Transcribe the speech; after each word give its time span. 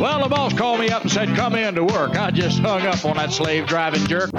Well, 0.00 0.22
the 0.22 0.28
boss 0.28 0.52
called 0.54 0.80
me 0.80 0.88
up 0.90 1.02
and 1.02 1.10
said, 1.10 1.34
come 1.36 1.54
in 1.54 1.74
to 1.74 1.84
work. 1.84 2.16
I 2.18 2.30
just 2.30 2.58
hung 2.60 2.86
up 2.86 3.04
on 3.04 3.16
that 3.16 3.32
slave 3.32 3.66
driving 3.66 4.06
jerk. 4.06 4.30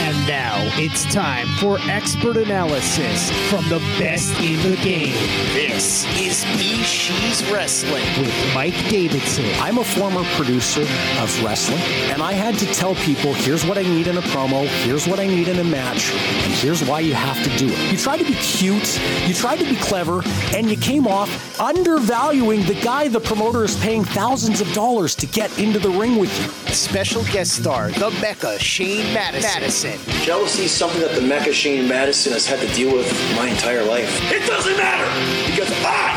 And 0.00 0.26
now 0.28 0.53
it's 0.72 1.04
time 1.12 1.46
for 1.58 1.78
expert 1.90 2.36
analysis 2.36 3.30
from 3.50 3.68
the 3.68 3.78
best 3.98 4.32
in 4.40 4.58
the 4.70 4.76
game. 4.82 5.12
This 5.52 6.04
is 6.18 6.44
BeezSheez 6.56 7.52
Wrestling 7.52 8.04
with 8.18 8.54
Mike 8.54 8.74
Davidson. 8.88 9.44
I'm 9.60 9.78
a 9.78 9.84
former 9.84 10.24
producer 10.36 10.82
of 11.20 11.44
wrestling, 11.44 11.82
and 12.10 12.22
I 12.22 12.32
had 12.32 12.56
to 12.58 12.66
tell 12.74 12.94
people 12.96 13.34
here's 13.34 13.64
what 13.66 13.76
I 13.76 13.82
need 13.82 14.06
in 14.06 14.16
a 14.16 14.22
promo, 14.22 14.66
here's 14.84 15.06
what 15.06 15.20
I 15.20 15.26
need 15.26 15.48
in 15.48 15.58
a 15.58 15.64
match, 15.64 16.12
and 16.12 16.52
here's 16.54 16.82
why 16.82 17.00
you 17.00 17.12
have 17.12 17.42
to 17.44 17.56
do 17.58 17.68
it. 17.68 17.92
You 17.92 17.98
tried 17.98 18.18
to 18.18 18.24
be 18.24 18.34
cute, 18.34 19.00
you 19.28 19.34
tried 19.34 19.58
to 19.58 19.64
be 19.64 19.76
clever, 19.76 20.22
and 20.54 20.70
you 20.70 20.76
came 20.76 21.06
off 21.06 21.60
undervaluing 21.60 22.64
the 22.64 22.80
guy 22.80 23.08
the 23.08 23.20
promoter 23.20 23.64
is 23.64 23.76
paying 23.76 24.02
thousands 24.04 24.60
of 24.60 24.72
dollars 24.72 25.14
to 25.16 25.26
get 25.26 25.56
into 25.58 25.78
the 25.78 25.90
ring 25.90 26.16
with 26.16 26.32
you. 26.40 26.72
Special 26.72 27.22
guest 27.24 27.56
star, 27.60 27.90
the 27.90 28.10
Mecca 28.22 28.58
Shane 28.58 29.12
Madison. 29.12 29.50
Madison. 29.60 29.98
Jealousy 30.24 30.53
is 30.62 30.72
something 30.72 31.00
that 31.00 31.14
the 31.14 31.20
Mecca 31.20 31.52
Shane 31.52 31.88
Madison 31.88 32.32
has 32.32 32.46
had 32.46 32.60
to 32.60 32.74
deal 32.74 32.94
with 32.94 33.10
my 33.34 33.48
entire 33.48 33.84
life. 33.84 34.08
It 34.30 34.46
doesn't 34.46 34.76
matter 34.76 35.04
because 35.50 35.70
I 35.84 36.14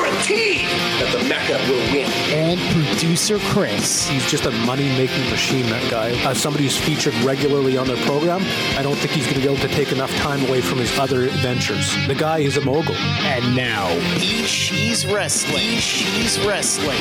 guarantee 0.00 0.62
that 1.00 1.16
the 1.16 1.28
Mecca 1.28 1.58
will 1.70 1.80
win. 1.92 2.10
And 2.32 2.60
producer 2.74 3.38
Chris. 3.52 4.08
He's 4.08 4.28
just 4.30 4.46
a 4.46 4.50
money 4.50 4.88
making 4.96 5.28
machine, 5.30 5.66
that 5.66 5.90
guy. 5.90 6.10
As 6.28 6.40
somebody 6.40 6.64
who's 6.64 6.76
featured 6.76 7.14
regularly 7.16 7.76
on 7.76 7.86
their 7.86 8.02
program, 8.06 8.42
I 8.78 8.82
don't 8.82 8.96
think 8.96 9.12
he's 9.12 9.24
going 9.24 9.36
to 9.36 9.40
be 9.40 9.52
able 9.52 9.62
to 9.68 9.74
take 9.74 9.92
enough 9.92 10.14
time 10.16 10.44
away 10.46 10.60
from 10.60 10.78
his 10.78 10.96
other 10.98 11.28
ventures. 11.28 11.94
The 12.06 12.14
guy 12.14 12.38
is 12.38 12.56
a 12.56 12.64
mogul. 12.64 12.94
And 12.94 13.56
now, 13.56 13.88
BeezSheez 14.14 15.12
Wrestling. 15.12 15.62
BeezSheez 15.62 16.46
Wrestling. 16.46 16.98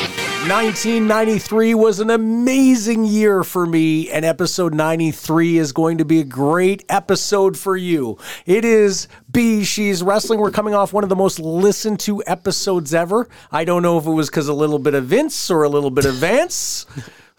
1993 0.47 1.75
was 1.75 1.99
an 1.99 2.09
amazing 2.09 3.03
year 3.03 3.43
for 3.43 3.65
me, 3.65 4.09
and 4.09 4.23
episode 4.23 4.73
93 4.73 5.57
is 5.57 5.71
going 5.73 5.97
to 5.97 6.05
be 6.05 6.21
a 6.21 6.23
great 6.23 6.85
episode 6.89 7.57
for 7.57 7.75
you. 7.75 8.17
It 8.45 8.63
is 8.63 9.07
BeezSheez 9.31 10.05
Wrestling. 10.05 10.39
We're 10.39 10.52
coming 10.52 10.73
off 10.73 10.93
one 10.93 11.03
of 11.03 11.09
the 11.09 11.15
most 11.15 11.39
listened 11.39 11.99
to 12.02 12.23
episodes 12.25 12.88
ever. 12.93 13.27
I 13.51 13.65
don't 13.65 13.81
know 13.81 13.97
if 13.97 14.05
it 14.05 14.11
was 14.11 14.29
because 14.29 14.47
a 14.47 14.53
little 14.53 14.79
bit 14.79 14.93
of 14.93 15.05
Vince 15.05 15.49
or 15.49 15.63
a 15.63 15.69
little 15.69 15.91
bit 15.91 16.05
of 16.05 16.15
Vance. 16.15 16.85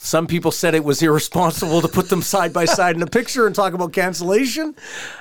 Some 0.03 0.27
people 0.27 0.51
said 0.51 0.75
it 0.75 0.83
was 0.83 1.03
irresponsible 1.03 1.83
to 1.83 1.89
put 1.89 2.09
them 2.09 2.23
side 2.23 2.55
by 2.55 2.65
side 2.65 2.97
in 2.97 3.03
a 3.03 3.07
picture 3.07 3.47
and 3.47 3.55
talk 3.55 3.75
about 3.75 3.93
cancellation. 3.93 4.75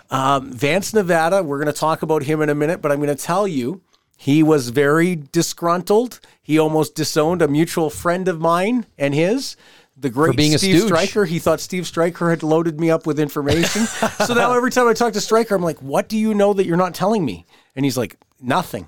Um, 0.10 0.54
Vance 0.54 0.94
Nevada, 0.94 1.44
we're 1.44 1.58
going 1.58 1.74
to 1.74 1.78
talk 1.78 2.02
about 2.02 2.24
him 2.24 2.42
in 2.42 2.48
a 2.48 2.56
minute, 2.56 2.82
but 2.82 2.90
I'm 2.90 3.00
going 3.00 3.16
to 3.16 3.22
tell 3.22 3.46
you 3.46 3.82
he 4.16 4.42
was 4.42 4.70
very 4.70 5.16
disgruntled. 5.16 6.22
He 6.42 6.58
almost 6.58 6.96
disowned 6.96 7.42
a 7.42 7.48
mutual 7.50 7.90
friend 7.90 8.28
of 8.30 8.40
mine 8.40 8.86
and 8.98 9.14
his. 9.14 9.58
The 9.98 10.10
great 10.10 10.40
Steve. 10.58 10.84
Stryker. 10.84 11.26
He 11.26 11.40
thought 11.40 11.60
Steve 11.60 11.86
Stryker 11.86 12.30
had 12.30 12.42
loaded 12.42 12.80
me 12.80 12.90
up 12.90 13.06
with 13.06 13.20
information. 13.20 13.86
so 14.26 14.34
now 14.34 14.54
every 14.54 14.72
time 14.72 14.88
I 14.88 14.94
talk 14.94 15.12
to 15.14 15.22
Stryker, 15.22 15.56
I'm 15.56 15.62
like, 15.62 15.82
what 15.82 16.08
do 16.08 16.18
you 16.18 16.34
know 16.34 16.54
that 16.54 16.66
you're 16.66 16.78
not 16.78 16.94
telling 16.94 17.26
me? 17.26 17.46
And 17.76 17.84
he's 17.84 17.98
like, 17.98 18.16
nothing. 18.42 18.88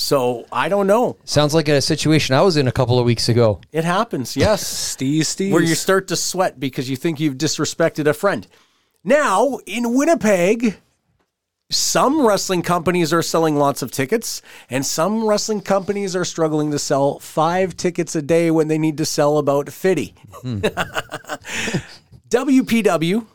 So 0.00 0.46
I 0.50 0.68
don't 0.70 0.86
know. 0.86 1.18
Sounds 1.24 1.54
like 1.54 1.68
a 1.68 1.80
situation 1.82 2.34
I 2.34 2.40
was 2.40 2.56
in 2.56 2.66
a 2.66 2.72
couple 2.72 2.98
of 2.98 3.04
weeks 3.04 3.28
ago. 3.28 3.60
It 3.70 3.84
happens, 3.84 4.34
yes. 4.36 4.66
Steve, 4.92 5.26
Steve. 5.26 5.52
Where 5.52 5.62
you 5.62 5.74
start 5.74 6.08
to 6.08 6.16
sweat 6.16 6.58
because 6.58 6.88
you 6.88 6.96
think 6.96 7.20
you've 7.20 7.36
disrespected 7.36 8.06
a 8.06 8.14
friend. 8.14 8.46
Now, 9.04 9.58
in 9.66 9.94
Winnipeg, 9.94 10.78
some 11.70 12.26
wrestling 12.26 12.62
companies 12.62 13.12
are 13.12 13.22
selling 13.22 13.56
lots 13.56 13.82
of 13.82 13.90
tickets, 13.92 14.40
and 14.70 14.84
some 14.84 15.26
wrestling 15.26 15.60
companies 15.60 16.16
are 16.16 16.24
struggling 16.24 16.70
to 16.70 16.78
sell 16.78 17.18
five 17.18 17.76
tickets 17.76 18.16
a 18.16 18.22
day 18.22 18.50
when 18.50 18.68
they 18.68 18.78
need 18.78 18.96
to 18.96 19.04
sell 19.04 19.36
about 19.36 19.70
50. 19.70 20.14
Hmm. 20.42 20.58
WPW, 22.30 23.26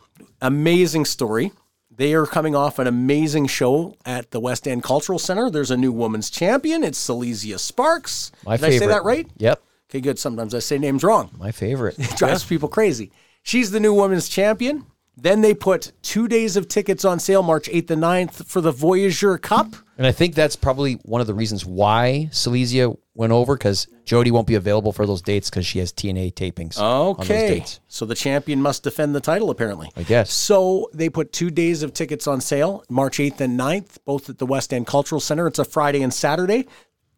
amazing 0.41 1.05
story. 1.05 1.51
They 1.97 2.13
are 2.13 2.25
coming 2.25 2.55
off 2.55 2.77
an 2.77 2.87
amazing 2.87 3.47
show 3.47 3.95
at 4.05 4.31
the 4.31 4.39
West 4.39 4.67
End 4.67 4.83
Cultural 4.83 5.17
Center. 5.17 5.49
There's 5.49 5.71
a 5.71 5.77
new 5.77 5.93
women's 5.93 6.29
champion. 6.29 6.83
It's 6.83 6.97
Silesia 6.97 7.57
Sparks. 7.57 8.31
My 8.45 8.57
Did 8.57 8.65
I 8.65 8.77
say 8.77 8.87
that 8.87 9.03
right? 9.05 9.27
Yep, 9.37 9.63
Okay, 9.89 10.01
good. 10.01 10.19
Sometimes 10.19 10.53
I 10.53 10.59
say 10.59 10.77
names 10.77 11.03
wrong 11.03 11.29
my 11.37 11.51
favorite. 11.51 11.97
drives 12.17 12.43
people 12.43 12.67
crazy. 12.67 13.11
She's 13.43 13.71
the 13.71 13.79
new 13.79 13.93
women's 13.93 14.27
champion. 14.27 14.85
Then 15.15 15.39
they 15.39 15.53
put 15.53 15.93
two 16.01 16.27
days 16.27 16.57
of 16.57 16.67
tickets 16.67 17.05
on 17.05 17.19
sale, 17.19 17.43
March 17.43 17.69
8th 17.69 17.91
and 17.91 18.03
9th, 18.03 18.45
for 18.45 18.59
the 18.59 18.71
Voyager 18.71 19.37
Cup. 19.37 19.75
And 19.97 20.05
I 20.05 20.11
think 20.11 20.35
that's 20.35 20.55
probably 20.57 20.93
one 21.03 21.21
of 21.21 21.27
the 21.27 21.33
reasons 21.33 21.65
why 21.65 22.27
Silesia 22.31 22.91
went 23.13 23.31
over 23.31 23.55
because 23.55 23.87
Jody 24.03 24.29
won't 24.29 24.45
be 24.45 24.55
available 24.55 24.91
for 24.91 25.05
those 25.05 25.21
dates 25.21 25.49
because 25.49 25.65
she 25.65 25.79
has 25.79 25.93
TNA 25.93 26.33
tapings. 26.33 26.77
On 26.77 27.15
those 27.15 27.25
Okay. 27.29 27.47
dates. 27.59 27.79
So 27.87 28.05
the 28.05 28.13
champion 28.15 28.61
must 28.61 28.83
defend 28.83 29.15
the 29.15 29.21
title, 29.21 29.49
apparently. 29.49 29.89
I 29.95 30.03
guess. 30.03 30.33
So 30.33 30.89
they 30.93 31.09
put 31.09 31.31
two 31.31 31.49
days 31.49 31.81
of 31.81 31.93
tickets 31.93 32.27
on 32.27 32.41
sale, 32.41 32.83
March 32.89 33.19
8th 33.19 33.39
and 33.39 33.57
9th, 33.57 33.97
both 34.05 34.29
at 34.29 34.37
the 34.37 34.45
West 34.45 34.73
End 34.73 34.85
Cultural 34.85 35.21
Center. 35.21 35.47
It's 35.47 35.59
a 35.59 35.65
Friday 35.65 36.01
and 36.03 36.13
Saturday. 36.13 36.67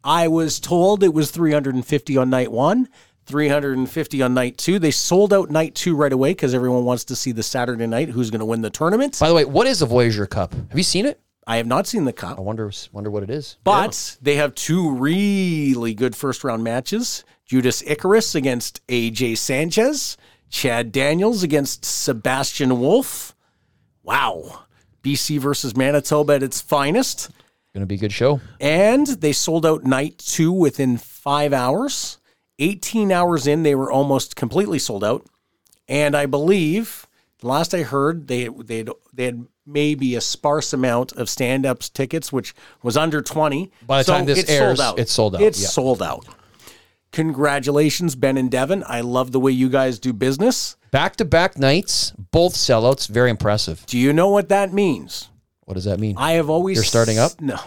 I 0.04 0.28
was 0.28 0.60
told 0.60 1.02
it 1.02 1.12
was 1.12 1.32
350 1.32 2.16
on 2.16 2.30
night 2.30 2.52
one, 2.52 2.88
350 3.26 4.22
on 4.22 4.34
night 4.34 4.56
two. 4.56 4.78
They 4.78 4.92
sold 4.92 5.32
out 5.32 5.50
night 5.50 5.74
two 5.74 5.96
right 5.96 6.12
away 6.12 6.30
because 6.30 6.54
everyone 6.54 6.84
wants 6.84 7.04
to 7.06 7.16
see 7.16 7.32
the 7.32 7.42
Saturday 7.42 7.88
night 7.88 8.08
who's 8.10 8.30
going 8.30 8.38
to 8.38 8.46
win 8.46 8.62
the 8.62 8.70
tournament. 8.70 9.18
By 9.18 9.28
the 9.28 9.34
way, 9.34 9.44
what 9.44 9.66
is 9.66 9.80
the 9.80 9.86
Voyager 9.86 10.26
Cup? 10.26 10.54
Have 10.54 10.78
you 10.78 10.84
seen 10.84 11.04
it? 11.06 11.20
I 11.48 11.56
have 11.56 11.66
not 11.66 11.86
seen 11.86 12.04
the 12.04 12.12
cup. 12.12 12.38
I 12.38 12.42
wonder 12.42 12.70
wonder 12.92 13.10
what 13.10 13.22
it 13.22 13.30
is. 13.30 13.56
But 13.64 14.18
they 14.20 14.36
have 14.36 14.54
two 14.54 14.94
really 14.94 15.94
good 15.94 16.14
first 16.14 16.44
round 16.44 16.62
matches 16.62 17.24
Judas 17.46 17.82
Icarus 17.86 18.34
against 18.34 18.86
AJ 18.88 19.38
Sanchez, 19.38 20.18
Chad 20.50 20.92
Daniels 20.92 21.42
against 21.42 21.86
Sebastian 21.86 22.78
Wolf. 22.78 23.34
Wow. 24.02 24.64
BC 25.02 25.38
versus 25.38 25.74
Manitoba 25.74 26.34
at 26.34 26.42
its 26.42 26.60
finest. 26.60 27.30
Going 27.72 27.80
to 27.80 27.86
be 27.86 27.94
a 27.94 27.98
good 27.98 28.12
show. 28.12 28.40
And 28.60 29.06
they 29.06 29.32
sold 29.32 29.64
out 29.64 29.84
night 29.84 30.18
two 30.18 30.52
within 30.52 30.98
five 30.98 31.54
hours. 31.54 32.18
18 32.58 33.10
hours 33.10 33.46
in, 33.46 33.62
they 33.62 33.74
were 33.74 33.90
almost 33.90 34.36
completely 34.36 34.78
sold 34.78 35.04
out. 35.04 35.24
And 35.88 36.14
I 36.14 36.26
believe, 36.26 37.06
last 37.40 37.72
I 37.72 37.82
heard, 37.82 38.28
they 38.28 38.48
they 38.48 38.78
had, 38.78 38.90
they 39.14 39.24
had 39.26 39.46
maybe 39.68 40.14
a 40.16 40.20
sparse 40.20 40.72
amount 40.72 41.12
of 41.12 41.28
stand 41.28 41.66
ups 41.66 41.88
tickets, 41.88 42.32
which 42.32 42.54
was 42.82 42.96
under 42.96 43.20
20. 43.20 43.70
By 43.86 44.02
the 44.02 44.10
time 44.12 44.24
this 44.24 44.40
it's 44.40 44.50
airs, 44.50 44.78
sold 44.78 44.80
out. 44.80 44.98
it's 44.98 45.12
sold 45.12 45.34
out, 45.36 45.42
It's 45.42 45.60
yeah. 45.60 45.68
sold 45.68 46.02
out. 46.02 46.24
Congratulations, 47.12 48.14
Ben 48.14 48.36
and 48.36 48.50
Devin. 48.50 48.84
I 48.86 49.00
love 49.00 49.32
the 49.32 49.40
way 49.40 49.52
you 49.52 49.68
guys 49.68 49.98
do 49.98 50.12
business. 50.12 50.76
Back 50.90 51.16
to 51.16 51.24
back 51.24 51.58
nights, 51.58 52.12
both 52.30 52.54
sellouts. 52.54 53.08
Very 53.08 53.30
impressive. 53.30 53.84
Do 53.86 53.98
you 53.98 54.12
know 54.12 54.28
what 54.28 54.48
that 54.50 54.72
means? 54.72 55.28
What 55.64 55.74
does 55.74 55.84
that 55.84 55.98
mean? 56.00 56.16
I 56.18 56.32
have 56.32 56.48
always. 56.50 56.76
You're 56.76 56.84
starting 56.84 57.18
up? 57.18 57.40
No. 57.40 57.58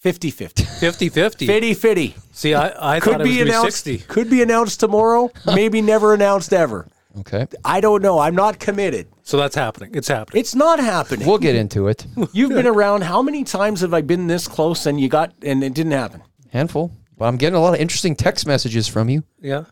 50 0.00 0.30
50. 0.30 0.62
50 0.62 1.08
50. 1.08 1.46
50 1.46 1.74
50. 1.74 2.14
See, 2.32 2.54
I, 2.54 2.94
I 2.96 3.00
could 3.00 3.12
thought 3.12 3.20
it 3.22 3.24
be 3.24 3.30
going 3.36 3.44
be 3.46 3.50
announced 3.50 3.84
60. 3.84 3.98
could 4.06 4.30
be 4.30 4.42
announced 4.42 4.78
tomorrow 4.78 5.30
maybe 5.46 5.82
never 5.82 6.14
announced 6.14 6.52
ever 6.52 6.86
okay. 7.20 7.46
i 7.64 7.80
don't 7.80 8.02
know 8.02 8.18
i'm 8.18 8.34
not 8.34 8.58
committed 8.58 9.06
So 9.22 9.36
that's 9.36 9.54
happening. 9.56 9.90
It's 9.94 10.08
happening. 10.08 10.40
it's 10.40 10.54
not 10.54 10.78
happening 10.78 11.26
We'll 11.26 11.38
get 11.38 11.54
into 11.56 11.88
it. 11.88 12.06
you've 12.32 12.50
been 12.50 12.66
around 12.66 13.02
how 13.02 13.22
many 13.22 13.44
times 13.44 13.80
have 13.80 13.92
i 13.94 14.00
been 14.00 14.26
this 14.26 14.46
close 14.48 14.86
and 14.86 15.00
you 15.00 15.08
got 15.08 15.32
and 15.42 15.62
it 15.64 15.74
didn't 15.74 15.92
happen 15.92 16.22
Handful. 16.52 16.92
But 17.18 17.26
I'm 17.26 17.36
getting 17.36 17.56
a 17.56 17.60
lot 17.60 17.74
of 17.74 17.80
interesting 17.80 18.14
text 18.16 18.46
messages 18.46 18.86
from 18.88 19.08
you. 19.08 19.24
yeah. 19.40 19.64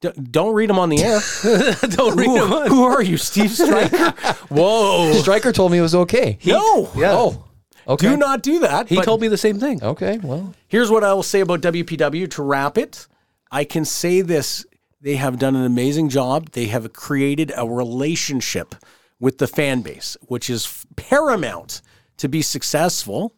D- 0.00 0.10
don't 0.30 0.54
read 0.54 0.68
them 0.68 0.78
on 0.80 0.88
the 0.88 1.00
air 1.00 1.20
Don't 1.90 2.16
read 2.16 2.26
who, 2.26 2.34
them 2.40 2.52
on. 2.52 2.66
who 2.68 2.82
are 2.82 3.02
you 3.02 3.16
steve 3.16 3.52
stryker 3.52 4.10
Whoa. 4.48 5.12
Stryker 5.14 5.52
told 5.52 5.70
me 5.70 5.78
it 5.78 5.82
was 5.82 5.94
okay. 5.94 6.38
no 6.44 6.90
Yeah. 6.96 7.12
Oh. 7.12 7.44
Okay. 7.86 8.08
do 8.08 8.16
not 8.16 8.42
do 8.42 8.58
that 8.60 8.88
He 8.88 8.96
but 8.96 9.04
told 9.04 9.20
me 9.20 9.28
the 9.28 9.36
same 9.36 9.58
thing. 9.60 9.82
Okay. 9.82 10.18
Well, 10.22 10.54
here's 10.66 10.90
what 10.90 11.04
i 11.04 11.12
will 11.14 11.22
say 11.22 11.40
about 11.40 11.60
wpw 11.60 12.30
to 12.32 12.42
wrap 12.42 12.78
it 12.78 13.06
i 13.52 13.62
can 13.64 13.84
say 13.84 14.22
this 14.22 14.64
they 15.02 15.16
have 15.16 15.38
done 15.38 15.56
an 15.56 15.64
amazing 15.64 16.08
job 16.08 16.50
they 16.52 16.66
have 16.66 16.92
created 16.92 17.52
a 17.56 17.66
relationship 17.66 18.74
with 19.20 19.38
the 19.38 19.46
fan 19.46 19.82
base 19.82 20.16
which 20.22 20.48
is 20.48 20.86
paramount 20.96 21.82
to 22.16 22.28
be 22.28 22.40
successful 22.42 23.34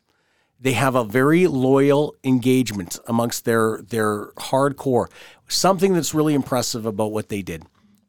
they 0.64 0.72
have 0.72 0.94
a 0.94 1.04
very 1.04 1.46
loyal 1.46 2.14
engagement 2.24 2.98
amongst 3.06 3.44
their 3.44 3.82
their 3.82 4.28
hardcore. 4.32 5.08
Something 5.46 5.92
that's 5.92 6.14
really 6.14 6.32
impressive 6.32 6.86
about 6.86 7.12
what 7.12 7.28
they 7.28 7.42
did. 7.42 7.64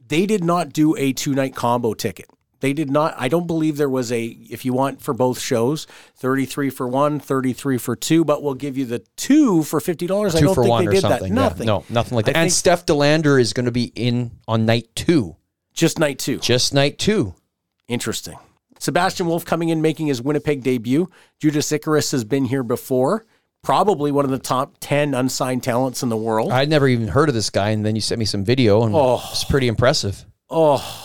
They 0.08 0.26
did 0.26 0.44
not 0.44 0.72
do 0.72 0.96
a 0.96 1.12
two 1.12 1.36
night 1.36 1.54
combo 1.54 1.94
ticket. 1.94 2.30
They 2.66 2.74
did 2.74 2.90
not 2.90 3.14
I 3.16 3.28
don't 3.28 3.46
believe 3.46 3.78
there 3.78 3.88
was 3.88 4.12
a 4.12 4.26
if 4.26 4.66
you 4.66 4.74
want 4.74 5.00
for 5.00 5.14
both 5.14 5.40
shows, 5.40 5.86
33 6.16 6.72
for 6.72 6.88
one, 6.88 7.20
33 7.20 7.78
for 7.78 7.96
two, 7.96 8.26
but 8.26 8.42
we'll 8.42 8.56
give 8.56 8.76
you 8.76 8.86
the 8.86 9.06
two 9.18 9.62
for 9.62 9.80
$50. 9.80 9.92
I 10.36 10.40
two 10.40 10.46
don't 10.46 10.56
for 10.56 10.64
think 10.64 10.72
one 10.72 10.86
they 10.86 10.90
or 10.90 10.94
did 10.94 11.02
something. 11.02 11.36
that. 11.36 11.40
Yeah. 11.40 11.48
Nothing. 11.48 11.68
No, 11.68 11.86
nothing 11.90 12.16
like 12.16 12.26
I 12.26 12.32
that. 12.32 12.38
And 12.40 12.46
think 12.46 12.54
Steph 12.54 12.88
De 12.88 12.96
Lander 12.96 13.38
is 13.38 13.54
going 13.54 13.68
to 13.68 13.72
be 13.72 13.92
in 13.94 14.32
on 14.48 14.66
night 14.66 14.88
two. 14.96 15.36
just 15.76 16.00
night 16.00 16.18
2. 16.18 16.40
Just 16.40 16.74
night 16.74 16.98
two. 16.98 17.36
Interesting. 17.88 18.40
Sebastian 18.80 19.28
Wolf 19.28 19.46
coming 19.46 19.70
in, 19.70 19.80
making 19.84 20.08
his 20.08 20.20
Winnipeg 20.20 20.64
debut. 20.64 21.12
Judas 21.40 21.72
Icarus 21.72 22.10
has 22.14 22.24
been 22.24 22.46
here 22.46 22.64
before. 22.64 23.28
Probably 23.62 24.12
one 24.12 24.26
of 24.26 24.32
the 24.32 24.40
top 24.40 24.78
10 24.80 25.14
unsigned 25.14 25.62
talents 25.62 26.02
in 26.02 26.10
the 26.10 26.18
world. 26.18 26.52
I'd 26.52 26.70
never 26.70 26.88
even 26.88 27.10
heard 27.10 27.30
of 27.30 27.36
this 27.36 27.52
guy, 27.52 27.70
and 27.70 27.86
then 27.86 27.94
you 27.94 28.02
sent 28.02 28.18
me 28.18 28.26
some 28.26 28.44
video, 28.44 28.82
and 28.82 28.96
oh. 28.96 29.24
it's 29.30 29.44
pretty 29.44 29.68
impressive. 29.68 30.26
Oh. 30.50 31.05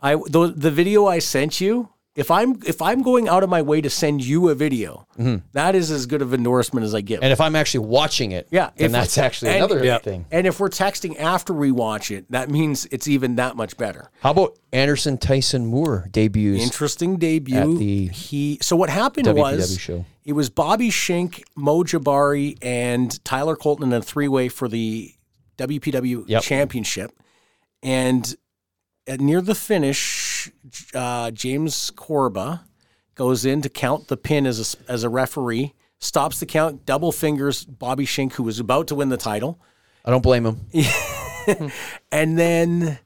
I 0.00 0.14
the, 0.16 0.52
the 0.54 0.70
video 0.70 1.06
I 1.06 1.18
sent 1.18 1.60
you. 1.60 1.88
If 2.14 2.32
I'm 2.32 2.58
if 2.66 2.82
I'm 2.82 3.02
going 3.02 3.28
out 3.28 3.44
of 3.44 3.48
my 3.48 3.62
way 3.62 3.80
to 3.80 3.88
send 3.88 4.24
you 4.24 4.48
a 4.48 4.54
video, 4.56 5.06
that 5.52 5.76
is 5.76 5.92
as 5.92 6.06
good 6.06 6.20
of 6.20 6.34
endorsement 6.34 6.82
as 6.84 6.92
I 6.92 7.00
give. 7.00 7.18
Mm-hmm. 7.18 7.24
And 7.24 7.32
if 7.32 7.40
I'm 7.40 7.54
actually 7.54 7.86
watching 7.86 8.32
it, 8.32 8.48
Yeah, 8.50 8.70
then 8.76 8.86
if- 8.86 8.92
that's 8.92 9.18
actually 9.18 9.50
and- 9.52 9.58
another 9.58 9.84
Yeah. 9.84 9.98
thing. 9.98 10.26
and 10.32 10.44
if 10.44 10.58
we're 10.58 10.68
texting 10.68 11.16
after 11.20 11.52
we 11.52 11.70
watch 11.70 12.10
it, 12.10 12.28
that 12.32 12.50
means 12.50 12.86
it's 12.90 13.06
even 13.06 13.36
that 13.36 13.54
much 13.54 13.76
better. 13.76 14.10
How 14.20 14.32
about 14.32 14.58
Anderson 14.72 15.16
Tyson 15.18 15.66
Moore 15.66 16.08
debuts? 16.10 16.60
Interesting 16.60 17.18
debut. 17.18 17.56
At 17.74 17.78
the 17.78 18.08
he 18.08 18.58
so 18.62 18.74
what 18.74 18.90
happened 18.90 19.28
WPW 19.28 19.56
was 19.56 19.78
show. 19.78 20.04
it 20.24 20.32
was 20.32 20.50
Bobby 20.50 20.90
Shink, 20.90 21.44
Mo 21.54 21.84
Jabari, 21.84 22.58
and 22.62 23.24
Tyler 23.24 23.54
Colton 23.54 23.92
in 23.92 23.92
a 23.92 24.02
three 24.02 24.26
way 24.28 24.48
for 24.48 24.66
the 24.66 25.12
WPW 25.56 26.24
Yep. 26.26 26.42
championship. 26.42 27.12
And 27.80 28.24
at, 28.26 28.34
near 29.16 29.40
the 29.40 29.54
finish, 29.54 30.50
uh, 30.94 31.30
James 31.30 31.90
Corba 31.90 32.64
goes 33.14 33.44
in 33.44 33.62
to 33.62 33.68
count 33.68 34.08
the 34.08 34.16
pin 34.16 34.46
as 34.46 34.76
a, 34.88 34.90
as 34.92 35.02
a 35.04 35.08
referee, 35.08 35.74
stops 35.98 36.38
the 36.40 36.46
count, 36.46 36.86
double 36.86 37.10
fingers 37.12 37.64
Bobby 37.64 38.06
Shink, 38.06 38.34
who 38.34 38.42
was 38.44 38.60
about 38.60 38.86
to 38.88 38.94
win 38.94 39.08
the 39.08 39.16
title. 39.16 39.60
I 40.04 40.10
don't 40.10 40.22
blame 40.22 40.46
him. 40.46 40.60
And 42.12 42.38
then 42.38 42.98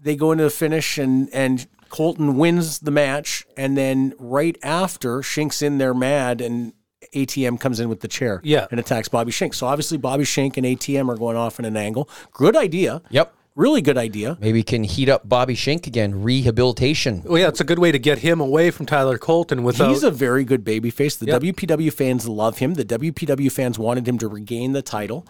they 0.00 0.14
go 0.14 0.32
into 0.32 0.44
the 0.44 0.50
finish 0.50 0.98
and 0.98 1.28
and 1.32 1.66
Colton 1.88 2.36
wins 2.36 2.80
the 2.80 2.90
match. 2.90 3.46
And 3.56 3.76
then 3.78 4.12
right 4.18 4.56
after, 4.62 5.20
Shink's 5.20 5.62
in 5.62 5.78
there 5.78 5.94
mad 5.94 6.40
and 6.42 6.74
ATM 7.14 7.58
comes 7.58 7.80
in 7.80 7.88
with 7.88 8.00
the 8.00 8.08
chair 8.08 8.42
Yeah. 8.44 8.66
and 8.70 8.78
attacks 8.78 9.08
Bobby 9.08 9.32
Shink. 9.32 9.54
So 9.54 9.66
obviously 9.66 9.96
Bobby 9.96 10.24
Shink 10.24 10.58
and 10.58 10.66
ATM 10.66 11.08
are 11.08 11.16
going 11.16 11.36
off 11.38 11.58
in 11.58 11.64
an 11.64 11.76
angle. 11.78 12.10
Good 12.32 12.56
idea. 12.56 13.00
Yep. 13.08 13.34
Really 13.58 13.82
good 13.82 13.98
idea. 13.98 14.38
Maybe 14.40 14.62
can 14.62 14.84
heat 14.84 15.08
up 15.08 15.28
Bobby 15.28 15.56
Shink 15.56 15.88
again. 15.88 16.22
Rehabilitation. 16.22 17.24
Well, 17.24 17.40
yeah, 17.40 17.48
it's 17.48 17.60
a 17.60 17.64
good 17.64 17.80
way 17.80 17.90
to 17.90 17.98
get 17.98 18.18
him 18.18 18.40
away 18.40 18.70
from 18.70 18.86
Tyler 18.86 19.18
Colton 19.18 19.64
without. 19.64 19.88
He's 19.88 20.04
a 20.04 20.12
very 20.12 20.44
good 20.44 20.62
babyface. 20.62 21.18
The 21.18 21.26
Yep. 21.26 21.42
WPW 21.42 21.92
fans 21.92 22.28
love 22.28 22.58
him. 22.58 22.74
The 22.74 22.84
WPW 22.84 23.50
fans 23.50 23.76
wanted 23.76 24.06
him 24.06 24.16
to 24.18 24.28
regain 24.28 24.74
the 24.74 24.82
title. 24.82 25.26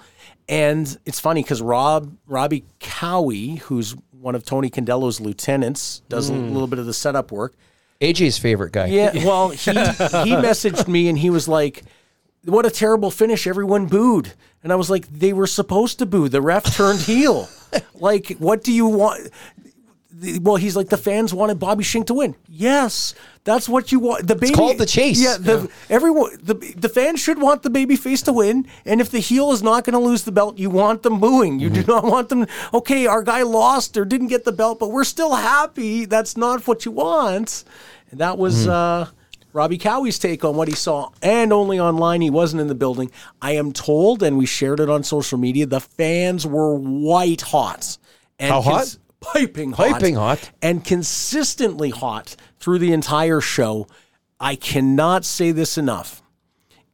And 0.47 0.99
it's 1.07 1.19
funny 1.19 1.43
because 1.43 1.63
Rob 1.63 2.19
Robbie 2.27 2.67
Cowie, 2.81 3.57
who's 3.63 3.97
one 4.11 4.35
of 4.35 4.45
Tony 4.45 4.69
Condello's 4.69 5.23
lieutenants, 5.23 6.03
does 6.11 6.29
a 6.29 6.35
hmm. 6.35 6.53
little 6.53 6.69
bit 6.69 6.79
of 6.79 6.85
the 6.85 6.93
setup 6.93 7.33
work. 7.33 7.55
AJ's 8.03 8.37
favorite 8.37 8.73
guy. 8.73 8.89
Yeah, 8.89 9.25
well, 9.25 9.49
he 9.49 9.71
he 9.71 9.77
messaged 10.37 10.87
me 10.87 11.09
and 11.09 11.19
he 11.19 11.31
was 11.31 11.49
like, 11.49 11.83
"What 12.45 12.67
a 12.67 12.71
terrible 12.71 13.11
finish! 13.11 13.47
Everyone 13.47 13.87
booed." 13.87 14.33
And 14.63 14.73
I 14.73 14.77
was 14.77 14.91
like, 14.91 15.07
"They 15.09 15.33
were 15.33 15.47
supposed 15.47 15.99
to 15.99 16.07
boo. 16.07 16.29
The 16.29 16.43
ref 16.43 16.65
turned 16.75 17.01
heel. 17.01 17.49
Like, 17.95 18.37
what 18.39 18.65
do 18.65 18.73
you 18.73 18.87
want?" 18.87 19.31
Well, 20.41 20.57
he's 20.57 20.75
like 20.75 20.89
the 20.89 20.97
fans 20.97 21.35
wanted 21.35 21.59
Bobby 21.61 21.85
Shink 21.85 22.07
to 22.07 22.15
win. 22.15 22.35
Yes, 22.49 23.15
that's 23.45 23.69
what 23.69 23.93
you 23.93 24.01
want. 24.01 24.27
The 24.27 24.35
baby 24.35 24.55
called 24.55 24.79
the 24.79 24.87
chase. 24.87 25.21
Yeah, 25.23 25.37
the 25.39 25.71
everyone 25.89 26.31
the 26.43 26.55
the 26.55 26.89
fans 26.89 27.21
should 27.21 27.41
want 27.41 27.63
the 27.63 27.71
baby 27.71 27.95
face 27.95 28.23
to 28.23 28.33
win. 28.33 28.67
And 28.85 29.01
if 29.01 29.11
the 29.11 29.21
heel 29.21 29.53
is 29.53 29.63
not 29.63 29.85
going 29.85 29.93
to 29.93 29.99
lose 29.99 30.25
the 30.25 30.33
belt, 30.33 30.59
you 30.59 30.71
want 30.71 31.03
them 31.03 31.21
booing. 31.21 31.61
You 31.61 31.71
do 31.71 31.85
not 31.85 32.05
want 32.05 32.31
them. 32.31 32.47
Okay, 32.75 33.07
our 33.07 33.23
guy 33.23 33.43
lost 33.43 33.97
or 33.97 34.05
didn't 34.05 34.29
get 34.29 34.45
the 34.45 34.53
belt, 34.53 34.79
but 34.79 34.91
we're 34.91 35.05
still 35.05 35.35
happy. 35.35 36.05
That's 36.05 36.37
not 36.37 36.67
what 36.67 36.85
you 36.85 36.91
want. 36.93 37.65
And 38.11 38.21
that 38.21 38.39
was 38.39 38.67
uh, 38.67 39.09
Robbie 39.59 39.77
Cowie's 39.77 40.21
take 40.21 40.45
on 40.45 40.55
what 40.55 40.69
he 40.69 40.75
saw, 40.77 41.11
and 41.21 41.53
only 41.53 41.81
online. 41.81 42.21
He 42.21 42.31
wasn't 42.31 42.61
in 42.61 42.69
the 42.69 42.77
building. 42.77 43.11
I 43.43 43.57
am 43.57 43.73
told, 43.73 44.23
and 44.23 44.39
we 44.39 44.47
shared 44.47 44.79
it 44.79 44.89
on 44.89 45.03
social 45.03 45.37
media. 45.37 45.67
The 45.67 45.81
fans 45.81 46.47
were 46.47 46.77
white 46.77 47.41
hot. 47.41 47.99
And 48.39 48.53
How 48.53 48.61
hot? 48.61 48.97
piping 49.21 49.73
hot. 49.73 49.91
Piping 49.91 50.15
hot. 50.15 50.53
And 50.63 50.85
consistently 50.85 51.91
hot 51.91 52.37
through 52.61 52.79
the 52.79 52.93
entire 52.93 53.41
show. 53.41 53.89
I 54.39 54.55
cannot 54.55 55.25
say 55.25 55.51
this 55.51 55.77
enough. 55.77 56.23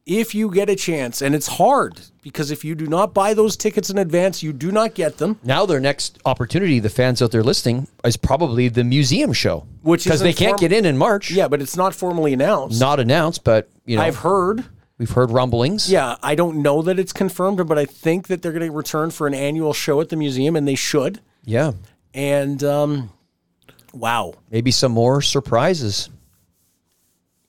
If 0.05 0.35
you 0.35 0.51
get 0.51 0.69
a 0.69 0.75
chance, 0.75 1.23
and 1.23 1.33
it's 1.33 1.47
hard 1.47 1.99
because 2.21 2.51
if 2.51 2.63
you 2.63 2.75
do 2.75 2.85
not 2.85 3.15
buy 3.15 3.33
those 3.33 3.57
tickets 3.57 3.89
in 3.89 3.97
advance, 3.97 4.43
you 4.43 4.53
do 4.53 4.71
not 4.71 4.93
get 4.93 5.17
them. 5.17 5.39
Now 5.43 5.65
their 5.65 5.79
next 5.79 6.19
opportunity, 6.25 6.79
the 6.79 6.89
fans 6.91 7.23
out 7.23 7.31
there 7.31 7.41
listening, 7.41 7.87
is 8.03 8.15
probably 8.15 8.67
the 8.67 8.83
museum 8.83 9.33
show, 9.33 9.65
Which 9.81 10.03
because 10.03 10.19
they 10.19 10.31
can't 10.31 10.51
form- 10.51 10.59
get 10.59 10.71
in 10.71 10.85
in 10.85 10.95
March. 10.95 11.31
Yeah, 11.31 11.47
but 11.47 11.59
it's 11.59 11.75
not 11.75 11.95
formally 11.95 12.33
announced. 12.33 12.79
not 12.79 12.99
announced, 12.99 13.43
but 13.43 13.67
you 13.87 13.97
know 13.97 14.03
I've 14.03 14.17
heard. 14.17 14.63
we've 14.99 15.09
heard 15.09 15.31
rumblings. 15.31 15.91
Yeah, 15.91 16.17
I 16.21 16.35
don't 16.35 16.57
know 16.61 16.83
that 16.83 16.99
it's 16.99 17.11
confirmed, 17.13 17.65
but 17.67 17.79
I 17.79 17.85
think 17.85 18.27
that 18.27 18.43
they're 18.43 18.51
going 18.53 18.69
to 18.69 18.71
return 18.71 19.09
for 19.09 19.25
an 19.25 19.33
annual 19.33 19.73
show 19.73 20.01
at 20.01 20.09
the 20.09 20.15
museum, 20.17 20.55
and 20.55 20.67
they 20.67 20.75
should. 20.75 21.19
yeah. 21.45 21.71
And 22.13 22.63
um, 22.63 23.09
wow, 23.91 24.35
Maybe 24.51 24.69
some 24.71 24.91
more 24.93 25.21
surprises. 25.21 26.09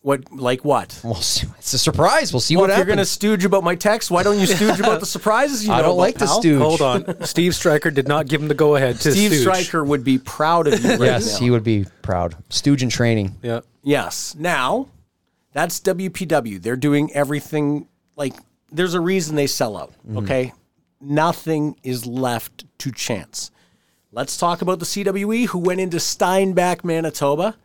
What 0.07 0.31
like 0.31 0.65
what? 0.65 1.01
We'll 1.03 1.17
see. 1.17 1.49
It's 1.59 1.73
a 1.73 1.79
surprise. 1.81 2.33
We'll 2.33 2.39
see 2.39 2.55
Well, 2.55 2.63
what 2.63 2.71
if 2.71 2.77
you're 2.77 2.87
going 2.87 2.99
to 2.99 3.05
stooge 3.05 3.45
about 3.45 3.65
my 3.65 3.75
text, 3.75 4.09
why 4.09 4.23
don't 4.23 4.39
you 4.39 4.47
stooge 4.47 4.79
about 4.79 5.01
the 5.01 5.07
surprises 5.07 5.65
you 5.65 5.69
know 5.71 5.75
I 5.75 5.79
don't 5.83 5.91
about, 5.91 5.97
like 5.97 6.15
the 6.19 6.27
pal? 6.27 6.41
stooge. 6.41 6.63
Hold 6.63 6.81
on. 6.81 7.25
Steve 7.27 7.57
Stryker 7.57 7.91
did 7.91 8.07
not 8.07 8.29
give 8.29 8.41
him 8.41 8.47
the 8.47 8.55
go 8.55 8.77
ahead 8.77 9.01
to 9.01 9.11
Steve 9.11 9.33
stooge. 9.33 9.41
Stryker 9.41 9.83
would 9.85 10.05
be 10.05 10.17
proud 10.19 10.69
of 10.69 10.81
you 10.81 10.91
right 10.91 11.01
Yes, 11.01 11.33
now. 11.33 11.39
he 11.45 11.51
would 11.51 11.65
be 11.65 11.87
proud. 12.03 12.37
Stooge 12.51 12.85
in 12.85 12.89
training. 12.89 13.35
Yeah. 13.43 13.61
Yes. 13.83 14.37
Now, 14.39 14.91
that's 15.53 15.81
WPW. 15.81 16.63
They're 16.63 16.77
doing 16.77 17.13
everything 17.13 17.89
like 18.15 18.35
there's 18.71 18.95
a 18.95 19.01
reason 19.01 19.35
they 19.35 19.49
sell 19.49 19.77
out. 19.77 19.91
Mm-hmm. 20.07 20.19
Okay. 20.19 20.53
Nothing 21.01 21.77
is 21.83 22.07
left 22.07 22.65
to 22.79 22.93
chance. 22.93 23.51
Let's 24.13 24.37
talk 24.37 24.63
about 24.63 24.79
the 24.79 24.87
CWE 24.87 25.47
who 25.49 25.59
went 25.59 25.81
into 25.81 25.99
Steinbach, 25.99 26.85
Manitoba. 26.85 27.57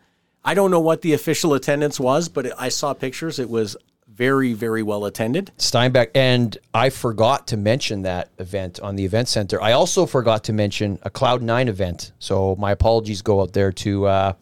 I 0.44 0.54
don't 0.54 0.72
know 0.72 0.80
what 0.80 1.02
the 1.02 1.14
official 1.14 1.54
attendance 1.54 2.00
was, 2.00 2.28
but 2.30 2.60
I 2.60 2.70
saw 2.70 2.94
pictures. 2.94 3.38
It 3.40 3.50
was 3.50 3.78
very, 4.08 4.54
very 4.54 4.84
well 4.84 5.06
attended. 5.06 5.52
Steinbach. 5.58 6.10
And 6.16 6.58
I 6.74 6.90
forgot 6.90 7.48
to 7.48 7.58
mention 7.58 8.02
that 8.04 8.30
event 8.40 8.80
on 8.80 8.96
the 8.96 9.06
event 9.06 9.28
center. 9.30 9.62
I 9.62 9.72
also 9.74 10.06
forgot 10.06 10.44
to 10.46 10.54
mention 10.54 11.00
a 11.04 11.10
Cloud 11.10 11.42
Nine 11.42 11.68
event. 11.68 12.12
So 12.20 12.56
my 12.58 12.72
apologies 12.72 13.22
go 13.22 13.42
out 13.42 13.54
there 13.54 13.72
to 13.72 14.06
uh, 14.08 14.34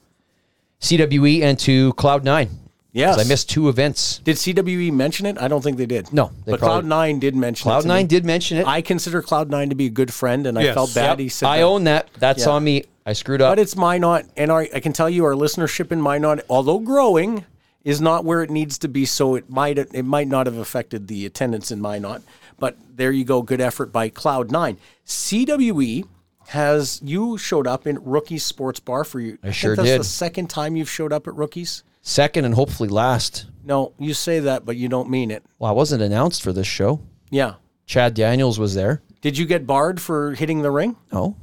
CWE 0.81 1.41
and 1.41 1.59
to 1.59 1.93
Cloud 1.93 2.23
Nine. 2.23 2.49
Yes. 2.91 3.19
I 3.19 3.23
missed 3.29 3.49
two 3.49 3.69
events. 3.69 4.17
Did 4.19 4.37
CWE 4.37 4.91
mention 4.91 5.27
it? 5.27 5.39
I 5.39 5.47
don't 5.47 5.61
think 5.63 5.77
they 5.77 5.85
did. 5.85 6.11
No, 6.11 6.31
they 6.45 6.53
but 6.53 6.59
probably- 6.59 6.89
Cloud9 6.89 7.19
did 7.19 7.35
mention 7.35 7.69
it. 7.69 7.73
Cloud9 7.73 7.97
me. 7.97 8.03
did 8.05 8.25
mention 8.25 8.57
it. 8.57 8.65
I 8.65 8.81
consider 8.81 9.21
Cloud9 9.21 9.69
to 9.69 9.75
be 9.75 9.85
a 9.85 9.89
good 9.91 10.11
friend, 10.11 10.47
and 10.47 10.57
I 10.57 10.73
felt 10.73 10.95
bad. 10.95 11.09
Yep, 11.11 11.19
He 11.19 11.29
said 11.29 11.45
I 11.47 11.57
that. 11.57 11.63
own 11.65 11.83
that. 11.83 12.09
That's 12.17 12.45
Yeah. 12.45 12.49
on 12.51 12.63
me. 12.63 12.85
I 13.09 13.13
screwed 13.13 13.41
up. 13.41 13.51
But 13.51 13.59
it's 13.59 13.75
Minot, 13.75 14.27
and 14.37 14.51
our, 14.51 14.67
I 14.71 14.79
can 14.79 14.93
tell 14.93 15.09
you 15.09 15.25
our 15.25 15.33
listenership 15.33 15.91
in 15.91 15.99
Minot, 15.99 16.45
although 16.47 16.77
growing, 16.77 17.43
is 17.83 17.99
not 17.99 18.23
where 18.23 18.43
it 18.43 18.51
needs 18.51 18.77
to 18.79 18.87
be. 18.87 19.03
So 19.05 19.33
it 19.33 19.49
might 19.49 19.79
it 19.79 20.05
might 20.05 20.27
not 20.27 20.45
have 20.45 20.57
affected 20.57 21.07
the 21.07 21.25
attendance 21.25 21.71
in 21.71 21.81
Minot. 21.81 22.21
But 22.59 22.77
there 22.95 23.11
you 23.11 23.25
go, 23.25 23.41
good 23.41 23.61
effort 23.61 23.91
by 23.91 24.09
Cloud 24.09 24.51
Nine. 24.51 24.77
CWE 25.07 26.07
has 26.49 27.01
you 27.03 27.39
showed 27.39 27.65
up 27.65 27.87
in 27.87 27.97
Rookies 28.03 28.43
Sports 28.43 28.79
Bar 28.79 29.03
for 29.03 29.19
you. 29.19 29.39
I, 29.41 29.49
sure 29.49 29.75
think 29.75 29.87
that's 29.87 29.95
did. 29.95 29.99
The 30.01 30.03
second 30.03 30.49
time 30.51 30.75
you've 30.75 30.89
showed 30.89 31.11
up 31.11 31.27
at 31.27 31.33
Rookies. 31.33 31.83
Second 32.03 32.45
and 32.45 32.53
hopefully 32.53 32.89
last. 32.89 33.47
No, 33.63 33.93
you 33.97 34.13
say 34.13 34.39
that, 34.41 34.65
but 34.65 34.77
you 34.77 34.87
don't 34.87 35.09
mean 35.09 35.31
it. 35.31 35.43
Well, 35.57 35.71
I 35.71 35.73
wasn't 35.73 36.03
announced 36.03 36.43
for 36.43 36.53
this 36.53 36.67
show. 36.67 37.01
Yeah. 37.31 37.55
Chad 37.87 38.13
Daniels 38.13 38.59
was 38.59 38.75
there. 38.75 39.01
Did 39.21 39.35
you 39.37 39.47
get 39.47 39.65
barred 39.65 39.99
for 39.99 40.33
hitting 40.33 40.61
the 40.61 40.69
ring? 40.71 40.95
No, 41.11 41.35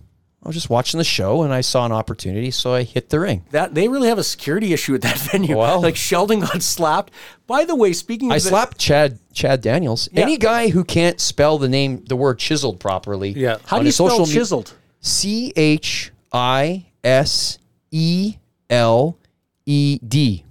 I 0.46 0.48
was 0.48 0.54
just 0.54 0.70
watching 0.70 0.98
the 0.98 1.04
show 1.04 1.42
and 1.42 1.52
I 1.52 1.60
saw 1.60 1.84
an 1.86 1.90
opportunity, 1.90 2.52
so 2.52 2.72
I 2.72 2.84
hit 2.84 3.08
the 3.10 3.18
ring. 3.18 3.44
That 3.50 3.74
they 3.74 3.88
really 3.88 4.06
have 4.08 4.18
a 4.18 4.22
security 4.22 4.72
issue 4.72 4.94
at 4.94 5.02
that 5.02 5.18
venue. 5.32 5.56
Well- 5.56 5.82
like 5.82 5.96
Sheldon 5.96 6.38
got 6.38 6.62
slapped. 6.62 7.12
By 7.48 7.64
the 7.64 7.74
way, 7.74 7.92
speaking 7.92 8.28
of 8.30 8.34
I 8.34 8.36
the- 8.36 8.42
slapped 8.42 8.78
Chad 8.78 9.18
Chad 9.32 9.60
Daniels. 9.60 10.08
Yeah. 10.12 10.22
Any 10.22 10.36
guy 10.38 10.68
who 10.68 10.84
can't 10.84 11.18
spell 11.20 11.58
the 11.58 11.68
name, 11.68 12.04
the 12.04 12.14
word 12.14 12.38
chiseled 12.38 12.78
properly. 12.78 13.30
Yeah. 13.30 13.56
how 13.66 13.80
do 13.80 13.86
you 13.86 13.90
spell 13.90 14.10
social 14.10 14.26
chiseled? 14.26 14.72
C 15.00 15.52
H 15.56 16.12
I 16.32 16.86
S 17.02 17.58
E 17.90 18.36
L 18.70 19.18
E 19.66 19.98
D. 20.06 20.44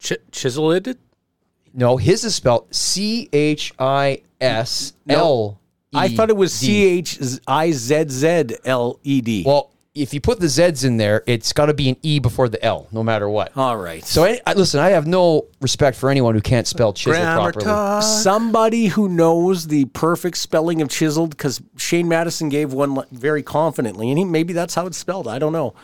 Ch- 0.00 0.12
chiseled? 0.32 0.96
No, 1.72 1.96
his 1.96 2.24
is 2.24 2.34
spelled 2.34 2.74
C 2.74 3.30
H 3.32 3.72
I 3.78 4.20
S 4.38 4.92
L. 5.08 5.59
I 5.94 6.08
thought 6.08 6.30
it 6.30 6.36
was 6.36 6.52
C 6.52 6.84
H 6.84 7.18
I 7.46 7.72
Z 7.72 8.04
Z 8.08 8.56
L 8.64 9.00
E 9.02 9.20
D. 9.20 9.42
Well, 9.46 9.70
if 9.92 10.14
you 10.14 10.20
put 10.20 10.38
the 10.38 10.48
Z's 10.48 10.84
in 10.84 10.98
there, 10.98 11.24
it's 11.26 11.52
got 11.52 11.66
to 11.66 11.74
be 11.74 11.88
an 11.88 11.96
E 12.02 12.20
before 12.20 12.48
the 12.48 12.64
L, 12.64 12.86
no 12.92 13.02
matter 13.02 13.28
what. 13.28 13.56
All 13.56 13.76
right. 13.76 14.04
So, 14.04 14.22
any, 14.22 14.40
I- 14.46 14.52
listen, 14.52 14.78
I 14.78 14.90
have 14.90 15.06
no 15.08 15.46
respect 15.60 15.96
for 15.96 16.10
anyone 16.10 16.34
who 16.36 16.40
can't 16.40 16.66
spell 16.66 16.92
chisel 16.92 17.12
Grammar 17.20 17.52
properly. 17.52 17.64
talk. 17.64 18.02
somebody 18.04 18.86
who 18.86 19.08
knows 19.08 19.66
the 19.66 19.86
perfect 19.86 20.36
spelling 20.36 20.80
of 20.80 20.88
chiseled, 20.90 21.30
because 21.30 21.60
Shane 21.76 22.06
Madison 22.06 22.48
gave 22.48 22.72
one 22.72 22.94
li- 22.94 23.04
very 23.10 23.42
confidently, 23.42 24.10
and 24.10 24.18
he, 24.18 24.24
maybe 24.24 24.52
that's 24.52 24.76
how 24.76 24.86
it's 24.86 24.96
spelled. 24.96 25.26
I 25.26 25.40
don't 25.40 25.52
know. 25.52 25.74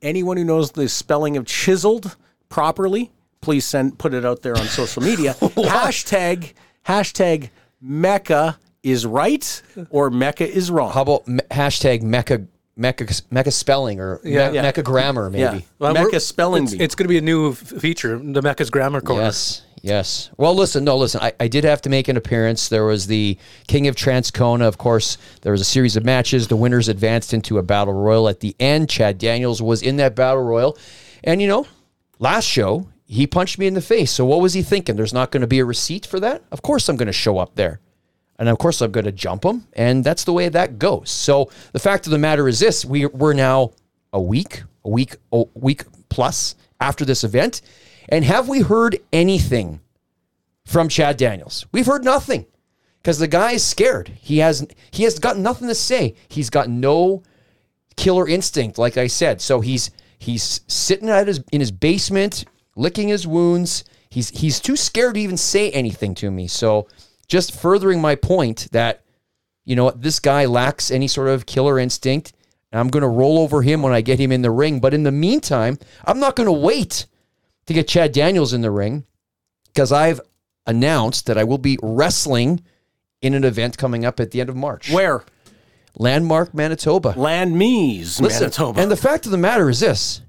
Anyone 0.00 0.38
who 0.38 0.44
knows 0.44 0.70
the 0.72 0.88
spelling 0.88 1.36
of 1.36 1.44
chiseled, 1.44 2.16
properly, 2.48 3.10
please 3.42 3.66
send 3.66 3.98
put 3.98 4.14
it 4.14 4.24
out 4.24 4.40
there 4.40 4.56
on 4.56 4.64
social 4.68 5.02
media. 5.02 5.34
hashtag 5.40 6.54
hashtag 6.86 7.50
Mecca 7.82 8.58
is 8.82 9.04
right 9.06 9.62
or 9.90 10.10
Mecca 10.10 10.48
is 10.48 10.70
wrong. 10.70 10.92
How 10.92 11.02
about 11.02 11.26
me- 11.28 11.40
hashtag 11.50 12.02
Mecca 12.02 12.46
Mecca 12.76 13.06
Mecca 13.30 13.50
spelling 13.50 14.00
or 14.00 14.20
Me- 14.24 14.32
Yeah. 14.32 14.50
Mecca 14.52 14.82
grammar 14.82 15.28
maybe? 15.28 15.42
yeah, 15.42 15.60
Well, 15.78 15.92
Mecca 15.92 16.18
spelling 16.20 16.64
It's, 16.64 16.72
it's 16.72 16.94
going 16.94 17.04
to 17.04 17.08
be 17.08 17.18
a 17.18 17.22
new 17.22 17.50
f- 17.50 17.58
feature, 17.58 18.18
the 18.18 18.40
Mecca's 18.40 18.70
Grammar 18.70 19.02
Corner. 19.02 19.24
Yes, 19.24 19.62
yes. 19.82 20.30
Well, 20.38 20.54
listen, 20.54 20.84
no, 20.84 20.96
listen. 20.96 21.20
I, 21.20 21.32
I 21.38 21.48
did 21.48 21.64
have 21.64 21.82
to 21.82 21.90
make 21.90 22.08
an 22.08 22.16
appearance. 22.16 22.68
There 22.70 22.84
was 22.86 23.06
the 23.06 23.36
King 23.68 23.86
of 23.86 23.96
Transcona. 23.96 24.62
Of 24.62 24.78
course, 24.78 25.18
there 25.42 25.52
was 25.52 25.60
a 25.60 25.64
series 25.64 25.96
of 25.96 26.04
matches. 26.06 26.48
The 26.48 26.56
winners 26.56 26.88
advanced 26.88 27.34
into 27.34 27.58
a 27.58 27.62
battle 27.62 27.92
royal 27.92 28.28
at 28.30 28.40
the 28.40 28.56
end. 28.58 28.88
Chad 28.88 29.18
Daniels 29.18 29.60
was 29.60 29.82
in 29.82 29.96
that 29.96 30.14
battle 30.16 30.42
royal, 30.42 30.78
and 31.22 31.42
you 31.42 31.48
know, 31.48 31.66
last 32.18 32.46
show 32.46 32.88
he 33.04 33.26
punched 33.26 33.58
me 33.58 33.66
in 33.66 33.74
the 33.74 33.82
face. 33.82 34.10
So 34.12 34.24
what 34.24 34.40
was 34.40 34.54
he 34.54 34.62
thinking? 34.62 34.96
There's 34.96 35.12
not 35.12 35.32
going 35.32 35.40
to 35.42 35.46
be 35.48 35.58
a 35.58 35.64
receipt 35.66 36.06
for 36.06 36.18
that. 36.20 36.44
Of 36.50 36.62
course, 36.62 36.88
I'm 36.88 36.96
going 36.96 37.08
to 37.08 37.12
show 37.12 37.36
up 37.38 37.56
there. 37.56 37.80
And 38.40 38.48
of 38.48 38.56
course, 38.56 38.80
I'm 38.80 38.90
going 38.90 39.04
to 39.04 39.12
jump 39.12 39.44
him. 39.44 39.68
And 39.74 40.02
that's 40.02 40.24
the 40.24 40.32
way 40.32 40.48
that 40.48 40.78
goes. 40.78 41.10
So 41.10 41.50
the 41.72 41.78
fact 41.78 42.06
of 42.06 42.10
the 42.10 42.18
matter 42.18 42.48
is 42.48 42.58
this 42.58 42.86
we, 42.86 43.04
we're 43.04 43.34
now 43.34 43.72
a 44.14 44.20
week, 44.20 44.62
a 44.82 44.88
week, 44.88 45.16
a 45.30 45.44
week 45.54 45.84
plus 46.08 46.56
after 46.80 47.04
this 47.04 47.22
event. 47.22 47.60
And 48.08 48.24
have 48.24 48.48
we 48.48 48.60
heard 48.60 48.98
anything 49.12 49.80
from 50.64 50.88
Chad 50.88 51.18
Daniels? 51.18 51.66
We've 51.70 51.84
heard 51.84 52.02
nothing 52.02 52.46
because 53.02 53.18
the 53.18 53.28
guy 53.28 53.52
is 53.52 53.62
scared. 53.62 54.08
He 54.08 54.38
has 54.38 54.66
he 54.90 55.04
has 55.04 55.18
got 55.18 55.36
nothing 55.36 55.68
to 55.68 55.74
say. 55.74 56.14
He's 56.28 56.48
got 56.48 56.70
no 56.70 57.22
killer 57.96 58.26
instinct, 58.26 58.78
like 58.78 58.96
I 58.96 59.06
said. 59.06 59.42
So 59.42 59.60
he's 59.60 59.90
he's 60.18 60.62
sitting 60.66 61.10
at 61.10 61.28
his 61.28 61.44
in 61.52 61.60
his 61.60 61.70
basement, 61.70 62.46
licking 62.74 63.08
his 63.08 63.26
wounds. 63.26 63.84
He's 64.08 64.30
he's 64.30 64.60
too 64.60 64.76
scared 64.76 65.14
to 65.14 65.20
even 65.20 65.36
say 65.36 65.70
anything 65.70 66.14
to 66.16 66.30
me. 66.30 66.48
So 66.48 66.88
just 67.30 67.58
furthering 67.58 68.00
my 68.00 68.16
point 68.16 68.68
that 68.72 69.04
you 69.64 69.76
know 69.76 69.84
what, 69.84 70.02
this 70.02 70.18
guy 70.18 70.44
lacks 70.44 70.90
any 70.90 71.06
sort 71.06 71.28
of 71.28 71.46
killer 71.46 71.78
instinct. 71.78 72.32
And 72.72 72.78
I'm 72.78 72.88
going 72.88 73.02
to 73.02 73.08
roll 73.08 73.38
over 73.38 73.62
him 73.62 73.82
when 73.82 73.92
I 73.92 74.00
get 74.00 74.18
him 74.18 74.30
in 74.30 74.42
the 74.42 74.50
ring. 74.50 74.80
But 74.80 74.94
in 74.94 75.04
the 75.04 75.12
meantime, 75.12 75.78
I'm 76.04 76.20
not 76.20 76.36
going 76.36 76.46
to 76.46 76.52
wait 76.52 77.06
to 77.66 77.72
get 77.72 77.88
Chad 77.88 78.12
Daniels 78.12 78.52
in 78.52 78.60
the 78.60 78.70
ring 78.70 79.04
because 79.72 79.92
I've 79.92 80.20
announced 80.66 81.26
that 81.26 81.38
I 81.38 81.44
will 81.44 81.58
be 81.58 81.78
wrestling 81.82 82.62
in 83.22 83.34
an 83.34 83.44
event 83.44 83.78
coming 83.78 84.04
up 84.04 84.20
at 84.20 84.30
the 84.30 84.40
end 84.40 84.50
of 84.50 84.56
March. 84.56 84.90
Where 84.90 85.24
Landmark, 85.96 86.54
Manitoba. 86.54 87.14
land 87.16 87.56
me's 87.56 88.20
Listen, 88.20 88.44
Manitoba, 88.44 88.80
and 88.80 88.90
the 88.90 88.96
fact 88.96 89.26
of 89.26 89.32
the 89.32 89.38
matter 89.38 89.68
is 89.68 89.80
this. 89.80 90.22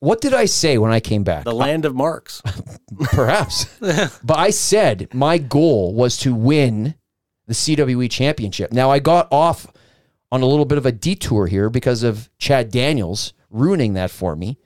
What 0.00 0.20
did 0.20 0.34
I 0.34 0.44
say 0.44 0.76
when 0.78 0.92
I 0.92 1.00
came 1.00 1.24
back? 1.24 1.44
the 1.44 1.52
land 1.52 1.84
of 1.84 1.94
marks. 1.94 2.42
Perhaps. 3.12 3.66
but 4.22 4.36
I 4.36 4.50
said 4.50 5.08
my 5.14 5.38
goal 5.38 5.94
was 5.94 6.16
to 6.18 6.34
win 6.34 6.94
the 7.46 7.54
CWE 7.54 8.10
championship. 8.10 8.72
Now 8.72 8.90
I 8.90 8.98
got 8.98 9.28
off 9.30 9.66
on 10.30 10.42
a 10.42 10.46
little 10.46 10.64
bit 10.64 10.78
of 10.78 10.86
a 10.86 10.92
detour 10.92 11.46
here 11.46 11.70
because 11.70 12.02
of 12.02 12.28
Chad 12.38 12.70
Daniels 12.70 13.32
ruining 13.50 13.94
that 13.94 14.10
for 14.10 14.34
me. 14.34 14.58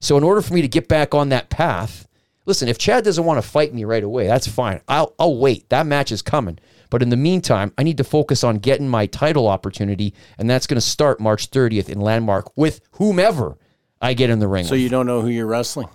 So 0.00 0.16
in 0.16 0.24
order 0.24 0.42
for 0.42 0.52
me 0.52 0.62
to 0.62 0.68
get 0.68 0.88
back 0.88 1.14
on 1.14 1.28
that 1.28 1.48
path, 1.48 2.08
listen, 2.44 2.68
if 2.68 2.76
Chad 2.76 3.04
doesn't 3.04 3.24
want 3.24 3.42
to 3.42 3.48
fight 3.48 3.72
me 3.72 3.84
right 3.84 4.02
away, 4.02 4.26
that's 4.26 4.48
fine. 4.48 4.80
I'll 4.88 5.14
I'll 5.18 5.36
wait. 5.38 5.68
That 5.70 5.86
match 5.86 6.10
is 6.10 6.22
coming. 6.22 6.58
But 6.90 7.02
in 7.02 7.08
the 7.08 7.16
meantime, 7.16 7.72
I 7.78 7.84
need 7.84 7.96
to 7.98 8.04
focus 8.04 8.44
on 8.44 8.58
getting 8.58 8.88
my 8.88 9.06
title 9.06 9.48
opportunity, 9.48 10.12
and 10.36 10.50
that's 10.50 10.66
going 10.66 10.76
to 10.76 10.82
start 10.86 11.20
March 11.20 11.50
30th 11.50 11.88
in 11.88 12.00
Landmark 12.00 12.54
with 12.56 12.80
whomever 12.92 13.56
I 14.02 14.14
get 14.14 14.28
in 14.28 14.40
the 14.40 14.48
ring. 14.48 14.66
So 14.66 14.72
with. 14.72 14.80
you 14.80 14.88
don't 14.88 15.06
know 15.06 15.22
who 15.22 15.28
you're 15.28 15.46
wrestling. 15.46 15.88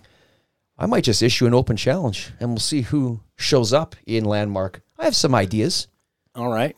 I 0.80 0.86
might 0.86 1.04
just 1.04 1.22
issue 1.22 1.46
an 1.46 1.54
open 1.54 1.76
challenge 1.76 2.32
and 2.40 2.50
we'll 2.50 2.60
see 2.60 2.82
who 2.82 3.20
shows 3.36 3.74
up 3.74 3.96
in 4.06 4.26
Landmark. 4.26 4.82
I 4.98 5.06
have 5.06 5.16
some 5.16 5.36
ideas. 5.36 5.88
All 6.34 6.50
right. 6.50 6.76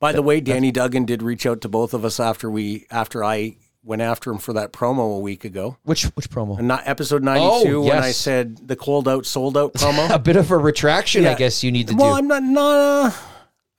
By 0.00 0.12
the 0.12 0.22
way, 0.22 0.40
Danny 0.40 0.72
Duggan 0.72 1.04
did 1.04 1.22
reach 1.22 1.46
out 1.46 1.60
to 1.62 1.68
both 1.68 1.94
of 1.94 2.04
us 2.04 2.20
after 2.20 2.50
we 2.50 2.86
after 2.90 3.24
I 3.24 3.56
went 3.82 4.02
after 4.02 4.30
him 4.30 4.38
for 4.38 4.52
that 4.54 4.72
promo 4.72 5.16
a 5.16 5.20
week 5.20 5.44
ago. 5.44 5.78
Which 5.84 6.04
which 6.04 6.28
promo? 6.28 6.60
Not 6.60 6.82
episode 6.86 7.22
92 7.22 7.80
when 7.80 7.98
I 7.98 8.10
said 8.10 8.68
the 8.68 8.76
cold 8.76 9.08
out 9.08 9.24
sold 9.24 9.56
out 9.56 9.72
promo. 9.74 10.10
A 10.10 10.18
bit 10.18 10.36
of 10.36 10.50
a 10.50 10.58
retraction, 10.58 11.26
I 11.26 11.34
guess 11.34 11.64
you 11.64 11.72
need 11.72 11.88
to 11.88 11.94
well, 11.94 12.06
do. 12.06 12.10
Well, 12.10 12.18
I'm 12.18 12.28
not 12.28 12.42
not 12.42 12.76
uh, 12.76 13.10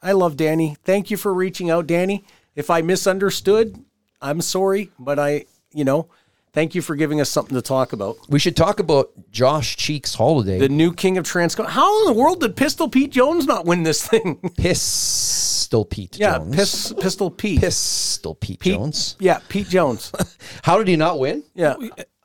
I 0.02 0.14
love 0.14 0.38
Danny. 0.38 0.76
Thank 0.84 1.12
you 1.12 1.18
for 1.18 1.34
reaching 1.34 1.70
out, 1.70 1.88
Danny. 1.88 2.24
If 2.56 2.70
I 2.70 2.82
misunderstood, 2.82 3.78
I'm 4.22 4.42
sorry, 4.42 4.92
but 4.98 5.20
I, 5.20 5.46
you 5.74 5.84
know, 5.84 6.10
thank 6.58 6.74
you 6.74 6.82
for 6.82 6.96
giving 6.96 7.22
us 7.22 7.30
something 7.30 7.54
to 7.54 7.62
talk 7.62 7.94
about. 7.94 8.18
we 8.30 8.40
should 8.40 8.56
talk 8.56 8.80
about 8.80 9.12
Josh 9.30 9.78
Cheek's 9.78 10.16
holiday. 10.16 10.58
The 10.58 10.70
new 10.70 10.92
king 10.92 11.20
of 11.20 11.24
Transcon. 11.24 11.68
How 11.68 12.02
in 12.02 12.16
the 12.16 12.20
world 12.20 12.42
did 12.42 12.56
Pistol 12.56 12.90
Pete 12.90 13.12
Jones 13.12 13.46
not 13.46 13.66
win 13.68 13.84
this 13.84 14.08
thing? 14.08 14.38
Pistol 14.58 15.86
Pete 15.86 16.18
yeah, 16.18 16.40
Jones. 16.40 16.56
Pis, 16.56 16.94
Pistol 17.00 17.30
Pete. 17.30 17.60
Pistol 17.60 18.34
Pete, 18.34 18.60
Pete- 18.60 18.74
Jones. 18.74 19.16
Yeah, 19.20 19.40
Pete 19.50 19.70
Jones. 19.70 20.12
How 20.64 20.80
did 20.80 20.88
he 20.88 20.96
not 20.96 21.20
win? 21.20 21.44
Yeah. 21.54 21.76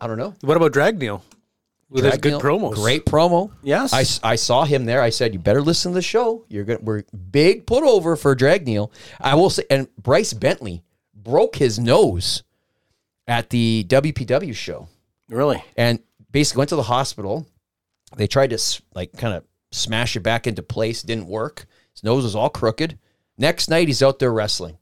I 0.01 0.07
don't 0.07 0.17
know. 0.17 0.35
What 0.41 0.57
about 0.57 0.73
Dragneel? 0.73 1.21
With 1.91 2.05
his 2.07 2.17
good 2.17 2.41
Dragneel, 2.41 2.71
promos. 2.71 2.75
Great 2.77 3.05
promo. 3.05 3.53
Yes. 3.63 3.93
I, 3.93 4.31
I 4.31 4.37
saw 4.37 4.65
him 4.65 4.87
there. 4.87 5.03
I 5.03 5.11
said, 5.11 5.35
"You 5.35 5.41
better 5.41 5.61
listen 5.61 5.93
to 5.93 5.97
the 5.97 6.01
show. 6.01 6.47
You're 6.49 6.65
gonna 6.65 6.79
we're 6.81 7.03
big 7.31 7.67
put 7.67 7.85
over 7.85 8.17
for 8.17 8.35
Dragneel." 8.35 8.91
I 9.21 9.35
will 9.35 9.51
say, 9.51 9.65
and 9.69 9.95
Bryce 9.97 10.33
Bentley 10.33 10.83
broke 11.15 11.57
his 11.57 11.79
nose 11.79 12.45
at 13.27 13.51
the 13.51 13.85
WPW 13.89 14.55
show. 14.55 14.89
Really? 15.29 15.65
and 15.77 16.01
basically 16.31 16.61
went 16.61 16.71
to 16.71 16.77
the 16.77 16.83
hospital. 16.83 17.47
They 18.17 18.27
tried 18.27 18.51
to 18.51 18.83
like 18.95 19.17
kind 19.17 19.35
of 19.35 19.45
smash 19.71 20.17
it 20.17 20.21
back 20.21 20.47
into 20.47 20.63
place. 20.63 21.03
Didn't 21.03 21.27
work. 21.27 21.67
His 21.95 22.03
nose 22.03 22.25
was 22.25 22.35
all 22.35 22.51
crooked. 22.51 22.99
Next 23.39 23.69
night, 23.69 23.89
he's 23.89 24.03
out 24.03 24.19
there 24.19 24.33
wrestling. 24.33 24.79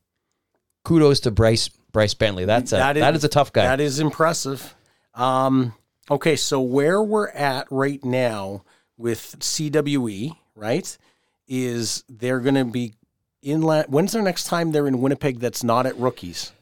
Kudos 0.85 1.21
to 1.21 1.31
Bryce 1.31 1.69
Bryce 1.93 2.15
Bentley. 2.15 2.45
That's 2.45 2.73
a 2.73 2.77
that 2.77 3.15
is, 3.15 3.25
a 3.25 3.29
tough 3.29 3.53
guy. 3.53 3.63
That 3.63 3.81
is 3.81 4.01
impressive. 4.01 4.75
Um, 5.15 5.75
okay, 6.11 6.37
so 6.37 6.61
where 6.61 7.03
we're 7.03 7.29
at 7.29 7.67
right 7.71 8.03
now 8.05 8.65
with 8.97 9.37
CWE, 9.41 10.37
right, 10.55 10.99
is 11.47 12.05
they're 12.09 12.41
going 12.41 12.55
to 12.55 12.65
be 12.65 12.95
in. 13.43 13.63
La- 13.63 13.85
when's 13.85 14.13
their 14.13 14.23
next 14.23 14.45
time 14.45 14.73
they're 14.73 14.87
in 14.87 15.01
Winnipeg? 15.01 15.41
That's 15.41 15.63
not 15.63 15.87
at 15.87 15.97
Rookies, 15.97 16.53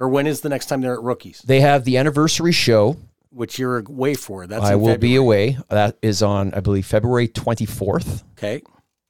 or 0.00 0.08
when 0.08 0.26
is 0.26 0.40
the 0.40 0.48
next 0.48 0.66
time 0.66 0.80
they're 0.80 0.94
at 0.94 1.02
Rookies? 1.02 1.42
they 1.46 1.60
have 1.60 1.84
the 1.84 1.96
anniversary 1.96 2.52
show. 2.52 2.96
Which 3.30 3.58
you're 3.58 3.78
away 3.78 4.14
for? 4.14 4.46
That's 4.46 4.64
I 4.64 4.72
in 4.74 4.80
will 4.80 4.96
be 4.98 5.14
away. 5.16 5.58
That 5.68 5.96
is 6.02 6.22
on, 6.22 6.54
I 6.54 6.60
believe, 6.60 6.86
February 6.86 7.28
twenty 7.28 7.66
fourth. 7.66 8.24
Okay, 8.38 8.62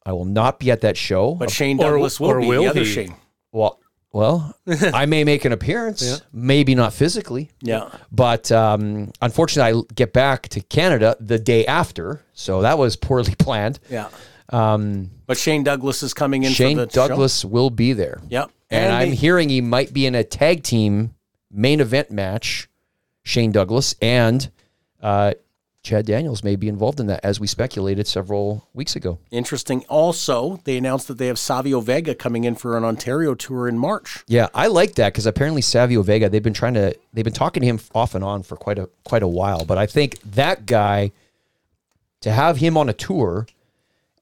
I 0.04 0.12
will 0.12 0.24
not 0.24 0.58
be 0.58 0.70
at 0.70 0.80
that 0.80 0.96
show. 0.96 1.34
but 1.34 1.50
Shane 1.50 1.78
Or- 1.80 1.92
Douglas 1.92 2.18
will 2.18 2.28
or 2.30 2.40
be 2.40 2.46
will 2.48 2.62
the 2.62 2.68
other 2.68 2.80
he? 2.80 2.86
Shane. 2.92 3.14
well, 3.52 3.78
well, 4.12 4.56
I 4.66 5.06
may 5.06 5.22
make 5.22 5.44
an 5.44 5.52
appearance. 5.52 6.22
Maybe 6.32 6.74
not 6.74 6.92
physically. 6.94 7.50
Yeah. 7.62 7.90
But 8.10 8.50
um, 8.50 9.12
unfortunately, 9.22 9.80
I 9.88 9.94
get 9.94 10.12
back 10.12 10.48
to 10.48 10.60
Canada 10.62 11.16
the 11.20 11.38
day 11.38 11.64
after, 11.66 12.22
so 12.32 12.62
that 12.62 12.76
was 12.78 12.96
poorly 12.96 13.34
planned. 13.38 13.78
Yeah. 13.88 14.08
Um, 14.50 15.10
But 15.26 15.36
Shane 15.38 15.62
Douglas 15.62 16.02
is 16.02 16.12
coming 16.14 16.42
in. 16.42 16.50
Shane 16.52 16.76
for 16.78 16.86
the 16.86 16.92
show. 16.92 17.06
Douglas 17.08 17.44
will 17.44 17.70
be 17.70 17.92
there. 17.92 18.20
Yep. 18.30 18.50
And, 18.70 18.92
I'm 18.92 19.10
they- 19.10 19.14
hearing 19.16 19.48
he 19.48 19.60
might 19.60 19.92
be 19.92 20.06
in 20.06 20.14
a 20.14 20.24
tag 20.24 20.62
team 20.62 21.14
main 21.50 21.80
event 21.80 22.10
match. 22.10 22.68
Shane 23.22 23.52
Douglas 23.52 23.94
and 24.00 24.50
uh, 25.02 25.34
Chad 25.82 26.06
Daniels 26.06 26.42
may 26.42 26.56
be 26.56 26.68
involved 26.68 26.98
in 26.98 27.06
that, 27.08 27.20
as 27.22 27.38
we 27.38 27.46
speculated 27.46 28.06
several 28.06 28.66
weeks 28.72 28.96
ago. 28.96 29.18
Interesting. 29.30 29.84
Also, 29.88 30.60
they 30.64 30.76
announced 30.78 31.08
that 31.08 31.18
they 31.18 31.26
have 31.26 31.38
Savio 31.38 31.80
Vega 31.80 32.14
coming 32.14 32.44
in 32.44 32.54
for 32.54 32.76
an 32.76 32.84
Ontario 32.84 33.34
tour 33.34 33.68
in 33.68 33.78
March. 33.78 34.24
Yeah, 34.28 34.48
I 34.54 34.66
like 34.68 34.94
that 34.94 35.12
because 35.12 35.26
apparently 35.26 35.60
Savio 35.62 36.02
Vega, 36.02 36.28
they've 36.28 36.42
been 36.42 36.54
trying 36.54 36.74
to, 36.74 36.96
they've 37.12 37.24
been 37.24 37.34
talking 37.34 37.60
to 37.60 37.66
him 37.66 37.80
off 37.94 38.14
and 38.14 38.24
on 38.24 38.42
for 38.42 38.56
quite 38.56 38.78
a 38.78 38.88
quite 39.04 39.22
a 39.22 39.28
while. 39.28 39.64
But 39.66 39.76
I 39.78 39.86
think 39.86 40.18
that 40.22 40.64
guy, 40.66 41.12
to 42.22 42.30
have 42.32 42.56
him 42.56 42.76
on 42.76 42.88
a 42.88 42.94
tour, 42.94 43.46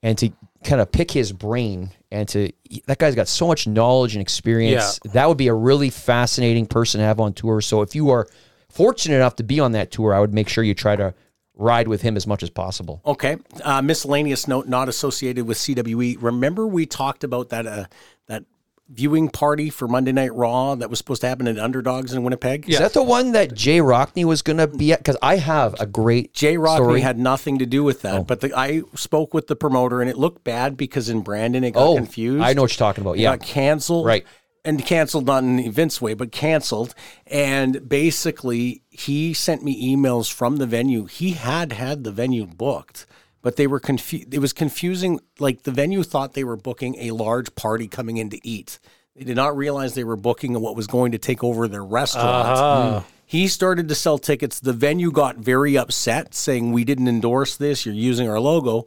and 0.02 0.18
to 0.18 0.30
kind 0.66 0.80
of 0.80 0.92
pick 0.92 1.11
his 1.11 1.32
brain, 1.32 1.90
and 2.11 2.28
to 2.28 2.52
that 2.87 2.99
guy's 2.99 3.14
got 3.14 3.28
so 3.28 3.46
much 3.46 3.66
knowledge 3.66 4.14
and 4.14 4.20
experience. 4.23 4.99
That 5.12 5.28
would 5.28 5.38
be 5.38 5.49
a 5.49 5.54
really 5.54 5.90
fascinating 5.90 6.66
person 6.66 7.00
to 7.00 7.06
have 7.06 7.20
on 7.20 7.32
tour. 7.32 7.61
So 7.61 7.82
if 7.82 7.94
you 7.94 8.11
are 8.11 8.26
fortunate 8.68 9.16
enough 9.16 9.37
to 9.37 9.44
be 9.44 9.61
on 9.61 9.73
that 9.73 9.90
tour, 9.90 10.12
I 10.12 10.20
would 10.20 10.35
make 10.35 10.49
sure 10.49 10.62
you 10.64 10.75
try 10.75 10.96
to 10.96 11.14
ride 11.54 11.88
with 11.88 12.02
him 12.02 12.16
as 12.16 12.26
much 12.26 12.42
as 12.42 12.50
possible. 12.50 13.00
Okay. 13.06 13.38
Uh, 13.64 13.80
miscellaneous 13.80 14.46
note 14.46 14.68
not 14.68 14.88
associated 14.88 15.46
with 15.46 15.56
CWE. 15.56 16.18
Remember 16.20 16.66
we 16.66 16.85
talked 16.85 17.25
about 17.25 17.49
that 17.49 17.66
uh, 17.66 17.85
that 18.26 18.44
viewing 18.88 19.28
party 19.28 19.68
for 19.68 19.88
Monday 19.88 20.12
Night 20.12 20.32
Raw 20.32 20.74
that 20.76 20.88
was 20.88 20.98
supposed 20.98 21.20
to 21.22 21.28
happen 21.28 21.48
at 21.48 21.58
Underdogs 21.58 22.12
in 22.12 22.22
Winnipeg? 22.22 22.68
Is 22.70 22.78
that 22.78 22.92
the 22.92 23.02
one 23.02 23.32
that 23.32 23.52
Jay 23.54 23.78
Rockney 23.78 24.24
was 24.24 24.42
going 24.42 24.58
to 24.58 24.66
be 24.68 24.92
at? 24.92 25.00
Because 25.00 25.16
I 25.22 25.36
have 25.36 25.74
a 25.80 25.86
great 25.86 26.32
Jay 26.34 26.54
Rockney 26.56 26.76
story. 26.76 27.00
had 27.00 27.18
nothing 27.18 27.58
to 27.58 27.66
do 27.66 27.82
with 27.82 28.04
Oh. 28.04 28.10
that, 28.18 28.26
but 28.26 28.40
the, 28.42 28.56
I 28.56 28.82
spoke 28.94 29.34
with 29.34 29.48
the 29.48 29.56
promoter 29.56 30.00
and 30.00 30.08
it 30.08 30.16
looked 30.16 30.44
bad 30.44 30.76
because 30.76 31.08
in 31.08 31.22
Brandon 31.22 31.64
it 31.64 31.72
got 31.72 31.82
oh, 31.86 31.96
confused. 31.96 32.44
I 32.44 32.52
know 32.52 32.62
what 32.62 32.70
you're 32.72 32.78
talking 32.86 33.02
about. 33.02 33.16
It 33.16 33.20
Yeah, 33.22 33.36
got 33.36 33.46
canceled. 33.46 34.06
Right. 34.06 34.24
and 34.64 34.84
canceled 34.84 35.26
not 35.26 35.42
in 35.44 35.56
the 35.56 35.68
Vince 35.68 36.00
way, 36.00 36.14
but 36.14 36.30
canceled. 36.32 36.94
And 37.26 37.88
basically, 37.88 38.82
he 38.90 39.32
sent 39.34 39.62
me 39.64 39.94
emails 39.96 40.32
from 40.32 40.56
the 40.56 40.66
venue. 40.66 41.06
He 41.06 41.32
had 41.32 41.72
had 41.72 42.04
the 42.04 42.10
venue 42.12 42.46
booked, 42.46 43.06
but 43.46 43.54
they 43.54 43.68
were 43.68 43.78
confused. 43.78 44.34
It 44.34 44.40
was 44.40 44.52
confusing. 44.52 45.20
Like 45.38 45.62
the 45.62 45.70
venue 45.70 46.02
thought 46.02 46.32
they 46.32 46.42
were 46.42 46.56
booking 46.56 46.96
a 46.96 47.12
large 47.12 47.54
party 47.54 47.86
coming 47.86 48.16
in 48.16 48.28
to 48.30 48.44
eat. 48.44 48.80
They 49.14 49.22
did 49.22 49.36
not 49.36 49.56
realize 49.56 49.94
they 49.94 50.02
were 50.02 50.16
booking 50.16 50.60
what 50.60 50.74
was 50.74 50.88
going 50.88 51.12
to 51.12 51.18
take 51.18 51.44
over 51.44 51.68
their 51.68 51.84
restaurant. 51.84 52.48
Uh-huh. 52.48 53.00
Hmm. 53.02 53.06
He 53.24 53.46
started 53.46 53.86
to 53.88 53.94
sell 53.94 54.18
tickets. 54.18 54.58
The 54.58 54.72
venue 54.72 55.12
got 55.12 55.36
very 55.36 55.78
upset, 55.78 56.34
saying, 56.34 56.72
We 56.72 56.82
didn't 56.82 57.06
endorse 57.06 57.56
this. 57.56 57.86
You're 57.86 57.94
using 57.94 58.28
our 58.28 58.40
logo. 58.40 58.86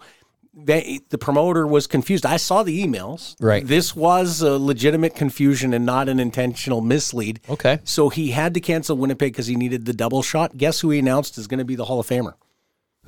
They, 0.53 0.99
the 1.07 1.17
promoter 1.17 1.65
was 1.65 1.87
confused. 1.87 2.25
I 2.25 2.35
saw 2.35 2.63
the 2.63 2.85
emails. 2.85 3.37
Right. 3.39 3.65
This 3.65 3.95
was 3.95 4.41
a 4.41 4.59
legitimate 4.59 5.15
confusion 5.15 5.73
and 5.73 5.85
not 5.85 6.09
an 6.09 6.19
intentional 6.19 6.81
mislead. 6.81 7.39
Okay. 7.47 7.79
So 7.85 8.09
he 8.09 8.31
had 8.31 8.53
to 8.55 8.59
cancel 8.59 8.97
Winnipeg 8.97 9.31
because 9.31 9.47
he 9.47 9.55
needed 9.55 9.85
the 9.85 9.93
double 9.93 10.21
shot. 10.21 10.57
Guess 10.57 10.81
who 10.81 10.89
he 10.89 10.99
announced 10.99 11.37
is 11.37 11.47
going 11.47 11.59
to 11.59 11.65
be 11.65 11.75
the 11.75 11.85
Hall 11.85 12.01
of 12.01 12.07
Famer? 12.07 12.33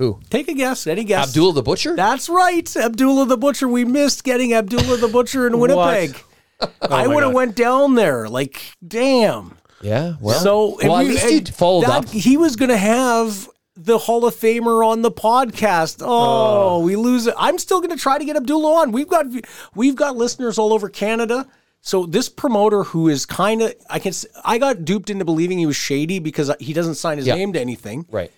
Who? 0.02 0.20
Take 0.32 0.48
a 0.48 0.54
guess. 0.54 0.88
Any 0.88 1.04
guess? 1.04 1.28
Abdullah 1.30 1.54
the 1.54 1.62
Butcher? 1.64 1.96
That's 1.96 2.28
right. 2.28 2.76
Abdullah 2.76 3.28
the 3.28 3.38
Butcher. 3.38 3.68
We 3.68 3.86
missed 3.86 4.24
getting 4.24 4.54
Abdullah 4.54 4.98
the 4.98 5.08
Butcher 5.08 5.46
in 5.48 5.60
Winnipeg. 5.60 6.16
Oh 6.64 6.70
I 6.96 7.08
would 7.08 7.24
have 7.24 7.34
went 7.34 7.56
down 7.56 7.96
there. 7.96 8.30
Like, 8.30 8.62
damn. 8.88 9.58
yeah. 9.82 10.14
Well, 10.22 10.40
So 10.40 10.78
well, 10.84 10.98
at 10.98 11.06
we- 11.08 11.14
least 11.14 11.50
you 11.50 11.54
followed 11.54 11.86
that- 11.86 11.90
up. 12.06 12.10
He 12.10 12.38
was 12.38 12.56
going 12.56 12.70
to 12.70 12.78
have 12.78 13.50
the 13.76 13.98
Hall 13.98 14.26
of 14.28 14.36
Famer 14.36 14.86
on 14.86 15.02
the 15.02 15.10
podcast. 15.10 16.04
Oh, 16.04 16.76
oh. 16.78 16.80
we 16.82 16.96
lose 16.96 17.26
it. 17.26 17.34
I'm 17.36 17.58
still 17.58 17.80
going 17.82 17.90
to 17.90 17.98
try 17.98 18.20
to 18.20 18.26
get 18.26 18.36
Abdullah 18.36 18.82
on. 18.82 18.92
We've 18.92 19.08
got 19.08 19.26
we've 19.74 19.96
got 19.96 20.16
listeners 20.18 20.60
all 20.60 20.72
over 20.72 20.88
Canada. 20.88 21.48
So 21.82 22.06
this 22.06 22.30
promoter 22.30 22.84
who 22.84 23.08
is 23.10 23.26
kind 23.26 23.64
of 23.64 23.74
I 23.90 23.98
can 23.98 24.14
I 24.46 24.60
got 24.60 24.86
duped 24.86 25.10
into 25.10 25.26
believing 25.26 25.58
he 25.58 25.66
was 25.66 25.78
shady 25.78 26.20
because 26.20 26.52
he 26.60 26.74
doesn't 26.74 26.96
sign 26.96 27.18
his 27.18 27.26
Yeah. 27.26 27.34
name 27.36 27.54
to 27.54 27.60
anything. 27.60 28.06
Right. 28.12 28.32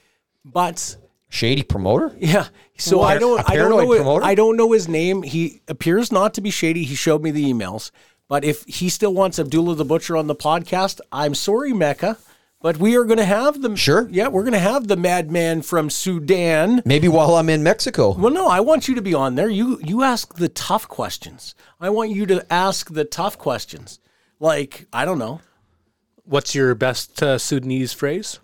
But 0.46 0.96
Shady 1.34 1.63
promoter? 1.63 2.16
yeah. 2.20 2.48
So 2.78 3.00
What? 3.00 3.18
I 3.18 3.20
don't 3.20 3.40
A 3.40 3.52
I 3.52 3.56
don't 3.56 3.72
know 3.72 3.96
promoter? 3.96 4.24
I 4.24 4.36
don't 4.36 4.56
know 4.56 4.72
his 4.72 4.88
name. 4.88 5.24
He 5.24 5.62
appears 5.68 6.12
not 6.12 6.36
to 6.36 6.42
be 6.42 6.52
shady. 6.52 6.84
He 6.84 6.94
showed 6.94 7.24
me 7.24 7.32
the 7.32 7.44
emails. 7.44 7.90
But 8.28 8.44
if 8.44 8.63
he 8.66 8.88
still 8.88 9.13
wants 9.16 9.40
Abdullah 9.40 9.75
the 9.75 9.84
Butcher 9.84 10.16
on 10.16 10.28
the 10.28 10.36
podcast, 10.36 11.00
I'm 11.12 11.34
sorry, 11.34 11.74
Mecca. 11.74 12.18
But 12.62 12.78
we 12.78 12.96
are 12.96 13.04
going 13.04 13.18
to 13.18 13.25
have 13.25 13.62
them. 13.63 13.75
Sure. 13.75 14.08
Yeah, 14.12 14.28
we're 14.28 14.44
going 14.44 14.54
to 14.54 14.60
have 14.60 14.88
the 14.88 14.96
madman 14.96 15.63
from 15.63 15.90
Sudan. 15.90 16.82
Maybe 16.86 17.08
while 17.08 17.36
I'm 17.36 17.50
in 17.50 17.63
Mexico. 17.63 18.13
Well, 18.13 18.32
no, 18.32 18.48
I 18.48 18.60
want 18.62 18.88
you 18.88 18.94
to 18.96 19.02
be 19.02 19.16
on 19.16 19.34
there. 19.36 19.50
You 19.50 19.80
you 19.84 20.04
ask 20.04 20.36
the 20.36 20.50
tough 20.50 20.88
questions. 20.88 21.56
I 21.82 21.90
want 21.90 22.12
you 22.12 22.25
to 22.28 22.46
ask 22.54 22.94
the 22.94 23.06
tough 23.06 23.38
questions. 23.40 24.00
Like 24.40 24.86
I 24.94 25.04
don't 25.04 25.20
know. 25.20 25.42
What's 26.25 26.54
your 26.56 26.74
best 26.75 27.22
uh, 27.24 27.38
Sudanese 27.40 27.92
phrase? 27.92 28.40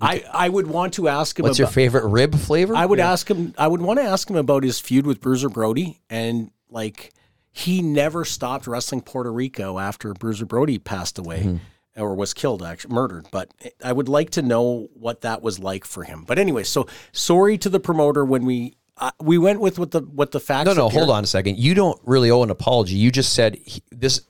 I 0.00 0.24
I 0.32 0.48
would 0.48 0.66
want 0.66 0.94
to 0.94 1.08
ask 1.08 1.38
him. 1.38 1.44
What's 1.44 1.58
your 1.58 1.68
favorite 1.68 2.06
rib 2.06 2.34
flavor? 2.34 2.76
I 2.76 2.84
would 2.84 3.00
ask 3.00 3.28
him. 3.30 3.54
I 3.56 3.66
would 3.68 3.80
want 3.80 3.98
to 3.98 4.04
ask 4.04 4.28
him 4.28 4.36
about 4.36 4.62
his 4.62 4.78
feud 4.80 5.06
with 5.06 5.20
Bruiser 5.20 5.48
Brody, 5.48 6.00
and 6.10 6.50
like 6.70 7.12
he 7.50 7.80
never 7.80 8.24
stopped 8.24 8.66
wrestling 8.66 9.00
Puerto 9.00 9.32
Rico 9.32 9.78
after 9.78 10.12
Bruiser 10.12 10.44
Brody 10.46 10.78
passed 10.78 11.18
away 11.18 11.38
Mm-hmm. 11.44 12.02
or 12.02 12.14
was 12.14 12.34
killed, 12.34 12.62
actually 12.62 12.92
murdered. 12.94 13.26
But 13.30 13.50
I 13.82 13.92
would 13.92 14.08
like 14.10 14.28
to 14.30 14.42
know 14.42 14.88
what 14.92 15.22
that 15.22 15.40
was 15.40 15.58
like 15.58 15.86
for 15.86 16.04
him. 16.04 16.24
But 16.26 16.38
anyway, 16.38 16.64
so 16.64 16.86
sorry 17.12 17.56
to 17.58 17.70
the 17.70 17.80
promoter 17.80 18.22
when 18.26 18.44
we 18.44 18.74
uh, 18.98 19.12
we 19.20 19.38
went 19.38 19.60
with 19.60 19.78
what 19.78 19.92
the 19.92 20.00
what 20.00 20.32
the 20.32 20.40
facts. 20.40 20.66
No, 20.66 20.74
no, 20.74 20.86
appear. 20.88 21.00
hold 21.00 21.10
on 21.10 21.24
a 21.24 21.26
second. 21.26 21.58
You 21.58 21.72
don't 21.72 21.98
really 22.04 22.30
owe 22.30 22.42
an 22.42 22.50
apology. 22.50 22.96
You 22.96 23.10
just 23.10 23.32
said 23.32 23.54
he- 23.64 23.82
this. 23.90 24.20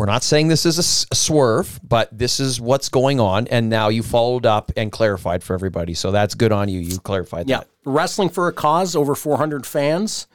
We're 0.00 0.06
not 0.06 0.22
saying 0.22 0.48
this 0.48 0.64
is 0.64 0.78
a 0.78 1.14
swerve, 1.14 1.78
but 1.86 2.08
this 2.10 2.40
is 2.40 2.58
what's 2.58 2.88
going 2.88 3.20
on, 3.20 3.46
and 3.48 3.68
now 3.68 3.90
you 3.90 4.02
followed 4.02 4.46
up 4.46 4.72
and 4.74 4.90
clarified 4.90 5.42
for 5.42 5.52
everybody. 5.52 5.92
So 5.92 6.10
that's 6.10 6.34
good 6.34 6.52
on 6.52 6.70
you. 6.70 6.80
You 6.80 6.98
clarified 7.00 7.48
that. 7.48 7.50
Yeah, 7.50 7.58
that. 7.58 7.68
wrestling 7.84 8.30
for 8.30 8.48
a 8.48 8.52
cause, 8.54 8.96
over 8.96 9.14
400 9.14 9.66
fans. 9.66 10.26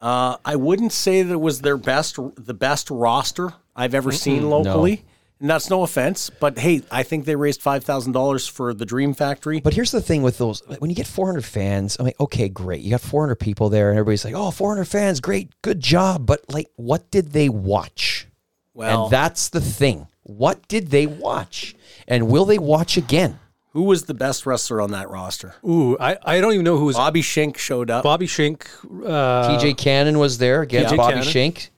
Uh, 0.00 0.38
I 0.44 0.56
wouldn't 0.56 0.90
say 0.90 1.22
that 1.22 1.32
it 1.32 1.40
was 1.40 1.60
their 1.60 1.76
best, 1.76 2.18
the 2.34 2.52
best 2.52 2.90
roster 2.90 3.54
I've 3.76 3.94
ever 3.94 4.10
seen 4.10 4.50
locally, 4.50 5.04
and 5.38 5.48
that's 5.48 5.70
no 5.70 5.84
offense. 5.84 6.28
But 6.28 6.58
hey, 6.58 6.82
I 6.90 7.04
think 7.04 7.24
they 7.24 7.36
raised 7.36 7.62
five 7.62 7.84
thousand 7.84 8.10
dollars 8.10 8.48
for 8.48 8.74
the 8.74 8.84
Dream 8.84 9.14
Factory. 9.14 9.60
But 9.60 9.74
here's 9.74 9.92
the 9.92 10.02
thing 10.02 10.24
with 10.24 10.38
those: 10.38 10.64
when 10.80 10.90
you 10.90 10.96
get 10.96 11.06
400 11.06 11.44
fans, 11.44 11.96
I'm 11.96 12.06
like, 12.06 12.18
okay, 12.18 12.48
great. 12.48 12.80
You 12.80 12.90
got 12.90 13.00
400 13.00 13.36
people 13.36 13.68
there, 13.68 13.90
and 13.90 14.00
everybody's 14.00 14.24
like, 14.24 14.34
oh, 14.34 14.50
400 14.50 14.84
fans, 14.86 15.20
great, 15.20 15.52
good 15.62 15.78
job. 15.78 16.26
But 16.26 16.52
like, 16.52 16.66
what 16.74 17.12
did 17.12 17.30
they 17.30 17.48
watch? 17.48 18.26
Well, 18.74 19.04
and 19.04 19.12
that's 19.12 19.48
the 19.48 19.60
thing. 19.60 20.06
What 20.22 20.66
did 20.68 20.88
they 20.90 21.06
watch? 21.06 21.74
And 22.08 22.28
will 22.28 22.44
they 22.44 22.58
watch 22.58 22.96
again? 22.96 23.38
who 23.72 23.84
was 23.84 24.04
the 24.04 24.12
best 24.14 24.44
wrestler 24.44 24.80
on 24.82 24.90
that 24.90 25.08
roster? 25.08 25.54
Ooh, 25.66 25.96
I, 25.98 26.18
I 26.24 26.40
don't 26.40 26.52
even 26.52 26.64
know 26.64 26.76
who 26.76 26.84
was 26.84 26.96
Bobby 26.96 27.22
Shink 27.22 27.56
showed 27.56 27.90
up. 27.90 28.04
Bobby 28.04 28.26
Shink. 28.26 28.66
Uh, 28.84 29.48
TJ 29.58 29.78
Cannon 29.78 30.18
was 30.18 30.36
there 30.38 30.60
against 30.60 30.92
TJ 30.92 30.96
Bobby 30.98 31.12
Cannon. 31.14 31.28
Shank, 31.28 31.70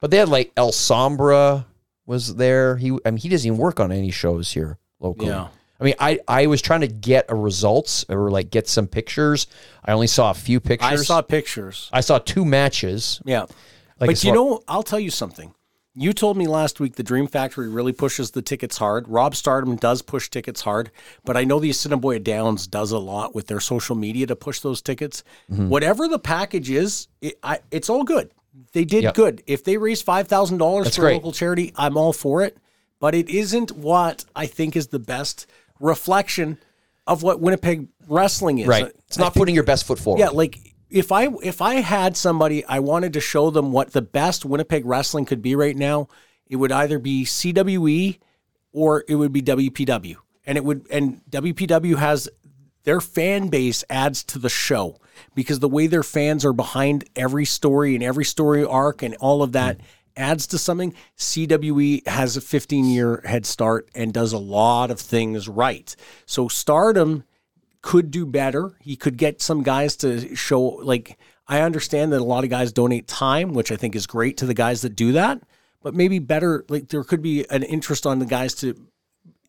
but 0.00 0.10
they 0.10 0.18
had 0.18 0.28
like 0.28 0.52
El 0.56 0.72
Sombra 0.72 1.64
was 2.04 2.34
there. 2.36 2.76
He, 2.76 2.90
I 3.04 3.10
mean, 3.10 3.18
he 3.18 3.28
doesn't 3.30 3.46
even 3.46 3.58
work 3.58 3.80
on 3.80 3.92
any 3.92 4.10
shows 4.10 4.52
here 4.52 4.78
locally. 5.00 5.30
Yeah. 5.30 5.48
I 5.80 5.84
mean, 5.84 5.94
I, 6.00 6.18
I 6.26 6.46
was 6.48 6.60
trying 6.60 6.80
to 6.80 6.88
get 6.88 7.26
a 7.28 7.34
results 7.36 8.04
or 8.08 8.30
like 8.30 8.50
get 8.50 8.68
some 8.68 8.86
pictures. 8.88 9.46
I 9.84 9.92
only 9.92 10.08
saw 10.08 10.30
a 10.30 10.34
few 10.34 10.60
pictures. 10.60 10.90
I 10.90 10.96
saw 10.96 11.22
pictures. 11.22 11.88
I 11.92 12.00
saw 12.00 12.18
two 12.18 12.44
matches. 12.44 13.22
Yeah, 13.24 13.42
Like 14.00 14.08
but 14.08 14.24
you 14.24 14.30
far- 14.30 14.34
know, 14.34 14.62
I'll 14.66 14.82
tell 14.82 14.98
you 15.00 15.10
something. 15.10 15.54
You 16.00 16.12
told 16.12 16.36
me 16.36 16.46
last 16.46 16.78
week 16.80 16.94
the 16.96 17.02
Dream 17.02 17.26
Factory 17.26 17.68
really 17.68 17.92
pushes 17.92 18.30
the 18.30 18.42
tickets 18.42 18.76
hard. 18.78 19.08
Rob 19.08 19.34
Stardom 19.34 19.76
does 19.76 20.00
push 20.02 20.28
tickets 20.30 20.60
hard, 20.60 20.90
but 21.24 21.36
I 21.36 21.44
know 21.44 21.58
the 21.58 21.70
Assiniboia 21.70 22.20
Downs 22.20 22.66
does 22.66 22.92
a 22.92 22.98
lot 22.98 23.34
with 23.34 23.48
their 23.48 23.60
social 23.60 23.96
media 23.96 24.26
to 24.28 24.36
push 24.36 24.60
those 24.60 24.80
tickets. 24.80 25.24
Mm-hmm. 25.50 25.68
Whatever 25.70 26.06
the 26.06 26.18
package 26.18 26.70
is, 26.70 27.08
it, 27.20 27.34
I, 27.42 27.58
it's 27.70 27.90
all 27.90 28.04
good. 28.04 28.30
They 28.72 28.84
did 28.84 29.02
Yep. 29.04 29.14
good. 29.14 29.42
If 29.46 29.64
they 29.64 29.76
raise 29.76 30.00
five 30.02 30.28
thousand 30.28 30.58
dollars 30.58 30.94
for 30.94 31.02
great. 31.02 31.12
a 31.12 31.16
local 31.16 31.32
charity, 31.32 31.72
I'm 31.76 31.96
all 31.96 32.12
for 32.12 32.42
it. 32.42 32.56
But 33.00 33.14
it 33.14 33.28
isn't 33.28 33.72
what 33.72 34.24
I 34.34 34.46
think 34.46 34.74
is 34.76 34.88
the 34.88 34.98
best 34.98 35.46
reflection 35.80 36.58
of 37.06 37.22
what 37.22 37.40
Winnipeg 37.40 37.88
wrestling 38.08 38.58
is. 38.58 38.66
Right. 38.66 38.86
It's 39.06 39.18
I 39.18 39.22
not 39.22 39.32
think- 39.34 39.40
putting 39.42 39.54
your 39.54 39.64
best 39.64 39.86
foot 39.86 39.98
forward. 39.98 40.18
yeah, 40.20 40.28
like 40.28 40.67
if 40.90 41.12
I 41.12 41.28
if 41.42 41.60
I 41.60 41.74
had 41.76 42.16
somebody 42.16 42.64
I 42.64 42.78
wanted 42.78 43.12
to 43.14 43.20
show 43.20 43.50
them 43.50 43.72
what 43.72 43.92
the 43.92 44.02
best 44.02 44.44
Winnipeg 44.44 44.84
wrestling 44.86 45.24
could 45.24 45.42
be 45.42 45.54
right 45.54 45.76
now, 45.76 46.08
it 46.46 46.56
would 46.56 46.72
either 46.72 46.98
be 46.98 47.24
CWE 47.24 48.18
or 48.72 49.04
it 49.08 49.16
would 49.16 49.32
be 49.32 49.42
WPW. 49.42 50.16
And 50.46 50.56
it 50.56 50.64
would 50.64 50.86
and 50.90 51.20
WPW 51.30 51.96
has 51.96 52.28
their 52.84 53.00
fan 53.00 53.48
base 53.48 53.84
adds 53.90 54.24
to 54.24 54.38
the 54.38 54.48
show 54.48 54.96
because 55.34 55.58
the 55.58 55.68
way 55.68 55.86
their 55.86 56.02
fans 56.02 56.44
are 56.44 56.52
behind 56.52 57.04
every 57.16 57.44
story 57.44 57.94
and 57.94 58.02
every 58.02 58.24
story 58.24 58.64
arc 58.64 59.02
and 59.02 59.14
all 59.16 59.42
of 59.42 59.52
that 59.52 59.78
adds 60.16 60.46
to 60.48 60.58
something. 60.58 60.94
CWE 61.16 62.06
has 62.06 62.36
a 62.36 62.40
15 62.40 62.86
year 62.86 63.22
head 63.24 63.46
start 63.46 63.88
and 63.94 64.12
does 64.12 64.32
a 64.32 64.38
lot 64.38 64.90
of 64.90 65.00
things 65.00 65.48
right. 65.48 65.94
So 66.24 66.48
Stardom 66.48 67.24
could 67.82 68.10
do 68.10 68.26
better. 68.26 68.76
He 68.80 68.96
could 68.96 69.16
get 69.16 69.40
some 69.42 69.62
guys 69.62 69.96
to 69.96 70.34
show 70.34 70.60
like 70.62 71.16
I 71.46 71.60
understand 71.62 72.12
that 72.12 72.20
a 72.20 72.24
lot 72.24 72.44
of 72.44 72.50
guys 72.50 72.72
donate 72.72 73.06
time, 73.08 73.54
which 73.54 73.72
I 73.72 73.76
think 73.76 73.96
is 73.96 74.06
great 74.06 74.36
to 74.38 74.46
the 74.46 74.54
guys 74.54 74.82
that 74.82 74.94
do 74.96 75.12
that, 75.12 75.40
but 75.82 75.94
maybe 75.94 76.18
better 76.18 76.64
like 76.68 76.88
there 76.88 77.04
could 77.04 77.22
be 77.22 77.48
an 77.50 77.62
interest 77.62 78.06
on 78.06 78.18
the 78.18 78.26
guys 78.26 78.54
to 78.56 78.74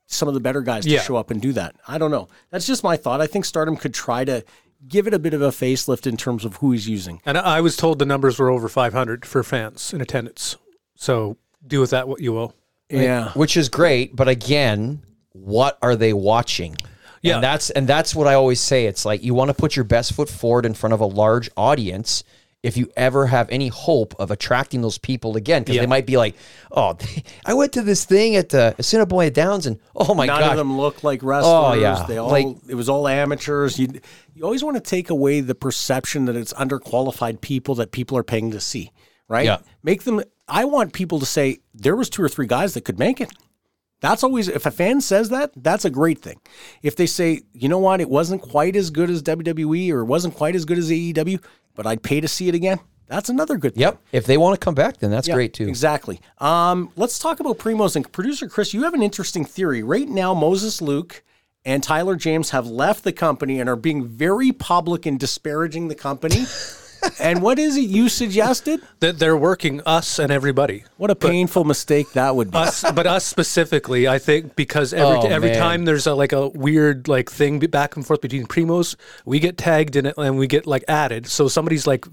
some 0.07 0.27
of 0.27 0.33
the 0.33 0.39
better 0.39 0.61
guys 0.61 0.85
to 0.85 0.89
Yeah. 0.91 1.01
show 1.01 1.15
up 1.17 1.29
and 1.29 1.41
do 1.41 1.53
that. 1.53 1.75
I 1.87 1.97
don't 1.97 2.09
know. 2.11 2.27
That's 2.51 2.65
just 2.65 2.83
my 2.83 2.97
thought. 2.97 3.21
I 3.21 3.27
think 3.27 3.45
Stardom 3.45 3.75
could 3.77 3.93
try 3.93 4.23
to 4.25 4.43
give 4.87 5.05
it 5.07 5.13
a 5.13 5.19
bit 5.19 5.33
of 5.33 5.41
a 5.41 5.49
facelift 5.49 6.07
in 6.07 6.15
terms 6.17 6.45
of 6.45 6.55
who 6.57 6.71
he's 6.71 6.87
using. 6.87 7.21
And 7.25 7.37
I 7.37 7.57
I 7.57 7.61
was 7.61 7.75
told 7.75 7.99
the 7.99 8.05
numbers 8.05 8.39
were 8.39 8.49
over 8.49 8.69
500 8.69 9.25
for 9.25 9.43
fans 9.43 9.93
in 9.93 10.01
attendance. 10.01 10.55
So 10.95 11.37
do 11.65 11.79
with 11.81 11.89
that 11.89 12.07
what 12.07 12.21
you 12.21 12.31
will. 12.33 12.53
Yeah. 12.89 13.31
which 13.33 13.55
is 13.55 13.69
great 13.69 14.15
but 14.15 14.27
again 14.27 15.03
what 15.33 15.77
are 15.81 15.95
they 15.95 16.11
watching 16.11 16.75
Yeah. 17.21 17.35
and 17.35 17.43
that's 17.43 17.69
and 17.69 17.87
that's 17.87 18.15
what 18.15 18.27
i 18.27 18.33
always 18.33 18.61
say 18.61 18.85
it's 18.85 19.05
like 19.05 19.23
you 19.23 19.33
want 19.33 19.49
to 19.49 19.53
put 19.53 19.75
your 19.75 19.85
best 19.85 20.13
foot 20.13 20.29
forward 20.29 20.65
in 20.65 20.73
front 20.73 20.93
of 20.93 20.99
a 21.01 21.05
large 21.05 21.49
audience 21.57 22.23
if 22.61 22.75
you 22.75 22.91
ever 22.97 23.27
have 23.27 23.49
any 23.49 23.69
hope 23.69 24.13
of 24.19 24.31
attracting 24.31 24.81
those 24.81 24.97
people 24.97 25.37
again 25.37 25.63
because 25.63 25.77
they 25.77 25.85
might 25.87 26.05
be 26.05 26.17
like 26.17 26.35
oh 26.71 26.97
i 27.45 27.53
went 27.53 27.71
to 27.73 27.81
this 27.81 28.03
thing 28.05 28.35
at 28.35 28.49
the 28.49 28.75
Assiniboia 28.77 29.31
downs 29.31 29.65
and 29.65 29.79
oh 29.95 30.13
my 30.13 30.27
god, 30.27 30.33
None 30.33 30.41
god 30.41 30.51
of 30.51 30.57
them 30.57 30.77
look 30.77 31.03
like 31.03 31.23
oh, 31.23 31.27
wrestlers. 31.27 31.53
Oh, 31.53 31.73
yeah. 31.73 32.05
They 32.07 32.17
all 32.17 32.29
Like- 32.29 32.57
it 32.67 32.75
was 32.75 32.89
all 32.89 33.07
amateurs. 33.07 33.79
You 33.79 33.87
you 34.33 34.43
always 34.43 34.63
want 34.63 34.75
to 34.75 34.81
take 34.81 35.09
away 35.09 35.41
the 35.41 35.55
perception 35.55 36.25
that 36.25 36.35
it's 36.35 36.53
underqualified 36.53 37.41
people 37.41 37.75
that 37.75 37.91
people 37.91 38.17
are 38.17 38.23
paying 38.23 38.51
to 38.51 38.59
see, 38.59 38.91
right? 39.27 39.45
Yeah. 39.45 39.57
Make 39.83 40.03
them 40.03 40.21
I 40.47 40.65
want 40.65 40.93
people 40.93 41.19
to 41.19 41.25
say 41.25 41.59
there 41.73 41.95
was 41.95 42.09
two 42.09 42.21
or 42.23 42.29
three 42.29 42.47
guys 42.47 42.73
that 42.73 42.81
could 42.81 42.99
make 42.99 43.21
it. 43.21 43.31
That's 44.01 44.23
always 44.23 44.47
if 44.47 44.65
a 44.65 44.71
fan 44.71 45.01
says 45.01 45.29
that, 45.29 45.51
that's 45.55 45.85
a 45.85 45.89
great 45.89 46.19
thing. 46.19 46.39
If 46.81 46.95
they 46.95 47.05
say, 47.05 47.41
you 47.53 47.67
know 47.67 47.79
what, 47.79 47.99
it 48.01 48.09
wasn't 48.09 48.41
quite 48.41 48.75
as 48.75 48.89
good 48.89 49.09
as 49.09 49.21
WWE 49.23 49.91
or 49.91 49.99
it 50.01 50.05
wasn't 50.05 50.35
quite 50.35 50.55
as 50.55 50.65
good 50.65 50.77
as 50.77 50.89
AEW, 50.89 51.43
but 51.75 51.85
I'd 51.85 52.01
pay 52.03 52.21
to 52.21 52.27
see 52.27 52.47
it 52.47 52.55
again, 52.55 52.79
That's 53.07 53.27
another 53.29 53.57
good 53.57 53.73
thing. 53.73 53.81
Yep. 53.81 54.01
If 54.11 54.25
they 54.25 54.37
want 54.37 54.59
to 54.59 54.63
come 54.63 54.75
back, 54.75 54.97
then 54.97 55.09
that's 55.11 55.27
Yeah, 55.27 55.33
great 55.33 55.53
too. 55.53 55.67
Exactly. 55.67 56.21
Um, 56.37 56.91
let's 56.95 57.17
talk 57.19 57.39
about 57.39 57.57
Primos 57.57 57.95
and 57.95 58.09
producer 58.11 58.47
Chris. 58.47 58.73
You 58.73 58.83
have 58.83 58.93
an 58.93 59.01
interesting 59.01 59.43
theory. 59.45 59.81
Right 59.83 60.07
now, 60.07 60.33
Moses 60.33 60.81
Luke 60.81 61.23
and 61.65 61.81
Tyler 61.83 62.15
James 62.15 62.51
have 62.51 62.67
left 62.67 63.03
the 63.03 63.11
company 63.11 63.59
and 63.59 63.67
are 63.67 63.75
being 63.75 64.07
very 64.07 64.51
public 64.51 65.05
in 65.07 65.17
disparaging 65.17 65.87
the 65.87 65.95
company. 65.95 66.45
and 67.19 67.41
what 67.41 67.59
is 67.59 67.77
it 67.77 67.81
you 67.89 68.09
suggested? 68.09 68.81
That 68.99 69.19
they're 69.19 69.37
working 69.37 69.81
us 69.85 70.19
and 70.19 70.31
everybody. 70.31 70.83
What 70.97 71.11
a 71.11 71.15
painful 71.15 71.63
mistake 71.63 72.11
that 72.13 72.35
would 72.35 72.51
be. 72.51 72.57
Us, 72.57 72.83
but 72.91 73.07
us 73.07 73.25
specifically, 73.25 74.07
I 74.07 74.19
think, 74.19 74.55
because 74.55 74.93
every 74.93 75.17
Oh, 75.17 75.21
every 75.27 75.49
man. 75.49 75.59
time 75.59 75.85
there's 75.85 76.07
a, 76.07 76.13
like 76.13 76.31
a 76.33 76.49
weird 76.49 77.07
like 77.07 77.29
thing 77.29 77.59
back 77.59 77.95
and 77.95 78.05
forth 78.05 78.21
between 78.21 78.45
primos, 78.45 78.95
we 79.25 79.39
get 79.39 79.57
tagged 79.57 79.95
in 79.95 80.05
it 80.05 80.15
and 80.17 80.37
we 80.37 80.47
get 80.47 80.65
like 80.67 80.83
added. 80.87 81.27
So 81.27 81.47
somebody's 81.47 81.87
like 81.87 82.05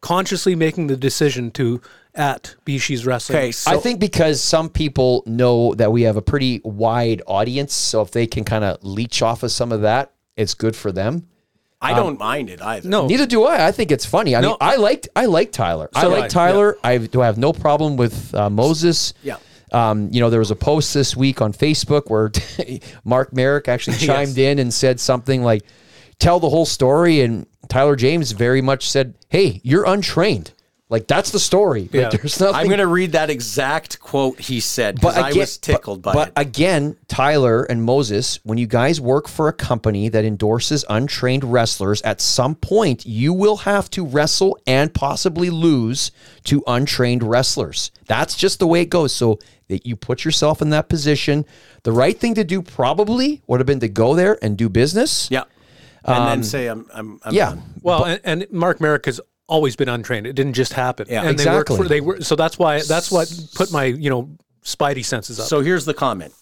consciously 0.00 0.54
making 0.54 0.88
the 0.88 0.96
decision 0.96 1.50
to 1.52 1.80
at 2.14 2.56
BeezSheez 2.66 3.06
Wrestling. 3.06 3.38
Okay, 3.38 3.52
so 3.52 3.70
I 3.70 3.76
think 3.78 4.00
because 4.00 4.40
some 4.42 4.68
people 4.68 5.22
know 5.26 5.74
that 5.74 5.92
we 5.92 6.02
have 6.02 6.16
a 6.16 6.22
pretty 6.22 6.60
wide 6.64 7.22
audience, 7.26 7.72
so 7.72 8.02
if 8.02 8.10
they 8.10 8.26
can 8.26 8.44
kind 8.44 8.64
of 8.64 8.82
leech 8.82 9.22
off 9.22 9.42
of 9.42 9.50
some 9.50 9.72
of 9.72 9.82
that, 9.82 10.12
it's 10.36 10.54
good 10.54 10.76
for 10.76 10.92
them. 10.92 11.26
I 11.82 11.94
don't 11.94 12.18
mind 12.18 12.48
it 12.50 12.62
either. 12.62 12.88
no, 12.88 13.06
Neither 13.06 13.26
do 13.26 13.44
I. 13.44 13.66
I 13.66 13.72
think 13.72 13.90
it's 13.90 14.06
funny. 14.06 14.34
I 14.36 14.40
No, 14.40 14.48
mean, 14.50 14.56
I 14.60 14.76
liked 14.76 15.08
I 15.16 15.26
like 15.26 15.52
Tyler. 15.52 15.90
I 15.94 16.02
So 16.02 16.08
do 16.08 16.14
like 16.14 16.24
I, 16.24 16.28
Tyler. 16.28 16.78
I 16.84 16.98
do 16.98 17.20
I 17.22 17.26
have 17.26 17.38
no 17.38 17.52
problem 17.52 17.96
with 17.96 18.34
uh, 18.34 18.48
Moses. 18.48 19.14
Yeah. 19.22 19.36
Um, 19.72 20.08
you 20.12 20.20
know, 20.20 20.28
there 20.30 20.38
was 20.38 20.50
a 20.50 20.56
post 20.56 20.92
this 20.94 21.16
week 21.16 21.40
on 21.40 21.52
Facebook 21.52 22.08
where 22.10 22.30
Mark 23.04 23.32
Merrick 23.32 23.68
actually 23.68 23.96
chimed 24.06 24.38
in 24.38 24.58
and 24.58 24.72
said 24.72 25.00
something 25.00 25.42
like, 25.42 25.62
"Tell 26.18 26.38
the 26.40 26.48
whole 26.50 26.66
story." 26.66 27.22
And 27.22 27.46
Tyler 27.68 27.96
James 27.96 28.32
very 28.32 28.60
much 28.60 28.88
said, 28.88 29.14
"Hey, 29.28 29.60
you're 29.64 29.84
untrained. 29.86 30.52
Like 30.92 31.08
that's 31.08 31.30
the 31.30 31.40
story. 31.40 31.88
Like, 31.92 32.10
there's 32.12 32.38
nothing." 32.38 32.54
I'm 32.54 32.66
going 32.66 32.78
to 32.78 32.86
read 32.86 33.12
that 33.12 33.30
exact 33.30 33.98
quote 33.98 34.38
he 34.38 34.60
said 34.60 34.96
because 34.96 35.16
I 35.16 35.32
was 35.32 35.58
tickled 35.58 36.02
but, 36.02 36.12
by 36.12 36.14
but 36.14 36.28
it. 36.28 36.34
again, 36.48 36.96
Tyler 37.08 37.64
and 37.64 37.82
Moses, 37.82 38.38
when 38.44 38.58
you 38.58 38.66
guys 38.66 39.00
work 39.00 39.26
for 39.26 39.48
a 39.48 39.52
company 39.52 40.08
that 40.10 40.24
endorses 40.24 40.84
untrained 40.88 41.44
wrestlers, 41.44 42.02
at 42.02 42.20
some 42.20 42.54
point 42.54 43.06
you 43.06 43.32
will 43.32 43.56
have 43.56 43.88
to 43.90 44.04
wrestle 44.06 44.58
and 44.66 44.92
possibly 44.94 45.50
lose 45.50 46.12
to 46.44 46.62
untrained 46.66 47.22
wrestlers. 47.22 47.90
That's 48.06 48.36
just 48.36 48.58
the 48.58 48.66
way 48.66 48.82
it 48.82 48.90
goes. 48.90 49.14
So 49.14 49.38
that 49.68 49.86
you 49.86 49.96
put 49.96 50.24
yourself 50.26 50.60
in 50.60 50.68
that 50.70 50.90
position. 50.90 51.46
The 51.84 51.92
right 51.92 52.18
thing 52.18 52.34
to 52.34 52.44
do 52.44 52.60
probably 52.60 53.40
would 53.46 53.58
have 53.60 53.66
been 53.66 53.80
to 53.80 53.88
go 53.88 54.14
there 54.14 54.38
and 54.42 54.58
do 54.58 54.68
business. 54.68 55.28
yeah. 55.30 55.44
And 56.04 56.26
then 56.26 56.42
say, 56.42 56.66
I'm, 56.66 56.86
I'm, 56.92 57.20
I'm 57.24 57.28
Um, 57.30 57.34
Yeah. 57.34 57.48
done. 57.50 57.62
Well, 57.80 58.04
and, 58.04 58.20
and 58.24 58.46
Mark 58.50 58.80
Merrick 58.80 59.06
has 59.06 59.20
always 59.52 59.76
been 59.76 59.88
untrained. 59.88 60.26
It 60.26 60.32
didn't 60.32 60.54
just 60.54 60.72
happen. 60.72 61.06
Yeah. 61.08 61.20
and 61.20 61.38
they 61.38 61.44
Exactly. 61.44 61.76
for 61.76 61.84
they 61.88 62.00
were 62.00 62.20
so 62.22 62.34
that's 62.36 62.58
why 62.58 62.80
that's 62.82 63.10
what 63.12 63.26
put 63.54 63.70
my 63.70 63.84
you 63.84 64.10
know 64.10 64.30
spidey 64.64 65.04
senses 65.04 65.38
up. 65.38 65.46
So 65.46 65.60
here's 65.60 65.84
the 65.84 65.94
comment. 65.94 66.32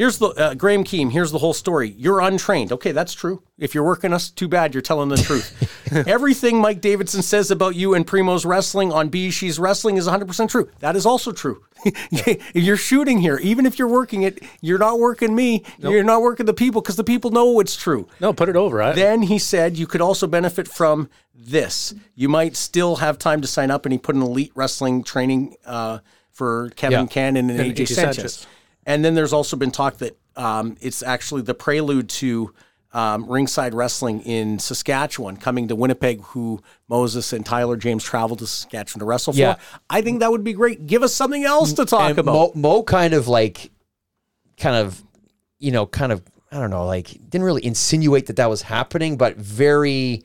Here's 0.00 0.16
the 0.16 0.28
uh, 0.28 0.54
Graham 0.54 0.82
Keem. 0.82 1.12
Here's 1.12 1.30
the 1.30 1.36
whole 1.36 1.52
story. 1.52 1.90
You're 1.90 2.20
untrained. 2.20 2.72
Okay, 2.72 2.90
that's 2.90 3.12
true. 3.12 3.42
If 3.58 3.74
you're 3.74 3.84
working 3.84 4.14
us, 4.14 4.30
too 4.30 4.48
bad. 4.48 4.74
You're 4.74 4.80
telling 4.80 5.10
the 5.10 5.18
truth. 5.18 5.52
Everything 6.08 6.58
Mike 6.58 6.80
Davidson 6.80 7.20
says 7.20 7.50
about 7.50 7.74
you 7.74 7.92
and 7.92 8.06
Primo's 8.06 8.46
wrestling 8.46 8.92
on 8.92 9.10
BeezSheez 9.10 9.60
Wrestling 9.60 9.98
is 9.98 10.08
100% 10.08 10.48
true. 10.48 10.70
That 10.78 10.96
is 10.96 11.04
also 11.04 11.32
true. 11.32 11.66
you're 12.54 12.78
shooting 12.78 13.18
here. 13.18 13.36
Even 13.42 13.66
if 13.66 13.78
you're 13.78 13.88
working 13.88 14.22
it, 14.22 14.42
you're 14.62 14.78
not 14.78 14.98
working 14.98 15.34
me. 15.34 15.64
You're 15.76 16.02
not 16.02 16.22
working 16.22 16.46
the 16.46 16.54
people 16.54 16.80
because 16.80 16.96
the 16.96 17.04
people 17.04 17.30
know 17.30 17.60
it's 17.60 17.76
true. 17.76 18.08
no, 18.20 18.32
put 18.32 18.48
it 18.48 18.56
over. 18.56 18.80
I, 18.80 18.92
Then 18.92 19.20
he 19.20 19.38
said 19.38 19.76
you 19.76 19.86
could 19.86 20.00
also 20.00 20.26
benefit 20.26 20.66
from 20.66 21.10
this. 21.34 21.92
You 22.14 22.30
might 22.30 22.56
still 22.56 22.96
have 22.96 23.18
time 23.18 23.42
to 23.42 23.46
sign 23.46 23.70
up, 23.70 23.84
and 23.84 23.92
he 23.92 23.98
put 23.98 24.14
an 24.14 24.22
elite 24.22 24.52
wrestling 24.54 25.02
training 25.02 25.56
uh, 25.66 25.98
for 26.30 26.70
Kevin 26.70 27.00
Yeah. 27.00 27.06
Cannon 27.06 27.50
and, 27.50 27.60
And 27.60 27.70
AJ, 27.76 27.82
AJ 27.82 27.88
Sanchez. 27.88 28.16
Sanchez. 28.16 28.46
And 28.90 29.04
then 29.04 29.14
there's 29.14 29.32
also 29.32 29.56
been 29.56 29.70
talk 29.70 29.98
that 29.98 30.16
um, 30.36 30.76
it's 30.80 31.02
actually 31.02 31.42
the 31.42 31.54
prelude 31.54 32.08
to 32.08 32.52
um, 32.92 33.30
Ringside 33.30 33.72
Wrestling 33.72 34.20
in 34.22 34.58
Saskatchewan 34.58 35.36
coming 35.36 35.68
to 35.68 35.76
Winnipeg, 35.76 36.20
who 36.22 36.60
Moses 36.88 37.32
and 37.32 37.46
Tyler 37.46 37.76
James 37.76 38.02
traveled 38.02 38.40
to 38.40 38.46
Saskatchewan 38.48 38.98
to 38.98 39.04
wrestle 39.04 39.32
Yeah. 39.34 39.54
for. 39.54 39.60
I 39.88 40.02
think 40.02 40.20
that 40.20 40.30
would 40.32 40.42
be 40.42 40.52
great. 40.54 40.86
Give 40.88 41.04
us 41.04 41.14
something 41.14 41.44
else 41.44 41.72
to 41.74 41.84
talk 41.84 42.10
And 42.10 42.18
about. 42.18 42.34
Mo, 42.34 42.52
Mo 42.56 42.82
kind 42.82 43.14
of 43.14 43.28
like, 43.28 43.70
kind 44.56 44.74
of, 44.74 45.00
you 45.60 45.70
know, 45.70 45.86
kind 45.86 46.10
of, 46.10 46.20
I 46.50 46.58
don't 46.58 46.70
know, 46.70 46.84
like 46.84 47.10
didn't 47.30 47.44
really 47.44 47.64
insinuate 47.64 48.26
that 48.26 48.36
that 48.36 48.50
was 48.50 48.62
happening, 48.62 49.16
but 49.16 49.36
very 49.36 50.24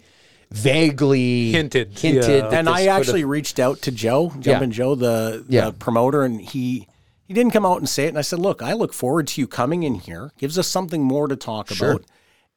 vaguely 0.49 1.51
Hinted, 1.51 1.97
hinted. 1.99 2.23
yeah. 2.45 2.57
and 2.57 2.67
I 2.67 2.79
could 2.79 2.87
have- 2.89 2.99
actually 3.01 3.25
reached 3.25 3.59
out 3.59 3.81
to 3.83 3.91
Joe, 3.91 4.33
Jumpin' 4.39 4.71
Joe, 4.71 4.95
the, 4.95 5.45
the 5.47 5.71
promoter, 5.77 6.23
and 6.23 6.41
he 6.41 6.87
he 7.25 7.33
didn't 7.33 7.53
come 7.53 7.65
out 7.65 7.79
and 7.79 7.89
say 7.89 8.05
it. 8.05 8.09
And 8.09 8.17
I 8.17 8.21
said, 8.21 8.39
"Look, 8.39 8.61
I 8.61 8.73
look 8.73 8.93
forward 8.93 9.27
to 9.27 9.41
you 9.41 9.47
coming 9.47 9.83
in 9.83 9.95
here. 9.95 10.31
Gives 10.37 10.57
us 10.57 10.67
something 10.67 11.03
more 11.03 11.27
to 11.27 11.35
talk 11.35 11.71
about." 11.71 12.03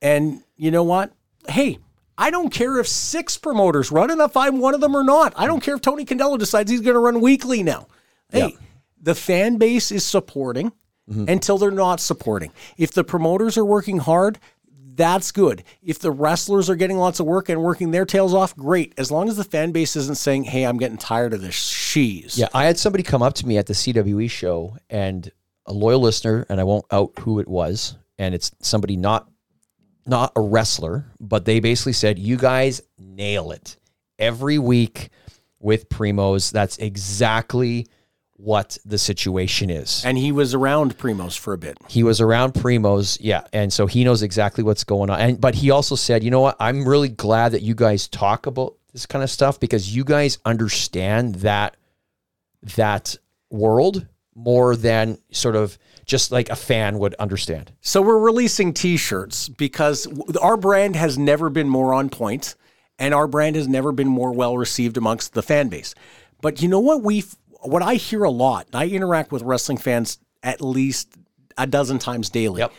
And 0.00 0.42
you 0.56 0.70
know 0.70 0.84
what? 0.84 1.12
Hey, 1.48 1.78
I 2.16 2.30
don't 2.30 2.50
care 2.50 2.78
if 2.78 2.88
six 2.88 3.38
promoters 3.38 3.92
run 3.92 4.10
it, 4.10 4.18
if 4.18 4.36
I'm 4.36 4.58
one 4.58 4.74
of 4.74 4.80
them 4.80 4.96
or 4.96 5.04
not. 5.04 5.32
I 5.36 5.46
don't 5.46 5.60
care 5.60 5.76
if 5.76 5.80
Tony 5.80 6.04
Condello 6.04 6.38
decides 6.38 6.70
he's 6.70 6.80
going 6.80 6.94
to 6.94 7.00
run 7.00 7.20
weekly 7.20 7.62
now. 7.62 7.86
Hey, 8.30 8.56
the 9.00 9.14
fan 9.14 9.56
base 9.56 9.90
is 9.90 10.04
supporting 10.04 10.72
mm-hmm. 11.08 11.28
until 11.28 11.58
they're 11.58 11.70
not 11.70 12.00
supporting. 12.00 12.52
If 12.76 12.92
the 12.92 13.04
promoters 13.04 13.56
are 13.56 13.64
working 13.64 13.98
hard, 13.98 14.38
that's 14.98 15.30
good. 15.30 15.62
If 15.80 16.00
the 16.00 16.10
wrestlers 16.10 16.68
are 16.68 16.74
getting 16.74 16.98
lots 16.98 17.20
of 17.20 17.26
work 17.26 17.48
and 17.48 17.62
working 17.62 17.92
their 17.92 18.04
tails 18.04 18.34
off, 18.34 18.54
great. 18.54 18.92
As 18.98 19.10
long 19.10 19.28
as 19.28 19.36
the 19.36 19.44
fan 19.44 19.70
base 19.72 19.96
isn't 19.96 20.16
saying, 20.16 20.44
"Hey, 20.44 20.64
I'm 20.64 20.76
getting 20.76 20.98
tired 20.98 21.32
of 21.32 21.40
this 21.40 21.54
she's." 21.54 22.36
Yeah, 22.36 22.48
I 22.52 22.66
had 22.66 22.78
somebody 22.78 23.04
come 23.04 23.22
up 23.22 23.34
to 23.34 23.46
me 23.46 23.56
at 23.56 23.66
the 23.66 23.74
CWE 23.74 24.28
show 24.28 24.76
and 24.90 25.30
a 25.64 25.72
loyal 25.72 26.00
listener, 26.00 26.44
and 26.50 26.60
I 26.60 26.64
won't 26.64 26.84
out 26.90 27.12
who 27.20 27.38
it 27.38 27.48
was, 27.48 27.96
and 28.18 28.34
it's 28.34 28.50
somebody 28.60 28.96
not 28.96 29.30
not 30.04 30.32
a 30.36 30.40
wrestler, 30.40 31.06
but 31.20 31.44
they 31.44 31.60
basically 31.60 31.92
said, 31.92 32.18
"You 32.18 32.36
guys 32.36 32.82
nail 32.98 33.52
it 33.52 33.76
every 34.18 34.58
week 34.58 35.10
with 35.60 35.88
primos. 35.88 36.50
That's 36.50 36.76
exactly 36.78 37.86
what 38.38 38.78
the 38.84 38.96
situation 38.98 39.68
is." 39.70 40.02
And 40.04 40.16
he 40.16 40.32
was 40.32 40.54
around 40.54 40.96
Primos 40.96 41.38
for 41.38 41.52
a 41.52 41.58
bit. 41.58 41.76
he 41.88 42.02
was 42.02 42.20
around 42.20 42.54
primos 42.54 43.18
yeah 43.20 43.42
and 43.52 43.72
so 43.72 43.86
he 43.86 44.02
knows 44.04 44.22
exactly 44.22 44.64
what's 44.64 44.84
going 44.84 45.10
on 45.10 45.20
and 45.20 45.40
but 45.40 45.54
he 45.54 45.70
also 45.70 45.94
said 45.94 46.22
you 46.24 46.30
know 46.30 46.40
what 46.40 46.56
i'm 46.60 46.86
really 46.88 47.08
glad 47.08 47.52
that 47.52 47.62
you 47.62 47.74
guys 47.74 48.08
talk 48.08 48.46
about 48.46 48.74
this 48.92 49.06
kind 49.06 49.22
of 49.22 49.30
stuff 49.30 49.58
because 49.60 49.94
you 49.94 50.02
guys 50.04 50.38
understand 50.44 51.36
that 51.36 51.76
that 52.76 53.16
world 53.50 54.06
more 54.34 54.76
than 54.76 55.18
sort 55.32 55.56
of 55.56 55.78
just 56.04 56.30
like 56.32 56.48
a 56.48 56.56
fan 56.56 56.98
would 56.98 57.14
understand 57.16 57.72
So 57.80 58.00
we're 58.02 58.18
releasing 58.18 58.72
T-shirts 58.72 59.48
because 59.48 60.06
our 60.40 60.56
brand 60.56 60.96
has 60.96 61.18
never 61.18 61.50
been 61.50 61.68
more 61.68 61.92
on 61.92 62.08
point, 62.08 62.54
and 62.98 63.12
our 63.12 63.26
brand 63.26 63.56
has 63.56 63.68
never 63.68 63.92
been 63.92 64.08
more 64.08 64.32
well 64.32 64.56
received 64.56 64.96
amongst 64.96 65.34
the 65.34 65.42
fan 65.42 65.68
base. 65.68 65.94
But 66.40 66.62
you 66.62 66.68
know 66.68 66.80
what 66.80 67.02
we 67.02 67.24
what 67.60 67.82
I 67.82 67.94
hear 67.94 68.24
a 68.24 68.30
lot. 68.30 68.66
I 68.72 68.86
interact 68.86 69.32
with 69.32 69.42
wrestling 69.42 69.78
fans 69.78 70.18
at 70.42 70.60
least 70.60 71.08
a 71.56 71.66
dozen 71.66 71.98
times 71.98 72.30
daily, 72.30 72.60
Yep. 72.60 72.72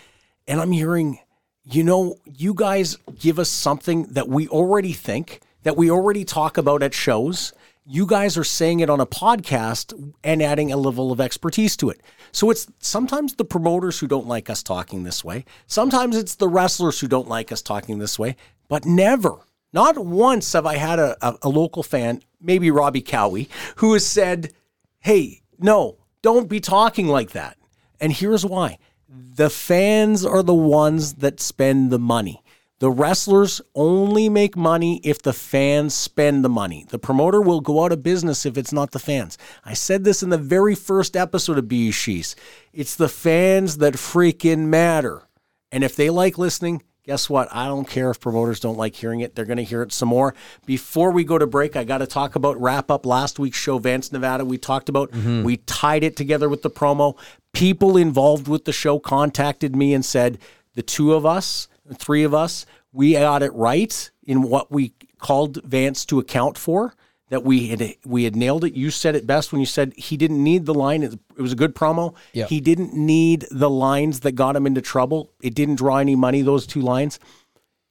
and 0.47 0.61
I'm 0.61 0.71
hearing, 0.71 1.19
you 1.65 1.83
know, 1.83 2.15
you 2.25 2.53
guys 2.53 2.95
give 3.19 3.39
us 3.39 3.49
something 3.49 4.03
that 4.11 4.29
we 4.29 4.47
already 4.47 4.93
think 4.93 5.41
that 5.63 5.75
we 5.75 5.91
already 5.91 6.23
talk 6.23 6.57
about 6.57 6.81
at 6.81 6.93
shows. 6.93 7.51
You 7.85 8.05
guys 8.05 8.37
are 8.37 8.43
saying 8.45 8.79
it 8.79 8.89
on 8.89 8.99
a 9.01 9.05
podcast 9.05 9.93
and 10.23 10.41
adding 10.41 10.71
a 10.71 10.77
level 10.77 11.11
of 11.11 11.19
expertise 11.19 11.75
to 11.77 11.89
it. 11.89 12.01
So 12.31 12.49
it's 12.51 12.67
sometimes 12.79 13.33
the 13.35 13.43
promoters 13.45 13.99
who 13.99 14.07
don't 14.07 14.27
like 14.27 14.49
us 14.49 14.63
talking 14.63 15.03
this 15.03 15.23
way. 15.23 15.43
Sometimes 15.67 16.15
it's 16.15 16.35
the 16.35 16.47
wrestlers 16.47 16.99
who 16.99 17.07
don't 17.07 17.27
like 17.27 17.51
us 17.51 17.61
talking 17.61 17.97
this 17.99 18.17
way, 18.17 18.35
but 18.69 18.85
never, 18.85 19.39
not 19.73 19.97
once 19.97 20.53
have 20.53 20.65
I 20.65 20.77
had 20.77 20.99
a, 20.99 21.17
a, 21.21 21.35
a 21.43 21.49
local 21.49 21.83
fan, 21.83 22.21
maybe 22.39 22.71
Robbie 22.71 23.01
Cowie, 23.01 23.49
who 23.77 23.91
has 23.93 24.05
said, 24.05 24.53
Hey, 24.99 25.41
no, 25.57 25.97
don't 26.21 26.49
be 26.49 26.59
talking 26.59 27.07
like 27.07 27.31
that. 27.31 27.57
And 27.99 28.11
here's 28.13 28.45
why 28.45 28.77
the 29.07 29.49
fans 29.49 30.25
are 30.25 30.43
the 30.43 30.53
ones 30.53 31.15
that 31.15 31.39
spend 31.39 31.91
the 31.91 31.99
money. 31.99 32.43
The 32.79 32.91
wrestlers 32.91 33.59
only 33.75 34.29
make 34.29 34.55
money 34.55 35.01
if 35.03 35.21
the 35.21 35.33
fans 35.33 35.93
spend 35.93 36.45
the 36.45 36.49
money. 36.49 36.85
The 36.87 36.99
promoter 36.99 37.41
will 37.41 37.59
go 37.59 37.83
out 37.83 37.91
of 37.91 38.03
business 38.03 38.45
if 38.45 38.57
it's 38.57 38.71
not 38.71 38.91
the 38.91 38.99
fans. 38.99 39.37
I 39.65 39.73
said 39.73 40.05
this 40.05 40.23
in 40.23 40.29
the 40.29 40.37
very 40.37 40.75
first 40.75 41.17
episode 41.17 41.57
of 41.57 41.65
BeezSheez. 41.65 42.35
It's 42.71 42.95
the 42.95 43.09
fans 43.09 43.77
that 43.79 43.95
freaking 43.95 44.67
matter. 44.67 45.27
And 45.73 45.83
if 45.83 45.97
they 45.97 46.09
like 46.09 46.37
listening, 46.37 46.83
guess 47.09 47.27
what? 47.27 47.47
I 47.51 47.65
don't 47.65 47.87
care 47.87 48.11
if 48.11 48.19
promoters 48.19 48.59
don't 48.59 48.77
like 48.77 48.95
hearing 48.95 49.21
it. 49.21 49.33
They're 49.33 49.43
going 49.43 49.57
to 49.57 49.63
hear 49.63 49.81
it 49.81 49.91
some 49.91 50.09
more. 50.09 50.35
Before 50.67 51.09
we 51.09 51.23
go 51.23 51.39
to 51.39 51.47
break, 51.47 51.75
I 51.75 51.83
got 51.83 51.97
to 51.97 52.05
talk 52.05 52.35
about 52.35 52.61
wrap 52.61 52.91
up 52.91 53.03
last 53.03 53.39
week's 53.39 53.57
show, 53.57 53.79
Vance, 53.79 54.11
Nevada. 54.11 54.45
We 54.45 54.59
talked 54.59 54.89
about, 54.89 55.09
mm-hmm. 55.09 55.41
we 55.41 55.57
tied 55.57 56.03
it 56.03 56.15
together 56.15 56.47
with 56.47 56.61
the 56.61 56.69
promo. 56.69 57.17
People 57.51 57.97
involved 57.97 58.47
with 58.47 58.65
the 58.65 58.71
show 58.71 58.99
contacted 58.99 59.75
me 59.75 59.95
and 59.95 60.05
said, 60.05 60.37
the 60.75 60.83
two 60.83 61.15
of 61.15 61.25
us, 61.25 61.67
the 61.83 61.95
three 61.95 62.21
of 62.21 62.35
us, 62.35 62.67
we 62.93 63.13
got 63.13 63.41
it 63.41 63.53
right 63.55 64.11
in 64.21 64.43
what 64.43 64.71
we 64.71 64.93
called 65.17 65.63
Vance 65.63 66.05
to 66.05 66.19
account 66.19 66.59
for. 66.59 66.93
That 67.29 67.43
we 67.43 67.67
had 67.67 67.95
we 68.05 68.23
had 68.23 68.35
nailed 68.35 68.63
it. 68.63 68.73
You 68.73 68.91
said 68.91 69.15
it 69.15 69.25
best 69.25 69.51
when 69.51 69.59
you 69.59 69.65
said 69.65 69.93
he 69.95 70.17
didn't 70.17 70.43
need 70.43 70.65
the 70.65 70.73
line. 70.73 71.03
It, 71.03 71.19
was 71.37 71.53
a 71.53 71.55
good 71.55 71.75
promo. 71.75 72.15
Yeah. 72.33 72.47
He 72.47 72.59
didn't 72.59 72.93
need 72.93 73.45
the 73.51 73.69
lines 73.69 74.21
that 74.21 74.33
got 74.33 74.55
him 74.55 74.67
into 74.67 74.81
trouble. 74.81 75.31
It 75.41 75.55
didn't 75.55 75.75
draw 75.75 75.97
any 75.97 76.15
money. 76.15 76.41
Those 76.41 76.67
two 76.67 76.81
lines. 76.81 77.19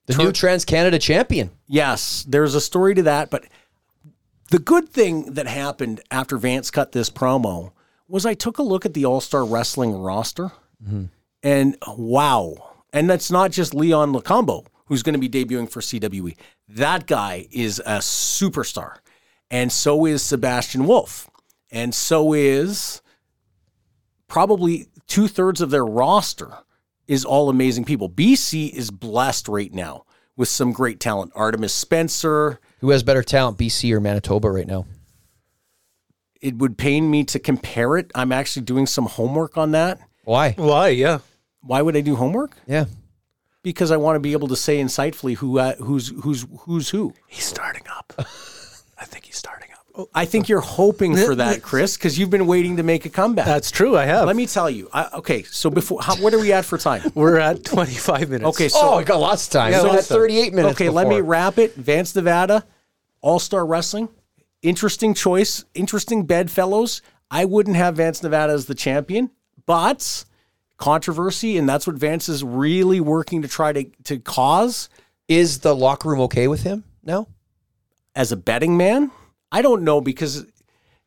The 0.07 0.17
new 0.17 0.33
Trans 0.33 0.65
Canada 0.65 0.99
champion. 0.99 1.51
Yes, 1.67 2.25
there's 2.27 2.55
a 2.55 2.63
story 2.63 2.95
to 2.95 3.03
that, 3.03 3.29
but 3.29 3.45
the 4.51 4.59
good 4.59 4.89
thing 4.89 5.35
that 5.35 5.47
happened 5.47 6.01
after 6.11 6.39
Vance 6.39 6.71
cut 6.71 6.93
this 6.93 7.11
promo 7.11 7.73
was 8.09 8.25
I 8.25 8.33
took 8.33 8.57
a 8.57 8.63
look 8.63 8.87
at 8.87 8.95
the 8.95 9.05
All 9.05 9.21
Star 9.21 9.45
Wrestling 9.45 9.93
roster, 9.93 10.53
mm-hmm. 10.83 11.05
and 11.43 11.77
wow! 11.87 12.55
And 12.91 13.11
that's 13.11 13.31
not 13.31 13.51
just 13.51 13.75
Leon 13.75 14.15
Lacombo 14.15 14.65
who's 14.89 15.03
going 15.03 15.19
to 15.19 15.29
be 15.29 15.29
debuting 15.29 15.71
for 15.71 15.81
CWE. 15.81 16.37
That 16.69 17.07
guy 17.07 17.47
is 17.51 17.79
a 17.81 17.99
superstar, 17.99 18.97
and 19.51 19.73
so 19.73 20.07
is 20.07 20.23
Sebastian 20.23 20.87
Wolf, 20.87 21.31
and 21.71 21.95
so 21.95 22.33
is 22.33 23.03
probably 24.27 24.87
two 25.07 25.29
thirds 25.29 25.61
of 25.61 25.71
their 25.71 25.85
roster 25.85 26.59
is 27.07 27.25
all 27.25 27.49
amazing 27.49 27.85
people. 27.85 28.09
BC 28.09 28.71
is 28.71 28.91
blessed 28.91 29.49
right 29.49 29.73
now 29.73 30.05
with 30.37 30.49
some 30.49 30.73
great 30.73 31.01
talent. 31.01 31.33
Artemis 31.35 31.75
Spencer. 31.75 32.61
Who 32.81 32.91
has 32.91 33.03
better 33.03 33.23
talent, 33.23 33.59
BC 33.59 33.93
or 33.93 34.01
Manitoba 34.01 34.51
right 34.51 34.67
now? 34.67 34.87
It 36.41 36.57
would 36.57 36.79
pain 36.79 37.11
me 37.11 37.25
to 37.25 37.39
compare 37.41 37.97
it. 37.97 38.13
I'm 38.15 38.31
actually 38.31 38.63
doing 38.63 38.87
some 38.87 39.07
homework 39.07 39.59
on 39.59 39.73
that. 39.73 39.99
Why? 40.25 40.53
Why? 40.53 40.89
Yeah. 40.89 41.19
Why 41.63 41.83
would 41.83 41.97
I 41.97 42.03
do 42.03 42.15
homework? 42.15 42.57
Yeah. 42.67 42.85
Because 43.63 43.91
I 43.91 43.97
want 43.97 44.17
to 44.17 44.21
be 44.21 44.33
able 44.33 44.49
to 44.49 44.57
say 44.57 44.79
insightfully 44.81 45.35
who 45.37 45.59
uh, 45.59 45.75
who's 45.77 46.13
who's 46.23 46.47
who's 46.61 46.91
who. 46.91 47.13
He's 47.27 47.45
starting 47.45 47.83
up. 47.91 48.13
I 49.01 49.05
think 49.05 49.27
he's 49.27 49.37
starting 49.37 49.71
up. 49.73 49.79
Oh, 49.95 50.09
I 50.15 50.27
think 50.27 50.49
you're 50.49 50.61
hoping 50.61 51.17
for 51.17 51.35
that, 51.35 51.63
Chris, 51.63 51.97
because 51.97 52.19
you've 52.19 52.31
been 52.31 52.47
waiting 52.47 52.77
to 52.77 52.83
make 52.83 53.05
a 53.05 53.09
comeback. 53.09 53.47
That's 53.47 53.71
true. 53.71 53.97
I 53.97 54.05
have. 54.05 54.27
Let 54.27 54.37
me 54.37 54.47
tell 54.47 54.71
you. 54.71 54.89
I, 54.93 55.09
okay, 55.15 55.43
so 55.43 55.71
before, 55.71 56.01
how, 56.01 56.15
what 56.17 56.33
are 56.33 56.39
we 56.39 56.53
at 56.53 56.65
for 56.65 56.79
time? 56.79 57.03
We're 57.15 57.39
at 57.39 57.65
25 57.65 58.31
minutes. 58.31 58.49
Okay, 58.51 58.69
so 58.69 58.79
oh, 58.81 58.95
I 58.95 59.03
got 59.05 59.19
lots 59.19 59.47
of 59.47 59.53
time. 59.53 59.73
Yeah, 59.73 59.81
so 59.81 59.93
at 59.93 60.05
38 60.05 60.55
minutes. 60.55 60.75
Okay, 60.75 60.89
let 60.89 61.09
me 61.09 61.21
wrap 61.21 61.59
it. 61.59 61.75
Vance 61.75 62.15
Nevada, 62.15 62.65
All 63.21 63.41
Star 63.41 63.67
Wrestling, 63.67 64.09
interesting 64.63 65.15
choice, 65.15 65.65
interesting 65.75 66.27
bedfellows. 66.27 67.03
I 67.31 67.45
wouldn't 67.45 67.77
have 67.77 67.97
Vance 67.97 68.23
Nevada 68.23 68.53
as 68.53 68.67
the 68.67 68.75
champion, 68.75 69.31
but 69.67 70.25
controversy, 70.77 71.59
and 71.59 71.69
that's 71.69 71.87
what 71.87 71.97
Vance 71.97 72.29
is 72.29 72.45
really 72.45 73.01
working 73.01 73.43
to 73.43 73.49
try 73.49 73.73
to 73.73 73.85
to 74.05 74.19
cause 74.19 74.89
Is 75.27 75.59
the 75.59 75.75
locker 75.75 76.09
room 76.09 76.21
okay 76.23 76.47
with 76.49 76.63
him 76.63 76.85
now? 77.03 77.27
As 78.19 78.33
a 78.33 78.37
betting 78.37 78.77
man. 78.77 79.13
I 79.53 79.63
don't 79.63 79.83
know 79.85 80.01
because 80.03 80.45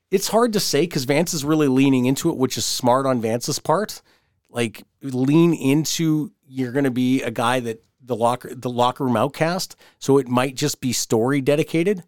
it's 0.10 0.30
hard 0.30 0.54
to 0.54 0.60
say 0.60 0.82
because 0.82 1.04
Vance 1.04 1.34
is 1.34 1.44
really 1.46 1.68
leaning 1.68 2.06
into 2.06 2.30
it, 2.30 2.38
which 2.38 2.58
is 2.58 2.66
smart 2.66 3.06
on 3.06 3.22
Vance's 3.22 3.60
part. 3.60 4.02
Like 4.50 4.84
lean 5.04 5.54
into 5.54 6.32
you're 6.48 6.72
going 6.72 6.86
to 6.86 6.92
be 6.92 7.22
a 7.22 7.30
guy 7.30 7.60
that 7.60 7.84
the 8.04 8.16
locker 8.16 8.56
the 8.56 8.70
locker 8.70 9.04
room 9.04 9.18
outcast, 9.18 9.76
so 10.00 10.18
it 10.18 10.28
might 10.28 10.56
just 10.56 10.82
be 10.82 10.94
story 10.94 11.42
dedicated. 11.42 12.04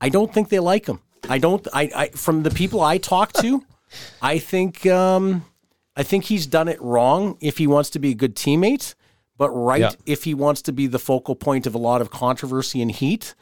I 0.00 0.08
don't 0.08 0.34
think 0.34 0.48
they 0.48 0.58
like 0.58 0.86
him. 0.86 1.00
I 1.28 1.38
don't. 1.38 1.66
I, 1.72 1.90
I 1.94 2.08
from 2.08 2.42
the 2.42 2.50
people 2.50 2.80
I 2.80 2.98
talk 2.98 3.32
to, 3.34 3.64
I 4.22 4.38
think 4.38 4.84
um, 4.86 5.44
I 5.96 6.02
think 6.02 6.24
he's 6.24 6.46
done 6.46 6.68
it 6.68 6.80
wrong 6.82 7.38
if 7.40 7.58
he 7.58 7.66
wants 7.66 7.90
to 7.90 7.98
be 7.98 8.10
a 8.10 8.14
good 8.14 8.34
teammate, 8.36 8.94
but 9.36 9.50
right 9.50 9.80
Yeah. 9.80 9.92
if 10.06 10.24
he 10.24 10.34
wants 10.34 10.62
to 10.62 10.72
be 10.72 10.86
the 10.86 10.98
focal 10.98 11.34
point 11.36 11.66
of 11.66 11.74
a 11.74 11.78
lot 11.78 12.00
of 12.00 12.10
controversy 12.10 12.82
and 12.82 12.90
heat, 12.90 13.34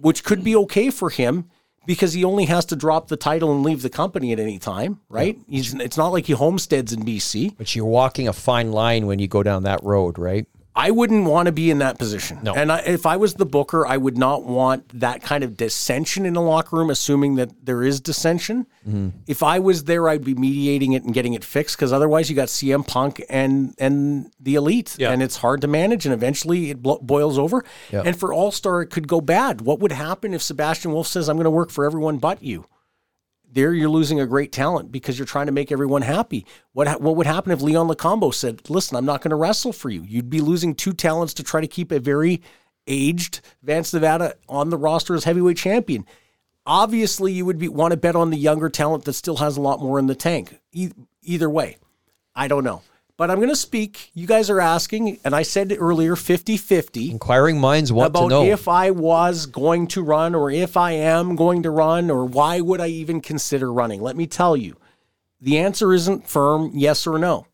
which 0.00 0.24
could 0.24 0.44
be 0.44 0.56
okay 0.56 0.90
for 0.90 1.10
him 1.10 1.50
because 1.86 2.14
he 2.14 2.24
only 2.24 2.46
has 2.46 2.64
to 2.66 2.76
drop 2.76 3.08
the 3.08 3.16
title 3.16 3.52
and 3.52 3.62
leave 3.62 3.82
the 3.82 3.90
company 3.90 4.32
at 4.32 4.40
any 4.40 4.58
time, 4.58 5.00
right? 5.08 5.38
He's 5.48 5.74
it's 5.74 5.96
not 5.96 6.08
like 6.08 6.26
he 6.26 6.32
homesteads 6.32 6.92
in 6.92 7.04
BC. 7.04 7.56
But 7.56 7.74
you're 7.74 7.84
walking 7.84 8.28
a 8.28 8.32
fine 8.32 8.72
line 8.72 9.06
when 9.06 9.18
you 9.18 9.28
go 9.28 9.42
down 9.42 9.64
that 9.64 9.82
road, 9.82 10.18
right? 10.18 10.46
I 10.76 10.90
wouldn't 10.90 11.24
want 11.26 11.46
to 11.46 11.52
be 11.52 11.70
in 11.70 11.78
that 11.78 11.98
position. 12.00 12.40
No. 12.42 12.52
And 12.52 12.72
I, 12.72 12.78
if 12.80 13.06
I 13.06 13.16
was 13.16 13.34
the 13.34 13.46
booker, 13.46 13.86
I 13.86 13.96
would 13.96 14.18
not 14.18 14.42
want 14.44 14.88
that 15.00 15.22
kind 15.22 15.44
of 15.44 15.56
dissension 15.56 16.26
in 16.26 16.34
the 16.34 16.40
locker 16.40 16.74
room, 16.76 16.90
assuming 16.90 17.36
that 17.36 17.50
there 17.64 17.84
is 17.84 18.00
dissension. 18.00 18.66
Mm-hmm. 18.86 19.10
If 19.28 19.44
I 19.44 19.60
was 19.60 19.84
there, 19.84 20.08
I'd 20.08 20.24
be 20.24 20.34
mediating 20.34 20.92
it 20.92 21.04
and 21.04 21.14
getting 21.14 21.34
it 21.34 21.44
fixed 21.44 21.76
because 21.76 21.92
otherwise 21.92 22.28
you 22.28 22.34
got 22.34 22.48
CM 22.48 22.84
Punk 22.86 23.22
and 23.30 23.74
and 23.78 24.32
the 24.40 24.56
elite, 24.56 24.96
Yeah. 24.98 25.12
and 25.12 25.22
it's 25.22 25.36
hard 25.36 25.60
to 25.60 25.68
manage, 25.68 26.06
and 26.06 26.12
eventually 26.12 26.70
it 26.70 26.82
blo- 26.82 26.98
boils 27.00 27.38
over. 27.38 27.64
Yeah. 27.92 28.02
And 28.04 28.18
for 28.18 28.32
All 28.32 28.50
Star, 28.50 28.82
it 28.82 28.88
could 28.88 29.06
go 29.06 29.20
bad. 29.20 29.60
What 29.60 29.78
would 29.78 29.92
happen 29.92 30.34
if 30.34 30.42
Sebastian 30.42 30.92
Wolf 30.92 31.06
says, 31.06 31.28
"I'm 31.28 31.36
going 31.36 31.44
to 31.44 31.50
work 31.50 31.70
for 31.70 31.84
everyone 31.84 32.18
but 32.18 32.42
you"? 32.42 32.66
There 33.54 33.72
you're 33.72 33.88
losing 33.88 34.20
a 34.20 34.26
great 34.26 34.52
talent 34.52 34.90
because 34.92 35.18
you're 35.18 35.26
trying 35.26 35.46
to 35.46 35.52
make 35.52 35.70
everyone 35.70 36.02
happy. 36.02 36.44
What 36.72 36.88
ha- 36.88 36.98
what 36.98 37.16
would 37.16 37.26
happen 37.26 37.52
if 37.52 37.62
Leon 37.62 37.88
Lacombo 37.88 38.30
said, 38.30 38.68
"Listen, 38.68 38.96
I'm 38.96 39.06
not 39.06 39.22
going 39.22 39.30
to 39.30 39.36
wrestle 39.36 39.72
for 39.72 39.90
you." 39.90 40.02
You'd 40.02 40.28
be 40.30 40.40
losing 40.40 40.74
two 40.74 40.92
talents 40.92 41.32
to 41.34 41.42
try 41.42 41.60
to 41.60 41.66
keep 41.66 41.92
a 41.92 42.00
very 42.00 42.42
aged 42.86 43.40
Vance 43.62 43.92
Nevada 43.94 44.34
on 44.48 44.70
the 44.70 44.76
roster 44.76 45.14
as 45.14 45.24
heavyweight 45.24 45.56
champion. 45.56 46.04
Obviously, 46.66 47.32
you 47.32 47.46
would 47.46 47.58
be 47.58 47.68
want 47.68 47.92
to 47.92 47.96
bet 47.96 48.16
on 48.16 48.30
the 48.30 48.36
younger 48.36 48.68
talent 48.68 49.04
that 49.04 49.12
still 49.12 49.36
has 49.36 49.56
a 49.56 49.60
lot 49.60 49.80
more 49.80 49.98
in 49.98 50.06
the 50.06 50.14
tank. 50.14 50.58
E- 50.72 50.92
either 51.22 51.48
way, 51.48 51.76
I 52.34 52.48
don't 52.48 52.64
know. 52.64 52.82
But 53.16 53.30
I'm 53.30 53.36
going 53.36 53.48
to 53.48 53.56
speak. 53.56 54.10
You 54.14 54.26
guys 54.26 54.50
are 54.50 54.60
asking, 54.60 55.20
and 55.24 55.36
I 55.36 55.42
said 55.42 55.74
earlier 55.78 56.16
50 56.16 56.56
50 56.56 57.10
Inquiring 57.12 57.60
minds 57.60 57.92
want 57.92 58.08
about 58.08 58.22
to 58.22 58.28
know. 58.28 58.44
if 58.44 58.66
I 58.66 58.90
was 58.90 59.46
going 59.46 59.86
to 59.88 60.02
run 60.02 60.34
or 60.34 60.50
if 60.50 60.76
I 60.76 60.92
am 60.92 61.36
going 61.36 61.62
to 61.62 61.70
run 61.70 62.10
or 62.10 62.24
why 62.24 62.60
would 62.60 62.80
I 62.80 62.88
even 62.88 63.20
consider 63.20 63.72
running. 63.72 64.02
Let 64.02 64.16
me 64.16 64.26
tell 64.26 64.56
you, 64.56 64.76
the 65.40 65.58
answer 65.58 65.92
isn't 65.92 66.28
firm 66.28 66.72
yes 66.74 67.06
or 67.06 67.18
no, 67.18 67.46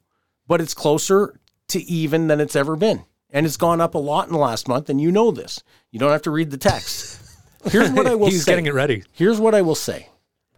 but 0.46 0.62
it's 0.62 0.72
closer 0.72 1.38
to 1.68 1.80
even 1.82 2.28
than 2.28 2.40
it's 2.40 2.56
ever 2.56 2.74
been. 2.76 3.04
And 3.32 3.44
it's 3.46 3.58
gone 3.58 3.80
up 3.80 3.94
a 3.94 3.98
lot 3.98 4.26
in 4.26 4.32
the 4.32 4.38
last 4.38 4.66
month, 4.66 4.88
and 4.88 5.00
you 5.00 5.12
know 5.12 5.30
this. 5.30 5.62
You 5.92 6.00
don't 6.00 6.10
have 6.10 6.22
to 6.22 6.30
read 6.32 6.50
the 6.50 6.56
text. 6.58 7.20
Here's 7.70 7.90
what 7.90 8.06
I 8.06 8.14
will 8.14 8.26
He's 8.28 8.44
say. 8.44 8.52
getting 8.52 8.66
it 8.66 8.74
ready. 8.74 9.04
Here's 9.12 9.38
what 9.38 9.54
I 9.54 9.60
will 9.62 9.74
say. 9.76 10.08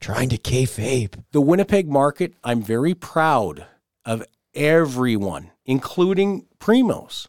Trying 0.01 0.31
to 0.31 0.39
kayfabe. 0.39 1.23
The 1.33 1.41
Winnipeg 1.41 1.89
market, 1.89 2.35
I'm 2.43 2.63
very 2.63 2.95
proud 2.95 3.67
of 4.07 4.23
everyone, 4.55 5.51
including 5.65 6.47
Primos. 6.59 7.29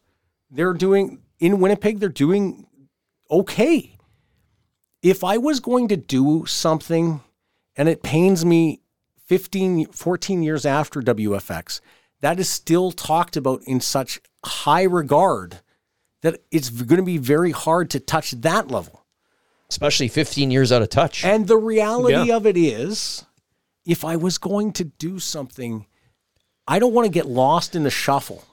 They're 0.49 0.73
doing 0.73 1.19
in 1.39 1.59
Winnipeg, 1.59 1.99
they're 1.99 2.09
doing 2.09 2.67
okay. 3.29 3.97
If 5.01 5.23
I 5.23 5.37
was 5.37 5.59
going 5.59 5.87
to 5.89 5.97
do 5.97 6.45
something, 6.45 7.21
and 7.75 7.89
it 7.89 8.03
pains 8.03 8.45
me 8.45 8.81
15, 9.25 9.87
14 9.87 10.43
years 10.43 10.65
after 10.65 11.01
WFX, 11.01 11.81
that 12.21 12.39
is 12.39 12.49
still 12.49 12.91
talked 12.91 13.35
about 13.35 13.61
in 13.65 13.81
such 13.81 14.21
high 14.45 14.83
regard 14.83 15.59
that 16.21 16.41
it's 16.51 16.69
going 16.69 16.99
to 16.99 17.03
be 17.05 17.17
very 17.17 17.51
hard 17.51 17.89
to 17.89 17.99
touch 17.99 18.31
that 18.31 18.71
level. 18.71 19.05
Especially 19.69 20.07
15 20.07 20.51
years 20.51 20.71
out 20.71 20.81
of 20.81 20.89
touch. 20.89 21.25
And 21.25 21.47
the 21.47 21.57
reality 21.57 22.27
Yeah. 22.29 22.37
of 22.37 22.45
it 22.45 22.55
is, 22.55 23.25
if 23.85 24.05
I 24.05 24.15
was 24.15 24.37
going 24.37 24.71
to 24.73 24.85
do 24.85 25.19
something, 25.19 25.85
I 26.67 26.79
don't 26.79 26.93
want 26.93 27.05
to 27.05 27.11
get 27.11 27.25
lost 27.27 27.75
in 27.75 27.83
the 27.83 27.89
shuffle. 27.89 28.43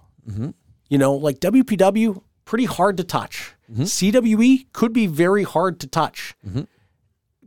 You 0.89 0.99
know, 0.99 1.15
like 1.15 1.41
WPW, 1.41 2.23
pretty 2.45 2.65
hard 2.65 2.97
to 2.99 3.05
touch. 3.05 3.55
CWE 3.73 4.67
could 4.73 4.93
be 4.93 5.07
very 5.07 5.43
hard 5.45 5.81
to 5.81 5.87
touch. 5.87 6.35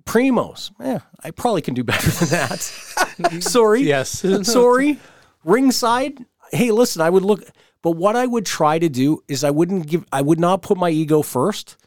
Primos, 0.06 0.72
yeah, 0.82 1.00
I 1.24 1.32
probably 1.32 1.62
can 1.62 1.74
do 1.74 1.84
better 1.84 2.10
than 2.10 2.30
that. 2.30 2.60
Sorry. 3.44 3.82
Yes. 3.84 4.20
Sorry. 4.44 5.00
Ringside. 5.46 6.26
Hey, 6.52 6.72
listen, 6.72 7.02
I 7.02 7.10
would 7.10 7.24
look, 7.24 7.42
but 7.82 7.92
what 7.92 8.16
I 8.16 8.26
would 8.26 8.46
try 8.46 8.80
to 8.80 8.90
do 8.90 9.24
is 9.28 9.44
I 9.44 9.50
wouldn't 9.50 9.88
give, 9.88 10.06
I 10.12 10.22
would 10.22 10.40
not 10.40 10.62
put 10.62 10.78
my 10.78 10.90
ego 10.90 11.22
first, 11.22 11.78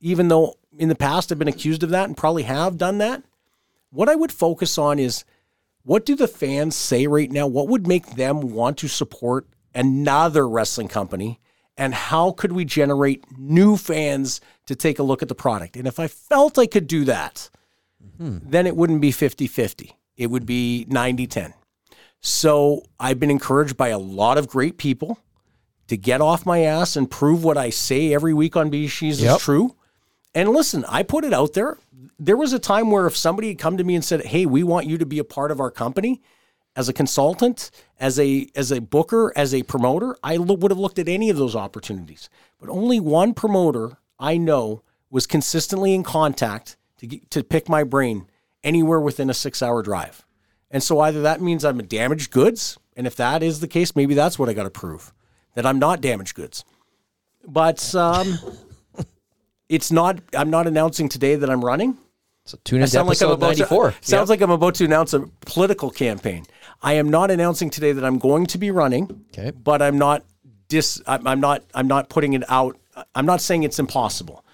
even 0.00 0.28
though 0.28 0.54
in 0.78 0.88
the 0.88 0.94
past 0.94 1.30
I've 1.30 1.38
been 1.38 1.48
accused 1.48 1.82
of 1.82 1.90
that 1.90 2.06
and 2.06 2.16
probably 2.16 2.44
have 2.44 2.78
done 2.78 2.98
that. 2.98 3.22
What 3.90 4.08
I 4.08 4.14
would 4.14 4.32
focus 4.32 4.78
on 4.78 4.98
is 4.98 5.24
what 5.90 6.06
do 6.06 6.14
the 6.14 6.28
fans 6.28 6.76
say 6.76 7.08
right 7.08 7.32
now? 7.32 7.48
What 7.48 7.66
would 7.66 7.84
make 7.84 8.14
them 8.14 8.52
want 8.52 8.78
to 8.78 8.86
support 8.86 9.48
another 9.74 10.48
wrestling 10.48 10.86
company? 10.86 11.40
And 11.76 11.92
how 11.92 12.30
could 12.30 12.52
we 12.52 12.64
generate 12.64 13.24
new 13.36 13.76
fans 13.76 14.40
to 14.66 14.76
take 14.76 15.00
a 15.00 15.02
look 15.02 15.20
at 15.20 15.26
the 15.26 15.34
product? 15.34 15.76
And 15.76 15.88
if 15.88 15.98
I 15.98 16.06
felt 16.06 16.60
I 16.60 16.68
could 16.68 16.86
do 16.86 17.04
that, 17.06 17.50
hmm. 18.18 18.38
then 18.40 18.68
it 18.68 18.76
wouldn't 18.76 19.00
be 19.00 19.10
50 19.10 19.48
50. 19.48 19.98
It 20.16 20.28
would 20.28 20.46
be 20.46 20.86
90 20.88 21.26
10. 21.26 21.54
So 22.20 22.84
I've 23.00 23.18
been 23.18 23.32
encouraged 23.32 23.76
by 23.76 23.88
a 23.88 23.98
lot 23.98 24.38
of 24.38 24.46
great 24.46 24.78
people 24.78 25.18
to 25.88 25.96
get 25.96 26.20
off 26.20 26.46
my 26.46 26.60
ass 26.60 26.94
and 26.94 27.10
prove 27.10 27.42
what 27.42 27.58
I 27.58 27.70
say 27.70 28.14
every 28.14 28.32
week 28.32 28.56
on 28.56 28.70
BeezSheez 28.70 29.20
Yep. 29.20 29.38
is 29.38 29.42
true. 29.42 29.74
And 30.34 30.50
listen, 30.50 30.84
I 30.88 31.02
put 31.02 31.24
it 31.24 31.32
out 31.32 31.54
there. 31.54 31.78
There 32.18 32.36
was 32.36 32.52
a 32.52 32.58
time 32.58 32.90
where 32.90 33.06
if 33.06 33.16
somebody 33.16 33.48
had 33.48 33.58
come 33.58 33.76
to 33.76 33.84
me 33.84 33.94
and 33.94 34.04
said, 34.04 34.26
"Hey, 34.26 34.46
we 34.46 34.62
want 34.62 34.86
you 34.86 34.98
to 34.98 35.06
be 35.06 35.18
a 35.18 35.24
part 35.24 35.50
of 35.50 35.60
our 35.60 35.70
company 35.70 36.22
as 36.76 36.88
a 36.88 36.92
consultant, 36.92 37.70
as 37.98 38.18
a 38.18 38.46
as 38.54 38.70
a 38.70 38.80
booker, 38.80 39.32
as 39.34 39.54
a 39.54 39.62
promoter," 39.64 40.16
I 40.22 40.36
lo- 40.36 40.54
would 40.54 40.70
have 40.70 40.78
looked 40.78 40.98
at 40.98 41.08
any 41.08 41.30
of 41.30 41.36
those 41.36 41.56
opportunities. 41.56 42.28
But 42.58 42.68
only 42.68 43.00
one 43.00 43.34
promoter 43.34 43.98
I 44.18 44.36
know 44.36 44.82
was 45.10 45.26
consistently 45.26 45.94
in 45.94 46.04
contact 46.04 46.76
to 46.98 47.06
get, 47.06 47.30
to 47.30 47.42
pick 47.42 47.68
my 47.68 47.82
brain 47.82 48.26
anywhere 48.62 49.00
within 49.00 49.30
a 49.30 49.34
six 49.34 49.62
hour 49.62 49.82
drive. 49.82 50.24
And 50.70 50.82
so 50.82 51.00
either 51.00 51.22
that 51.22 51.40
means 51.40 51.64
I'm 51.64 51.78
damaged 51.78 52.30
goods, 52.30 52.78
and 52.96 53.06
if 53.06 53.16
that 53.16 53.42
is 53.42 53.58
the 53.60 53.66
case, 53.66 53.96
maybe 53.96 54.14
that's 54.14 54.38
what 54.38 54.48
I 54.48 54.52
got 54.52 54.64
to 54.64 54.70
prove 54.70 55.12
that 55.54 55.66
I'm 55.66 55.80
not 55.80 56.00
damaged 56.00 56.36
goods. 56.36 56.64
But 57.44 57.92
um, 57.94 58.38
it's 59.70 59.90
not. 59.92 60.18
I'm 60.36 60.50
not 60.50 60.66
announcing 60.66 61.08
today 61.08 61.36
that 61.36 61.48
I'm 61.48 61.64
running. 61.64 61.96
So 62.44 62.58
tune 62.64 62.80
I 62.80 62.82
into 62.82 62.90
sound 62.90 63.08
like 63.08 63.16
episode 63.16 63.40
ninety 63.40 63.62
four. 63.62 63.92
to, 63.92 63.96
sounds 64.02 64.28
like 64.28 64.40
I'm 64.40 64.50
about 64.50 64.74
to 64.76 64.84
announce 64.84 65.14
a 65.14 65.20
political 65.46 65.90
campaign. 65.90 66.44
I 66.82 66.94
am 66.94 67.08
not 67.08 67.30
announcing 67.30 67.70
today 67.70 67.92
that 67.92 68.04
I'm 68.04 68.18
going 68.18 68.46
to 68.46 68.58
be 68.58 68.70
running. 68.72 69.24
Okay. 69.32 69.52
But 69.52 69.80
I'm 69.80 69.96
not 69.96 70.24
dis. 70.68 71.00
I'm, 71.06 71.26
I'm 71.26 71.40
not. 71.40 71.62
I'm 71.72 71.86
not 71.86 72.10
putting 72.10 72.32
it 72.32 72.42
out. 72.50 72.76
I'm 73.14 73.24
not 73.24 73.40
saying 73.40 73.62
it's 73.62 73.78
impossible. 73.78 74.44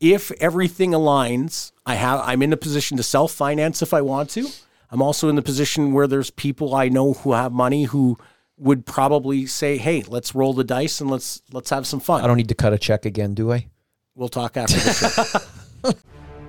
If 0.00 0.32
everything 0.32 0.90
aligns, 0.90 1.70
I 1.86 1.94
have. 1.94 2.20
I'm 2.24 2.42
in 2.42 2.52
a 2.52 2.56
position 2.56 2.96
to 2.96 3.04
self 3.04 3.32
finance 3.32 3.80
if 3.80 3.94
I 3.94 4.02
want 4.02 4.30
to. 4.30 4.48
I'm 4.90 5.00
also 5.00 5.28
in 5.28 5.36
the 5.36 5.42
position 5.42 5.92
where 5.92 6.08
there's 6.08 6.30
people 6.30 6.74
I 6.74 6.88
know 6.88 7.12
who 7.12 7.32
have 7.32 7.52
money 7.52 7.84
who 7.84 8.18
would 8.56 8.86
probably 8.86 9.46
say, 9.46 9.78
"Hey, 9.78 10.02
let's 10.08 10.34
roll 10.34 10.52
the 10.52 10.64
dice 10.64 11.00
and 11.00 11.08
let's 11.08 11.42
let's 11.52 11.70
have 11.70 11.86
some 11.86 12.00
fun." 12.00 12.24
I 12.24 12.26
don't 12.26 12.38
need 12.38 12.48
to 12.48 12.56
cut 12.56 12.72
a 12.72 12.78
check 12.78 13.06
again, 13.06 13.34
do 13.34 13.52
I? 13.52 13.68
We'll 14.18 14.28
talk 14.28 14.56
after 14.56 14.74
the 14.74 15.40
show. 15.84 15.90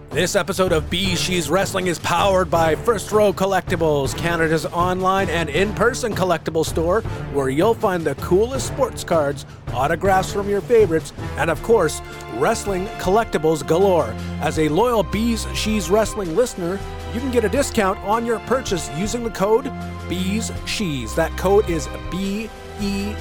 This 0.10 0.36
episode 0.36 0.72
of 0.72 0.86
BeezSheez 0.86 1.52
Wrestling 1.52 1.86
is 1.86 2.00
powered 2.00 2.50
by 2.50 2.74
First 2.74 3.12
Row 3.12 3.32
Collectibles, 3.32 4.18
Canada's 4.18 4.66
online 4.66 5.30
and 5.30 5.50
in 5.50 5.72
person 5.76 6.16
collectible 6.16 6.66
store, 6.66 7.02
where 7.32 7.50
you'll 7.50 7.76
find 7.76 8.04
the 8.04 8.16
coolest 8.16 8.66
sports 8.66 9.04
cards, 9.04 9.46
autographs 9.72 10.34
from 10.34 10.50
your 10.50 10.62
favorites, 10.62 11.14
and 11.38 11.52
of 11.52 11.62
course, 11.62 12.02
wrestling 12.38 12.88
collectibles 12.98 13.66
galore. 13.68 14.12
As 14.42 14.58
a 14.58 14.68
loyal 14.68 15.04
BeezSheez 15.04 15.92
Wrestling 15.92 16.36
listener, 16.36 16.80
you 17.14 17.20
can 17.20 17.30
get 17.30 17.46
a 17.46 17.50
discount 17.50 18.00
on 18.00 18.26
your 18.26 18.40
purchase 18.40 18.90
using 18.98 19.24
the 19.24 19.30
code 19.30 19.72
Bees 20.10 20.52
She's. 20.66 21.14
That 21.14 21.38
code 21.38 21.70
is 21.70 21.88
B 22.10 22.50
E 22.82 23.14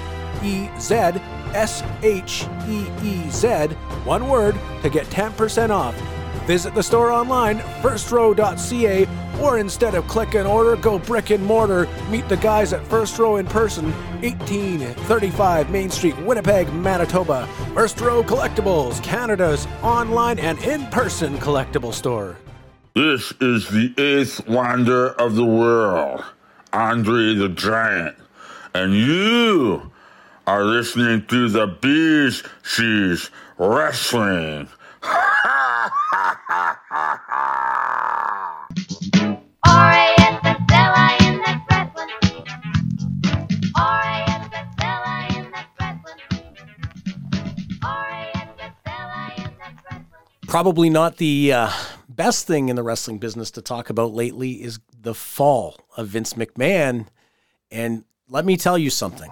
E 0.43 0.69
Z 0.79 0.95
S 1.55 1.83
H 2.03 2.47
E 2.69 2.87
E 3.03 3.31
Z, 3.31 3.67
one 4.05 4.29
word, 4.29 4.55
to 4.83 4.91
get 4.91 5.07
10% 5.07 5.71
off. 5.71 5.95
Visit 6.47 6.75
the 6.75 6.83
store 6.83 7.11
online, 7.11 7.59
firstrow.ca, 7.83 9.07
or 9.39 9.59
instead 9.59 9.95
of 9.95 10.09
click 10.09 10.35
and 10.35 10.49
order, 10.49 10.77
go 10.77 10.99
brick 10.99 11.29
and 11.29 11.45
mortar. 11.45 11.87
Meet 12.11 12.29
the 12.29 12.39
guys 12.39 12.73
at 12.73 12.87
First 12.87 13.19
Row 13.19 13.37
in 13.37 13.47
person, 13.47 13.93
1835 14.23 15.71
Main 15.71 15.91
Street, 15.91 16.19
Winnipeg, 16.21 16.73
Manitoba. 16.73 17.47
First 17.75 18.01
Row 18.01 18.23
Collectibles, 18.23 19.03
Canada's 19.03 19.67
online 19.83 20.39
and 20.39 20.59
in 20.61 20.87
person 20.87 21.37
collectible 21.37 21.93
store. 21.93 22.39
This 22.95 23.33
is 23.41 23.69
the 23.69 23.93
eighth 23.99 24.49
wonder 24.49 25.11
of 25.21 25.35
the 25.37 25.45
world, 25.45 26.25
Andre 26.73 27.35
the 27.35 27.51
Giant. 27.51 28.17
And 28.75 28.95
you 28.95 29.93
are 30.49 30.65
listening 30.65 31.27
to 31.27 31.47
the 31.51 31.67
Bees 31.67 32.43
She's 32.63 33.31
Wrestling. 33.59 34.71
probably 50.47 50.89
not 50.89 51.19
the 51.19 51.53
uh, 51.53 51.71
best 52.09 52.47
thing 52.47 52.71
in 52.71 52.77
the 52.77 52.83
wrestling 52.83 53.19
business 53.19 53.51
to 53.51 53.61
talk 53.61 53.91
about 53.91 54.15
lately 54.15 54.63
is 54.63 54.81
the 54.99 55.15
fall 55.15 55.77
of 55.99 56.09
Vince 56.09 56.33
McMahon. 56.33 57.07
And 57.71 58.05
let 58.31 58.47
me 58.47 58.57
tell 58.57 58.79
you 58.79 58.89
something. 58.89 59.31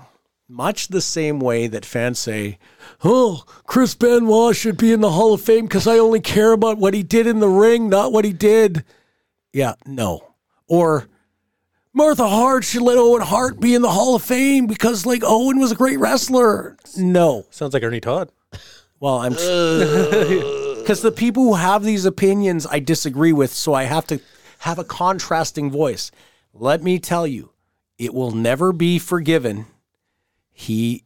Much 0.48 0.88
the 0.88 1.00
same 1.00 1.40
way 1.40 1.66
that 1.66 1.85
fans 1.85 2.20
say, 2.20 2.59
oh, 3.02 3.42
Chris 3.64 3.96
Benoit 3.96 4.54
should 4.54 4.76
be 4.76 4.92
in 4.92 5.00
the 5.00 5.11
Hall 5.11 5.35
of 5.35 5.40
Fame 5.40 5.64
because 5.66 5.88
I 5.88 5.98
only 5.98 6.20
care 6.20 6.52
about 6.52 6.78
what 6.78 6.94
he 6.94 7.02
did 7.02 7.26
in 7.26 7.40
the 7.40 7.48
ring, 7.48 7.88
not 7.88 8.12
what 8.12 8.24
he 8.24 8.32
did. 8.32 8.85
Yeah, 9.52 9.74
no. 9.85 10.35
Or 10.68 11.09
Martha 11.92 12.28
Hart 12.28 12.62
should 12.62 12.82
let 12.82 12.96
Owen 12.96 13.22
Hart 13.22 13.59
be 13.59 13.74
in 13.74 13.82
the 13.82 13.90
Hall 13.90 14.14
of 14.14 14.22
Fame 14.22 14.66
because, 14.68 15.04
like, 15.04 15.22
Owen 15.24 15.59
was 15.59 15.72
a 15.72 15.76
great 15.76 15.98
wrestler. 15.98 16.76
No. 16.96 17.46
Sounds 17.50 17.74
like 17.74 17.82
Ernie 17.82 18.00
Todd. 18.00 18.30
Well, 19.00 19.18
I'm 19.18 19.32
because 20.87 21.02
the 21.02 21.11
people 21.11 21.42
who 21.42 21.54
have 21.54 21.82
these 21.82 22.04
opinions 22.04 22.66
I 22.66 22.78
disagree 22.78 23.32
with, 23.32 23.52
so 23.52 23.74
I 23.74 23.85
have 23.85 24.06
to 24.06 24.20
have 24.61 24.78
a 24.78 24.85
contrasting 24.85 25.70
voice. 25.72 26.12
Let 26.54 26.82
me 26.85 27.00
tell 27.00 27.26
you, 27.26 27.50
it 27.98 28.14
will 28.14 28.30
never 28.30 28.72
be 28.72 29.00
forgiven. 29.00 29.66
He 30.59 31.05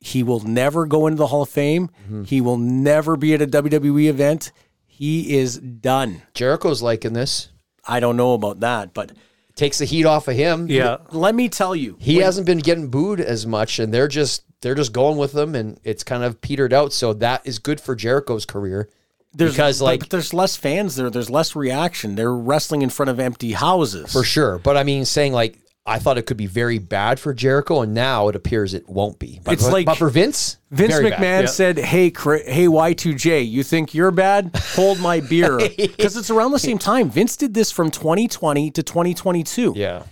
he 0.00 0.24
will 0.24 0.40
never 0.40 0.84
go 0.84 1.06
into 1.06 1.18
the 1.18 1.28
Hall 1.28 1.42
of 1.42 1.48
Fame. 1.48 1.88
Mm-hmm. 2.04 2.24
He 2.24 2.40
will 2.40 2.56
never 2.56 3.16
be 3.16 3.34
at 3.34 3.40
a 3.42 3.46
WWE 3.46 4.08
event. 4.08 4.50
He 4.86 5.36
is 5.38 5.58
done. 5.58 6.22
Jericho's 6.34 6.82
liking 6.82 7.12
this. 7.12 7.50
I 7.86 8.00
don't 8.00 8.16
know 8.16 8.34
about 8.34 8.60
that, 8.60 8.92
but 8.92 9.12
Takes 9.54 9.78
the 9.78 9.84
heat 9.84 10.06
off 10.06 10.26
of 10.26 10.34
him. 10.36 10.68
Yeah. 10.68 10.98
let 11.10 11.34
me 11.34 11.48
tell 11.48 11.76
you, 11.76 11.96
He 12.00 12.16
hasn't 12.16 12.46
been 12.46 12.58
getting 12.58 12.88
booed 12.88 13.20
as 13.20 13.46
much, 13.46 13.78
and 13.78 13.92
they're 13.94 14.08
just 14.08 14.42
they're 14.62 14.74
just 14.74 14.92
going 14.92 15.18
with 15.18 15.36
him, 15.36 15.54
and 15.54 15.78
it's 15.84 16.02
kind 16.02 16.24
of 16.24 16.40
petered 16.40 16.72
out. 16.72 16.92
So 16.92 17.12
that 17.14 17.42
is 17.46 17.58
good 17.60 17.80
for 17.80 17.94
Jericho's 17.94 18.44
career. 18.46 18.88
there's 19.34 19.52
because, 19.52 19.80
like- 19.80 20.00
but 20.00 20.10
there's 20.10 20.34
less 20.34 20.56
fans 20.56 20.96
there. 20.96 21.10
There's 21.10 21.30
less 21.30 21.54
reaction. 21.54 22.16
They're 22.16 22.34
wrestling 22.34 22.82
in 22.82 22.90
front 22.90 23.10
of 23.10 23.20
empty 23.20 23.52
houses. 23.52 24.12
For 24.12 24.24
sure. 24.24 24.58
But 24.58 24.76
I 24.76 24.82
mean, 24.82 25.04
saying 25.04 25.32
like, 25.32 25.58
I 25.86 25.98
thought 25.98 26.18
it 26.18 26.26
could 26.26 26.36
be 26.36 26.46
very 26.46 26.78
bad 26.78 27.18
for 27.18 27.32
Jericho, 27.32 27.80
and 27.80 27.94
now 27.94 28.28
it 28.28 28.36
appears 28.36 28.74
it 28.74 28.88
won't 28.88 29.18
be. 29.18 29.40
But, 29.42 29.54
It's 29.54 29.64
but- 29.64 29.72
like- 29.72 29.86
but 29.86 29.96
for 29.96 30.10
Vince, 30.10 30.58
Vince 30.70 30.92
very 30.92 31.10
McMahon 31.10 31.18
bad. 31.42 31.50
said, 31.50 31.78
"Hey, 31.78 32.04
hey, 32.04 32.66
Y2J, 32.68 33.48
you 33.48 33.62
think 33.62 33.94
you're 33.94 34.10
bad? 34.10 34.50
Hold 34.74 35.00
my 35.00 35.20
beer." 35.30 35.56
Because 35.58 36.16
it's 36.16 36.30
around 36.30 36.52
the 36.52 36.58
same 36.58 36.78
time. 36.78 37.10
Vince 37.10 37.36
did 37.36 37.54
this 37.54 37.72
from 37.72 37.90
2020 37.90 38.70
to 38.72 38.82
2022. 38.82 39.72
Yeah. 39.74 40.02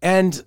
And 0.00 0.42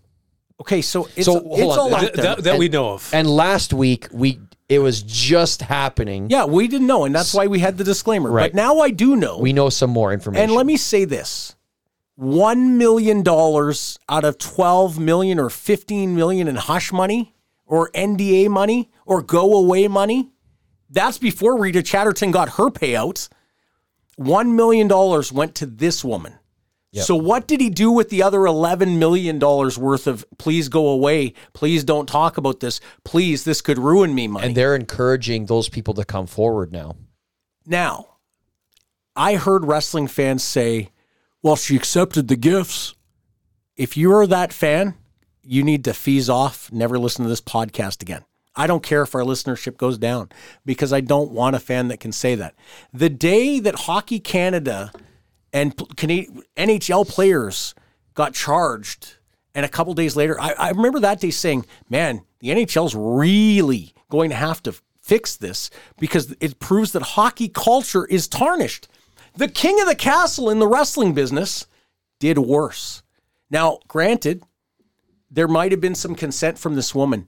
okay, 0.61 0.81
so 0.81 1.09
it's 1.17 1.25
So, 1.25 1.33
hold 1.41 1.59
it's 1.59 1.71
on. 1.73 1.79
all 1.79 1.89
Th- 1.89 1.93
out 1.95 1.99
Th- 2.01 2.13
there. 2.13 2.23
that 2.35 2.43
that 2.45 2.57
we 2.57 2.69
know 2.69 2.91
of. 2.93 3.09
And 3.13 3.29
last 3.29 3.73
week 3.73 4.07
we 4.11 4.39
it 4.69 4.79
was 4.79 5.01
just 5.03 5.63
happening. 5.63 6.29
yeah, 6.29 6.45
we 6.45 6.69
didn't 6.69 6.87
know, 6.87 7.03
and 7.03 7.13
that's 7.13 7.33
why 7.33 7.45
we 7.47 7.59
had 7.59 7.77
the 7.77 7.83
disclaimer. 7.83 8.31
Right. 8.31 8.53
But 8.53 8.55
now 8.55 8.79
I 8.79 8.89
do 8.91 9.17
know. 9.17 9.37
We 9.37 9.51
know 9.51 9.67
some 9.69 9.89
more 9.89 10.13
information. 10.13 10.45
and 10.45 10.53
let 10.53 10.65
me 10.65 10.77
say 10.77 11.03
this: 11.03 11.55
one 12.21 12.77
million 12.77 13.23
dollars 13.23 13.97
out 14.07 14.23
of 14.23 14.37
12 14.37 14.99
million 14.99 15.39
or 15.39 15.49
15 15.49 16.15
million 16.15 16.47
in 16.47 16.55
hush 16.55 16.91
money 16.91 17.33
or 17.65 17.89
NDA 17.95 18.47
money 18.47 18.91
or 19.07 19.23
go 19.23 19.55
away 19.55 19.87
money. 19.87 20.29
That's 20.87 21.17
before 21.17 21.59
Rita 21.59 21.81
Chatterton 21.81 22.29
got 22.29 22.49
her 22.49 22.69
payouts. 22.69 23.29
$1 24.19 24.53
million 24.53 24.87
went 25.33 25.55
to 25.55 25.65
this 25.65 26.03
woman. 26.03 26.35
So, 26.93 27.15
what 27.15 27.47
did 27.47 27.59
he 27.59 27.69
do 27.69 27.89
with 27.89 28.09
the 28.09 28.21
other 28.21 28.39
$11 28.39 28.97
million 28.97 29.39
worth 29.39 30.05
of 30.05 30.25
please 30.37 30.67
go 30.67 30.89
away? 30.89 31.33
Please 31.53 31.85
don't 31.85 32.05
talk 32.05 32.37
about 32.37 32.59
this. 32.59 32.81
Please, 33.03 33.45
this 33.45 33.61
could 33.61 33.79
ruin 33.79 34.13
me 34.13 34.27
money? 34.27 34.45
and 34.45 34.55
they're 34.55 34.75
encouraging 34.75 35.45
those 35.45 35.69
people 35.69 35.93
to 35.95 36.03
come 36.03 36.27
forward 36.27 36.71
now. 36.73 36.97
Now, 37.65 38.17
I 39.15 39.35
heard 39.35 39.65
wrestling 39.65 40.07
fans 40.07 40.43
say, 40.43 40.89
well, 41.41 41.55
she 41.55 41.75
accepted 41.75 42.27
the 42.27 42.35
gifts. 42.35 42.93
If 43.75 43.97
you're 43.97 44.27
that 44.27 44.53
fan, 44.53 44.95
you 45.43 45.63
need 45.63 45.83
to 45.85 45.93
fees 45.93 46.29
off, 46.29 46.71
never 46.71 46.99
listen 46.99 47.23
to 47.23 47.29
this 47.29 47.41
podcast 47.41 48.01
again. 48.01 48.23
I 48.55 48.67
don't 48.67 48.83
care 48.83 49.01
if 49.01 49.15
our 49.15 49.21
listenership 49.21 49.77
goes 49.77 49.97
down 49.97 50.29
because 50.65 50.91
I 50.91 51.01
don't 51.01 51.31
want 51.31 51.55
a 51.55 51.59
fan 51.59 51.87
that 51.87 51.99
can 51.99 52.11
say 52.11 52.35
that. 52.35 52.53
The 52.93 53.09
day 53.09 53.59
that 53.59 53.75
Hockey 53.75 54.19
Canada 54.19 54.91
and 55.53 55.75
NHL 55.75 57.07
players 57.07 57.73
got 58.13 58.33
charged, 58.33 59.15
and 59.55 59.65
a 59.65 59.69
couple 59.69 59.93
days 59.93 60.15
later, 60.15 60.39
I, 60.39 60.51
I 60.57 60.69
remember 60.69 60.99
that 60.99 61.21
day 61.21 61.31
saying, 61.31 61.65
man, 61.89 62.21
the 62.39 62.49
NHL's 62.49 62.93
really 62.95 63.93
going 64.09 64.29
to 64.29 64.35
have 64.35 64.61
to 64.63 64.75
fix 65.01 65.37
this 65.37 65.69
because 65.97 66.35
it 66.39 66.59
proves 66.59 66.91
that 66.91 67.01
hockey 67.01 67.47
culture 67.47 68.05
is 68.05 68.27
tarnished. 68.27 68.87
The 69.35 69.47
king 69.47 69.79
of 69.81 69.87
the 69.87 69.95
castle 69.95 70.49
in 70.49 70.59
the 70.59 70.67
wrestling 70.67 71.13
business 71.13 71.67
did 72.19 72.37
worse. 72.37 73.01
Now, 73.49 73.79
granted, 73.87 74.43
there 75.29 75.47
might 75.47 75.71
have 75.71 75.81
been 75.81 75.95
some 75.95 76.15
consent 76.15 76.57
from 76.57 76.75
this 76.75 76.93
woman. 76.93 77.27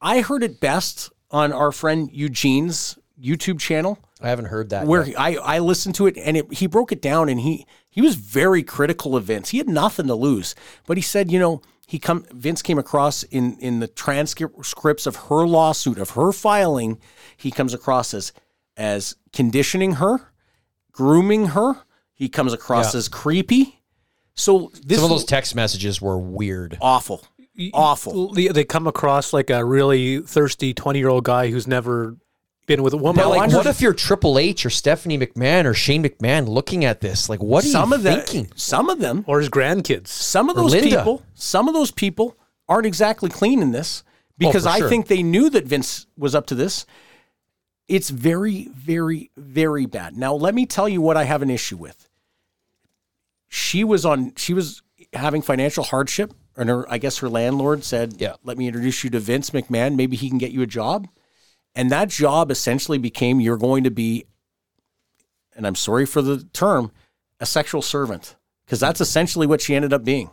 I 0.00 0.20
heard 0.20 0.42
it 0.42 0.60
best 0.60 1.10
on 1.30 1.52
our 1.52 1.72
friend 1.72 2.10
Eugene's 2.12 2.98
YouTube 3.22 3.60
channel 3.60 3.98
I 4.20 4.28
haven't 4.28 4.46
heard 4.46 4.70
that. 4.70 4.86
where 4.86 5.06
yet. 5.06 5.18
I, 5.18 5.34
I 5.36 5.58
listened 5.58 5.94
to 5.96 6.06
it 6.06 6.16
and 6.16 6.36
it, 6.36 6.52
he 6.52 6.66
broke 6.66 6.92
it 6.92 7.02
down 7.02 7.28
and 7.28 7.40
he 7.40 7.66
he 7.88 8.00
was 8.00 8.14
very 8.14 8.62
critical 8.62 9.16
of 9.16 9.24
Vince. 9.24 9.50
He 9.50 9.58
had 9.58 9.68
nothing 9.68 10.06
to 10.06 10.14
lose, 10.14 10.54
but 10.86 10.96
he 10.96 11.02
said, 11.02 11.30
you 11.30 11.38
know, 11.38 11.60
he 11.86 11.98
come 11.98 12.24
Vince 12.32 12.62
came 12.62 12.78
across 12.78 13.22
in 13.24 13.58
in 13.58 13.80
the 13.80 13.88
transcripts 13.88 15.06
of 15.06 15.16
her 15.16 15.46
lawsuit 15.46 15.98
of 15.98 16.10
her 16.10 16.32
filing, 16.32 16.98
he 17.36 17.50
comes 17.50 17.74
across 17.74 18.14
as 18.14 18.32
as 18.76 19.16
conditioning 19.32 19.94
her, 19.94 20.31
grooming 20.92 21.46
her, 21.48 21.74
He 22.14 22.28
comes 22.28 22.52
across 22.52 22.94
Yeah. 22.94 22.98
as 22.98 23.08
creepy. 23.08 23.80
So 24.34 24.70
this 24.84 24.98
Some 24.98 25.04
of 25.04 25.10
those 25.10 25.24
text 25.24 25.54
messages 25.54 26.00
were 26.00 26.16
weird. 26.18 26.78
awful, 26.80 27.26
awful. 27.74 28.32
They, 28.32 28.48
they 28.48 28.64
come 28.64 28.86
across 28.86 29.32
like 29.32 29.50
a 29.50 29.64
really 29.64 30.20
thirsty 30.20 30.72
20 30.72 30.98
year 30.98 31.08
old 31.08 31.24
guy 31.24 31.50
who's 31.50 31.66
never 31.66 32.16
been 32.66 32.82
with 32.82 32.92
a 32.94 32.96
woman. 32.96 33.16
But 33.24 33.28
like, 33.30 33.38
wonder- 33.40 33.56
what 33.56 33.66
if 33.66 33.80
you're 33.80 33.92
Triple 33.92 34.38
H 34.38 34.64
or 34.64 34.70
Stephanie 34.70 35.18
McMahon 35.18 35.64
or 35.64 35.74
Shane 35.74 36.04
McMahon 36.04 36.46
looking 36.48 36.84
at 36.84 37.00
this? 37.00 37.28
Like, 37.28 37.42
what 37.42 37.64
are 37.64 37.68
some 37.68 37.90
you 37.90 37.96
of 37.96 38.02
them, 38.04 38.20
thinking? 38.20 38.52
some 38.54 38.88
of 38.88 39.00
them, 39.00 39.24
or 39.26 39.40
his 39.40 39.48
grandkids. 39.48 40.08
some 40.08 40.48
of 40.48 40.54
those 40.56 40.70
Linda. 40.72 40.96
people, 40.96 41.22
some 41.34 41.66
of 41.68 41.74
those 41.74 41.90
people 41.90 42.36
aren't 42.68 42.86
exactly 42.86 43.28
clean 43.30 43.60
in 43.60 43.72
this 43.72 44.04
because 44.38 44.64
Oh, 44.66 44.70
I 44.70 44.78
sure. 44.78 44.88
think 44.88 45.08
they 45.08 45.22
knew 45.24 45.50
that 45.50 45.66
Vince 45.66 46.06
was 46.16 46.34
up 46.36 46.46
to 46.46 46.54
this. 46.54 46.86
It's 47.88 48.10
very, 48.10 48.68
very, 48.74 49.30
very 49.36 49.86
bad. 49.86 50.16
Now, 50.16 50.34
let 50.34 50.54
me 50.54 50.66
tell 50.66 50.88
you 50.88 51.00
what 51.00 51.16
I 51.16 51.24
have 51.24 51.42
an 51.42 51.50
issue 51.50 51.76
with. 51.76 52.08
She 53.48 53.84
was 53.84 54.06
on. 54.06 54.32
She 54.36 54.54
was 54.54 54.82
having 55.12 55.42
financial 55.42 55.84
hardship, 55.84 56.32
and 56.56 56.68
her, 56.70 56.90
I 56.90 56.98
guess 56.98 57.18
her 57.18 57.28
landlord 57.28 57.84
said, 57.84 58.14
Yeah. 58.18 58.34
let 58.44 58.56
me 58.56 58.66
introduce 58.66 59.04
you 59.04 59.10
to 59.10 59.20
Vince 59.20 59.50
McMahon. 59.50 59.94
Maybe 59.94 60.16
he 60.16 60.28
can 60.28 60.38
get 60.38 60.52
you 60.52 60.62
a 60.62 60.66
job." 60.66 61.08
And 61.74 61.90
that 61.90 62.08
job 62.08 62.50
essentially 62.50 62.98
became 62.98 63.40
you're 63.40 63.56
going 63.56 63.84
to 63.84 63.90
be, 63.90 64.26
and 65.56 65.66
I'm 65.66 65.74
sorry 65.74 66.06
for 66.06 66.22
the 66.22 66.44
term, 66.52 66.92
a 67.40 67.46
sexual 67.46 67.82
servant, 67.82 68.36
because 68.64 68.80
that's 68.80 69.00
essentially 69.00 69.46
what 69.46 69.60
she 69.60 69.74
ended 69.74 69.92
up 69.92 70.04
being. 70.04 70.30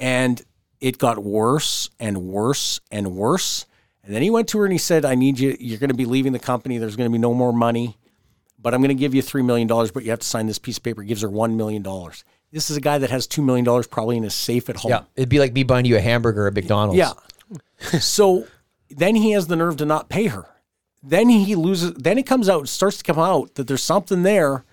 And 0.00 0.42
it 0.80 0.98
got 0.98 1.22
worse 1.22 1.90
and 1.98 2.22
worse 2.28 2.80
and 2.90 3.16
worse. 3.16 3.66
And 4.08 4.14
then 4.14 4.22
he 4.22 4.30
went 4.30 4.48
to 4.48 4.58
her 4.60 4.64
and 4.64 4.72
he 4.72 4.78
said, 4.78 5.04
I 5.04 5.14
need 5.14 5.38
you, 5.38 5.54
you're 5.60 5.78
going 5.78 5.90
to 5.90 5.94
be 5.94 6.06
leaving 6.06 6.32
the 6.32 6.38
company. 6.38 6.78
There's 6.78 6.96
going 6.96 7.10
to 7.10 7.12
be 7.12 7.18
no 7.20 7.34
more 7.34 7.52
money, 7.52 7.98
but 8.58 8.72
I'm 8.72 8.80
going 8.80 8.88
to 8.88 8.94
give 8.94 9.14
you 9.14 9.22
$3 9.22 9.44
million, 9.44 9.68
but 9.68 10.02
you 10.02 10.08
have 10.08 10.20
to 10.20 10.26
sign 10.26 10.46
this 10.46 10.58
piece 10.58 10.78
of 10.78 10.82
paper. 10.82 11.02
He 11.02 11.08
gives 11.08 11.20
her 11.20 11.28
$1 11.28 11.56
million. 11.56 11.82
This 12.50 12.70
is 12.70 12.78
a 12.78 12.80
guy 12.80 12.96
that 12.96 13.10
has 13.10 13.28
$2 13.28 13.44
million 13.44 13.66
probably 13.84 14.16
in 14.16 14.22
his 14.22 14.32
safe 14.32 14.70
at 14.70 14.76
home. 14.76 14.92
Yeah, 14.92 15.02
it'd 15.14 15.28
be 15.28 15.38
like 15.38 15.52
me 15.52 15.62
buying 15.62 15.84
you 15.84 15.98
a 15.98 16.00
hamburger 16.00 16.46
at 16.46 16.54
McDonald's. 16.54 16.96
Yeah. 16.96 17.12
so 18.00 18.46
then 18.88 19.14
he 19.14 19.32
has 19.32 19.46
the 19.46 19.56
nerve 19.56 19.76
to 19.76 19.84
not 19.84 20.08
pay 20.08 20.28
her. 20.28 20.46
Then 21.02 21.28
he 21.28 21.54
loses. 21.54 21.92
Then 21.92 22.16
it 22.16 22.24
comes 22.24 22.48
out, 22.48 22.66
starts 22.66 22.96
to 22.96 23.04
come 23.04 23.18
out 23.18 23.56
that 23.56 23.68
there's 23.68 23.82
something 23.82 24.22
there, 24.22 24.64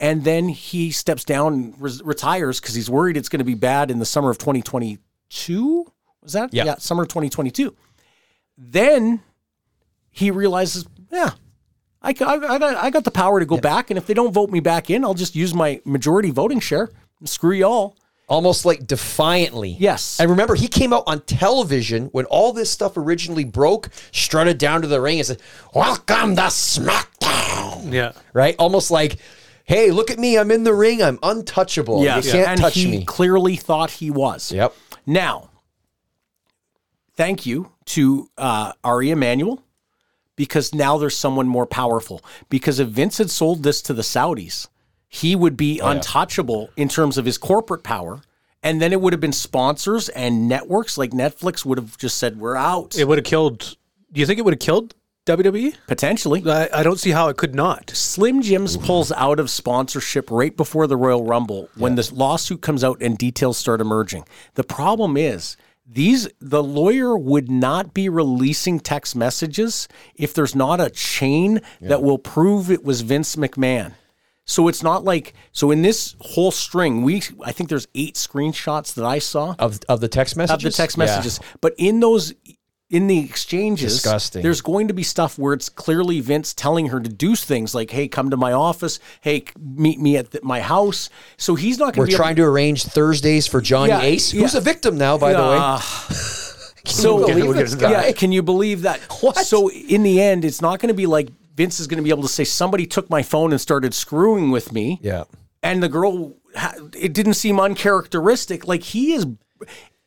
and 0.00 0.24
then 0.24 0.48
he 0.48 0.90
steps 0.90 1.22
down 1.24 1.52
and 1.54 1.80
res- 1.80 2.02
retires 2.02 2.60
because 2.60 2.74
he's 2.74 2.90
worried 2.90 3.16
it's 3.16 3.28
going 3.28 3.38
to 3.38 3.44
be 3.44 3.54
bad 3.54 3.92
in 3.92 4.00
the 4.00 4.04
summer 4.04 4.28
of 4.28 4.38
2022. 4.38 5.86
Was 6.20 6.32
that? 6.32 6.52
Yeah. 6.52 6.74
summer 6.78 7.04
of 7.04 7.08
2022. 7.10 7.76
Then 8.56 9.20
he 10.10 10.30
realizes, 10.30 10.86
yeah, 11.10 11.30
I, 12.02 12.10
I, 12.10 12.12
I, 12.34 12.58
got, 12.58 12.62
I 12.76 12.90
got 12.90 13.04
the 13.04 13.10
power 13.10 13.40
to 13.40 13.46
go 13.46 13.56
back, 13.56 13.90
and 13.90 13.96
if 13.98 14.06
they 14.06 14.14
don't 14.14 14.32
vote 14.32 14.50
me 14.50 14.60
back 14.60 14.90
in, 14.90 15.04
I'll 15.04 15.14
just 15.14 15.34
use 15.34 15.54
my 15.54 15.80
majority 15.84 16.30
voting 16.30 16.60
share. 16.60 16.90
Screw 17.24 17.52
y'all. 17.52 17.96
almost 18.28 18.64
like 18.64 18.86
defiantly. 18.86 19.76
Yes. 19.78 20.18
And 20.20 20.28
remember, 20.30 20.54
he 20.54 20.66
came 20.68 20.92
out 20.92 21.04
on 21.06 21.20
television 21.20 22.06
when 22.06 22.24
all 22.26 22.52
this 22.52 22.70
stuff 22.70 22.96
originally 22.96 23.44
broke, 23.44 23.88
strutted 24.10 24.58
down 24.58 24.82
to 24.82 24.88
the 24.88 25.00
ring 25.00 25.18
and 25.18 25.26
said, 25.26 25.40
Welcome 25.74 26.34
to 26.36 26.42
SmackDown. 26.42 27.92
Yeah. 27.92 28.12
Right? 28.32 28.54
Almost 28.58 28.90
like, 28.90 29.16
hey, 29.64 29.90
look 29.92 30.10
at 30.10 30.18
me. 30.18 30.36
I'm 30.36 30.50
in 30.50 30.64
the 30.64 30.74
ring. 30.74 31.02
I'm 31.02 31.18
untouchable. 31.22 32.02
Yeah, 32.04 32.16
You 32.16 32.30
can't 32.32 32.48
and 32.48 32.60
touch 32.60 32.74
he 32.74 32.90
me. 32.90 33.04
clearly 33.04 33.56
thought 33.56 33.90
he 33.92 34.10
was. 34.10 34.50
Yep. 34.52 34.74
Now, 35.06 35.50
thank 37.16 37.46
you 37.46 37.71
to 37.86 38.30
uh, 38.38 38.72
Ari 38.84 39.10
Emanuel 39.10 39.62
because 40.36 40.74
now 40.74 40.96
there's 40.98 41.16
someone 41.16 41.46
more 41.46 41.66
powerful. 41.66 42.22
Because 42.48 42.78
if 42.78 42.88
Vince 42.88 43.18
had 43.18 43.30
sold 43.30 43.62
this 43.62 43.82
to 43.82 43.92
the 43.94 44.02
Saudis, 44.02 44.68
he 45.08 45.36
would 45.36 45.56
be 45.56 45.80
Oh, 45.80 45.88
untouchable 45.88 46.70
in 46.76 46.88
terms 46.88 47.18
of 47.18 47.24
his 47.24 47.38
corporate 47.38 47.82
power. 47.82 48.20
And 48.62 48.80
then 48.80 48.92
it 48.92 49.00
would 49.00 49.12
have 49.12 49.20
been 49.20 49.32
sponsors 49.32 50.08
and 50.10 50.48
networks 50.48 50.96
like 50.96 51.10
Netflix 51.10 51.64
would 51.64 51.78
have 51.78 51.98
just 51.98 52.16
said, 52.16 52.38
we're 52.38 52.56
out. 52.56 52.96
It 52.96 53.06
would 53.08 53.18
have 53.18 53.24
killed. 53.24 53.76
Do 54.12 54.20
you 54.20 54.26
think 54.26 54.38
it 54.38 54.42
would 54.44 54.54
have 54.54 54.60
killed 54.60 54.94
WWE? 55.26 55.74
Potentially. 55.86 56.42
I, 56.46 56.68
I 56.72 56.82
don't 56.82 56.98
see 56.98 57.10
how 57.10 57.28
it 57.28 57.36
could 57.36 57.54
not. 57.54 57.90
Slim 57.90 58.40
Jims 58.40 58.76
pulls 58.76 59.10
out 59.12 59.38
of 59.40 59.50
sponsorship 59.50 60.30
right 60.30 60.56
before 60.56 60.86
the 60.86 60.96
Royal 60.96 61.24
Rumble 61.24 61.68
when 61.76 61.96
this 61.96 62.12
lawsuit 62.12 62.62
comes 62.62 62.82
out 62.84 63.02
and 63.02 63.18
details 63.18 63.58
start 63.58 63.80
emerging. 63.80 64.24
The 64.54 64.64
problem 64.64 65.16
is 65.16 65.56
these 65.86 66.28
the 66.40 66.62
lawyer 66.62 67.16
would 67.16 67.50
not 67.50 67.92
be 67.92 68.08
releasing 68.08 68.80
text 68.80 69.16
messages 69.16 69.88
if 70.14 70.32
there's 70.34 70.54
not 70.54 70.80
a 70.80 70.90
chain 70.90 71.60
that 71.80 72.02
will 72.02 72.18
prove 72.18 72.70
it 72.70 72.84
was 72.84 73.00
Vince 73.00 73.36
McMahon. 73.36 73.92
So 74.44 74.66
it's 74.68 74.82
not 74.82 75.04
like 75.04 75.34
so 75.52 75.70
in 75.70 75.82
this 75.82 76.16
whole 76.20 76.50
string, 76.50 77.02
we 77.02 77.22
I 77.44 77.52
think 77.52 77.68
there's 77.68 77.86
eight 77.94 78.14
screenshots 78.16 78.94
that 78.94 79.04
I 79.04 79.18
saw 79.18 79.54
Of, 79.58 79.80
of 79.88 80.00
the 80.00 80.08
text 80.08 80.36
messages. 80.36 80.64
of 80.66 80.72
the 80.72 80.76
text 80.76 80.96
Yeah. 80.96 81.04
messages. 81.04 81.40
But 81.60 81.74
in 81.78 82.00
those 82.00 82.32
in 82.92 83.08
the 83.08 83.18
exchanges, 83.18 83.94
Disgusting. 83.94 84.42
there's 84.42 84.60
going 84.60 84.86
to 84.88 84.94
be 84.94 85.02
stuff 85.02 85.38
where 85.38 85.54
it's 85.54 85.68
clearly 85.68 86.20
Vince 86.20 86.54
telling 86.54 86.86
her 86.88 87.00
to 87.00 87.08
do 87.08 87.34
things 87.34 87.74
like, 87.74 87.90
"Hey, 87.90 88.06
come 88.06 88.30
to 88.30 88.36
my 88.36 88.52
office. 88.52 89.00
Hey, 89.22 89.44
meet 89.58 89.98
me 89.98 90.16
at 90.18 90.30
the, 90.30 90.40
my 90.44 90.60
house." 90.60 91.08
So 91.36 91.54
he's 91.56 91.78
not 91.78 91.94
going 91.94 92.06
to 92.06 92.10
be 92.10 92.14
We're 92.14 92.18
trying 92.24 92.36
to 92.36 92.44
arrange 92.44 92.84
Thursdays 92.84 93.46
for 93.48 93.60
Johnny 93.60 93.88
Yeah, 93.90 94.02
Ace, 94.02 94.30
who's 94.30 94.54
a 94.54 94.60
victim 94.60 94.96
now, 94.98 95.18
by 95.18 95.32
the 95.32 95.38
way. 95.38 95.56
Uh, 95.58 95.80
Can 96.84 96.94
so 96.94 97.26
you 97.28 97.34
believe 97.34 97.54
this 97.56 97.74
guy? 97.76 97.90
yeah, 98.06 98.12
can 98.12 98.32
you 98.32 98.42
believe 98.42 98.82
that? 98.82 98.98
What? 99.22 99.36
So 99.38 99.70
in 99.70 100.02
the 100.02 100.20
end, 100.20 100.44
it's 100.44 100.60
not 100.60 100.80
going 100.80 100.88
to 100.88 100.94
be 100.94 101.06
like 101.06 101.28
Vince 101.56 101.78
is 101.80 101.86
going 101.86 101.98
to 101.98 102.02
be 102.02 102.10
able 102.10 102.22
to 102.22 102.28
say 102.28 102.42
somebody 102.44 102.86
took 102.86 103.08
my 103.08 103.22
phone 103.22 103.52
and 103.52 103.60
started 103.60 103.94
screwing 103.94 104.50
with 104.50 104.72
me. 104.72 104.98
Yeah. 105.00 105.24
and 105.62 105.80
the 105.82 105.88
girl 105.88 106.34
it 106.98 107.14
didn't 107.14 107.34
seem 107.34 107.58
uncharacteristic 107.60 108.66
like 108.66 108.82
he 108.82 109.12
is 109.12 109.26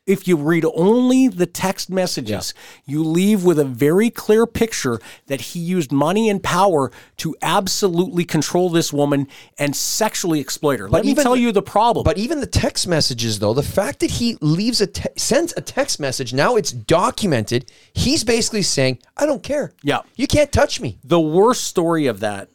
if 0.06 0.28
you 0.28 0.36
read 0.36 0.64
only 0.74 1.28
the 1.28 1.46
text 1.46 1.90
messages 1.90 2.54
you 2.84 3.02
leave 3.02 3.44
with 3.44 3.58
a 3.58 3.64
very 3.64 4.08
clear 4.10 4.46
picture 4.46 5.00
that 5.26 5.40
he 5.40 5.58
used 5.60 5.90
money 5.92 6.28
and 6.30 6.42
power 6.42 6.90
to 7.16 7.34
absolutely 7.42 8.24
control 8.24 8.70
this 8.70 8.92
woman 8.92 9.26
and 9.58 9.74
sexually 9.74 10.40
exploit 10.40 10.78
her 10.78 10.88
let 10.88 11.04
me 11.04 11.10
even 11.10 11.24
tell 11.24 11.36
you 11.36 11.52
the 11.52 11.62
problem 11.62 12.04
But 12.04 12.18
even 12.18 12.40
the 12.40 12.46
text 12.46 12.86
messages, 12.86 13.38
though, 13.38 13.54
the 13.54 13.62
fact 13.62 14.00
that 14.00 14.10
he 14.12 14.36
leaves 14.40 14.80
a 14.80 14.86
te- 14.86 15.08
sends 15.16 15.52
a 15.56 15.60
text 15.60 15.98
message, 16.00 16.32
now 16.32 16.56
it's 16.56 16.72
documented. 16.72 17.70
He's 17.92 18.24
basically 18.24 18.62
saying, 18.62 18.98
"I 19.16 19.26
don't 19.26 19.42
care. 19.42 19.72
Yeah. 19.82 20.00
you 20.16 20.26
can't 20.26 20.52
touch 20.52 20.80
me." 20.80 20.98
the 21.02 21.20
worst 21.20 21.64
story 21.64 22.06
of 22.06 22.20
that 22.20 22.48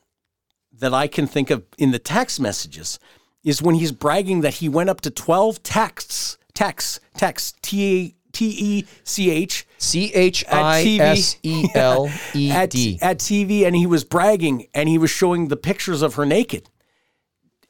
that 0.79 0.93
I 0.93 1.07
can 1.07 1.27
think 1.27 1.49
of 1.49 1.63
in 1.77 1.91
the 1.91 1.99
text 1.99 2.39
messages 2.39 2.99
is 3.43 3.61
when 3.61 3.75
he's 3.75 3.91
bragging 3.91 4.41
that 4.41 4.55
he 4.55 4.69
went 4.69 4.89
up 4.89 5.01
to 5.01 5.09
12 5.09 5.63
texts, 5.63 6.37
texts, 6.61 6.99
texts, 7.17 7.53
T 7.61 8.15
T 8.31 8.45
E 8.45 8.85
C 9.03 9.29
H 9.29 9.67
C 9.77 10.13
H 10.13 10.45
TV. 10.45 10.99
S 10.99 11.37
E 11.43 11.67
L 11.73 12.09
E 12.33 12.67
D. 12.67 12.99
at 13.01 13.17
TV 13.17 13.65
and 13.65 13.75
he 13.75 13.87
was 13.87 14.03
bragging 14.03 14.67
and 14.73 14.87
he 14.87 14.97
was 14.97 15.09
showing 15.09 15.47
the 15.47 15.57
pictures 15.57 16.01
of 16.01 16.15
her 16.15 16.25
naked. 16.25 16.69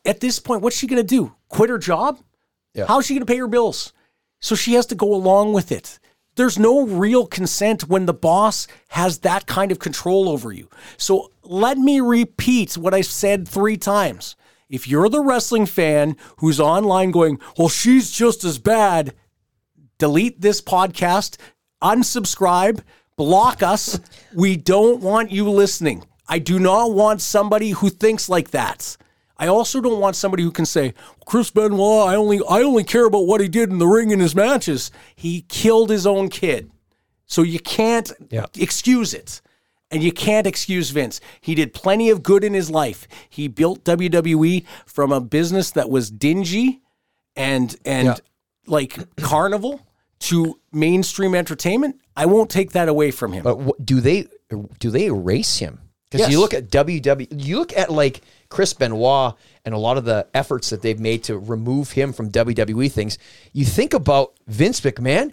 At 0.06 0.20
this 0.20 0.39
point, 0.39 0.62
what's 0.62 0.78
she 0.78 0.88
going 0.88 1.02
to 1.02 1.08
do? 1.08 1.34
Quit 1.50 1.70
her 1.70 1.78
job? 1.78 2.20
Yeah. 2.74 2.86
How's 2.88 3.06
she 3.06 3.14
going 3.14 3.26
to 3.26 3.32
pay 3.32 3.38
her 3.38 3.48
bills? 3.48 3.94
So 4.39 4.56
she 4.56 4.74
has 4.74 4.86
to 4.88 4.96
go 4.96 5.14
along 5.14 5.54
with 5.54 5.72
it. 5.72 6.00
There's 6.36 6.58
no 6.58 6.88
real 6.88 7.28
consent 7.28 7.88
when 7.88 8.06
the 8.06 8.14
boss 8.14 8.66
has 8.89 9.20
that 9.20 9.46
kind 9.46 9.72
of 9.72 9.80
control 9.80 10.30
over 10.30 10.52
you. 10.52 10.70
So 10.98 11.32
let 11.44 11.78
me 11.78 12.00
repeat 12.00 12.78
what 12.78 12.94
I 12.94 13.02
said 13.02 13.48
three 13.48 13.78
times. 13.78 14.36
If 14.72 14.88
you're 14.88 15.10
the 15.10 15.20
wrestling 15.22 15.66
fan 15.66 16.16
who's 16.38 16.60
online 16.60 17.12
going, 17.12 17.40
well, 17.58 17.68
she's 17.70 18.10
just 18.10 18.46
as 18.46 18.58
bad, 18.58 19.14
delete 20.00 20.40
this 20.40 20.62
podcast, 20.62 21.36
unsubscribe, 21.84 22.82
block 23.18 23.62
us. 23.62 24.00
We 24.34 24.56
don't 24.56 25.02
want 25.02 25.30
you 25.30 25.50
listening. 25.50 26.06
I 26.28 26.40
do 26.40 26.58
not 26.58 26.94
want 26.94 27.22
somebody 27.22 27.72
who 27.72 27.90
thinks 27.90 28.30
like 28.30 28.52
that. 28.52 28.96
I 29.38 29.48
also 29.48 29.82
don't 29.82 30.00
want 30.00 30.16
somebody 30.16 30.44
who 30.44 30.52
can 30.52 30.66
say, 30.66 30.94
Chris 31.26 31.52
Benoit, 31.52 32.08
I 32.08 32.16
only 32.16 32.40
I 32.48 32.62
only 32.62 32.86
care 32.86 33.06
about 33.06 33.26
what 33.28 33.42
he 33.42 33.48
did 33.50 33.70
in 33.72 33.80
the 33.80 33.88
ring 33.88 34.12
in 34.12 34.20
his 34.22 34.36
matches. 34.36 34.90
He 35.16 35.42
killed 35.50 35.90
his 35.90 36.08
own 36.08 36.30
kid. 36.30 36.72
So 37.26 37.42
you 37.42 37.60
can't 37.60 38.12
Yeah. 38.30 38.46
excuse 38.58 39.14
it. 39.14 39.42
And 39.92 40.02
you 40.02 40.12
can't 40.14 40.48
excuse 40.48 40.89
Vince. 40.92 41.20
He 41.42 41.54
did 41.54 41.74
plenty 41.74 42.10
of 42.10 42.24
good 42.24 42.44
in 42.44 42.54
his 42.54 42.70
life. 42.72 43.08
He 43.30 43.48
built 43.50 43.84
WWE 43.84 44.66
from 44.86 45.12
a 45.12 45.20
business 45.20 45.72
that 45.72 45.89
was 45.89 46.10
dingy 46.10 46.82
and 47.36 47.76
and 47.86 48.08
Yeah. 48.08 48.16
like 48.68 48.98
carnival 49.18 49.82
to 50.20 50.60
mainstream 50.72 51.36
entertainment. 51.36 52.00
I 52.16 52.26
won't 52.26 52.50
take 52.50 52.72
that 52.72 52.88
away 52.88 53.12
from 53.12 53.34
him. 53.34 53.44
But 53.44 53.84
do 53.86 54.00
they 54.00 54.28
do 54.80 54.89
they 54.92 55.06
erase 55.06 55.58
him? 55.58 55.80
Because 56.10 56.26
Yes. 56.28 56.32
you 56.32 56.39
look 56.42 56.54
at 56.54 56.70
WWE, 56.70 57.28
you 57.42 57.58
look 57.58 57.76
at 57.78 57.89
like 57.89 58.22
Chris 58.50 58.74
Benoit 58.74 59.34
and 59.64 59.74
a 59.74 59.78
lot 59.78 59.98
of 59.98 60.04
the 60.06 60.28
efforts 60.34 60.70
that 60.70 60.82
they've 60.82 61.00
made 61.00 61.24
to 61.24 61.38
remove 61.38 61.92
him 61.92 62.12
from 62.12 62.30
WWE 62.30 62.89
things. 62.92 63.18
You 63.54 63.64
think 63.66 63.94
about 63.94 64.34
Vince 64.48 64.82
McMahon, 64.82 65.32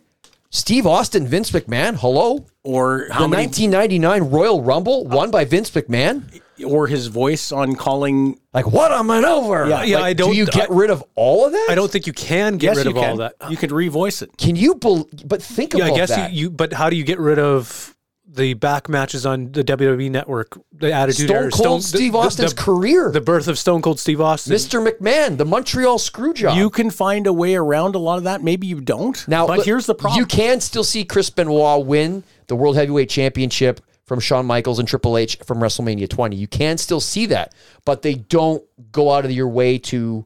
Steve 0.51 0.87
Austin, 0.87 1.27
Vince 1.27 1.51
McMahon. 1.51 1.95
Hello, 1.97 2.47
or 2.65 3.07
how 3.11 3.23
the 3.23 3.29
many 3.29 3.47
1999 3.47 4.31
Royal 4.31 4.63
Rumble 4.63 5.07
uh, 5.07 5.15
won 5.15 5.31
by 5.31 5.45
Vince 5.45 5.71
McMahon. 5.71 6.41
or 6.67 6.87
his 6.87 7.09
voice 7.09 7.53
on 7.53 7.75
calling. 7.75 8.39
Like 8.55 8.67
what 8.67 8.91
a 8.91 9.05
maneuver! 9.05 9.69
Yeah, 9.69 9.83
yeah, 9.85 9.97
Like, 9.97 10.05
I 10.05 10.13
don't- 10.15 10.31
Do 10.33 10.37
you 10.37 10.47
get 10.47 10.71
I- 10.71 10.75
red 10.75 10.91
of 10.91 11.05
all 11.15 11.45
of 11.47 11.53
that? 11.53 11.67
I 11.71 11.75
don't 11.75 11.91
think 11.91 12.07
you 12.07 12.13
can 12.13 12.57
get 12.57 12.69
yes, 12.69 12.77
rid 12.79 12.87
of 12.89 12.95
can. 12.95 13.11
all 13.11 13.17
that. 13.19 13.35
You 13.51 13.57
could 13.57 13.71
revoice 13.71 14.23
it. 14.23 14.37
Can 14.39 14.57
you? 14.57 14.75
Bel- 14.75 15.09
but 15.25 15.43
think 15.43 15.75
about 15.75 15.85
it? 15.85 15.87
Yeah, 15.89 15.93
about 15.93 15.95
I 15.95 15.99
guess 16.01 16.09
that. 16.17 16.33
you, 16.33 16.41
you. 16.45 16.51
But 16.51 16.73
how 16.73 16.89
do 16.91 16.97
you 16.97 17.05
get 17.05 17.19
rid 17.21 17.39
of 17.39 17.95
the 18.31 18.53
back 18.55 18.89
matches 18.89 19.25
on 19.25 19.53
the 19.53 19.65
WWE 19.65 20.11
Network? 20.11 20.59
The 20.73 20.93
Attitude 20.93 21.27
Stone 21.29 21.37
Era, 21.37 21.51
Cold 21.51 21.55
Stone- 21.63 21.81
Steve 21.83 22.13
the- 22.13 22.19
Austin's 22.19 22.55
the, 22.55 22.61
career. 22.61 23.11
the 23.11 23.21
birth 23.21 23.49
of 23.49 23.59
Stone 23.59 23.83
Cold 23.83 23.99
Steve 23.99 24.21
Austin. 24.21 24.53
Mr. 24.55 24.87
McMahon, 24.87 25.37
the 25.39 25.45
Montreal 25.45 25.99
Screwjob. 25.99 26.55
You 26.57 26.71
can 26.71 26.91
find 26.91 27.27
a 27.27 27.33
way 27.33 27.55
around 27.55 27.95
a 27.95 27.99
lot 27.99 28.19
of 28.19 28.25
that. 28.25 28.43
Maybe 28.43 28.67
you 28.67 28.81
don't. 28.81 29.27
now, 29.29 29.47
but 29.47 29.59
look, 29.59 29.67
here's 29.67 29.87
the 29.87 29.95
problem. 29.95 30.19
You 30.21 30.27
can 30.27 30.61
still 30.61 30.85
see 30.85 31.05
Chris 31.05 31.31
Benoit 31.31 31.85
win 31.87 32.23
the 32.49 32.57
World 32.57 32.77
Heavyweight 32.77 33.09
Championship 33.09 33.81
from 34.05 34.21
Shawn 34.21 34.47
Michaels 34.47 34.79
and 34.79 34.87
Triple 34.89 35.19
H 35.19 35.37
from 35.45 35.59
WrestleMania 35.59 36.09
20. 36.09 36.37
You 36.37 36.47
can 36.49 36.79
still 36.79 37.01
see 37.01 37.27
that, 37.27 37.55
but 37.85 38.03
they 38.03 38.15
don't 38.15 38.63
go 38.93 39.11
out 39.13 39.25
of 39.27 39.31
your 39.31 39.49
way 39.49 39.77
to, 39.79 40.25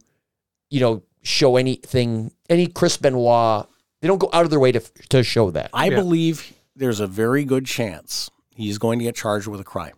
you 0.70 0.80
know, 0.80 1.02
show 1.22 1.56
anything, 1.56 2.32
any 2.48 2.66
Chris 2.66 2.96
Benoit. 2.96 3.66
They 4.00 4.08
don't 4.08 4.18
go 4.18 4.30
out 4.32 4.44
of 4.44 4.50
their 4.50 4.60
way 4.60 4.72
to 4.72 4.80
to 5.10 5.22
show 5.22 5.50
that. 5.52 5.70
I 5.72 5.86
Yeah. 5.88 5.96
believe 5.96 6.52
there's 6.76 7.00
a 7.00 7.06
very 7.06 7.44
good 7.44 7.66
chance 7.66 8.30
he's 8.54 8.78
going 8.78 8.98
to 8.98 9.04
get 9.04 9.14
charged 9.14 9.46
with 9.46 9.60
a 9.60 9.64
crime. 9.64 9.94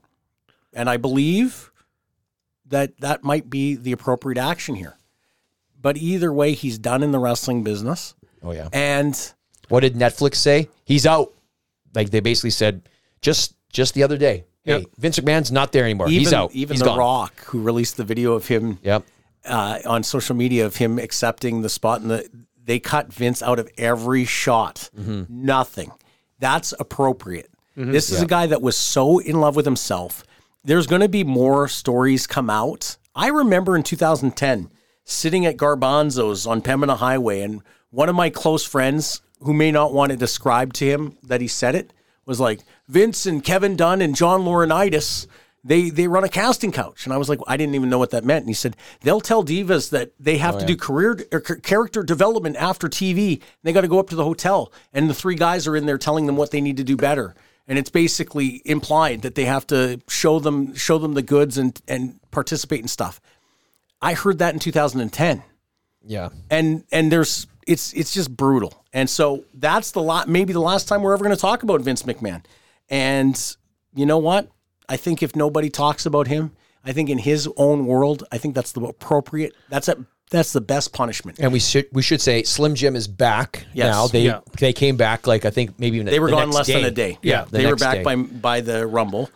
And 0.72 0.88
I 0.90 0.96
believe 0.96 1.70
that 2.66 2.98
that 3.00 3.22
might 3.22 3.48
be 3.50 3.74
the 3.76 3.92
appropriate 3.92 4.38
action 4.38 4.74
here. 4.74 4.96
But 5.80 5.96
either 5.98 6.32
way, 6.32 6.52
he's 6.54 6.78
done 6.78 7.02
in 7.02 7.12
the 7.12 7.18
wrestling 7.18 7.62
business. 7.62 8.14
Oh 8.42 8.52
yeah. 8.52 8.68
And 8.72 9.16
What 9.68 9.80
did 9.80 9.94
Netflix 9.94 10.36
say? 10.36 10.68
He's 10.84 11.06
out. 11.06 11.32
Like 11.94 12.10
they 12.10 12.20
basically 12.20 12.50
said 12.50 12.88
just 13.20 13.54
just 13.72 13.94
the 13.94 14.02
other 14.02 14.16
day. 14.16 14.44
Hey, 14.64 14.78
Yep. 14.78 14.84
Vince 14.98 15.18
McMahon's 15.18 15.52
not 15.52 15.72
there 15.72 15.84
anymore. 15.84 16.08
even, 16.08 16.18
He's 16.20 16.32
out. 16.32 16.52
even 16.52 16.74
He's 16.74 16.80
The 16.80 16.86
gone. 16.86 16.98
Rock, 16.98 17.44
who 17.44 17.60
released 17.62 17.96
the 17.98 18.04
video 18.04 18.32
of 18.32 18.48
him 18.48 18.78
Yep. 18.82 19.04
uh, 19.44 19.78
on 19.84 20.02
social 20.02 20.34
media 20.34 20.64
of 20.64 20.76
him 20.76 20.98
accepting 20.98 21.60
the 21.60 21.68
spot, 21.68 22.00
and 22.00 22.10
the, 22.10 22.28
they 22.64 22.78
cut 22.78 23.12
Vince 23.12 23.42
out 23.42 23.58
of 23.58 23.68
every 23.76 24.24
shot. 24.24 24.88
Mm-hmm. 24.98 25.24
Nothing. 25.28 25.92
That's 26.38 26.74
appropriate. 26.78 27.50
Mm-hmm. 27.76 27.92
This 27.92 28.10
is 28.10 28.22
a 28.22 28.26
guy 28.26 28.46
that 28.46 28.62
was 28.62 28.76
so 28.76 29.18
in 29.18 29.40
love 29.40 29.56
with 29.56 29.64
himself. 29.64 30.24
There's 30.64 30.86
going 30.86 31.02
to 31.02 31.08
be 31.08 31.24
more 31.24 31.68
stories 31.68 32.26
come 32.26 32.48
out. 32.48 32.96
I 33.14 33.28
remember 33.28 33.76
in 33.76 33.82
2010 33.82 34.70
sitting 35.04 35.44
at 35.46 35.56
Garbanzo's 35.56 36.46
on 36.46 36.62
Pembina 36.62 36.96
Highway, 36.96 37.42
and 37.42 37.62
one 37.90 38.08
of 38.08 38.14
my 38.14 38.30
close 38.30 38.64
friends, 38.64 39.20
who 39.40 39.52
may 39.52 39.70
not 39.70 39.92
want 39.92 40.10
to 40.10 40.16
describe 40.16 40.72
to 40.74 40.86
him 40.86 41.18
that 41.22 41.40
he 41.40 41.48
said 41.48 41.74
it, 41.74 41.92
was 42.24 42.40
like 42.40 42.60
Vince 42.88 43.26
and 43.26 43.44
Kevin 43.44 43.76
Dunn 43.76 44.00
and 44.00 44.16
John 44.16 44.42
Laurinaitis 44.42 45.26
they 45.64 45.90
they 45.90 46.06
run 46.06 46.22
a 46.24 46.28
casting 46.28 46.70
couch 46.70 47.04
and 47.04 47.12
i 47.12 47.16
was 47.16 47.28
like 47.28 47.40
i 47.48 47.56
didn't 47.56 47.74
even 47.74 47.88
know 47.88 47.98
what 47.98 48.10
that 48.10 48.24
meant 48.24 48.42
and 48.42 48.48
he 48.50 48.54
said 48.54 48.76
they'll 49.00 49.20
tell 49.20 49.42
divas 49.44 49.90
that 49.90 50.12
they 50.20 50.36
have 50.36 50.56
oh, 50.56 50.60
to 50.60 50.66
do 50.66 50.76
career 50.76 51.18
er, 51.32 51.36
or 51.36 51.40
character 51.40 52.02
development 52.02 52.56
after 52.56 52.88
tv 52.88 53.40
they 53.62 53.72
got 53.72 53.80
to 53.80 53.88
go 53.88 53.98
up 53.98 54.08
to 54.10 54.16
the 54.16 54.24
hotel 54.24 54.72
and 54.92 55.08
the 55.08 55.14
three 55.14 55.34
guys 55.34 55.66
are 55.66 55.76
in 55.76 55.86
there 55.86 55.98
telling 55.98 56.26
them 56.26 56.36
what 56.36 56.50
they 56.50 56.60
need 56.60 56.76
to 56.76 56.84
do 56.84 56.96
better 56.96 57.34
and 57.66 57.78
it's 57.78 57.90
basically 57.90 58.60
implied 58.64 59.22
that 59.22 59.34
they 59.34 59.46
have 59.46 59.66
to 59.66 60.00
show 60.08 60.38
them 60.38 60.74
show 60.74 60.98
them 60.98 61.14
the 61.14 61.22
goods 61.22 61.58
and 61.58 61.80
and 61.88 62.20
participate 62.30 62.80
in 62.80 62.88
stuff 62.88 63.20
i 64.02 64.12
heard 64.14 64.38
that 64.38 64.52
in 64.52 64.60
2010 64.60 65.42
Yeah. 66.06 66.28
and 66.50 66.84
and 66.92 67.10
there's 67.10 67.46
it's 67.66 67.94
it's 67.94 68.12
just 68.12 68.36
brutal. 68.36 68.84
And 68.92 69.08
so 69.08 69.44
that's 69.54 69.92
the 69.92 70.02
lot 70.02 70.28
maybe 70.28 70.52
the 70.52 70.60
last 70.60 70.86
time 70.86 71.02
we're 71.02 71.14
ever 71.14 71.24
going 71.24 71.34
to 71.34 71.40
talk 71.40 71.62
about 71.62 71.80
Vince 71.80 72.02
McMahon. 72.02 72.44
And 72.90 73.56
you 73.94 74.06
know 74.06 74.18
what? 74.18 74.50
I 74.88 74.96
think 74.96 75.22
if 75.22 75.34
nobody 75.34 75.70
talks 75.70 76.06
about 76.06 76.26
him, 76.26 76.52
I 76.84 76.92
think 76.92 77.08
in 77.08 77.18
his 77.18 77.48
own 77.56 77.86
world, 77.86 78.24
I 78.30 78.38
think 78.38 78.54
that's 78.54 78.72
the 78.72 78.82
appropriate. 78.82 79.54
That's 79.68 79.88
a 79.88 80.04
that's 80.30 80.52
the 80.52 80.60
best 80.60 80.92
punishment. 80.92 81.38
And 81.38 81.52
we 81.52 81.60
should 81.60 81.86
we 81.92 82.02
should 82.02 82.20
say 82.20 82.42
Slim 82.42 82.74
Jim 82.74 82.96
is 82.96 83.06
back 83.08 83.66
Yes. 83.72 83.86
now. 83.94 84.06
They 84.08 84.22
Yeah. 84.22 84.40
they 84.58 84.72
came 84.72 84.96
back 84.96 85.26
like 85.26 85.44
I 85.44 85.50
think 85.50 85.78
maybe 85.78 85.96
even 85.96 86.06
They 86.06 86.18
were 86.20 86.28
the 86.30 86.36
gone 86.36 86.46
next 86.48 86.56
less 86.56 86.66
day. 86.66 86.74
than 86.74 86.84
a 86.84 86.90
day. 86.90 87.18
Yeah, 87.22 87.44
the 87.44 87.58
they 87.58 87.66
were 87.66 87.76
back 87.76 87.98
day. 87.98 88.02
by 88.02 88.16
by 88.16 88.60
the 88.60 88.86
Rumble. 88.86 89.30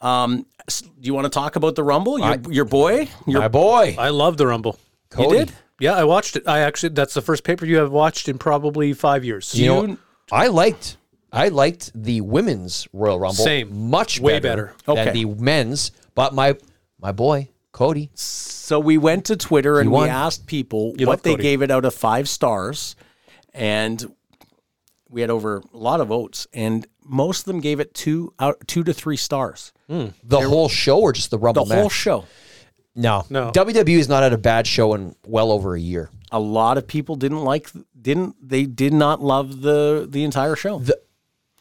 Um, 0.00 0.46
do 0.68 0.84
you 1.00 1.14
want 1.14 1.24
to 1.24 1.30
talk 1.30 1.56
about 1.56 1.74
the 1.74 1.84
Rumble? 1.84 2.18
Your, 2.18 2.28
I- 2.28 2.38
your 2.50 2.64
boy, 2.64 3.08
your 3.26 3.40
my 3.40 3.48
boy. 3.48 3.96
I 3.98 4.10
love 4.10 4.36
the 4.36 4.46
Rumble. 4.46 4.78
you 5.18 5.30
did. 5.30 5.52
Yeah, 5.80 5.94
I 5.94 6.04
watched 6.04 6.36
it. 6.36 6.46
I 6.46 6.60
actually 6.60 6.90
that's 6.90 7.14
the 7.14 7.22
first 7.22 7.42
pay 7.44 7.56
per 7.56 7.66
view 7.66 7.82
I've 7.82 7.90
watched 7.90 8.28
in 8.28 8.38
probably 8.38 8.92
five 8.92 9.24
years. 9.24 9.54
You 9.54 9.66
know, 9.66 9.96
I 10.30 10.46
liked 10.48 10.96
I 11.32 11.48
liked 11.48 11.90
the 11.94 12.20
women's 12.20 12.86
Royal 12.92 13.18
Rumble 13.18 13.44
Same. 13.44 13.88
much 13.90 14.20
Way 14.20 14.38
better, 14.38 14.66
better. 14.66 14.74
than 14.86 14.98
Okay. 15.08 15.12
the 15.12 15.24
men's. 15.42 15.90
But 16.14 16.34
my 16.34 16.56
my 17.00 17.12
boy 17.12 17.48
Cody, 17.72 18.10
So 18.14 18.78
we 18.78 18.98
went 18.98 19.24
to 19.26 19.36
Twitter 19.36 19.80
and 19.80 19.90
we 19.90 20.04
asked 20.04 20.46
people 20.46 20.92
You 20.98 21.06
what 21.06 21.22
they 21.22 21.30
Cody. 21.32 21.42
gave 21.42 21.62
it 21.62 21.70
out 21.70 21.84
of 21.86 21.94
five 21.94 22.28
stars, 22.28 22.96
and 23.54 24.14
we 25.08 25.22
had 25.22 25.30
over 25.30 25.62
a 25.72 25.76
lot 25.76 26.00
of 26.00 26.08
votes, 26.08 26.46
and 26.52 26.86
most 27.04 27.40
of 27.40 27.44
them 27.46 27.60
gave 27.60 27.80
it 27.80 27.94
two 27.94 28.34
out 28.38 28.56
two 28.66 28.84
to 28.84 28.92
three 28.92 29.16
stars. 29.16 29.72
Hmm. 29.88 30.08
the 30.22 30.40
whole 30.42 30.68
show 30.68 31.00
or 31.00 31.12
just 31.12 31.30
the 31.30 31.38
rumble? 31.38 31.64
The 31.64 31.70
Rumble 31.70 31.76
whole 31.76 31.84
match? 31.86 31.92
show. 31.92 32.24
No, 32.94 33.24
No. 33.30 33.50
WWE 33.52 33.96
has 33.96 34.08
not 34.08 34.22
had 34.22 34.34
a 34.34 34.38
bad 34.38 34.66
show 34.66 34.92
in 34.92 35.16
well 35.26 35.50
over 35.50 35.74
a 35.74 35.80
year. 35.80 36.10
A 36.30 36.38
lot 36.40 36.76
of 36.76 36.86
people 36.86 37.16
didn't 37.16 37.42
like 37.42 37.70
didn't 38.00 38.36
they 38.46 38.64
did 38.64 38.92
not 38.92 39.22
love 39.22 39.62
the 39.62 40.06
the 40.08 40.24
entire 40.24 40.56
show. 40.56 40.78
The 40.78 40.98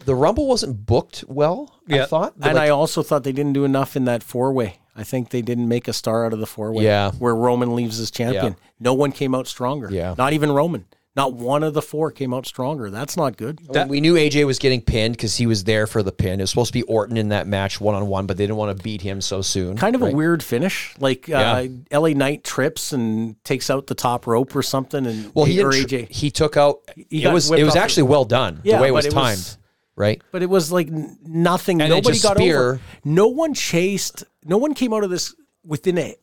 the 0.06 0.16
Rumble 0.16 0.47
wasn't 0.47 0.86
booked 0.86 1.24
well. 1.28 1.80
I 1.89 2.06
thought. 2.06 2.34
and 2.36 2.56
Like, 2.56 2.58
I 2.58 2.70
also 2.70 3.04
thought 3.04 3.24
they 3.24 3.32
didn't 3.32 3.54
do 3.54 3.66
enough 3.66 3.95
in 3.95 4.06
that 4.06 4.24
four 4.24 4.52
way. 4.54 4.78
I 4.95 5.04
think 5.04 5.30
they 5.30 5.41
didn't 5.41 5.68
make 5.68 5.88
a 5.88 5.93
star 5.93 6.26
out 6.26 6.34
of 6.34 6.39
the 6.39 6.45
four 6.47 6.72
way. 6.72 6.84
Yeah. 6.84 7.12
Where 7.12 7.36
Roman 7.36 7.76
leaves 7.76 7.99
as 7.99 8.12
champion. 8.12 8.45
Yeah. 8.54 8.54
No 8.80 8.93
one 8.93 9.12
came 9.12 9.34
out 9.34 9.47
stronger. 9.47 9.89
Yeah. 9.91 10.16
Not 10.18 10.34
even 10.34 10.52
Roman. 10.52 10.86
Not 11.14 11.34
one 11.34 11.62
of 11.64 11.74
the 11.74 11.82
four 11.82 12.10
came 12.10 12.34
out 12.34 12.45
stronger. 12.45 12.89
That's 12.89 13.18
not 13.18 13.36
good. 13.36 13.60
we 13.89 13.99
knew 13.99 14.14
AJ 14.16 14.45
was 14.45 14.60
getting 14.60 14.80
pinned 14.80 15.18
because 15.18 15.36
he 15.36 15.45
was 15.45 15.66
there 15.66 15.86
for 15.86 16.02
the 16.02 16.12
pin. 16.14 16.39
It 16.39 16.43
was 16.43 16.49
supposed 16.52 16.70
to 16.72 16.80
be 16.80 16.84
Orton 16.84 17.18
in 17.18 17.30
that 17.30 17.47
match 17.47 17.82
one 17.82 17.95
on 17.95 18.08
one, 18.08 18.28
but 18.28 18.38
they 18.38 18.43
didn't 18.45 18.56
want 18.56 18.78
to 18.78 18.82
beat 18.82 19.02
him 19.02 19.20
so 19.20 19.41
soon. 19.41 19.76
kind 19.76 19.93
of 19.93 20.02
right? 20.02 20.14
a 20.14 20.16
weird 20.16 20.41
finish. 20.41 20.93
Like 20.99 21.30
uh, 21.30 21.66
LA 21.91 22.10
Knight 22.10 22.45
trips 22.45 22.93
and 22.93 23.41
takes 23.43 23.70
out 23.70 23.88
the 23.88 23.95
top 23.95 24.26
rope 24.26 24.56
or 24.56 24.64
something, 24.64 25.06
and 25.06 25.36
Well, 25.36 25.43
he 25.43 25.62
or 25.62 25.72
tr- 25.74 25.80
AJ. 25.80 26.10
he 26.12 26.32
took 26.32 26.56
out. 26.56 26.80
He 27.10 27.24
it 27.26 27.34
was 27.34 27.52
it 27.52 27.64
was 27.66 27.76
off 27.76 27.84
actually 27.84 28.04
well 28.04 28.24
done 28.24 28.62
Yeah, 28.64 28.78
the 28.78 28.82
way 28.84 28.88
it 28.88 28.91
but 28.91 28.95
was 28.95 29.06
it 29.08 29.12
timed, 29.12 29.38
was- 29.38 29.58
right? 30.02 30.22
but 30.32 30.41
it 30.43 30.49
was 30.49 30.72
like 30.72 30.89
nothing. 30.89 31.82
And 31.82 31.89
Nobody 31.91 32.20
got 32.20 32.38
spear. 32.38 32.58
over. 32.60 32.80
No 33.06 33.28
one 33.28 33.54
chased. 33.54 34.24
No 34.43 34.58
one 34.58 34.74
came 34.74 34.93
out 34.93 35.04
of 35.04 35.10
this 35.10 35.34
within 35.64 35.97
a 35.97 36.16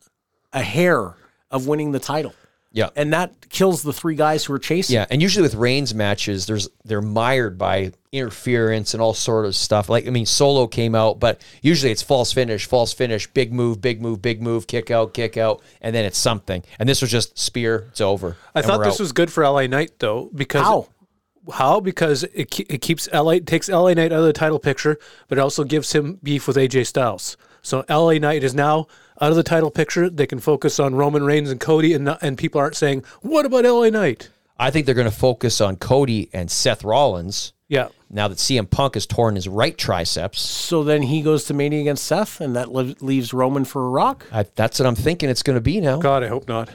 a 0.52 0.62
hair 0.62 1.14
of 1.50 1.66
winning 1.66 1.92
the 1.92 1.98
title, 2.00 2.34
Yeah, 2.72 2.88
and 2.96 3.12
that 3.12 3.48
kills 3.50 3.82
the 3.82 3.92
three 3.92 4.14
guys 4.16 4.44
who 4.44 4.52
are 4.54 4.58
chasing. 4.58 4.94
yeah. 4.94 5.06
And 5.10 5.22
usually 5.22 5.42
with 5.42 5.54
Reigns 5.54 5.94
matches, 5.94 6.46
there's 6.46 6.68
they're 6.84 7.00
mired 7.02 7.56
by 7.58 7.92
interference 8.12 8.94
and 8.94 9.02
all 9.02 9.14
sort 9.14 9.44
of 9.46 9.54
stuff. 9.54 9.88
Like 9.88 10.06
I 10.06 10.10
mean, 10.10 10.26
Solo 10.26 10.66
came 10.66 10.94
out, 10.94 11.20
but 11.20 11.40
usually 11.62 11.92
it's 11.92 12.02
false 12.02 12.32
finish, 12.32 12.66
false 12.66 12.92
finish, 12.92 13.26
big 13.28 13.52
move, 13.52 13.80
big 13.80 14.00
move, 14.02 14.20
big 14.22 14.40
move, 14.42 14.66
kick 14.66 14.90
out, 14.90 15.14
kick 15.14 15.36
out, 15.36 15.62
and 15.80 15.94
then 15.94 16.04
it's 16.04 16.18
something. 16.18 16.62
And 16.78 16.88
this 16.88 17.00
was 17.02 17.10
just 17.10 17.38
spear. 17.38 17.86
It's 17.90 18.00
over. 18.00 18.36
I 18.54 18.62
thought 18.62 18.82
this 18.84 18.94
out. 18.94 19.00
was 19.00 19.12
good 19.12 19.30
for 19.32 19.44
LA 19.44 19.66
Knight 19.66 19.92
though 19.98 20.30
because 20.34 20.62
How? 20.62 20.88
How 21.54 21.80
because 21.80 22.24
it, 22.24 22.58
it 22.68 22.80
keeps 22.80 23.08
LA 23.12 23.38
takes 23.44 23.68
LA 23.68 23.94
Knight 23.94 24.12
out 24.12 24.20
of 24.20 24.24
the 24.24 24.32
title 24.32 24.58
picture, 24.58 24.98
but 25.28 25.38
it 25.38 25.40
also 25.40 25.64
gives 25.64 25.92
him 25.92 26.18
beef 26.22 26.46
with 26.46 26.56
AJ 26.56 26.86
Styles. 26.86 27.36
So 27.62 27.84
LA 27.88 28.14
Knight 28.14 28.44
is 28.44 28.54
now 28.54 28.86
out 29.20 29.30
of 29.30 29.36
the 29.36 29.42
title 29.42 29.70
picture. 29.70 30.08
They 30.08 30.26
can 30.26 30.38
focus 30.38 30.78
on 30.78 30.94
Roman 30.94 31.24
Reigns 31.24 31.50
and 31.50 31.60
Cody, 31.60 31.92
and 31.92 32.04
not, 32.04 32.22
and 32.22 32.38
people 32.38 32.60
aren't 32.60 32.76
saying 32.76 33.04
what 33.20 33.46
about 33.46 33.64
LA 33.64 33.90
Knight? 33.90 34.30
I 34.58 34.70
think 34.70 34.86
they're 34.86 34.94
going 34.94 35.10
to 35.10 35.16
focus 35.16 35.60
on 35.60 35.76
Cody 35.76 36.30
and 36.32 36.50
Seth 36.50 36.82
Rollins 36.82 37.52
Yeah, 37.68 37.88
now 38.10 38.26
that 38.28 38.38
CM 38.38 38.68
Punk 38.68 38.94
has 38.94 39.06
torn 39.06 39.36
his 39.36 39.46
right 39.46 39.76
triceps. 39.76 40.40
So 40.40 40.82
then 40.82 41.02
he 41.02 41.22
goes 41.22 41.44
to 41.44 41.54
Mania 41.54 41.80
against 41.80 42.04
Seth, 42.04 42.40
and 42.40 42.56
that 42.56 42.72
le- 42.72 42.94
leaves 43.00 43.32
Roman 43.32 43.64
for 43.64 43.86
a 43.86 43.88
Rock. 43.88 44.26
I, 44.32 44.44
that's 44.54 44.80
what 44.80 44.86
I'm 44.86 44.96
thinking 44.96 45.28
it's 45.28 45.42
going 45.42 45.56
to 45.56 45.60
be 45.60 45.80
now. 45.80 45.98
God, 45.98 46.24
I 46.24 46.28
hope 46.28 46.48
not. 46.48 46.70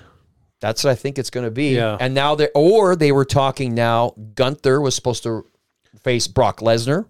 That's 0.64 0.84
what 0.84 0.91
I 0.91 0.95
think 0.95 1.20
it's 1.20 1.30
going 1.30 1.43
to 1.45 1.51
be. 1.51 1.76
Yeah. 1.76 1.97
And 1.99 2.14
now 2.14 2.36
they 2.36 2.47
or 2.55 2.95
they 2.95 3.11
were 3.11 3.26
talking 3.26 3.76
now. 3.76 4.16
Gunther 4.36 4.80
was 4.80 4.95
supposed 4.95 5.24
to 5.24 5.45
face 6.01 6.26
Brock 6.28 6.61
Lesnar, 6.61 7.05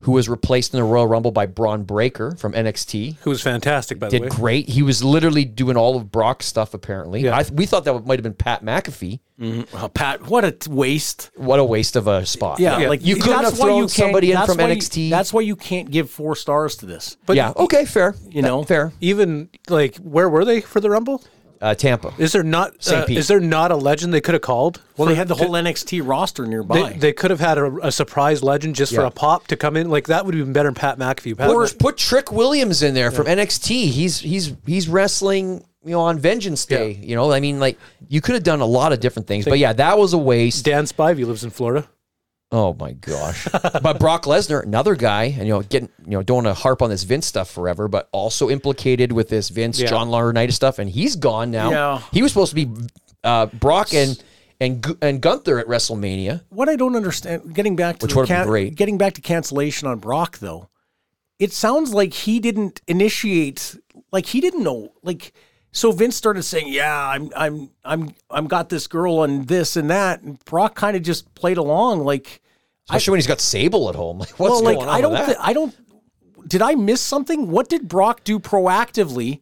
who 0.00 0.12
was 0.12 0.28
replaced 0.28 0.74
in 0.74 0.78
the 0.80 0.84
Royal 0.84 1.06
Rumble 1.06 1.30
by 1.30 1.46
Bron 1.46 1.84
Breakker 1.84 2.36
from 2.36 2.52
NXT. 2.52 3.16
Who 3.22 3.30
was 3.30 3.40
fantastic 3.40 3.98
by 3.98 4.08
the 4.08 4.18
Did 4.18 4.22
way. 4.24 4.28
great. 4.28 4.68
He 4.68 4.82
was 4.82 5.02
literally 5.02 5.46
doing 5.46 5.78
all 5.78 5.96
of 5.96 6.12
Brock's 6.12 6.44
stuff. 6.44 6.74
Apparently, 6.74 7.22
Yeah. 7.22 7.36
I, 7.38 7.44
we 7.54 7.64
thought 7.64 7.84
that 7.86 8.04
might 8.06 8.18
have 8.18 8.22
been 8.22 8.34
Pat 8.34 8.62
McAfee. 8.62 9.20
Mm-hmm. 9.40 9.74
Well, 9.76 9.88
Pat, 9.88 10.26
what 10.28 10.44
a 10.44 10.52
t- 10.52 10.70
waste. 10.70 11.30
What 11.36 11.58
a 11.58 11.64
waste 11.64 11.96
of 11.96 12.06
a 12.06 12.24
spot. 12.26 12.60
Yeah, 12.60 12.76
like 12.88 13.04
you 13.04 13.16
couldn't 13.16 13.44
have 13.44 13.58
why 13.58 13.64
thrown 13.66 13.76
you 13.78 13.82
can't- 13.84 13.90
somebody 13.92 14.30
in 14.32 14.44
from 14.46 14.58
why 14.58 14.68
you- 14.68 14.76
NXT. 14.76 15.08
that's 15.10 15.32
why 15.32 15.40
you 15.40 15.56
can't 15.56 15.90
give 15.90 16.10
four 16.10 16.36
stars 16.36 16.76
to 16.76 16.86
this. 16.86 17.16
But 17.24 17.36
yeah, 17.36 17.52
okay, 17.56 17.84
fair. 17.86 18.14
You 18.28 18.42
know? 18.42 18.62
fair. 18.62 18.92
even 19.00 19.48
like 19.68 19.96
where 19.96 20.28
were 20.28 20.44
they 20.44 20.60
for 20.60 20.80
the 20.80 20.90
Rumble? 20.90 21.24
Uh, 21.60 21.74
Tampa. 21.74 22.12
Is 22.18 22.32
there 22.32 22.42
not? 22.42 22.82
St. 22.82 23.02
Uh, 23.02 23.06
Pete. 23.06 23.18
is 23.18 23.28
there 23.28 23.40
not 23.40 23.70
a 23.70 23.76
legend 23.76 24.12
they 24.12 24.20
could 24.20 24.34
have 24.34 24.42
called? 24.42 24.80
Well, 24.96 25.08
they 25.08 25.14
had 25.14 25.28
the 25.28 25.34
whole 25.34 25.50
NXT 25.52 26.02
roster 26.06 26.46
nearby. 26.46 26.90
They, 26.90 26.98
they 26.98 27.12
could 27.12 27.30
have 27.30 27.40
had 27.40 27.56
a, 27.58 27.86
a 27.86 27.92
surprise 27.92 28.42
legend 28.42 28.74
just 28.74 28.94
for 28.94 29.00
Yeah. 29.02 29.06
a 29.08 29.10
pop 29.10 29.46
to 29.48 29.56
come 29.56 29.76
in. 29.76 29.88
Like 29.88 30.08
that 30.08 30.24
would 30.26 30.34
have 30.34 30.44
been 30.44 30.52
better 30.52 30.68
than 30.68 30.74
Pat 30.74 30.98
McAfee. 30.98 31.36
Pat 31.38 31.50
Or 31.50 31.62
Mc- 31.62 31.78
put 31.78 31.96
Trick 31.96 32.30
Williams 32.32 32.82
in 32.82 32.94
there 32.94 33.10
from 33.10 33.26
NXT. 33.26 33.68
He's 33.90 34.18
he's 34.20 34.52
he's 34.66 34.88
wrestling, 34.88 35.64
you 35.84 35.92
know, 35.92 36.00
on 36.00 36.18
Vengeance 36.18 36.66
Day. 36.66 36.92
You 37.02 37.16
know, 37.16 37.32
I 37.32 37.40
mean, 37.40 37.60
like 37.60 37.78
you 38.08 38.20
could 38.20 38.34
have 38.34 38.44
done 38.44 38.60
a 38.60 38.66
lot 38.66 38.92
of 38.92 39.00
different 39.00 39.26
things. 39.26 39.44
But 39.44 39.58
yeah, 39.58 39.72
that 39.72 39.96
was 39.98 40.12
a 40.12 40.18
waste. 40.18 40.64
Dan 40.64 40.84
Spivey 40.84 41.24
lives 41.26 41.44
in 41.44 41.50
Florida. 41.50 41.88
Oh 42.52 42.74
my 42.74 42.92
gosh! 42.92 43.48
but 43.82 43.98
Brock 43.98 44.24
Lesnar, 44.24 44.62
another 44.62 44.94
guy, 44.94 45.24
and 45.24 45.46
you 45.46 45.52
know, 45.54 45.62
getting 45.62 45.88
you 46.04 46.10
know, 46.12 46.22
don't 46.22 46.44
want 46.44 46.46
to 46.46 46.54
harp 46.54 46.82
on 46.82 46.90
this 46.90 47.02
Vince 47.02 47.26
stuff 47.26 47.50
forever, 47.50 47.88
but 47.88 48.08
also 48.12 48.48
implicated 48.48 49.10
with 49.12 49.28
this 49.28 49.48
Vince 49.48 49.80
Yeah. 49.80 49.88
John 49.88 50.08
Laurinaitis 50.08 50.52
stuff, 50.52 50.78
and 50.78 50.88
he's 50.88 51.16
gone 51.16 51.50
now. 51.50 51.70
Yeah. 51.70 52.02
He 52.12 52.22
was 52.22 52.30
supposed 52.32 52.50
to 52.50 52.66
be 52.66 52.70
uh, 53.24 53.46
Brock 53.46 53.92
and 53.92 54.22
and 54.60 54.86
and 55.02 55.20
Gunther 55.20 55.58
at 55.58 55.66
WrestleMania. 55.66 56.42
what 56.50 56.68
I 56.68 56.76
don't 56.76 56.94
understand, 56.94 57.54
getting 57.54 57.74
back 57.74 57.98
to 57.98 58.06
Which 58.06 58.14
would've 58.14 58.46
great. 58.46 58.76
getting 58.76 58.98
back 58.98 59.14
to 59.14 59.20
cancellation 59.20 59.88
on 59.88 59.98
Brock 59.98 60.38
though, 60.38 60.68
it 61.40 61.52
sounds 61.52 61.92
like 61.92 62.12
he 62.14 62.38
didn't 62.38 62.80
initiate, 62.86 63.76
like 64.12 64.26
he 64.26 64.40
didn't 64.40 64.62
know, 64.62 64.92
like 65.02 65.32
so 65.74 65.92
Vince 65.92 66.16
started 66.16 66.44
saying, 66.44 66.68
"Yeah, 66.68 67.08
I'm, 67.08 67.30
I'm, 67.36 67.70
I'm, 67.84 68.14
I'm 68.30 68.46
got 68.46 68.68
this 68.70 68.86
girl 68.86 69.24
and 69.24 69.46
this 69.46 69.76
and 69.76 69.90
that," 69.90 70.22
and 70.22 70.42
Brock 70.46 70.74
kind 70.74 70.96
of 70.96 71.02
just 71.02 71.34
played 71.34 71.58
along, 71.58 72.04
like, 72.04 72.40
Especially 72.88 73.12
when 73.12 73.18
he's 73.18 73.26
got 73.26 73.40
Sable 73.40 73.88
at 73.88 73.94
home. 73.94 74.18
Like, 74.20 74.38
what's 74.38 74.52
well, 74.52 74.62
like 74.62 74.76
going 74.76 74.88
on 74.88 74.94
I 74.94 75.00
don't, 75.00 75.12
that? 75.12 75.36
I 75.40 75.52
don't. 75.52 75.74
Did 76.48 76.62
I 76.62 76.74
miss 76.74 77.00
something? 77.00 77.50
What 77.50 77.68
did 77.68 77.88
Brock 77.88 78.22
do 78.24 78.38
proactively? 78.38 79.40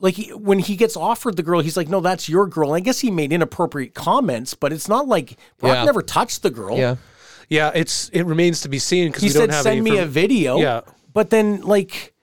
Like 0.00 0.14
he, 0.14 0.30
when 0.32 0.58
he 0.58 0.74
gets 0.76 0.96
offered 0.96 1.36
the 1.36 1.42
girl, 1.44 1.60
he's 1.60 1.76
like, 1.76 1.88
"No, 1.88 2.00
that's 2.00 2.28
your 2.28 2.46
girl." 2.46 2.72
I 2.72 2.80
guess 2.80 2.98
he 3.00 3.10
made 3.10 3.32
inappropriate 3.32 3.94
comments, 3.94 4.54
but 4.54 4.72
it's 4.72 4.88
not 4.88 5.06
like 5.06 5.38
Brock 5.58 5.74
Yeah. 5.76 5.84
never 5.84 6.02
touched 6.02 6.42
the 6.42 6.50
girl. 6.50 6.76
yeah. 6.76 6.96
Yeah, 7.48 7.70
it's 7.74 8.08
it 8.08 8.22
remains 8.24 8.62
to 8.62 8.68
be 8.68 8.78
seen 8.78 9.08
because 9.08 9.22
he 9.22 9.28
we 9.28 9.34
don't 9.34 9.52
said 9.52 9.62
send 9.62 9.84
me 9.84 9.98
a 9.98 10.06
video 10.06 10.56
Yeah. 10.58 10.80
but 11.12 11.28
then 11.28 11.60
like 11.60 12.14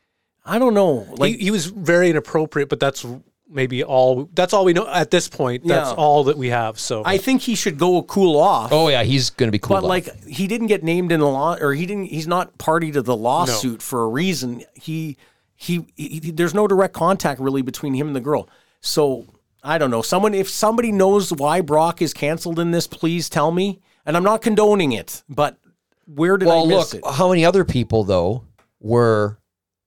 i 0.43 0.57
don't 0.57 0.73
know 0.73 1.05
like 1.17 1.35
he, 1.35 1.43
he 1.45 1.51
was 1.51 1.67
very 1.67 2.09
inappropriate, 2.09 2.67
but 2.69 2.79
that's 2.79 3.05
maybe 3.49 3.83
all. 3.83 4.29
That's 4.33 4.53
all 4.53 4.63
we 4.65 4.73
know 4.73 4.87
at 4.87 5.11
this 5.11 5.27
point. 5.27 5.65
That's 5.65 5.89
Yeah. 5.89 5.95
all 5.95 6.25
that 6.25 6.37
we 6.37 6.49
have. 6.49 6.79
So 6.79 7.01
i 7.05 7.17
think 7.17 7.41
he 7.41 7.55
should 7.55 7.77
go 7.77 8.03
cool 8.03 8.37
off 8.37 8.71
Oh 8.71 8.87
yeah, 8.89 9.03
he's 9.03 9.29
going 9.31 9.47
to 9.47 9.51
be 9.51 9.59
cool. 9.59 9.75
but 9.77 9.83
like 9.83 10.25
he 10.25 10.47
didn't 10.47 10.67
get 10.67 10.83
named 10.83 11.11
in 11.11 11.19
the 11.19 11.27
law 11.27 11.55
or 11.59 11.73
he 11.73 11.85
didn't 11.85 12.05
he's 12.05 12.27
not 12.27 12.57
party 12.57 12.91
to 12.91 13.01
the 13.01 13.15
lawsuit 13.15 13.81
for 13.81 14.03
a 14.03 14.07
reason 14.07 14.63
he, 14.75 15.17
he 15.55 15.85
he 15.95 16.19
there's 16.31 16.53
no 16.53 16.67
direct 16.67 16.93
contact 16.93 17.39
really 17.41 17.61
between 17.61 17.93
him 17.93 18.07
and 18.07 18.15
the 18.15 18.21
girl 18.21 18.47
so 18.81 19.25
i 19.63 19.77
don't 19.77 19.91
know 19.91 20.01
someone 20.01 20.33
if 20.33 20.47
somebody 20.49 20.91
knows 20.91 21.33
why 21.33 21.59
brock 21.61 22.01
is 22.01 22.13
canceled 22.13 22.59
in 22.59 22.71
this 22.71 22.87
please 22.87 23.29
tell 23.29 23.51
me 23.51 23.79
and 24.05 24.15
i'm 24.15 24.23
not 24.23 24.41
condoning 24.41 24.91
it 24.91 25.23
but 25.27 25.57
where 26.05 26.37
did 26.37 26.47
well, 26.47 26.65
i 26.65 26.67
miss 26.67 26.93
look, 26.93 27.03
it 27.03 27.11
how 27.15 27.29
many 27.29 27.43
other 27.43 27.65
people 27.65 28.03
though 28.03 28.43
were 28.79 29.38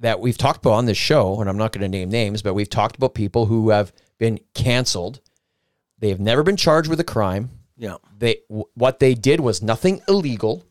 that 0.03 0.21
we've 0.21 0.37
talked 0.37 0.59
about 0.59 0.75
on 0.75 0.85
this 0.87 0.99
show, 0.99 1.41
and 1.41 1.49
I'm 1.49 1.57
not 1.57 1.73
going 1.73 1.83
to 1.83 1.89
name 1.89 2.11
names, 2.11 2.43
but 2.43 2.55
we've 2.55 2.69
talked 2.69 2.97
about 2.97 3.15
people 3.15 3.47
who 3.47 3.71
have 3.71 3.93
been 4.19 4.41
canceled. 4.53 5.21
They 5.99 6.09
have 6.09 6.21
never 6.21 6.43
been 6.43 6.57
charged 6.57 6.91
with 6.91 6.99
a 7.01 7.05
crime. 7.05 7.51
yeah 7.77 7.97
They 8.19 8.39
w- 8.49 8.67
what 8.75 8.99
they 8.99 9.15
did 9.15 9.39
was 9.41 9.63
nothing 9.63 10.03
illegal, 10.09 10.65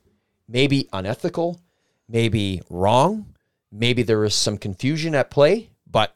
maybe 0.49 0.89
unethical, 0.91 1.61
maybe 2.09 2.61
wrong, 2.69 3.33
maybe 3.71 4.03
there 4.03 4.19
was 4.19 4.35
some 4.35 4.57
confusion 4.57 5.15
at 5.15 5.31
play, 5.31 5.69
but 5.89 6.13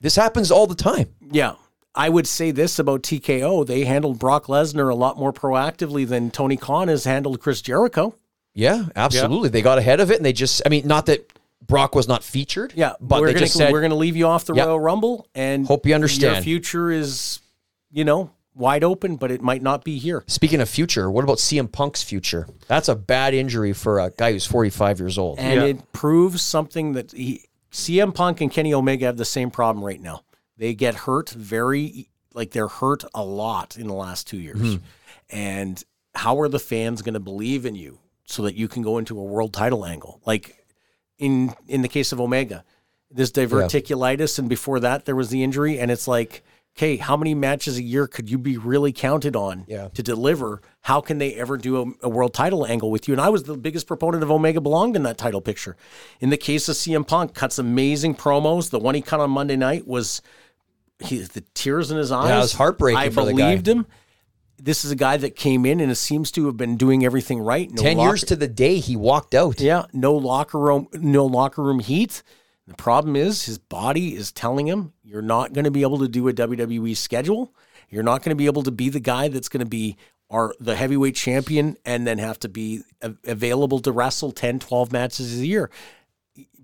this 0.00 0.16
happens 0.16 0.50
all 0.50 0.66
the 0.66 0.74
time. 0.74 1.08
Yeah. 1.30 1.54
I 1.94 2.08
would 2.08 2.26
say 2.26 2.50
this 2.50 2.80
about 2.80 3.02
TKO. 3.02 3.64
They 3.64 3.84
handled 3.84 4.18
Brock 4.18 4.46
Lesnar 4.46 4.90
a 4.90 4.94
lot 4.94 5.16
more 5.16 5.32
proactively 5.32 6.06
than 6.06 6.30
Tony 6.32 6.56
Khan 6.56 6.88
has 6.88 7.04
handled 7.04 7.40
Chris 7.40 7.62
Jericho. 7.62 8.14
Yeah, 8.54 8.86
absolutely. 8.96 9.50
They 9.50 9.62
got 9.62 9.78
ahead 9.78 10.00
of 10.00 10.10
it, 10.10 10.16
and 10.16 10.24
they 10.26 10.32
just, 10.32 10.62
I 10.66 10.68
mean, 10.68 10.86
not 10.86 11.06
that 11.06 11.30
Brock 11.66 11.94
was 11.94 12.06
not 12.08 12.22
featured. 12.22 12.72
Yeah, 12.76 12.92
but 13.00 13.20
we're 13.20 13.28
they 13.28 13.32
gonna 13.34 13.46
just 13.46 13.56
said, 13.58 13.72
we're 13.72 13.80
gonna 13.82 13.94
leave 13.96 14.16
you 14.16 14.26
off 14.26 14.44
the 14.44 14.54
Yep. 14.54 14.66
Royal 14.66 14.80
Rumble 14.80 15.26
and 15.34 15.66
Hope 15.66 15.86
you 15.86 15.94
understand. 15.94 16.36
Your 16.36 16.42
future 16.42 16.90
is, 16.90 17.40
you 17.90 18.04
know, 18.04 18.30
wide 18.54 18.84
open, 18.84 19.16
but 19.16 19.30
it 19.30 19.42
might 19.42 19.62
not 19.62 19.84
be 19.84 19.98
here. 19.98 20.24
Speaking 20.26 20.60
of 20.60 20.68
future, 20.68 21.10
what 21.10 21.24
about 21.24 21.38
CM 21.38 21.70
Punk's 21.70 22.02
future? 22.02 22.48
That's 22.68 22.88
a 22.88 22.94
bad 22.94 23.34
injury 23.34 23.72
for 23.72 23.98
a 24.00 24.10
guy 24.10 24.32
who's 24.32 24.46
45 24.46 24.98
years 25.00 25.18
old. 25.18 25.38
And 25.38 25.60
Yeah. 25.60 25.66
it 25.66 25.92
proves 25.92 26.40
something 26.42 26.92
that 26.92 27.12
he, 27.12 27.42
CM 27.70 28.12
Punk 28.14 28.40
and 28.40 28.50
Kenny 28.50 28.72
Omega 28.72 29.06
have 29.06 29.16
the 29.18 29.24
same 29.24 29.50
problem 29.50 29.84
right 29.84 30.00
now. 30.00 30.22
They 30.56 30.72
get 30.72 30.94
hurt 30.94 31.28
very, 31.30 32.08
like 32.32 32.52
they're 32.52 32.68
hurt 32.68 33.04
a 33.14 33.22
lot 33.24 33.76
in 33.76 33.88
the 33.88 33.92
last 33.94 34.26
two 34.26 34.38
years. 34.38 34.58
Hmm. 34.60 34.76
And 35.28 35.84
how 36.14 36.40
are 36.40 36.48
the 36.48 36.58
fans 36.58 37.02
going 37.02 37.12
to 37.14 37.20
believe 37.20 37.66
in 37.66 37.74
you 37.74 37.98
so 38.24 38.42
that 38.44 38.54
you 38.54 38.68
can 38.68 38.82
go 38.82 38.96
into 38.96 39.18
a 39.18 39.22
world 39.22 39.52
title 39.52 39.84
angle? 39.84 40.20
Like 40.24 40.64
in 41.18 41.54
in 41.66 41.82
the 41.82 41.88
case 41.88 42.12
of 42.12 42.20
Omega, 42.20 42.64
this 43.10 43.30
diverticulitis, 43.30 44.38
and 44.38 44.48
before 44.48 44.80
that 44.80 45.04
there 45.04 45.16
was 45.16 45.30
the 45.30 45.42
injury, 45.42 45.78
and 45.78 45.90
it's 45.90 46.08
like. 46.08 46.42
Okay, 46.78 46.98
how 46.98 47.16
many 47.16 47.34
matches 47.34 47.78
a 47.78 47.82
year 47.82 48.06
could 48.06 48.28
you 48.28 48.36
be 48.36 48.58
really 48.58 48.92
counted 48.92 49.34
on 49.34 49.64
Yeah. 49.66 49.88
to 49.94 50.02
deliver? 50.02 50.60
How 50.82 51.00
can 51.00 51.16
they 51.16 51.32
ever 51.32 51.56
do 51.56 51.80
a, 52.02 52.06
a 52.06 52.08
world 52.10 52.34
title 52.34 52.66
angle 52.66 52.90
with 52.90 53.08
you? 53.08 53.14
And 53.14 53.20
I 53.22 53.30
was 53.30 53.44
the 53.44 53.56
biggest 53.56 53.86
proponent 53.86 54.22
of 54.22 54.30
Omega 54.30 54.60
belonged 54.60 54.94
in 54.94 55.02
that 55.04 55.16
title 55.16 55.40
picture. 55.40 55.74
In 56.20 56.28
the 56.28 56.36
case 56.36 56.68
of 56.68 56.76
CM 56.76 57.06
Punk, 57.08 57.32
cuts 57.32 57.58
amazing 57.58 58.14
promos. 58.16 58.68
The 58.68 58.78
one 58.78 58.94
he 58.94 59.00
cut 59.00 59.20
on 59.20 59.30
Monday 59.30 59.56
night 59.56 59.86
was 59.86 60.20
he, 60.98 61.20
the 61.22 61.42
tears 61.54 61.90
in 61.90 61.96
his 61.96 62.12
eyes. 62.12 62.30
it 62.30 62.36
was 62.36 62.52
heartbreaking 62.52 62.98
I 62.98 63.08
for 63.08 63.24
the 63.24 63.32
guy. 63.32 63.36
believed 63.54 63.66
him. 63.68 63.86
This 64.58 64.84
is 64.84 64.90
a 64.90 64.96
guy 64.96 65.16
that 65.18 65.36
came 65.36 65.66
in 65.66 65.80
and 65.80 65.90
it 65.92 65.96
seems 65.96 66.30
to 66.32 66.46
have 66.46 66.56
been 66.56 66.76
doing 66.76 67.04
everything 67.04 67.38
right. 67.40 67.70
No 67.70 67.82
10 67.82 67.96
locker- 67.98 68.08
years 68.10 68.24
to 68.24 68.36
the 68.36 68.48
day 68.48 68.78
he 68.78 68.96
walked 68.96 69.34
out. 69.34 69.60
yeah, 69.60 69.84
no 69.92 70.14
locker 70.14 70.58
room, 70.58 70.88
no 70.94 71.26
locker 71.26 71.62
room 71.62 71.80
heat. 71.80 72.22
The 72.66 72.74
problem 72.74 73.14
is 73.16 73.44
his 73.44 73.58
body 73.58 74.14
is 74.16 74.32
telling 74.32 74.66
him 74.66 74.92
you're 75.04 75.22
not 75.22 75.52
going 75.52 75.66
to 75.66 75.70
be 75.70 75.82
able 75.82 75.98
to 75.98 76.08
do 76.08 76.26
a 76.28 76.32
WWE 76.32 76.96
schedule. 76.96 77.54
You're 77.90 78.02
not 78.02 78.22
going 78.22 78.30
to 78.30 78.36
be 78.36 78.46
able 78.46 78.64
to 78.64 78.72
be 78.72 78.88
the 78.88 78.98
guy 78.98 79.28
that's 79.28 79.48
going 79.48 79.60
to 79.64 79.68
be 79.70 79.96
our 80.30 80.52
the 80.58 80.74
heavyweight 80.74 81.14
champion 81.14 81.76
and 81.84 82.04
then 82.06 82.18
have 82.18 82.40
to 82.40 82.48
be 82.48 82.80
a- 83.02 83.14
available 83.24 83.78
to 83.80 83.92
wrestle 83.92 84.32
10, 84.32 84.58
12 84.58 84.90
matches 84.90 85.38
a 85.40 85.46
year. 85.46 85.70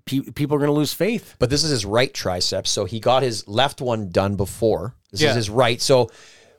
Pe- 0.05 0.19
people 0.19 0.55
are 0.55 0.59
going 0.59 0.67
to 0.67 0.73
lose 0.73 0.91
faith. 0.93 1.35
But 1.39 1.49
this 1.49 1.63
is 1.63 1.69
his 1.69 1.85
right 1.85 2.13
tricep. 2.13 2.67
So 2.67 2.83
he 2.83 2.99
got 2.99 3.23
his 3.23 3.47
left 3.47 3.79
one 3.79 4.09
done 4.09 4.35
before. 4.35 4.95
This 5.11 5.21
Yeah. 5.21 5.29
is 5.29 5.35
his 5.35 5.49
right. 5.49 5.81
So 5.81 6.09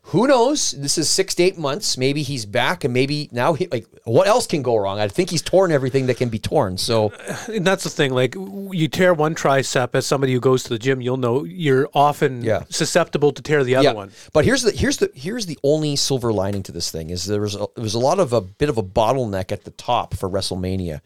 who 0.09 0.27
knows? 0.27 0.73
This 0.73 0.99
is 0.99 1.09
six 1.09 1.35
to 1.37 1.43
eight 1.43 1.57
months. 1.57 1.97
Maybe 1.97 2.23
he's 2.23 2.45
back 2.45 2.85
and 2.85 2.93
maybe 2.93 3.29
now 3.33 3.55
he 3.55 3.67
like 3.69 3.87
what 4.05 4.27
else 4.29 4.47
can 4.47 4.61
go 4.63 4.77
wrong? 4.77 5.01
I 5.01 5.09
think 5.09 5.31
he's 5.31 5.41
torn 5.41 5.73
everything 5.73 6.07
that 6.07 6.19
can 6.19 6.29
be 6.29 6.39
torn. 6.39 6.77
So 6.77 7.11
and 7.49 7.67
that's 7.67 7.85
the 7.85 7.91
thing. 7.91 8.13
Like 8.13 8.35
you 8.35 8.87
tear 8.89 9.15
one 9.15 9.35
tricep, 9.35 9.95
as 9.95 10.07
somebody 10.07 10.35
who 10.35 10.41
goes 10.41 10.63
to 10.65 10.69
the 10.69 10.79
gym, 10.79 11.01
you'll 11.01 11.17
know 11.17 11.45
you're 11.45 11.89
often 11.95 12.45
Yeah. 12.45 12.65
susceptible 12.69 13.33
to 13.33 13.41
tear 13.43 13.65
the 13.65 13.77
other 13.77 13.95
one. 13.95 14.11
But 14.35 14.45
here's 14.45 14.63
the 14.63 14.73
here's 14.73 14.99
the 14.99 15.11
here's 15.15 15.47
the 15.47 15.59
only 15.65 15.97
silver 15.97 16.33
lining 16.33 16.63
to 16.65 16.73
this 16.73 16.91
thing 16.91 17.09
is 17.11 17.25
there 17.25 17.41
was 17.41 17.55
a, 17.55 17.67
there 17.75 17.83
was 17.83 17.95
a 17.95 17.99
lot 17.99 18.19
of 18.21 18.33
a 18.35 18.43
bit 18.43 18.69
of 18.69 18.77
a 18.77 18.83
bottleneck 18.83 19.53
at 19.53 19.65
the 19.65 19.71
top 19.71 20.15
for 20.15 20.29
WrestleMania. 20.29 21.01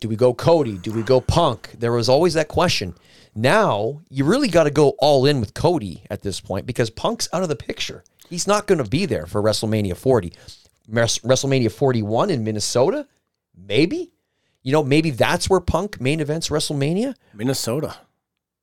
Do 0.00 0.08
we 0.08 0.14
go 0.16 0.32
Cody? 0.32 0.78
Do 0.78 0.92
we 0.92 1.02
go 1.02 1.20
Punk? 1.20 1.70
There 1.78 1.90
was 1.92 2.08
always 2.08 2.34
that 2.34 2.46
question. 2.48 2.94
Now 3.34 4.00
you 4.08 4.24
really 4.24 4.48
got 4.48 4.64
to 4.64 4.70
go 4.70 4.90
all 4.98 5.26
in 5.26 5.40
with 5.40 5.52
Cody 5.52 6.04
at 6.08 6.22
this 6.22 6.40
point 6.40 6.64
because 6.64 6.90
Punk's 6.90 7.28
out 7.32 7.42
of 7.42 7.48
the 7.48 7.56
picture. 7.56 8.04
He's 8.28 8.46
not 8.46 8.66
going 8.66 8.82
to 8.82 8.88
be 8.88 9.06
there 9.06 9.26
for 9.26 9.42
WrestleMania 9.42 9.96
40. 9.96 10.32
WrestleMania 10.90 11.70
41 11.72 12.30
in 12.30 12.44
Minnesota, 12.44 13.06
maybe. 13.56 14.12
You 14.62 14.72
know, 14.72 14.82
maybe 14.82 15.10
that's 15.10 15.48
where 15.48 15.60
Punk 15.60 16.00
main 16.00 16.20
events 16.20 16.48
WrestleMania. 16.48 17.14
Minnesota. 17.34 17.96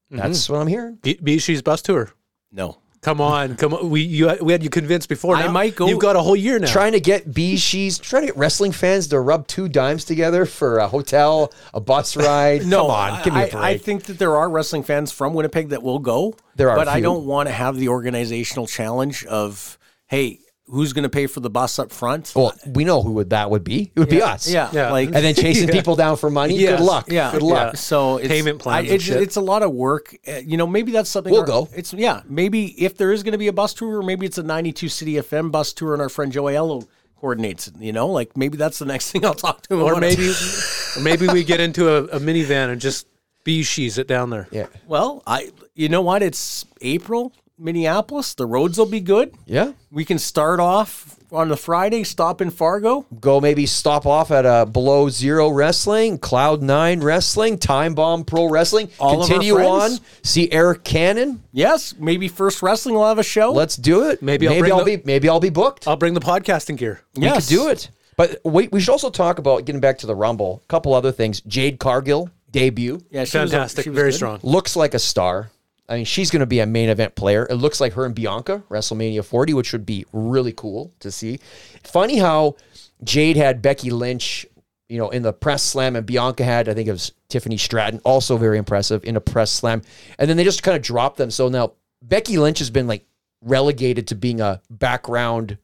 That's 0.10 0.44
mm-hmm. 0.44 0.54
what 0.54 0.60
I'm 0.60 0.68
hearing. 0.68 0.96
B- 1.02 1.16
BeezSheez 1.16 1.64
bus 1.64 1.82
tour. 1.82 2.12
No. 2.52 2.78
Come 3.04 3.20
on, 3.22 3.56
come 3.58 3.74
on. 3.74 3.90
We 3.90 4.02
you 4.02 4.36
we 4.42 4.52
had 4.54 4.64
you 4.64 4.70
convinced 4.70 5.10
before. 5.10 5.36
I 5.36 5.48
might 5.50 5.76
go- 5.76 5.88
You've 5.88 6.00
got 6.00 6.16
a 6.16 6.22
whole 6.22 6.36
year 6.36 6.58
now. 6.58 6.72
trying 6.72 6.94
to 6.94 7.00
get 7.02 7.30
BeezSheez 7.30 8.02
trying 8.02 8.22
to 8.24 8.28
get 8.28 8.38
wrestling 8.38 8.72
fans 8.72 9.08
to 9.10 9.20
rub 9.20 9.46
two 9.46 9.68
dimes 9.70 10.06
together 10.06 10.46
for 10.46 10.78
a 10.80 10.88
hotel, 10.88 11.54
a 11.74 11.80
bus 11.82 12.16
ride. 12.30 12.66
No, 12.66 12.84
Come 12.84 12.92
on, 12.92 13.24
give 13.24 13.34
me 13.34 13.42
a 13.42 13.44
I- 13.44 13.50
break. 13.50 13.64
I, 13.64 13.78
think 13.78 14.04
that 14.06 14.18
there 14.20 14.36
are 14.38 14.50
wrestling 14.50 14.84
fans 14.84 15.12
from 15.12 15.34
Winnipeg 15.34 15.70
that 15.70 15.84
will 15.84 16.00
go. 16.00 16.36
There 16.56 16.70
are 16.70 16.76
but 16.78 16.88
I 16.88 17.02
don't 17.02 17.26
want 17.26 17.50
to 17.50 17.54
have 17.54 17.76
the 17.78 17.90
organizational 17.90 18.68
challenge 18.68 19.26
of, 19.26 19.78
hey, 20.08 20.40
who's 20.68 20.94
going 20.94 21.04
to 21.04 21.10
pay 21.10 21.28
for 21.28 21.40
the 21.42 21.50
bus 21.50 21.78
up 21.78 21.92
front? 21.92 22.32
well, 22.36 22.54
we 22.66 22.84
know 22.86 23.02
who 23.04 23.12
would 23.14 23.30
that 23.32 23.50
would 23.52 23.64
be. 23.64 23.92
It 23.96 24.00
would 24.00 24.10
be 24.10 24.22
us. 24.22 24.50
Yeah, 24.50 24.70
Yeah. 24.72 24.92
like 24.92 25.08
And 25.08 25.16
then 25.16 25.36
chasing 25.36 25.68
people 25.78 25.96
down 25.96 26.16
for 26.18 26.30
money. 26.30 26.58
Yes. 26.58 26.80
Good 26.80 26.86
luck. 26.86 27.06
yeah, 27.12 27.32
Good 27.32 27.42
luck. 27.42 27.74
yeah. 27.74 27.78
So 27.78 28.18
it's, 28.18 28.28
Payment 28.30 28.60
plans 28.60 28.90
I, 28.90 28.94
it's, 28.94 29.08
it's 29.10 29.36
a 29.36 29.42
lot 29.42 29.62
of 29.62 29.72
work. 29.74 30.16
Uh, 30.28 30.38
you 30.46 30.56
know, 30.58 30.66
maybe 30.66 30.92
that's 30.92 31.10
something 31.10 31.32
We'll 31.32 31.42
our- 31.42 31.48
go. 31.48 31.70
It's 31.76 31.94
yeah, 31.94 32.22
maybe 32.28 32.68
if 32.82 32.98
there 32.98 33.12
is 33.12 33.24
going 33.24 33.34
to 33.34 33.38
be 33.38 33.48
a 33.48 33.54
bus 33.54 33.74
tour, 33.74 33.98
or 34.00 34.04
maybe 34.04 34.26
it's 34.26 34.38
a 34.38 34.44
92 34.44 34.88
City 34.90 35.14
FM 35.16 35.52
bus 35.52 35.74
tour, 35.74 35.94
and 35.94 36.02
our 36.02 36.10
friend 36.10 36.32
Joey 36.32 36.56
Ello 36.56 36.88
coordinates 37.18 37.68
it. 37.68 37.76
You 37.80 37.92
know, 37.92 38.08
like 38.08 38.36
maybe 38.38 38.58
that's 38.58 38.80
the 38.80 38.86
next 38.86 39.12
thing 39.12 39.26
I'll 39.26 39.34
talk 39.34 39.62
to 39.64 39.76
him. 39.76 39.82
or 39.84 39.98
maybe 40.00 40.32
or 40.98 41.02
maybe 41.02 41.28
we 41.28 41.44
get 41.44 41.60
into 41.60 41.90
a, 41.90 42.04
a 42.06 42.20
minivan 42.20 42.70
and 42.72 42.80
just 42.82 43.08
be 43.44 43.64
she's 43.64 43.98
it 43.98 44.08
down 44.08 44.30
there. 44.30 44.48
Yeah. 44.52 44.68
Well, 44.88 45.22
I 45.28 45.52
you 45.76 45.90
know 45.90 46.02
what? 46.02 46.24
It's 46.24 46.66
April. 46.82 47.34
Minneapolis. 47.64 48.34
The 48.34 48.46
roads 48.46 48.78
will 48.78 48.86
be 48.86 49.00
good. 49.00 49.34
Yeah. 49.46 49.72
We 49.92 50.06
can 50.06 50.20
start 50.20 50.60
off 50.60 51.18
on 51.32 51.48
the 51.50 51.58
Friday, 51.58 52.04
stop 52.04 52.42
in 52.42 52.52
Fargo. 52.52 53.08
Go 53.20 53.42
maybe 53.42 53.66
stop 53.66 54.06
off 54.06 54.30
at 54.30 54.46
a 54.46 54.68
Below 54.68 55.10
Zero 55.10 55.50
Wrestling, 55.50 56.20
Cloud 56.20 56.62
Nine 56.62 57.00
Wrestling, 57.02 57.58
Time 57.58 57.96
Bomb 57.96 58.24
Pro 58.24 58.46
Wrestling. 58.50 58.90
All 59.00 59.16
of 59.16 59.22
our 59.22 59.28
Continue 59.28 59.58
on. 59.66 59.92
See 60.22 60.52
Eric 60.52 60.84
Cannon. 60.84 61.42
Yes, 61.52 61.96
maybe 61.98 62.28
First 62.28 62.62
Wrestling 62.62 62.94
will 62.96 63.08
have 63.08 63.18
a 63.18 63.24
show. 63.24 63.52
Let's 63.52 63.76
do 63.78 64.10
it. 64.10 64.22
Maybe 64.22 64.48
I'll 64.48 64.54
maybe 64.54 64.62
bring 64.62 64.72
I'll 64.74 64.84
the- 64.84 64.98
be 64.98 65.04
maybe 65.06 65.28
I'll 65.30 65.40
be 65.40 65.50
booked. 65.50 65.88
I'll 65.88 65.96
bring 65.98 66.14
the 66.14 66.20
podcasting 66.20 66.78
gear. 66.78 67.02
We 67.16 67.24
Yes. 67.24 67.48
could 67.48 67.56
do 67.56 67.68
it. 67.70 67.90
But 68.16 68.42
wait, 68.44 68.72
we 68.72 68.80
should 68.80 68.92
also 68.92 69.10
talk 69.10 69.40
about 69.40 69.66
getting 69.66 69.82
back 69.82 69.98
to 70.00 70.06
the 70.08 70.16
Rumble. 70.16 70.62
A 70.64 70.68
couple 70.68 70.94
other 70.94 71.12
things. 71.12 71.42
Jade 71.48 71.80
Cargill 71.80 72.30
debut 72.52 73.02
yeah, 73.10 73.24
she 73.24 73.40
was- 73.40 73.50
Fantastic. 73.50 73.86
she 73.86 73.90
was 73.90 73.96
Very 73.98 74.12
good. 74.12 74.16
strong. 74.18 74.40
looks 74.44 74.76
like 74.76 74.94
a 74.94 75.00
star. 75.00 75.50
I 75.90 75.98
mean, 75.98 76.06
she's 76.06 76.32
going 76.32 76.40
to 76.40 76.46
be 76.46 76.60
a 76.62 76.66
main 76.66 76.90
event 76.90 77.16
player. 77.16 77.46
It 77.50 77.56
looks 77.56 77.82
like 77.82 77.94
her 77.94 78.06
and 78.06 78.16
Bianca 78.16 78.64
WrestleMania 78.70 79.24
40, 79.26 79.54
which 79.54 79.74
would 79.74 79.86
be 79.86 80.06
really 80.14 80.54
cool 80.54 80.94
to 81.00 81.12
see. 81.12 81.40
Funny 81.84 82.18
how 82.18 82.56
Jade 83.04 83.36
had 83.36 83.62
Becky 83.62 83.90
Lynch, 83.92 84.46
you 84.88 84.98
know, 84.98 85.10
in 85.10 85.24
the 85.24 85.34
press 85.34 85.62
slam, 85.62 85.96
and 85.96 86.06
Bianca 86.06 86.44
had, 86.46 86.70
I 86.70 86.74
think 86.74 86.88
it 86.88 86.92
was 86.94 87.12
Tiffany 87.28 87.58
Stratton, 87.58 88.00
also 88.06 88.38
very 88.38 88.58
impressive 88.58 89.04
in 89.04 89.18
a 89.18 89.22
press 89.22 89.52
slam, 89.52 89.82
and 90.18 90.30
then 90.30 90.38
they 90.38 90.44
just 90.46 90.64
kind 90.64 90.78
of 90.78 90.82
dropped 90.84 91.18
them. 91.18 91.30
So 91.32 91.50
now 91.50 91.74
Becky 92.02 92.38
Lynch 92.38 92.60
has 92.60 92.70
been 92.70 92.88
like 92.88 93.06
relegated 93.42 94.08
to 94.08 94.16
being 94.16 94.40
a 94.40 94.62
background 94.70 95.58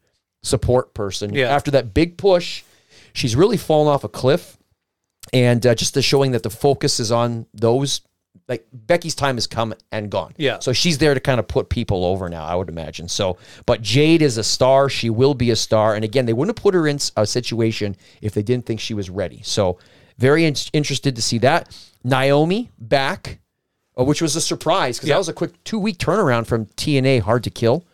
support 0.43 0.93
person 0.93 1.33
Yeah. 1.33 1.47
after 1.47 1.71
that 1.71 1.93
big 1.93 2.17
push. 2.17 2.63
She's 3.13 3.35
really 3.35 3.57
fallen 3.57 3.87
off 3.87 4.03
a 4.03 4.09
cliff 4.09 4.57
and 5.33 5.65
uh, 5.65 5.75
just 5.75 5.93
the 5.93 6.01
showing 6.01 6.31
that 6.31 6.43
the 6.43 6.49
focus 6.49 6.99
is 6.99 7.11
on 7.11 7.45
those 7.53 8.01
like 8.49 8.65
Becky's 8.73 9.13
time 9.15 9.35
has 9.37 9.45
come 9.47 9.73
and 9.91 10.09
gone. 10.09 10.33
Yeah. 10.37 10.57
So 10.59 10.73
she's 10.73 10.97
there 10.97 11.13
to 11.13 11.19
kind 11.19 11.39
of 11.39 11.47
put 11.47 11.69
people 11.69 12.03
over 12.03 12.27
now, 12.27 12.43
I 12.43 12.55
would 12.55 12.67
imagine. 12.67 13.07
So, 13.07 13.37
but 13.67 13.81
Jade 13.83 14.21
is 14.23 14.37
a 14.37 14.43
star. 14.43 14.89
She 14.89 15.09
will 15.11 15.35
be 15.35 15.51
a 15.51 15.55
star. 15.55 15.93
And 15.95 16.03
again, 16.03 16.25
they 16.25 16.33
wouldn't 16.33 16.57
have 16.57 16.61
put 16.61 16.73
her 16.73 16.87
in 16.87 16.97
a 17.15 17.25
situation 17.27 17.95
if 18.21 18.33
they 18.33 18.41
didn't 18.41 18.65
think 18.65 18.79
she 18.79 18.95
was 18.95 19.09
ready. 19.09 19.41
So, 19.43 19.77
very 20.17 20.45
in- 20.45 20.55
interested 20.73 21.15
to 21.15 21.21
see 21.21 21.37
that. 21.37 21.69
Naomi 22.03 22.71
back, 22.79 23.39
uh, 23.97 24.03
which 24.03 24.21
was 24.21 24.35
a 24.35 24.41
surprise 24.41 24.97
because 24.97 25.09
Yeah. 25.09 25.15
that 25.15 25.19
was 25.19 25.29
a 25.29 25.33
quick 25.33 25.63
two 25.63 25.77
week 25.79 25.97
turnaround 25.99 26.47
from 26.47 26.65
TNA 26.75 27.19
Hard 27.19 27.43
to 27.43 27.49
Kill. 27.51 27.85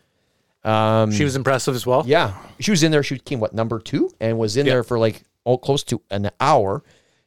Um, 0.63 1.11
she 1.11 1.23
was 1.23 1.35
impressive 1.35 1.75
as 1.75 1.85
well. 1.85 2.03
Yeah, 2.07 2.33
she 2.59 2.71
was 2.71 2.81
in 2.81 2.91
there. 2.91 3.03
She 3.03 3.19
came 3.19 3.39
what 3.39 3.53
number 3.53 3.77
two 3.79 4.09
and 4.19 4.39
was 4.39 4.57
in 4.57 4.65
Yeah. 4.65 4.73
there 4.73 4.83
for 4.83 4.97
like 4.97 5.23
oh, 5.45 5.57
close 5.59 5.83
to 5.83 6.01
an 6.09 6.31
hour. 6.39 6.81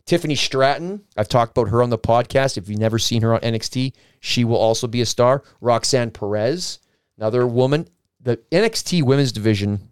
Tiffany 0.08 0.34
Stratton, 0.34 1.04
I've 1.18 1.28
talked 1.28 1.56
about 1.56 1.68
her 1.70 1.82
on 1.82 1.90
the 1.90 1.98
podcast. 1.98 2.56
If 2.56 2.68
you've 2.68 2.78
never 2.78 2.98
seen 2.98 3.20
her 3.22 3.34
on 3.34 3.40
NXT, 3.40 3.92
she 4.20 4.42
will 4.42 4.56
also 4.56 4.86
be 4.86 5.02
a 5.02 5.06
star. 5.06 5.42
Roxanne 5.60 6.10
Perez, 6.10 6.78
another 7.18 7.46
woman. 7.46 7.86
The 8.20 8.38
NXT 8.50 9.02
women's 9.02 9.32
division 9.32 9.90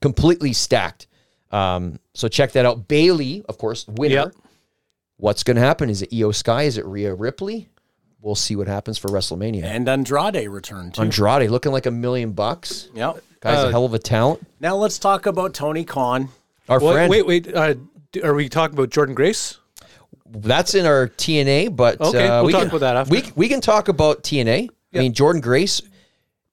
completely 0.00 0.52
stacked. 0.52 1.06
Um, 1.52 2.00
so 2.14 2.26
check 2.26 2.50
that 2.52 2.66
out. 2.66 2.88
Bayley, 2.88 3.44
of 3.48 3.56
course, 3.58 3.86
winner. 3.86 4.14
Yep. 4.14 4.34
What's 5.18 5.44
going 5.44 5.54
to 5.54 5.62
happen? 5.62 5.88
Is 5.88 6.02
it 6.02 6.10
Iyo 6.10 6.34
Sky? 6.34 6.64
Is 6.64 6.76
it 6.76 6.84
Rhea 6.84 7.14
Ripley? 7.14 7.68
We'll 8.20 8.34
see 8.34 8.56
what 8.56 8.66
happens 8.66 8.98
for 8.98 9.08
WrestleMania. 9.08 9.62
And 9.62 9.88
Andrade 9.88 10.48
returned 10.48 10.94
too. 10.94 11.02
Andrade 11.02 11.48
looking 11.50 11.70
like 11.70 11.86
a 11.86 11.90
million 11.92 12.32
bucks. 12.32 12.88
Yep. 12.94 13.22
Guy's 13.40 13.64
Uh, 13.64 13.68
a 13.68 13.70
hell 13.70 13.84
of 13.84 13.94
a 13.94 13.98
talent. 14.00 14.44
Now 14.58 14.74
let's 14.76 14.98
talk 14.98 15.26
about 15.26 15.54
Tony 15.54 15.84
Khan. 15.84 16.28
Our 16.68 16.80
Wait, 16.80 16.92
friend. 16.92 17.10
wait, 17.10 17.26
wait. 17.26 17.54
Uh, 17.54 17.74
d- 17.74 17.80
are 18.22 18.34
we 18.34 18.48
talking 18.48 18.76
about 18.76 18.90
Jordynne 18.90 19.14
Grace? 19.14 19.58
That's 20.26 20.74
in 20.74 20.86
our 20.86 21.08
TNA, 21.08 21.74
but 21.76 22.00
Okay, 22.00 22.26
uh, 22.26 22.38
we'll 22.38 22.46
we 22.46 22.52
talk 22.52 22.60
can, 22.62 22.68
about 22.68 22.80
that 22.80 22.96
after. 22.96 23.12
We 23.12 23.22
we 23.36 23.48
can 23.48 23.60
talk 23.60 23.88
about 23.88 24.22
TNA. 24.22 24.68
I 24.94 24.98
mean, 24.98 25.12
Jordynne 25.12 25.42
Grace. 25.42 25.80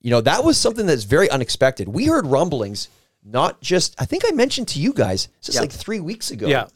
You 0.02 0.10
know, 0.10 0.22
that 0.22 0.44
was 0.44 0.58
something 0.58 0.86
that's 0.88 1.04
very 1.04 1.30
unexpected. 1.30 1.88
We 1.88 2.06
heard 2.06 2.26
rumblings, 2.26 2.90
not 3.24 3.62
just. 3.62 3.96
I 4.02 4.06
think 4.06 4.24
I 4.28 4.32
mentioned 4.32 4.68
to 4.70 4.80
you 4.80 4.94
guys 4.94 5.28
just 5.42 5.56
Yeah. 5.56 5.62
like 5.62 5.72
three 5.72 6.00
weeks 6.00 6.32
ago. 6.32 6.48
Yeah. 6.48 6.68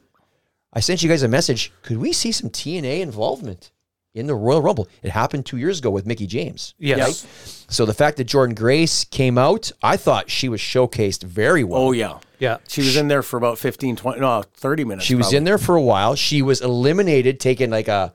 I 0.73 0.79
sent 0.79 1.01
you 1.01 1.09
guys 1.09 1.23
a 1.23 1.27
message. 1.27 1.71
Could 1.83 1.97
we 1.97 2.11
see 2.11 2.31
some 2.31 2.49
TNA 2.49 2.99
involvement 3.01 3.71
in 4.13 4.27
the 4.27 4.35
Royal 4.35 4.61
Rumble? 4.61 4.87
It 5.03 5.09
happened 5.11 5.45
two 5.45 5.57
years 5.57 5.79
ago 5.79 5.89
with 5.89 6.05
Mickie 6.05 6.27
James. 6.27 6.75
Yes. 6.77 7.65
So 7.69 7.85
the 7.85 7.93
fact 7.93 8.17
that 8.17 8.27
Jordynne 8.27 8.55
Grace 8.55 9.05
came 9.05 9.37
out, 9.37 9.71
I 9.81 9.95
thought 9.97 10.29
she 10.29 10.49
was 10.49 10.59
showcased 10.59 11.23
very 11.23 11.63
well. 11.63 11.81
Oh 11.81 11.91
yeah. 11.93 12.19
Yeah. 12.39 12.57
She 12.67 12.81
was 12.81 12.95
in 12.97 13.07
there 13.07 13.23
for 13.23 13.37
about 13.37 13.57
15, 13.57 13.95
20, 13.95 14.19
no, 14.19 14.43
30 14.53 14.83
minutes. 14.85 15.05
She 15.05 15.15
was 15.15 15.25
probably. 15.27 15.37
in 15.37 15.43
there 15.45 15.57
for 15.57 15.75
a 15.75 15.81
while. 15.81 16.15
She 16.15 16.41
was 16.41 16.61
eliminated, 16.61 17.39
taking 17.39 17.69
like 17.69 17.87
a 17.87 18.11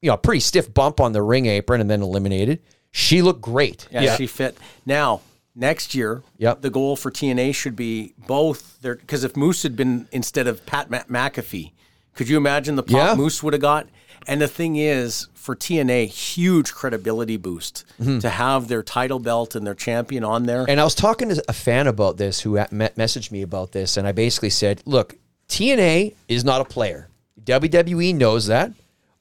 you 0.00 0.08
know, 0.08 0.14
a 0.14 0.18
pretty 0.18 0.40
stiff 0.40 0.72
bump 0.74 1.00
on 1.00 1.12
the 1.12 1.22
ring 1.22 1.46
apron 1.46 1.80
and 1.80 1.88
then 1.88 2.02
eliminated. 2.02 2.60
She 2.90 3.22
looked 3.22 3.40
great. 3.40 3.86
Yeah, 3.92 4.00
Yeah. 4.02 4.16
she 4.16 4.26
fit. 4.26 4.56
Now, 4.84 5.20
next 5.54 5.94
year, 5.94 6.22
Yep. 6.38 6.62
the 6.62 6.70
goal 6.70 6.96
for 6.96 7.10
TNA 7.12 7.54
should 7.54 7.76
be 7.76 8.12
both 8.26 8.78
there 8.82 8.96
because 8.96 9.22
if 9.22 9.36
Moose 9.36 9.62
had 9.62 9.76
been 9.76 10.08
instead 10.10 10.46
of 10.48 10.66
Pat 10.66 10.90
McAfee, 10.90 11.70
could 12.14 12.28
you 12.28 12.36
imagine 12.36 12.76
the 12.76 12.82
pop 12.82 12.92
Yeah. 12.94 13.14
Moose 13.14 13.42
would 13.42 13.52
have 13.54 13.62
got? 13.62 13.86
And 14.28 14.40
the 14.40 14.46
thing 14.48 14.76
is, 14.76 15.26
for 15.34 15.56
TNA, 15.56 16.06
huge 16.06 16.72
credibility 16.72 17.36
boost 17.36 17.84
to 18.20 18.28
have 18.28 18.68
their 18.68 18.82
title 18.84 19.18
belt 19.18 19.56
and 19.56 19.66
their 19.66 19.74
champion 19.74 20.22
on 20.22 20.44
there. 20.44 20.60
Mm-hmm. 20.62 20.70
And 20.70 20.80
I 20.80 20.84
was 20.84 20.94
talking 20.94 21.28
to 21.30 21.42
a 21.48 21.52
fan 21.52 21.88
about 21.88 22.18
this 22.18 22.38
who 22.40 22.52
messaged 22.54 23.32
me 23.32 23.42
about 23.42 23.72
this, 23.72 23.96
and 23.96 24.06
I 24.06 24.12
basically 24.12 24.50
said, 24.50 24.80
"Look, 24.86 25.16
TNA 25.48 26.14
is 26.28 26.44
not 26.44 26.60
a 26.60 26.64
player. 26.64 27.08
WWE 27.44 28.14
knows 28.14 28.46
that, 28.46 28.70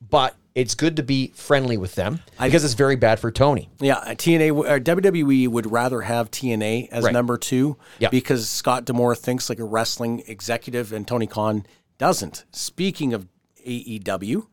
but 0.07 0.35
it's 0.53 0.75
good 0.75 0.97
to 0.97 1.03
be 1.03 1.31
friendly 1.33 1.77
with 1.77 1.95
them 1.95 2.19
because 2.39 2.63
it's 2.63 2.75
very 2.75 2.95
bad 2.95 3.19
for 3.19 3.31
Tony." 3.31 3.69
Yeah, 3.79 4.01
TNA 4.15 4.51
or 4.51 4.79
WWE 4.79 5.47
would 5.47 5.71
rather 5.71 6.01
have 6.01 6.29
TNA 6.29 6.89
as 6.91 7.05
Right. 7.05 7.13
number 7.13 7.37
two 7.39 7.77
because 8.11 8.47
Scott 8.47 8.85
D'Amore 8.85 9.15
thinks 9.15 9.49
like 9.49 9.57
a 9.59 9.63
wrestling 9.63 10.21
executive 10.27 10.93
and 10.93 11.07
Tony 11.07 11.25
Khan 11.25 11.65
doesn't. 12.01 12.45
Speaking 12.51 13.13
of 13.13 13.27
AEW, 13.65 14.47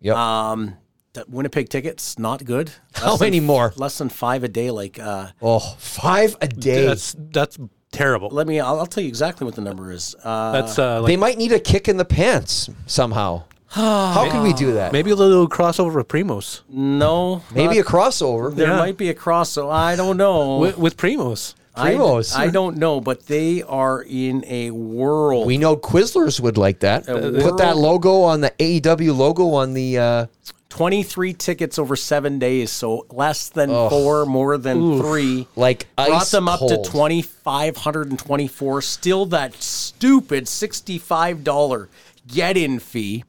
Yep. 0.00 0.16
um, 0.16 0.74
the 1.12 1.24
Winnipeg 1.28 1.68
tickets 1.68 2.18
not 2.18 2.44
good. 2.44 2.72
How 2.94 3.10
Less 3.10 3.18
than- 3.20 3.26
many 3.26 3.40
more? 3.40 3.72
Less 3.76 3.98
than 3.98 4.08
five 4.08 4.42
a 4.42 4.48
day. 4.48 4.70
Like, 4.70 4.98
uh, 4.98 5.28
oh, 5.42 5.60
five 5.78 6.36
a 6.40 6.48
day. 6.48 6.86
That's 6.86 7.14
that's 7.18 7.58
terrible. 7.92 8.28
let 8.32 8.46
me. 8.46 8.58
I'll, 8.58 8.80
I'll 8.80 8.86
tell 8.86 9.02
you 9.04 9.08
exactly 9.08 9.44
what 9.44 9.54
the 9.54 9.60
number 9.62 9.92
is. 9.92 10.16
Uh, 10.24 10.52
That's 10.52 10.78
uh, 10.78 11.00
like 11.02 11.08
they 11.08 11.16
might 11.16 11.38
need 11.38 11.52
a 11.52 11.60
kick 11.60 11.88
in 11.88 11.96
the 11.98 12.04
pants 12.04 12.68
somehow. 12.86 13.44
How 13.68 14.28
can 14.30 14.42
we 14.42 14.52
do 14.52 14.72
that? 14.74 14.92
maybe 14.92 15.10
a 15.10 15.16
little 15.16 15.48
crossover 15.48 15.94
with 15.96 16.06
Primos. 16.08 16.60
no, 16.68 17.42
Maybe 17.52 17.76
not- 17.76 17.86
a 17.86 17.88
crossover. 17.90 18.54
there 18.54 18.68
Yeah. 18.68 18.78
might 18.78 18.96
be 18.96 19.08
a 19.10 19.14
crossover. 19.14 19.72
I 19.72 19.96
don't 19.96 20.16
know. 20.16 20.58
With, 20.58 20.78
with 20.78 20.96
Primos. 20.96 21.54
I, 21.76 21.94
Primos. 21.94 22.36
I 22.36 22.50
don't 22.50 22.76
know, 22.76 23.00
but 23.00 23.26
they 23.26 23.62
are 23.62 24.02
in 24.02 24.44
a 24.46 24.70
world. 24.70 25.46
We 25.46 25.58
know 25.58 25.76
Twizzlers 25.76 26.40
would 26.40 26.56
like 26.56 26.80
that. 26.80 27.08
Uh, 27.08 27.32
Put 27.42 27.58
that 27.58 27.76
logo 27.76 28.22
on 28.22 28.40
the 28.40 28.50
AEW 28.50 29.16
logo 29.16 29.54
on 29.54 29.74
the. 29.74 29.98
Uh, 29.98 30.26
23 30.74 31.34
tickets 31.34 31.78
over 31.78 31.94
seven 31.94 32.40
days, 32.40 32.68
so 32.68 33.06
less 33.08 33.48
than 33.48 33.68
four, 33.70 34.26
more 34.26 34.58
than 34.58 35.00
three. 35.00 35.46
Like 35.54 35.86
brought 35.94 36.26
them 36.26 36.48
up 36.48 36.58
cold. 36.58 36.84
to 36.84 36.90
2524 36.90 38.82
Still 38.82 39.26
that 39.26 39.54
stupid 39.54 40.46
$65 40.46 41.88
get 42.26 42.56
in 42.56 42.80
fee. 42.80 43.22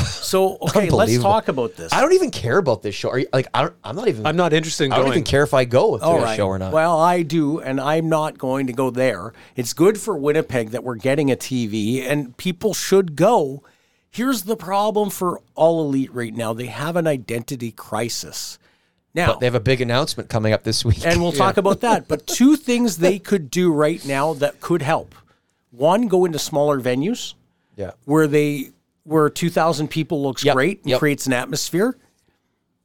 So, 0.00 0.56
okay, 0.62 0.88
let's 0.88 1.18
talk 1.18 1.48
about 1.48 1.76
this. 1.76 1.92
I 1.92 2.00
don't 2.00 2.14
even 2.14 2.30
care 2.30 2.56
about 2.56 2.80
this 2.82 2.94
show. 2.94 3.10
Are 3.10 3.18
you, 3.18 3.26
like 3.32 3.48
I 3.52 3.62
don't, 3.62 3.74
I'm 3.84 3.96
not 3.96 4.08
even. 4.08 4.24
I'm 4.24 4.36
not 4.36 4.52
interested 4.52 4.84
in 4.84 4.92
I 4.92 4.96
don't 4.96 5.06
going. 5.06 5.18
even 5.18 5.24
care 5.24 5.42
if 5.42 5.52
I 5.52 5.64
go 5.64 5.98
to 5.98 6.04
All 6.04 6.18
the 6.18 6.24
right. 6.24 6.36
show 6.36 6.46
or 6.46 6.58
not. 6.58 6.72
Well, 6.72 6.98
I 6.98 7.22
do, 7.22 7.60
and 7.60 7.80
I'm 7.80 8.08
not 8.08 8.38
going 8.38 8.66
to 8.68 8.72
go 8.72 8.90
there. 8.90 9.34
It's 9.56 9.72
good 9.74 9.98
for 9.98 10.16
Winnipeg 10.16 10.70
that 10.70 10.84
we're 10.84 10.96
getting 10.96 11.30
a 11.30 11.36
TV, 11.36 12.02
and 12.02 12.36
people 12.36 12.72
should 12.72 13.14
go. 13.14 13.62
Here's 14.08 14.42
the 14.42 14.56
problem 14.56 15.10
for 15.10 15.40
All 15.54 15.84
Elite 15.84 16.12
right 16.14 16.34
now 16.34 16.52
they 16.52 16.66
have 16.66 16.96
an 16.96 17.06
identity 17.06 17.70
crisis. 17.70 18.58
Now, 19.14 19.26
but 19.26 19.40
they 19.40 19.46
have 19.46 19.54
a 19.54 19.60
big 19.60 19.82
announcement 19.82 20.30
coming 20.30 20.54
up 20.54 20.62
this 20.62 20.84
week. 20.84 21.04
and 21.04 21.20
we'll 21.20 21.32
talk 21.32 21.58
about 21.58 21.80
that. 21.80 22.08
But 22.08 22.26
two 22.26 22.56
things 22.56 22.96
they 22.96 23.18
could 23.18 23.50
do 23.50 23.70
right 23.70 24.02
now 24.06 24.32
that 24.34 24.60
could 24.60 24.80
help. 24.80 25.14
One, 25.70 26.08
go 26.08 26.24
into 26.24 26.38
smaller 26.38 26.80
venues 26.80 27.34
yeah. 27.76 27.92
where 28.04 28.26
they 28.26 28.70
where 29.04 29.28
2000 29.28 29.88
people 29.88 30.22
looks 30.22 30.44
Yep, 30.44 30.54
great 30.54 30.82
and 30.82 30.90
yep. 30.90 30.98
creates 30.98 31.26
an 31.26 31.32
atmosphere. 31.32 31.98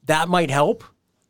That 0.06 0.30
might 0.30 0.50
help. 0.50 0.84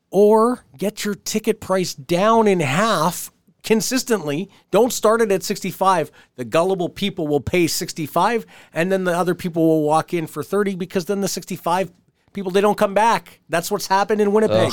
Or 0.10 0.64
get 0.78 1.04
your 1.04 1.16
ticket 1.16 1.60
price 1.60 1.94
down 1.94 2.48
in 2.48 2.62
half 2.62 3.32
consistently. 3.64 4.50
Don't 4.72 4.94
start 4.94 5.22
it 5.22 5.32
at 5.32 5.44
65. 5.44 6.10
The 6.36 6.46
gullible 6.46 6.88
people 6.88 7.28
will 7.28 7.42
pay 7.42 7.68
65 7.68 8.46
and 8.74 8.90
then 8.92 9.04
the 9.04 9.12
other 9.12 9.36
people 9.36 9.68
will 9.68 9.84
walk 9.84 10.14
in 10.14 10.26
for 10.26 10.42
30 10.42 10.76
because 10.76 11.06
then 11.06 11.20
the 11.20 11.28
65 11.28 11.92
people 12.32 12.52
they 12.52 12.62
don't 12.62 12.78
come 12.78 12.94
back. 12.94 13.42
That's 13.50 13.70
what's 13.70 13.88
happened 13.88 14.22
in 14.22 14.32
Winnipeg. 14.32 14.72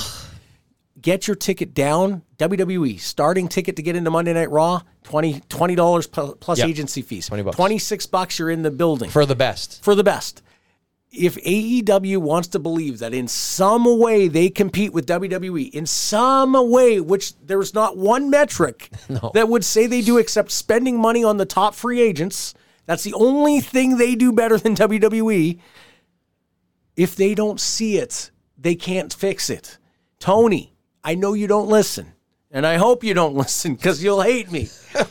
Get 1.00 1.26
your 1.26 1.34
ticket 1.34 1.74
down. 1.74 2.22
WWE 2.38 2.98
starting 3.00 3.48
ticket 3.48 3.76
to 3.76 3.82
get 3.82 3.96
into 3.96 4.10
Monday 4.10 4.32
Night 4.32 4.50
Raw 4.50 4.80
20 5.02 5.74
dollars 5.74 6.06
plus 6.06 6.58
Yep. 6.58 6.68
agency 6.68 7.02
fees. 7.02 7.26
20 7.26 7.42
bucks. 7.42 7.56
26 7.56 8.06
bucks 8.06 8.38
you're 8.38 8.50
in 8.50 8.62
the 8.62 8.70
building 8.70 9.10
For 9.10 9.26
the 9.26 9.34
best. 9.34 9.82
for 9.84 9.94
the 9.94 10.04
best. 10.04 10.42
if 11.12 11.36
AEW 11.44 12.18
wants 12.18 12.48
to 12.48 12.58
believe 12.58 12.98
that 13.00 13.12
in 13.14 13.28
some 13.28 13.98
way 14.00 14.26
they 14.28 14.50
compete 14.50 14.92
with 14.92 15.06
WWE, 15.06 15.70
in 15.72 15.86
some 15.86 16.54
way, 16.70 17.00
which 17.00 17.36
there's 17.38 17.72
not 17.74 17.96
one 17.96 18.30
metric 18.30 18.90
that 19.34 19.48
would 19.48 19.64
say 19.64 19.86
they 19.86 20.00
do 20.00 20.18
except 20.18 20.50
spending 20.50 20.98
money 21.00 21.22
on 21.22 21.36
the 21.36 21.46
top 21.46 21.74
free 21.74 22.00
agents, 22.00 22.54
that's 22.86 23.04
the 23.04 23.14
only 23.14 23.60
thing 23.60 23.96
they 23.96 24.14
do 24.16 24.32
better 24.32 24.58
than 24.58 24.74
WWE. 24.74 25.58
If 26.96 27.14
they 27.16 27.34
don't 27.34 27.60
see 27.60 27.96
it, 27.98 28.30
they 28.58 28.74
can't 28.74 29.12
fix 29.12 29.50
it. 29.50 29.78
Tony, 30.20 30.73
I 31.04 31.14
know 31.14 31.34
you 31.34 31.46
don't 31.46 31.68
listen, 31.68 32.12
and 32.50 32.66
I 32.66 32.76
hope 32.76 33.04
you 33.04 33.14
don't 33.14 33.34
listen 33.44 33.74
because 33.74 34.02
you'll 34.02 34.22
hate 34.22 34.50
me. 34.50 34.68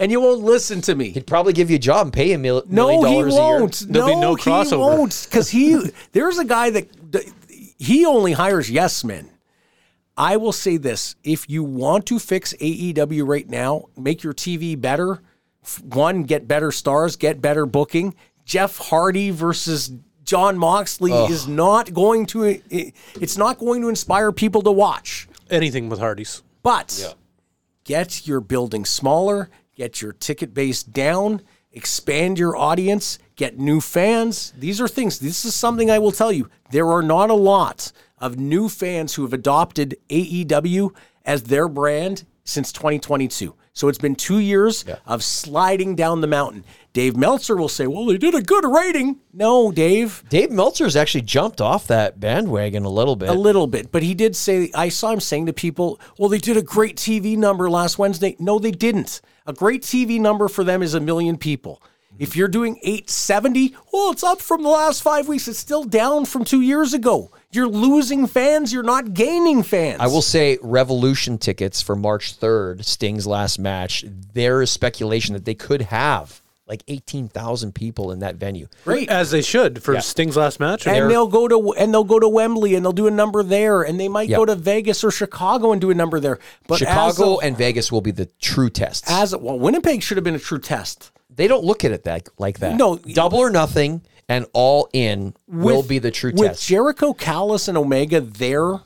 And 0.00 0.12
you 0.12 0.20
won't 0.20 0.42
listen 0.44 0.80
to 0.82 0.94
me. 0.94 1.10
He'd 1.10 1.26
probably 1.26 1.52
give 1.52 1.70
you 1.70 1.74
a 1.76 1.80
job 1.80 2.06
and 2.06 2.12
pay 2.12 2.28
you 2.28 2.36
a 2.36 2.38
mil- 2.38 2.62
No, 2.68 2.86
million 2.86 3.04
he 3.08 3.14
dollars 3.14 3.34
a 3.34 3.36
year. 3.36 3.42
No, 3.42 3.56
he 3.56 3.60
won't. 3.62 3.84
There'll 3.88 4.08
be 4.08 4.14
no, 4.14 4.20
no 4.20 4.34
he 4.36 4.42
crossover. 4.44 4.78
won't. 4.78 5.26
Because 5.28 5.48
he, 5.48 5.76
there's 6.12 6.38
a 6.38 6.44
guy 6.44 6.70
that 6.70 7.12
that- 7.12 7.32
he 7.78 8.06
only 8.06 8.30
hires 8.30 8.70
yes 8.70 9.02
men. 9.02 9.28
I 10.16 10.36
will 10.36 10.52
say 10.52 10.76
this: 10.76 11.16
if 11.24 11.50
you 11.50 11.64
want 11.64 12.06
to 12.06 12.20
fix 12.20 12.54
AEW 12.60 13.26
right 13.26 13.48
now, 13.48 13.86
make 13.96 14.22
your 14.22 14.34
TV 14.34 14.80
better. 14.80 15.20
One, 15.82 16.22
get 16.22 16.46
better 16.46 16.70
stars, 16.70 17.16
get 17.16 17.40
better 17.40 17.66
booking. 17.66 18.14
Jeff 18.44 18.78
Hardy 18.78 19.30
versus 19.30 19.90
Jon 20.22 20.58
Moxley 20.58 21.10
is 21.12 21.48
not 21.48 21.92
going 21.92 22.26
to. 22.26 22.60
It's 22.70 23.36
not 23.36 23.58
going 23.58 23.82
to 23.82 23.88
inspire 23.88 24.30
people 24.30 24.62
to 24.62 24.70
watch. 24.70 25.27
Anything 25.50 25.88
with 25.88 25.98
Hardys. 25.98 26.42
But 26.62 27.16
get 27.84 28.26
your 28.26 28.40
building 28.40 28.84
smaller, 28.84 29.48
get 29.74 30.02
your 30.02 30.12
ticket 30.12 30.52
base 30.52 30.82
down, 30.82 31.42
expand 31.72 32.38
your 32.38 32.56
audience, 32.56 33.18
get 33.36 33.58
new 33.58 33.80
fans. 33.80 34.52
These 34.58 34.80
are 34.80 34.88
things. 34.88 35.18
This 35.18 35.44
is 35.44 35.54
something 35.54 35.90
I 35.90 35.98
will 35.98 36.12
tell 36.12 36.32
you. 36.32 36.50
There 36.70 36.90
are 36.90 37.02
not 37.02 37.30
a 37.30 37.34
lot 37.34 37.92
of 38.18 38.38
new 38.38 38.68
fans 38.68 39.14
who 39.14 39.22
have 39.22 39.32
adopted 39.32 39.96
AEW 40.10 40.90
as 41.24 41.44
their 41.44 41.68
brand 41.68 42.24
since 42.44 42.72
2022. 42.72 43.54
So 43.72 43.88
it's 43.88 43.98
been 43.98 44.16
two 44.16 44.40
years 44.40 44.84
of 45.06 45.22
sliding 45.22 45.94
down 45.94 46.20
the 46.20 46.26
mountain. 46.26 46.64
Dave 46.92 47.16
Meltzer 47.16 47.56
will 47.56 47.68
say, 47.68 47.86
well, 47.86 48.06
they 48.06 48.18
did 48.18 48.34
a 48.34 48.42
good 48.42 48.64
rating. 48.64 49.18
No, 49.32 49.70
Dave. 49.70 50.24
Dave 50.28 50.50
Meltzer's 50.50 50.96
actually 50.96 51.22
jumped 51.22 51.60
off 51.60 51.86
that 51.86 52.18
bandwagon 52.18 52.84
a 52.84 52.88
little 52.88 53.14
bit. 53.14 53.28
A 53.28 53.34
little 53.34 53.66
bit, 53.66 53.92
but 53.92 54.02
he 54.02 54.14
did 54.14 54.34
say, 54.34 54.70
I 54.74 54.88
saw 54.88 55.12
him 55.12 55.20
saying 55.20 55.46
to 55.46 55.52
people, 55.52 56.00
well, 56.18 56.28
they 56.28 56.38
did 56.38 56.56
a 56.56 56.62
great 56.62 56.96
TV 56.96 57.36
number 57.36 57.70
last 57.70 57.98
Wednesday. 57.98 58.36
No, 58.38 58.58
they 58.58 58.70
didn't. 58.70 59.20
A 59.46 59.52
great 59.52 59.82
TV 59.82 60.20
number 60.20 60.48
for 60.48 60.64
them 60.64 60.82
is 60.82 60.94
a 60.94 61.00
million 61.00 61.36
people. 61.36 61.82
If 62.18 62.34
you're 62.34 62.48
doing 62.48 62.78
870, 62.82 63.76
well, 63.92 64.10
it's 64.10 64.24
up 64.24 64.40
from 64.40 64.64
the 64.64 64.68
last 64.68 65.02
five 65.02 65.28
weeks. 65.28 65.46
It's 65.46 65.58
still 65.58 65.84
down 65.84 66.24
from 66.24 66.44
two 66.44 66.62
years 66.62 66.92
ago. 66.92 67.30
You're 67.52 67.68
losing 67.68 68.26
fans. 68.26 68.72
You're 68.72 68.82
not 68.82 69.14
gaining 69.14 69.62
fans. 69.62 70.00
I 70.00 70.08
will 70.08 70.22
say 70.22 70.58
Revolution 70.60 71.38
tickets 71.38 71.80
for 71.80 71.94
March 71.94 72.40
3rd, 72.40 72.84
Sting's 72.84 73.26
last 73.26 73.60
match, 73.60 74.04
there 74.34 74.60
is 74.62 74.70
speculation 74.70 75.34
that 75.34 75.44
they 75.44 75.54
could 75.54 75.82
have 75.82 76.37
like 76.68 76.82
18,000 76.88 77.74
people 77.74 78.12
in 78.12 78.18
that 78.20 78.36
venue. 78.36 78.68
Great. 78.84 79.08
As 79.08 79.30
they 79.30 79.42
should 79.42 79.82
for 79.82 79.98
Sting's 80.00 80.36
last 80.36 80.60
match. 80.60 80.86
and 80.86 81.10
they'll 81.10 81.26
go 81.26 81.48
to 81.48 81.72
and 81.72 81.92
they'll 81.92 82.04
go 82.04 82.20
to 82.20 82.28
Wembley 82.28 82.74
and 82.74 82.84
they'll 82.84 82.92
do 82.92 83.06
a 83.06 83.10
number 83.10 83.42
there, 83.42 83.82
and 83.82 83.98
they 83.98 84.08
might 84.08 84.28
Yeah. 84.28 84.36
go 84.36 84.44
to 84.44 84.54
Vegas 84.54 85.02
or 85.02 85.10
Chicago 85.10 85.72
and 85.72 85.80
do 85.80 85.90
a 85.90 85.94
number 85.94 86.20
there. 86.20 86.38
But 86.66 86.78
Chicago 86.78 87.34
of- 87.38 87.44
and 87.44 87.56
Vegas 87.56 87.90
will 87.90 88.00
be 88.02 88.10
the 88.10 88.28
true 88.40 88.70
tests. 88.70 89.10
as 89.10 89.34
well, 89.34 89.58
Winnipeg 89.58 90.02
should 90.02 90.16
have 90.16 90.24
been 90.24 90.34
a 90.34 90.38
true 90.38 90.58
test. 90.60 91.10
they 91.34 91.46
don't 91.46 91.64
look 91.64 91.84
at 91.84 91.92
it 91.92 92.02
that 92.04 92.28
like 92.38 92.58
that. 92.58 92.74
No. 92.76 92.96
double 92.96 93.38
or 93.38 93.50
nothing 93.50 94.02
and 94.28 94.44
all 94.52 94.88
in 94.92 95.34
will 95.46 95.82
be 95.82 95.98
the 96.00 96.10
true 96.10 96.32
with 96.34 96.48
test. 96.50 96.66
Jericho, 96.66 97.12
Callis, 97.12 97.68
and 97.68 97.78
Omega 97.78 98.20
there, 98.20 98.80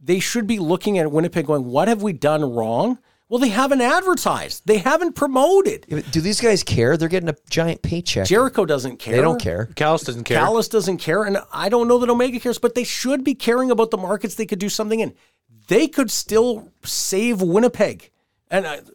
they 0.00 0.20
should 0.20 0.46
be 0.46 0.58
looking 0.60 0.96
at 0.98 1.10
Winnipeg 1.10 1.46
going, 1.46 1.64
"What 1.66 1.88
have 1.88 2.02
we 2.02 2.12
done 2.12 2.54
wrong?" 2.54 2.98
Well, 3.28 3.38
they 3.38 3.48
haven't 3.48 3.82
advertised. 3.82 4.62
They 4.66 4.78
haven't 4.78 5.12
promoted. 5.12 5.84
Do 6.10 6.20
these 6.22 6.40
guys 6.40 6.62
care? 6.62 6.96
They're 6.96 7.10
getting 7.10 7.28
a 7.28 7.36
giant 7.50 7.82
paycheck. 7.82 8.26
Jericho 8.26 8.64
doesn't 8.64 8.98
care. 8.98 9.16
they 9.16 9.20
don't 9.20 9.40
care. 9.40 9.66
Callis 9.76 10.02
doesn't 10.02 10.24
care. 10.24 10.38
Callis 10.38 10.68
doesn't 10.68 10.96
care, 10.96 11.24
and 11.24 11.38
I 11.52 11.68
don't 11.68 11.88
know 11.88 11.98
that 11.98 12.08
Omega 12.08 12.40
cares, 12.40 12.58
but 12.58 12.74
they 12.74 12.84
should 12.84 13.24
be 13.24 13.34
caring 13.34 13.70
about 13.70 13.90
the 13.90 13.98
markets 13.98 14.34
they 14.36 14.46
could 14.46 14.58
do 14.58 14.70
something 14.70 15.00
in. 15.00 15.14
They 15.68 15.88
could 15.88 16.10
still 16.10 16.72
save 16.84 17.42
Winnipeg, 17.42 18.10
and 18.50 18.66
I, 18.66 18.74
it 18.76 18.86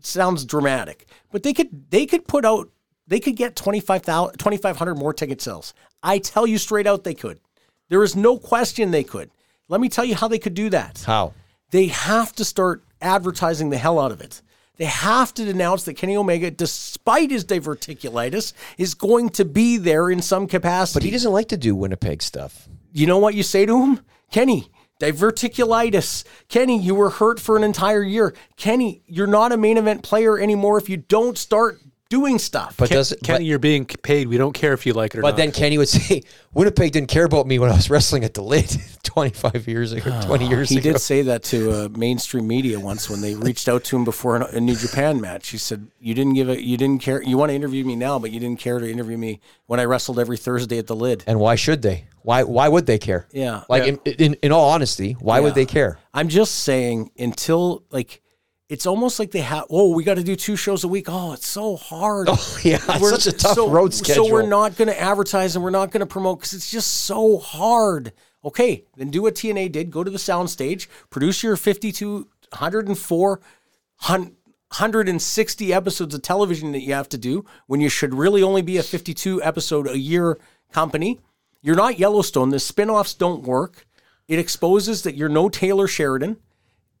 sounds 0.00 0.44
dramatic, 0.44 1.06
but 1.30 1.44
they 1.44 1.52
could 1.52 1.90
they 1.90 2.06
could 2.06 2.26
put 2.26 2.44
out 2.44 2.70
they 3.06 3.20
could 3.20 3.36
get 3.36 3.54
25,000 3.54 4.38
2,500 4.38 4.94
more 4.96 5.14
ticket 5.14 5.40
sales. 5.40 5.72
I 6.02 6.18
tell 6.18 6.46
you 6.48 6.58
straight 6.58 6.88
out, 6.88 7.04
they 7.04 7.14
could. 7.14 7.38
There 7.88 8.02
is 8.02 8.16
no 8.16 8.38
question 8.38 8.90
they 8.90 9.04
could. 9.04 9.30
Let 9.68 9.80
me 9.80 9.88
tell 9.88 10.04
you 10.04 10.16
how 10.16 10.26
they 10.26 10.38
could 10.38 10.54
do 10.54 10.70
that 10.70 11.04
How? 11.06 11.34
they 11.70 11.86
have 11.86 12.32
to 12.34 12.44
start 12.44 12.82
advertising 13.00 13.70
the 13.70 13.78
hell 13.78 13.98
out 13.98 14.12
of 14.12 14.20
it. 14.20 14.42
They 14.76 14.84
have 14.84 15.34
to 15.34 15.48
announce 15.48 15.84
that 15.84 15.94
Kenny 15.94 16.16
Omega, 16.16 16.50
despite 16.52 17.30
his 17.30 17.44
diverticulitis, 17.44 18.52
is 18.78 18.94
going 18.94 19.30
to 19.30 19.44
be 19.44 19.76
there 19.76 20.08
in 20.08 20.22
some 20.22 20.46
capacity. 20.46 21.00
But 21.00 21.04
he 21.04 21.10
doesn't 21.10 21.32
like 21.32 21.48
to 21.48 21.56
do 21.56 21.74
Winnipeg 21.74 22.22
stuff. 22.22 22.68
you 22.92 23.06
know 23.06 23.18
what 23.18 23.34
you 23.34 23.42
say 23.42 23.66
to 23.66 23.82
him? 23.82 24.00
Kenny, 24.30 24.70
diverticulitis. 25.00 26.24
Kenny, 26.48 26.78
you 26.78 26.94
were 26.94 27.10
hurt 27.10 27.40
for 27.40 27.56
an 27.56 27.64
entire 27.64 28.02
year. 28.02 28.34
Kenny, 28.56 29.02
you're 29.06 29.26
not 29.26 29.50
a 29.50 29.56
main 29.56 29.78
event 29.78 30.02
player 30.04 30.38
anymore 30.38 30.78
if 30.78 30.88
you 30.88 30.96
don't 30.96 31.36
start 31.36 31.80
doing 32.10 32.38
stuff. 32.38 32.76
But 32.76 32.88
Ken- 32.88 32.96
does 32.98 33.14
Kenny, 33.22 33.38
but, 33.40 33.44
you're 33.44 33.58
being 33.58 33.84
paid. 33.84 34.28
We 34.28 34.38
don't 34.38 34.52
care 34.52 34.72
if 34.72 34.86
you 34.86 34.92
like 34.92 35.14
it 35.14 35.18
or 35.18 35.22
but 35.22 35.28
not. 35.28 35.32
But 35.32 35.36
then 35.38 35.52
Kenny 35.52 35.78
would 35.78 35.88
say 35.98 36.22
Winnipeg 36.54 36.92
didn't 36.92 37.08
care 37.08 37.24
about 37.24 37.46
me 37.46 37.58
when 37.58 37.70
I 37.70 37.76
was 37.76 37.90
wrestling 37.90 38.24
at 38.24 38.34
the 38.34 38.42
lid 38.42 38.74
25 39.02 39.68
years 39.68 39.92
ago, 39.92 40.20
20 40.24 40.48
years 40.48 40.68
He 40.70 40.76
ago. 40.78 40.82
He 40.88 40.92
did 40.92 41.00
say 41.00 41.22
that 41.22 41.42
to 41.44 41.70
uh, 41.70 41.88
mainstream 41.90 42.46
media 42.46 42.80
once 42.80 43.08
when 43.10 43.20
they 43.20 43.34
reached 43.34 43.68
out 43.68 43.84
to 43.84 43.96
him 43.96 44.04
before 44.04 44.36
an- 44.36 44.42
a 44.54 44.60
New 44.60 44.76
Japan 44.76 45.20
match. 45.20 45.48
He 45.48 45.58
said, 45.58 45.86
"You 46.00 46.14
didn't 46.14 46.34
give 46.34 46.48
a, 46.48 46.62
you 46.62 46.76
didn't 46.76 47.02
care. 47.02 47.22
You 47.22 47.36
want 47.36 47.50
to 47.50 47.54
interview 47.54 47.84
me 47.84 47.96
now, 47.96 48.18
but 48.18 48.30
you 48.30 48.40
didn't 48.40 48.60
care 48.60 48.78
to 48.78 48.90
interview 48.90 49.18
me 49.18 49.40
when 49.66 49.80
I 49.80 49.84
wrestled 49.84 50.18
every 50.18 50.36
Thursday 50.36 50.78
at 50.78 50.86
the 50.86 50.96
Lid." 50.96 51.24
And 51.26 51.40
why 51.40 51.54
should 51.56 51.82
they? 51.82 52.06
Why 52.22 52.42
why 52.42 52.68
would 52.68 52.86
they 52.86 52.98
care? 52.98 53.26
Yeah. 53.32 53.64
Like 53.68 53.84
Yeah. 53.84 53.96
In, 54.04 54.12
in 54.18 54.34
in 54.42 54.52
all 54.52 54.70
honesty, 54.70 55.12
why 55.20 55.40
would 55.40 55.54
they 55.54 55.66
care? 55.66 55.98
I'm 56.14 56.28
just 56.28 56.56
saying 56.56 57.10
until 57.18 57.84
like. 57.90 58.22
It's 58.68 58.84
almost 58.86 59.18
like 59.18 59.30
they 59.30 59.40
have. 59.40 59.64
Oh, 59.70 59.94
we 59.94 60.04
got 60.04 60.14
to 60.16 60.22
do 60.22 60.36
two 60.36 60.54
shows 60.56 60.84
a 60.84 60.88
week. 60.88 61.06
Oh, 61.08 61.32
it's 61.32 61.48
so 61.48 61.76
hard. 61.76 62.28
Oh, 62.30 62.58
yeah, 62.62 62.78
We're- 63.00 63.16
such 63.16 63.26
a 63.26 63.36
tough 63.36 63.54
so, 63.54 63.70
road 63.70 63.94
So 63.94 64.30
we're 64.30 64.42
not 64.46 64.76
going 64.76 64.88
to 64.88 65.00
advertise 65.00 65.56
and 65.56 65.64
we're 65.64 65.70
not 65.70 65.90
going 65.90 66.00
to 66.00 66.06
promote 66.06 66.40
because 66.40 66.52
it's 66.52 66.70
just 66.70 66.88
so 67.04 67.38
hard. 67.38 68.12
Okay, 68.44 68.84
then 68.96 69.10
do 69.10 69.22
what 69.22 69.34
TNA 69.34 69.72
did. 69.72 69.90
Go 69.90 70.04
to 70.04 70.10
the 70.10 70.18
soundstage, 70.18 70.86
produce 71.10 71.42
your 71.42 71.56
52, 71.56 72.28
104, 72.50 73.40
160 74.06 75.72
episodes 75.72 76.14
of 76.14 76.22
television 76.22 76.72
that 76.72 76.82
you 76.82 76.92
have 76.92 77.08
to 77.08 77.18
do 77.18 77.44
when 77.66 77.80
you 77.80 77.88
should 77.88 78.14
really 78.14 78.42
only 78.42 78.62
be 78.62 78.76
a 78.76 78.82
52 78.82 79.42
episode 79.42 79.88
a 79.88 79.98
year 79.98 80.38
company. 80.72 81.18
You're 81.62 81.74
not 81.74 81.98
Yellowstone. 81.98 82.50
The 82.50 82.60
spin-offs 82.60 83.14
don't 83.14 83.42
work. 83.42 83.86
It 84.28 84.38
exposes 84.38 85.02
that 85.02 85.16
you're 85.16 85.30
no 85.30 85.48
Taylor 85.48 85.88
Sheridan 85.88 86.36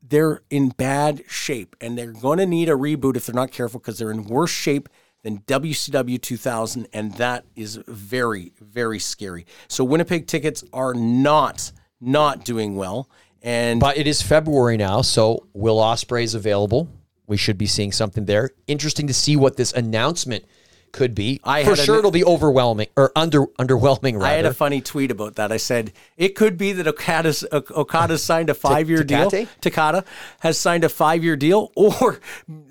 they're 0.02 0.42
in 0.50 0.70
bad 0.70 1.22
shape 1.28 1.76
and 1.80 1.96
they're 1.98 2.12
going 2.12 2.38
to 2.38 2.46
need 2.46 2.68
a 2.68 2.72
reboot 2.72 3.16
if 3.16 3.26
they're 3.26 3.34
not 3.34 3.50
careful 3.50 3.80
because 3.80 3.98
they're 3.98 4.10
in 4.10 4.24
worse 4.24 4.50
shape 4.50 4.88
than 5.22 5.38
WCW 5.40 6.20
2000 6.20 6.86
and 6.92 7.14
that 7.14 7.44
is 7.56 7.80
very 7.86 8.52
very 8.60 8.98
scary. 8.98 9.46
So 9.68 9.84
Winnipeg 9.84 10.26
tickets 10.26 10.64
are 10.72 10.94
not 10.94 11.72
not 12.00 12.44
doing 12.44 12.76
well 12.76 13.08
and 13.42 13.80
But 13.80 13.96
it 13.96 14.06
is 14.06 14.20
February 14.20 14.76
now, 14.76 15.02
so 15.02 15.46
Will 15.52 15.78
Ospreay 15.78 16.24
is 16.24 16.34
available. 16.34 16.88
We 17.26 17.36
should 17.36 17.58
be 17.58 17.66
seeing 17.66 17.92
something 17.92 18.24
there. 18.24 18.50
Interesting 18.66 19.06
to 19.06 19.14
see 19.14 19.36
what 19.36 19.56
this 19.56 19.72
announcement 19.72 20.44
could 20.92 21.14
be. 21.14 21.40
I 21.44 21.64
For 21.64 21.76
sure, 21.76 21.98
it'll 21.98 22.10
be 22.10 22.24
overwhelming 22.24 22.88
or 22.96 23.12
under 23.14 23.46
underwhelming. 23.58 24.14
Rather. 24.14 24.26
I 24.26 24.32
had 24.32 24.46
a 24.46 24.54
funny 24.54 24.80
tweet 24.80 25.10
about 25.10 25.36
that. 25.36 25.52
I 25.52 25.56
said 25.56 25.92
it 26.16 26.34
could 26.34 26.58
be 26.58 26.72
that 26.72 26.86
Okada's 26.86 27.44
Okada 27.52 28.18
signed 28.18 28.50
a 28.50 28.54
five 28.54 28.88
year 28.88 29.04
deal. 29.04 29.30
Takata 29.60 30.04
has 30.40 30.58
signed 30.58 30.84
a 30.84 30.88
five 30.88 31.22
year 31.24 31.36
deal, 31.36 31.72
or 31.76 32.20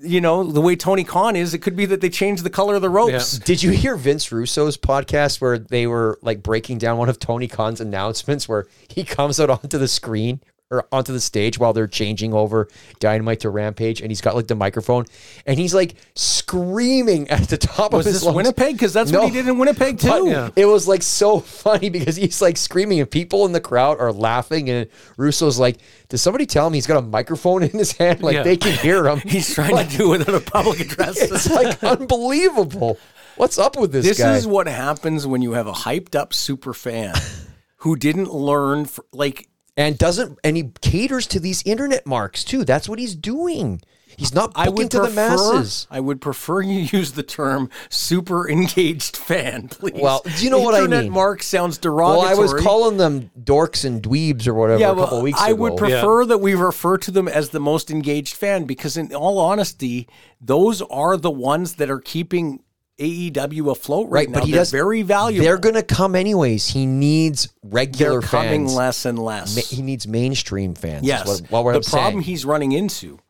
you 0.00 0.20
know 0.20 0.44
the 0.44 0.60
way 0.60 0.76
Tony 0.76 1.04
Khan 1.04 1.36
is, 1.36 1.54
it 1.54 1.58
could 1.58 1.76
be 1.76 1.86
that 1.86 2.00
they 2.00 2.10
changed 2.10 2.44
the 2.44 2.50
color 2.50 2.74
of 2.74 2.82
the 2.82 2.90
ropes. 2.90 3.38
Did 3.38 3.62
you 3.62 3.70
hear 3.70 3.96
Vince 3.96 4.30
Russo's 4.30 4.76
podcast 4.76 5.40
where 5.40 5.58
they 5.58 5.86
were 5.86 6.18
like 6.22 6.42
breaking 6.42 6.78
down 6.78 6.98
one 6.98 7.08
of 7.08 7.18
Tony 7.18 7.48
Khan's 7.48 7.80
announcements 7.80 8.48
where 8.48 8.66
he 8.88 9.04
comes 9.04 9.40
out 9.40 9.50
onto 9.50 9.78
the 9.78 9.88
screen 9.88 10.40
or 10.70 10.86
onto 10.92 11.12
the 11.12 11.20
stage 11.20 11.58
while 11.58 11.72
they're 11.72 11.86
changing 11.86 12.34
over 12.34 12.68
Dynamite 13.00 13.40
to 13.40 13.50
Rampage 13.50 14.02
and 14.02 14.10
he's 14.10 14.20
got 14.20 14.34
like 14.34 14.48
the 14.48 14.54
microphone 14.54 15.06
and 15.46 15.58
he's 15.58 15.72
like 15.74 15.94
screaming 16.14 17.28
at 17.30 17.48
the 17.48 17.56
top 17.56 17.92
Was 17.92 18.06
of 18.06 18.12
his 18.12 18.20
this 18.20 18.24
lungs. 18.24 18.36
Winnipeg? 18.36 18.74
Because 18.74 18.92
that's 18.92 19.10
No. 19.10 19.20
what 19.20 19.28
he 19.28 19.34
did 19.34 19.48
in 19.48 19.58
Winnipeg 19.58 19.98
too. 19.98 20.28
Yeah. 20.28 20.50
It 20.56 20.66
was 20.66 20.86
like 20.86 21.02
so 21.02 21.40
funny 21.40 21.88
because 21.88 22.16
he's 22.16 22.42
like 22.42 22.56
screaming 22.58 23.00
and 23.00 23.10
people 23.10 23.46
in 23.46 23.52
the 23.52 23.60
crowd 23.60 23.98
are 23.98 24.12
laughing 24.12 24.68
and 24.68 24.88
Russo's 25.16 25.58
like, 25.58 25.78
does 26.10 26.20
somebody 26.20 26.44
tell 26.46 26.66
him 26.66 26.74
he's 26.74 26.86
got 26.86 26.98
a 26.98 27.02
microphone 27.06 27.62
in 27.62 27.70
his 27.70 27.92
hand? 27.92 28.22
Like 28.22 28.34
Yeah. 28.34 28.42
they 28.42 28.56
can 28.58 28.72
hear 28.78 29.06
him. 29.08 29.18
He's 29.28 29.54
trying 29.54 29.76
to 29.88 29.96
do 29.96 30.12
it 30.14 30.26
in 30.28 30.34
a 30.34 30.40
public 30.40 30.80
address. 30.80 31.16
it's 31.20 31.50
like 31.50 31.82
unbelievable. 31.82 32.98
What's 33.36 33.58
up 33.58 33.78
with 33.78 33.92
this, 33.92 34.04
This 34.04 34.18
guy? 34.18 34.36
is 34.36 34.46
what 34.46 34.66
happens 34.66 35.26
when 35.26 35.42
you 35.42 35.52
have 35.52 35.66
a 35.66 35.72
hyped 35.72 36.14
up 36.14 36.34
super 36.34 36.72
fan 36.74 37.14
who 37.78 37.94
didn't 37.96 38.32
learn, 38.32 38.84
fr 38.86 39.00
like, 39.12 39.48
and 39.78 39.96
doesn't 39.96 40.38
and 40.42 40.56
he 40.56 40.72
caters 40.82 41.26
to 41.28 41.40
these 41.40 41.62
internet 41.64 42.04
marks 42.04 42.44
too. 42.44 42.64
That's 42.64 42.88
what 42.88 42.98
he's 42.98 43.14
doing. 43.14 43.80
He's 44.16 44.34
not 44.34 44.50
I 44.56 44.64
booking 44.64 44.74
would 44.76 44.90
to 44.90 44.98
prefer, 44.98 45.10
the 45.10 45.14
masses. 45.14 45.86
I 45.92 46.00
would 46.00 46.20
prefer 46.20 46.60
you 46.62 46.80
use 46.80 47.12
the 47.12 47.22
term 47.22 47.70
super 47.88 48.50
engaged 48.50 49.16
fan, 49.16 49.68
please. 49.70 49.94
Well, 49.94 50.22
do 50.36 50.44
you 50.44 50.50
know 50.50 50.58
what 50.58 50.74
I 50.74 50.78
mean? 50.78 50.86
Internet 50.86 51.04
mean? 51.04 51.12
mark 51.12 51.44
sounds 51.44 51.78
derogatory. 51.78 52.26
Well. 52.26 52.28
I 52.28 52.34
was 52.34 52.52
calling 52.54 52.96
them 52.96 53.30
dorks 53.40 53.84
and 53.84 54.02
dweebs 54.02 54.48
or 54.48 54.54
whatever 54.54 54.80
yeah, 54.80 54.90
a 54.90 54.96
couple 54.96 55.18
well, 55.18 55.22
weeks 55.22 55.40
I 55.40 55.50
ago. 55.50 55.50
I 55.50 55.60
would 55.60 55.76
prefer 55.76 56.26
that 56.26 56.38
we 56.38 56.56
refer 56.56 56.98
to 56.98 57.12
them 57.12 57.28
as 57.28 57.50
the 57.50 57.60
most 57.60 57.92
engaged 57.92 58.34
fan 58.34 58.64
because, 58.64 58.96
in 58.96 59.14
all 59.14 59.38
honesty, 59.38 60.08
those 60.40 60.82
are 60.82 61.16
the 61.16 61.30
ones 61.30 61.76
that 61.76 61.88
are 61.88 62.00
keeping 62.00 62.64
AEW 62.98 63.70
afloat 63.70 64.04
right, 64.08 64.12
right, 64.26 64.28
now. 64.30 64.40
but 64.40 64.46
he 64.46 64.52
does 64.52 64.70
very 64.70 65.02
valuable. 65.02 65.44
They're 65.44 65.58
going 65.58 65.74
to 65.76 65.82
come 65.82 66.14
anyways. 66.16 66.68
He 66.68 66.84
needs 66.86 67.48
regular 67.62 68.20
They're 68.20 68.28
coming 68.28 68.66
fans. 68.66 68.74
less 68.74 69.04
and 69.04 69.18
less. 69.18 69.54
Ma- 69.56 69.76
he 69.76 69.82
needs 69.82 70.06
mainstream 70.08 70.74
fans. 70.74 71.06
Yes. 71.06 71.26
what, 71.26 71.50
what 71.50 71.64
we're 71.64 71.72
the 71.74 71.80
problem 71.80 72.14
saying. 72.14 72.22
he's 72.22 72.44
running 72.44 72.72
into 72.72 73.20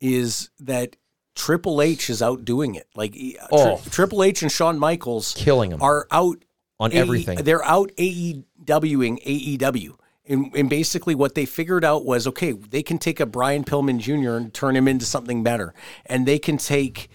is 0.00 0.50
that 0.60 0.96
Triple 1.34 1.82
H 1.82 2.10
is 2.10 2.22
outdoing 2.22 2.74
it. 2.76 2.86
Like 2.94 3.14
uh, 3.14 3.46
Tri- 3.48 3.48
Oh. 3.50 3.80
Triple 3.90 4.22
H 4.22 4.42
and 4.42 4.50
Shawn 4.52 4.78
Michaels 4.78 5.34
Killing 5.36 5.72
him. 5.72 5.82
are 5.82 6.06
out 6.10 6.38
On 6.80 6.92
AE 6.92 6.96
everything. 6.96 7.38
They're 7.42 7.64
out 7.64 7.90
AEWing 7.98 9.22
AEW. 9.24 9.96
And, 10.30 10.54
and 10.54 10.68
basically, 10.68 11.14
what 11.14 11.34
they 11.34 11.46
figured 11.46 11.84
out 11.86 12.04
was 12.04 12.26
okay, 12.26 12.52
they 12.52 12.82
can 12.82 12.98
take 12.98 13.18
a 13.18 13.24
Brian 13.24 13.64
Pillman 13.64 13.98
Jr. 13.98 14.32
and 14.36 14.52
turn 14.52 14.76
him 14.76 14.86
into 14.86 15.06
something 15.06 15.42
better, 15.42 15.72
and 16.04 16.26
they 16.26 16.38
can 16.38 16.58
take 16.58 17.08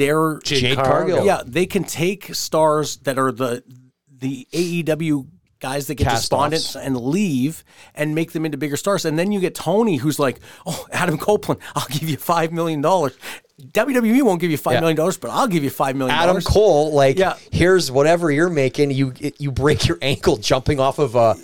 their 0.00 0.38
Jade 0.42 0.76
Cargill. 0.78 1.24
yeah, 1.24 1.42
they 1.46 1.66
can 1.66 1.84
take 1.84 2.34
stars 2.34 2.96
that 3.04 3.18
are 3.18 3.30
the 3.32 3.62
the 4.08 4.46
AEW 4.52 5.26
guys 5.60 5.86
that 5.88 5.94
get 5.96 6.04
Cast-offs. 6.04 6.50
despondent 6.50 6.86
and 6.86 6.96
leave 6.96 7.64
and 7.94 8.14
make 8.14 8.32
them 8.32 8.44
into 8.46 8.56
bigger 8.58 8.76
stars. 8.78 9.04
And 9.04 9.18
then 9.18 9.30
you 9.30 9.40
get 9.40 9.54
Tony 9.54 9.96
who's 9.96 10.18
like, 10.18 10.40
Oh, 10.66 10.86
Adam 10.90 11.18
Copeland, 11.18 11.60
I'll 11.74 11.86
give 11.88 12.08
you 12.08 12.16
five 12.16 12.50
million 12.50 12.80
dollars. 12.80 13.12
WWE 13.60 14.22
won't 14.22 14.40
give 14.40 14.50
you 14.50 14.56
five 14.56 14.74
Yeah. 14.74 14.80
million 14.80 14.96
dollars, 14.96 15.18
but 15.18 15.30
I'll 15.30 15.46
give 15.48 15.62
you 15.62 15.68
five 15.70 15.96
million 15.96 16.16
Adam. 16.16 16.40
Cole, 16.40 16.92
like, 16.92 17.18
Yeah. 17.18 17.34
here's 17.52 17.90
whatever 17.92 18.30
you're 18.30 18.48
making. 18.48 18.90
You 18.90 19.12
you 19.38 19.52
break 19.52 19.86
your 19.86 19.98
ankle 20.00 20.36
jumping 20.38 20.80
off 20.80 20.98
of 20.98 21.14
a 21.14 21.36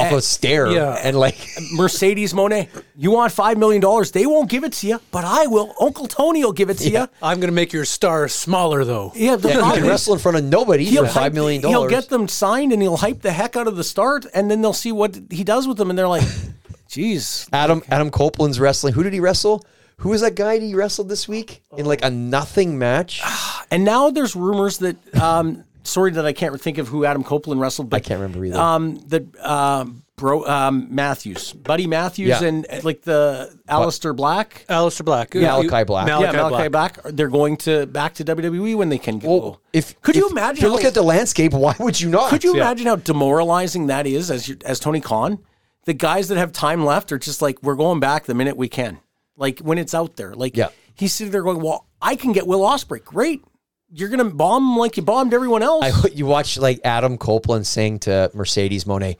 off 0.00 0.12
a 0.12 0.22
stair, 0.22 0.70
Yeah. 0.70 0.94
and 1.02 1.16
like 1.18 1.36
Mercedes 1.72 2.32
Moné, 2.32 2.68
you 2.96 3.10
want 3.10 3.32
five 3.32 3.58
million 3.58 3.80
dollars? 3.80 4.10
They 4.12 4.26
won't 4.26 4.50
give 4.50 4.64
it 4.64 4.72
to 4.74 4.86
you, 4.86 5.00
but 5.10 5.24
I 5.24 5.46
will. 5.46 5.74
Uncle 5.80 6.06
Tony 6.06 6.44
will 6.44 6.52
give 6.52 6.70
it 6.70 6.78
to 6.78 6.90
you. 6.90 7.08
I'm 7.22 7.38
going 7.40 7.48
to 7.50 7.54
make 7.54 7.72
your 7.72 7.84
star 7.84 8.28
smaller, 8.28 8.84
though. 8.84 9.12
Yeah, 9.14 9.36
the 9.36 9.48
yeah, 9.48 9.68
you 9.68 9.80
can 9.80 9.88
wrestle 9.88 10.14
in 10.14 10.20
front 10.20 10.36
of 10.38 10.44
nobody 10.44 10.84
he'll 10.84 11.04
for 11.06 11.10
five 11.12 11.22
hype- 11.24 11.32
million 11.34 11.62
He'll 11.62 11.88
get 11.88 12.08
them 12.08 12.28
signed 12.28 12.72
and 12.72 12.80
he'll 12.82 12.96
hype 12.98 13.22
the 13.22 13.32
heck 13.32 13.56
out 13.56 13.66
of 13.68 13.76
the 13.76 13.84
start, 13.84 14.26
and 14.34 14.50
then 14.50 14.62
they'll 14.62 14.72
see 14.72 14.92
what 14.92 15.18
he 15.30 15.44
does 15.44 15.66
with 15.68 15.76
them, 15.76 15.90
and 15.90 15.98
they're 15.98 16.08
like, 16.08 16.22
Jeez. 16.88 17.48
Adam 17.52 17.82
Adam 17.88 18.10
Copeland's 18.10 18.58
wrestling. 18.58 18.94
Who 18.94 19.02
did 19.02 19.12
he 19.12 19.20
wrestle? 19.20 19.64
Who 19.98 20.08
was 20.08 20.22
that 20.22 20.34
guy 20.34 20.58
he 20.58 20.74
wrestled 20.74 21.08
this 21.08 21.28
week 21.28 21.62
in 21.76 21.84
like 21.86 22.02
a 22.04 22.10
nothing 22.10 22.78
match? 22.78 23.20
And 23.72 23.84
now 23.84 24.10
there's 24.10 24.34
rumors 24.34 24.78
that 24.78 24.96
um, 25.14 25.62
sorry 25.84 26.12
that 26.12 26.26
I 26.26 26.32
can't 26.32 26.60
think 26.60 26.78
of 26.78 26.88
who 26.88 27.04
Adam 27.04 27.22
Copeland 27.24 27.60
wrestled, 27.60 27.90
but 27.90 27.96
I 27.96 28.00
can't 28.00 28.20
remember 28.20 28.44
either. 28.44 28.58
Um, 28.58 28.96
the 29.06 29.26
um, 29.42 30.02
bro 30.16 30.44
um, 30.46 30.88
Matthews, 30.94 31.52
Buddy 31.52 31.86
Matthews, 31.86 32.28
Yeah. 32.28 32.44
and 32.44 32.66
uh, 32.70 32.80
like 32.82 33.02
the 33.02 33.56
Aleister 33.68 34.14
Black. 34.14 34.64
Aleister 34.68 35.04
Black. 35.04 35.34
Malachi 35.34 35.84
Black. 35.84 36.06
Malachi 36.06 36.24
yeah, 36.24 36.32
Malachi 36.32 36.68
Black. 36.68 37.02
Black. 37.02 37.14
They're 37.14 37.28
going 37.28 37.56
to 37.58 37.86
back 37.86 38.14
to 38.14 38.24
WWE 38.24 38.76
when 38.76 38.88
they 38.88 38.98
can 38.98 39.18
go. 39.18 39.28
Well, 39.38 39.60
if 39.72 40.00
could 40.02 40.16
you 40.16 40.26
if- 40.26 40.32
imagine? 40.32 40.56
If 40.58 40.62
you 40.62 40.68
how- 40.68 40.74
look 40.74 40.84
at 40.84 40.94
the 40.94 41.02
landscape, 41.02 41.52
why 41.52 41.74
would 41.78 42.00
you 42.00 42.08
not? 42.10 42.30
could 42.30 42.44
you 42.44 42.54
imagine 42.54 42.86
how 42.86 42.96
demoralizing 42.96 43.86
that 43.88 44.06
is 44.06 44.30
as 44.30 44.48
you, 44.48 44.56
as 44.64 44.80
Tony 44.80 45.00
Khan? 45.00 45.38
The 45.86 45.94
guys 45.94 46.28
that 46.28 46.36
have 46.36 46.52
time 46.52 46.84
left 46.84 47.10
are 47.10 47.18
just 47.18 47.40
like, 47.40 47.62
we're 47.62 47.74
going 47.74 48.00
back 48.00 48.26
the 48.26 48.34
minute 48.34 48.56
we 48.56 48.68
can. 48.68 49.00
Like 49.36 49.60
when 49.60 49.78
it's 49.78 49.94
out 49.94 50.16
there. 50.16 50.34
Like 50.34 50.54
Yeah. 50.56 50.68
he's 50.94 51.14
sitting 51.14 51.30
there 51.32 51.42
going, 51.42 51.60
well, 51.60 51.86
I 52.02 52.16
can 52.16 52.32
get 52.32 52.46
Will 52.46 52.60
Ospreay. 52.60 53.02
Great. 53.02 53.42
You're 53.92 54.08
gonna 54.08 54.24
bomb 54.24 54.76
like 54.76 54.96
you 54.96 55.02
bombed 55.02 55.34
everyone 55.34 55.62
else. 55.62 55.84
I, 55.84 56.08
you 56.08 56.26
watch 56.26 56.58
like 56.58 56.80
Adam 56.84 57.18
Copeland 57.18 57.66
saying 57.66 58.00
to 58.00 58.30
Mercedes 58.34 58.84
Moné, 58.84 59.16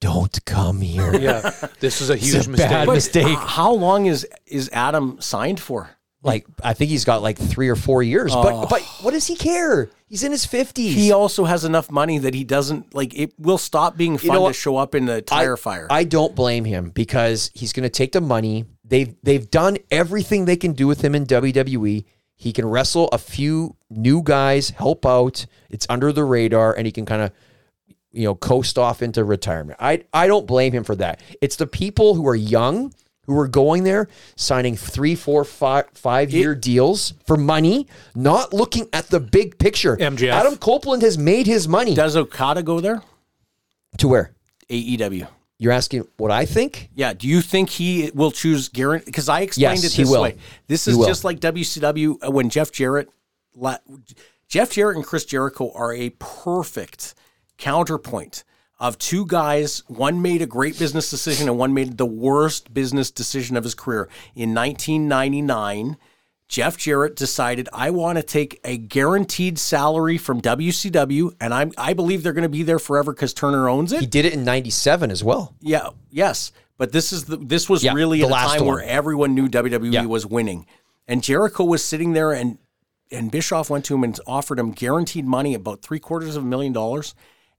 "Don't 0.00 0.44
come 0.44 0.80
here." 0.80 1.14
Yeah, 1.18 1.50
this 1.80 2.00
is 2.00 2.10
a 2.10 2.16
huge 2.16 2.34
It's 2.34 2.46
a 2.46 2.50
mistake. 2.50 2.70
bad 2.70 2.86
But 2.86 2.94
mistake. 2.94 3.26
h- 3.26 3.38
How 3.38 3.72
long 3.72 4.06
is 4.06 4.26
is 4.46 4.68
Adam 4.72 5.18
signed 5.20 5.60
for? 5.60 5.90
Like 6.22 6.46
I 6.62 6.74
think 6.74 6.90
he's 6.90 7.04
got 7.04 7.22
like 7.22 7.38
three 7.38 7.68
or 7.68 7.76
four 7.76 8.02
years. 8.02 8.34
But 8.34 8.52
oh. 8.52 8.66
but 8.68 8.82
what 9.02 9.12
does 9.12 9.26
he 9.26 9.36
care? 9.36 9.88
He's 10.08 10.24
in 10.24 10.32
his 10.32 10.44
fifties. 10.44 10.94
He 10.94 11.12
also 11.12 11.44
has 11.44 11.64
enough 11.64 11.90
money 11.90 12.18
that 12.18 12.34
he 12.34 12.44
doesn't 12.44 12.94
like. 12.94 13.16
It 13.16 13.32
will 13.38 13.58
stop 13.58 13.96
being 13.96 14.18
fun 14.18 14.36
know 14.36 14.48
to 14.48 14.52
show 14.52 14.76
up 14.76 14.94
in 14.94 15.06
the 15.06 15.22
tire 15.22 15.54
I, 15.54 15.60
fire. 15.60 15.86
I 15.88 16.04
don't 16.04 16.34
blame 16.34 16.64
him 16.64 16.90
because 16.90 17.50
he's 17.54 17.72
going 17.72 17.84
to 17.84 17.90
take 17.90 18.12
the 18.12 18.20
money. 18.20 18.64
They've 18.84 19.14
they've 19.22 19.48
done 19.50 19.78
everything 19.90 20.44
they 20.44 20.56
can 20.56 20.72
do 20.72 20.86
with 20.86 21.02
him 21.02 21.14
in 21.14 21.26
WWE. 21.26 22.04
He 22.36 22.52
can 22.52 22.66
wrestle 22.66 23.08
a 23.08 23.18
few 23.18 23.76
new 23.90 24.22
guys, 24.22 24.70
help 24.70 25.06
out. 25.06 25.46
It's 25.70 25.86
under 25.88 26.12
the 26.12 26.24
radar, 26.24 26.74
and 26.74 26.86
he 26.86 26.92
can 26.92 27.06
kind 27.06 27.22
of 27.22 27.32
you 28.12 28.24
know 28.24 28.34
coast 28.34 28.78
off 28.78 29.02
into 29.02 29.24
retirement. 29.24 29.78
I 29.80 30.04
I 30.12 30.26
don't 30.26 30.46
blame 30.46 30.72
him 30.72 30.84
for 30.84 30.94
that. 30.96 31.20
It's 31.40 31.56
the 31.56 31.66
people 31.66 32.14
who 32.14 32.26
are 32.28 32.36
young 32.36 32.92
who 33.26 33.38
are 33.38 33.48
going 33.48 33.82
there 33.82 34.08
signing 34.36 34.76
three, 34.76 35.14
four, 35.14 35.44
five 35.44 35.86
five 35.94 36.30
year 36.30 36.54
deals 36.54 37.14
for 37.26 37.36
money, 37.36 37.86
not 38.14 38.52
looking 38.52 38.88
at 38.92 39.08
the 39.08 39.20
big 39.20 39.58
picture. 39.58 39.96
MJF. 39.96 40.30
Adam 40.30 40.56
Copeland 40.56 41.02
has 41.02 41.18
made 41.18 41.46
his 41.46 41.66
money 41.66 41.94
Does 41.94 42.16
Okada 42.16 42.62
go 42.62 42.80
there? 42.80 43.02
to 43.98 44.08
where 44.08 44.32
AEW. 44.68 45.26
You're 45.58 45.72
asking 45.72 46.06
what 46.18 46.30
I 46.30 46.44
think. 46.44 46.90
Yeah. 46.94 47.12
Do 47.14 47.26
you 47.26 47.40
think 47.40 47.70
he 47.70 48.10
will 48.14 48.30
choose 48.30 48.68
Garrett? 48.68 49.04
Because 49.06 49.28
I 49.28 49.40
explained 49.40 49.82
Yes, 49.82 49.84
it 49.84 49.96
he 49.96 50.02
this 50.02 50.10
will. 50.10 50.22
way. 50.22 50.36
This 50.66 50.86
is 50.86 50.96
just 50.98 51.24
like 51.24 51.40
WCW 51.40 52.26
uh, 52.26 52.30
when 52.30 52.50
Jeff 52.50 52.70
Jarrett, 52.72 53.08
la- 53.54 53.78
Jeff 54.48 54.70
Jarrett 54.72 54.96
and 54.96 55.04
Chris 55.06 55.24
Jericho 55.24 55.72
are 55.74 55.94
a 55.94 56.10
perfect 56.18 57.14
counterpoint 57.58 58.44
of 58.78 58.98
two 58.98 59.24
guys. 59.26 59.82
One 59.88 60.20
made 60.20 60.42
a 60.42 60.46
great 60.46 60.78
business 60.78 61.08
decision 61.08 61.48
and 61.48 61.58
one 61.58 61.72
made 61.72 61.96
the 61.96 62.04
worst 62.06 62.74
business 62.74 63.10
decision 63.10 63.56
of 63.56 63.64
his 63.64 63.74
career. 63.74 64.08
In 64.34 64.52
1999, 64.54 65.96
Jeff 66.48 66.76
Jarrett 66.76 67.16
decided 67.16 67.68
I 67.72 67.90
want 67.90 68.18
to 68.18 68.22
take 68.22 68.60
a 68.64 68.76
guaranteed 68.76 69.58
salary 69.58 70.16
from 70.16 70.40
WCW, 70.40 71.32
and 71.40 71.52
I'm 71.52 71.72
I 71.76 71.92
believe 71.92 72.22
they're 72.22 72.32
going 72.32 72.42
to 72.42 72.48
be 72.48 72.62
there 72.62 72.78
forever 72.78 73.12
because 73.12 73.34
Turner 73.34 73.68
owns 73.68 73.92
it. 73.92 74.00
He 74.00 74.06
did 74.06 74.24
it 74.24 74.32
in 74.32 74.44
'97 74.44 75.10
as 75.10 75.24
well. 75.24 75.54
Yeah, 75.60 75.88
yes, 76.10 76.52
but 76.78 76.92
this 76.92 77.12
is 77.12 77.24
the 77.24 77.36
this 77.36 77.68
was 77.68 77.82
Yeah, 77.82 77.94
really 77.94 78.20
the 78.20 78.28
last 78.28 78.58
time 78.58 78.66
one. 78.66 78.76
where 78.76 78.84
everyone 78.84 79.34
knew 79.34 79.48
WWE 79.48 79.92
Yeah. 79.92 80.04
was 80.06 80.24
winning, 80.24 80.66
and 81.08 81.22
Jericho 81.22 81.64
was 81.64 81.84
sitting 81.84 82.12
there, 82.12 82.32
and 82.32 82.58
and 83.10 83.30
Bischoff 83.30 83.68
went 83.68 83.84
to 83.86 83.94
him 83.94 84.04
and 84.04 84.18
offered 84.26 84.58
him 84.60 84.70
guaranteed 84.70 85.24
money, 85.26 85.52
about 85.54 85.82
three 85.82 85.98
quarters 86.00 86.36
of 86.36 86.44
a 86.44 86.46
million 86.46 86.72
dollars, 86.72 87.14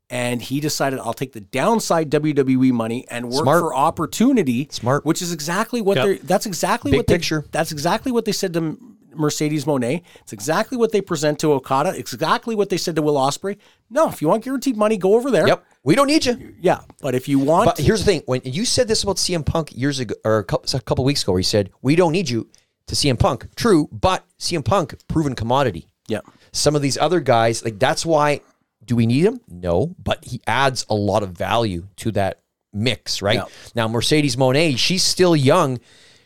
and 0.10 0.42
he 0.42 0.60
decided 0.60 1.00
I'll 1.00 1.14
take 1.14 1.34
the 1.34 1.42
downside 1.42 2.10
WWE 2.10 2.72
money 2.72 3.06
and 3.10 3.26
work 3.30 3.44
Smart. 3.44 3.60
for 3.60 3.76
opportunity, 3.76 4.68
Smart. 4.72 5.06
which 5.06 5.22
is 5.22 5.34
exactly 5.34 5.82
what 5.82 5.98
Yep. 5.98 6.06
they're. 6.06 6.18
That's 6.20 6.46
exactly 6.46 6.92
Big 6.92 7.00
what 7.00 7.08
they, 7.08 7.14
picture. 7.16 7.46
That's 7.52 7.72
exactly 7.72 8.12
what 8.12 8.26
they 8.26 8.32
said 8.32 8.54
to 8.54 8.78
Mercedes 9.16 9.66
Moné. 9.66 10.04
It's 10.22 10.32
exactly 10.34 10.78
what 10.78 10.92
they 10.92 11.02
present 11.02 11.40
to 11.40 11.52
Okada. 11.54 11.90
It's 11.98 12.14
exactly 12.14 12.56
what 12.56 12.70
they 12.70 12.78
said 12.78 12.96
to 12.98 13.02
Will 13.02 13.16
Ospreay. 13.16 13.58
No, 13.90 14.08
if 14.10 14.22
you 14.22 14.28
want 14.28 14.44
guaranteed 14.44 14.78
money, 14.78 14.96
go 14.96 15.16
over 15.16 15.32
there. 15.32 15.48
Yep, 15.48 15.66
we 15.84 15.96
don't 15.96 16.08
need 16.08 16.26
you. 16.26 16.54
Yeah, 16.62 16.82
but 17.02 17.16
if 17.16 17.28
you 17.28 17.40
want, 17.40 17.66
But 17.66 17.80
here's 17.80 18.00
the 18.02 18.06
thing: 18.06 18.22
when 18.28 18.42
you 18.44 18.64
said 18.64 18.88
this 18.88 19.04
about 19.04 19.18
CM 19.18 19.44
Punk 19.46 19.76
years 19.76 20.00
ago, 20.00 20.14
or 20.24 20.38
a 20.38 20.44
couple, 20.44 20.70
a 20.78 20.82
couple 20.82 21.04
weeks 21.04 21.24
ago, 21.24 21.32
where 21.34 21.40
he 21.40 21.44
said 21.44 21.72
we 21.82 21.96
don't 21.96 22.12
need 22.12 22.30
you 22.30 22.48
to 22.88 22.96
CM 22.96 23.18
Punk. 23.20 23.48
True, 23.56 23.90
but 23.92 24.24
CM 24.40 24.64
Punk 24.64 24.96
proven 25.08 25.36
commodity. 25.36 25.88
yeah. 26.08 26.20
Some 26.54 26.76
of 26.76 26.82
these 26.82 26.98
other 26.98 27.20
guys, 27.20 27.64
like 27.66 27.78
that's 27.80 28.06
why. 28.06 28.42
Do 28.88 28.96
we 28.96 29.06
need 29.06 29.24
him? 29.26 29.40
No, 29.50 29.96
but 30.04 30.26
he 30.26 30.42
adds 30.48 30.86
a 30.90 30.96
lot 30.96 31.22
of 31.22 31.32
value 31.32 31.88
to 31.98 32.12
that 32.14 32.42
mix, 32.74 33.22
right? 33.22 33.36
Yeah. 33.36 33.46
Now 33.76 33.88
Mercedes 33.88 34.36
Moné, 34.36 34.78
she's 34.78 35.04
still 35.04 35.36
young. 35.36 35.80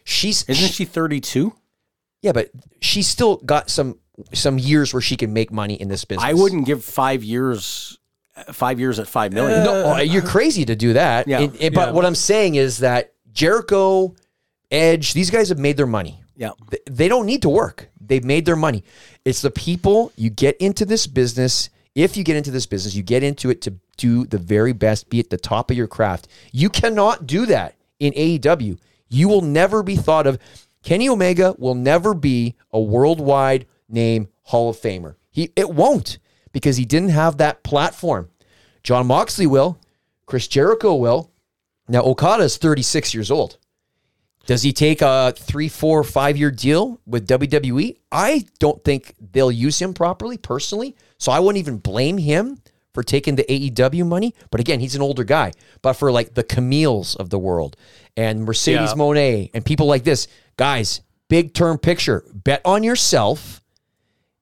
She's 0.04 0.44
Isn't 0.48 0.72
she 0.72 0.86
32? 0.86 1.54
yeah, 2.22 2.32
but 2.32 2.52
she's 2.82 3.08
still 3.08 3.38
got 3.38 3.70
some 3.70 3.98
some 4.34 4.60
years 4.60 4.94
where 4.94 5.02
she 5.02 5.18
can 5.18 5.34
make 5.34 5.52
money 5.52 5.74
in 5.74 5.88
this 5.88 6.06
business. 6.06 6.24
I 6.24 6.34
wouldn't 6.34 6.66
give 6.68 6.84
five 6.86 7.24
years, 7.24 7.98
five 8.52 8.80
years 8.80 9.00
at 9.00 9.08
five 9.08 9.34
million. 9.34 9.64
No, 9.64 9.84
oh, 9.86 9.98
you're 9.98 10.22
crazy 10.22 10.64
to 10.66 10.76
do 10.76 10.94
that. 10.94 11.28
Yeah. 11.28 11.40
And- 11.42 11.56
and- 11.60 11.74
but 11.74 11.88
Yeah. 11.90 11.92
what 11.94 12.06
I'm 12.06 12.14
saying 12.16 12.56
is 12.56 12.78
that 12.80 13.14
Jericho, 13.32 14.14
Edge, 14.70 15.14
these 15.14 15.32
guys 15.32 15.50
have 15.50 15.58
made 15.58 15.76
their 15.78 15.88
money. 15.88 16.22
Yeah. 16.36 16.52
Th- 16.70 16.84
They 16.90 17.08
don't 17.08 17.26
need 17.26 17.42
to 17.42 17.50
work. 17.50 17.90
They've 18.00 18.24
made 18.24 18.46
their 18.46 18.56
money. 18.56 18.84
It's 19.26 19.42
the 19.42 19.52
people 19.52 20.12
you 20.16 20.30
get 20.30 20.56
into 20.58 20.86
this 20.86 21.08
business. 21.08 21.70
If 21.96 22.16
you 22.16 22.24
get 22.24 22.38
into 22.38 22.52
this 22.52 22.66
business, 22.66 22.96
you 22.96 23.04
get 23.04 23.24
into 23.24 23.50
it 23.50 23.62
to 23.64 23.76
do 23.98 24.26
the 24.26 24.38
very 24.38 24.74
best, 24.74 25.10
be 25.10 25.20
at 25.20 25.30
the 25.30 25.38
top 25.38 25.70
of 25.70 25.78
your 25.78 25.88
craft. 25.88 26.28
You 26.52 26.70
cannot 26.70 27.28
do 27.28 27.46
that 27.48 27.76
in 28.00 28.14
AEW. 28.14 28.78
You 29.10 29.28
will 29.28 29.42
never 29.42 29.84
be 29.84 29.96
thought 29.96 30.28
of. 30.28 30.40
Kenny 30.84 31.10
Omega 31.10 31.54
will 31.58 31.76
never 31.76 32.14
be 32.14 32.56
a 32.72 32.80
worldwide 32.80 33.68
name 33.90 34.30
Hall 34.44 34.70
of 34.70 34.78
Famer. 34.78 35.16
He 35.30 35.52
it 35.56 35.70
won't 35.70 36.18
because 36.52 36.78
he 36.78 36.86
didn't 36.86 37.10
have 37.10 37.38
that 37.38 37.64
platform. 37.64 38.30
Jon 38.84 39.08
Moxley 39.08 39.46
will, 39.46 39.80
Chris 40.26 40.48
Jericho 40.48 40.96
will. 40.96 41.32
Now 41.88 42.04
Okada 42.04 42.44
is 42.44 42.58
36 42.58 43.14
years 43.14 43.30
old. 43.30 43.58
Does 44.46 44.64
he 44.64 44.74
take 44.74 45.02
a 45.02 45.34
three, 45.38 45.70
four, 45.70 46.04
five 46.04 46.36
year 46.38 46.52
deal 46.52 47.00
with 47.06 47.28
WWE? 47.28 47.98
I 48.12 48.46
don't 48.60 48.84
think 48.84 49.16
they'll 49.20 49.52
use 49.52 49.82
him 49.82 49.94
properly 49.94 50.38
personally. 50.38 50.96
So 51.18 51.32
I 51.32 51.40
wouldn't 51.40 51.60
even 51.60 51.78
blame 51.78 52.18
him 52.18 52.60
for 52.94 53.04
taking 53.04 53.36
the 53.36 53.44
AEW 53.44 54.06
money. 54.06 54.34
But 54.50 54.60
again, 54.60 54.80
he's 54.80 54.96
an 54.96 55.02
older 55.02 55.24
guy. 55.24 55.54
But 55.82 55.94
for 55.94 56.12
like 56.12 56.34
the 56.34 56.44
Kamille's 56.44 57.16
of 57.16 57.30
the 57.30 57.40
world 57.40 57.78
and 58.18 58.44
Mercedes 58.44 58.92
Yeah. 58.92 58.96
Moné 58.96 59.52
and 59.54 59.64
people 59.64 59.86
like 59.86 60.04
this, 60.04 60.28
guys, 60.58 61.02
big 61.30 61.54
term 61.54 61.78
picture. 61.78 62.26
Bet 62.34 62.62
on 62.66 62.84
yourself. 62.84 63.62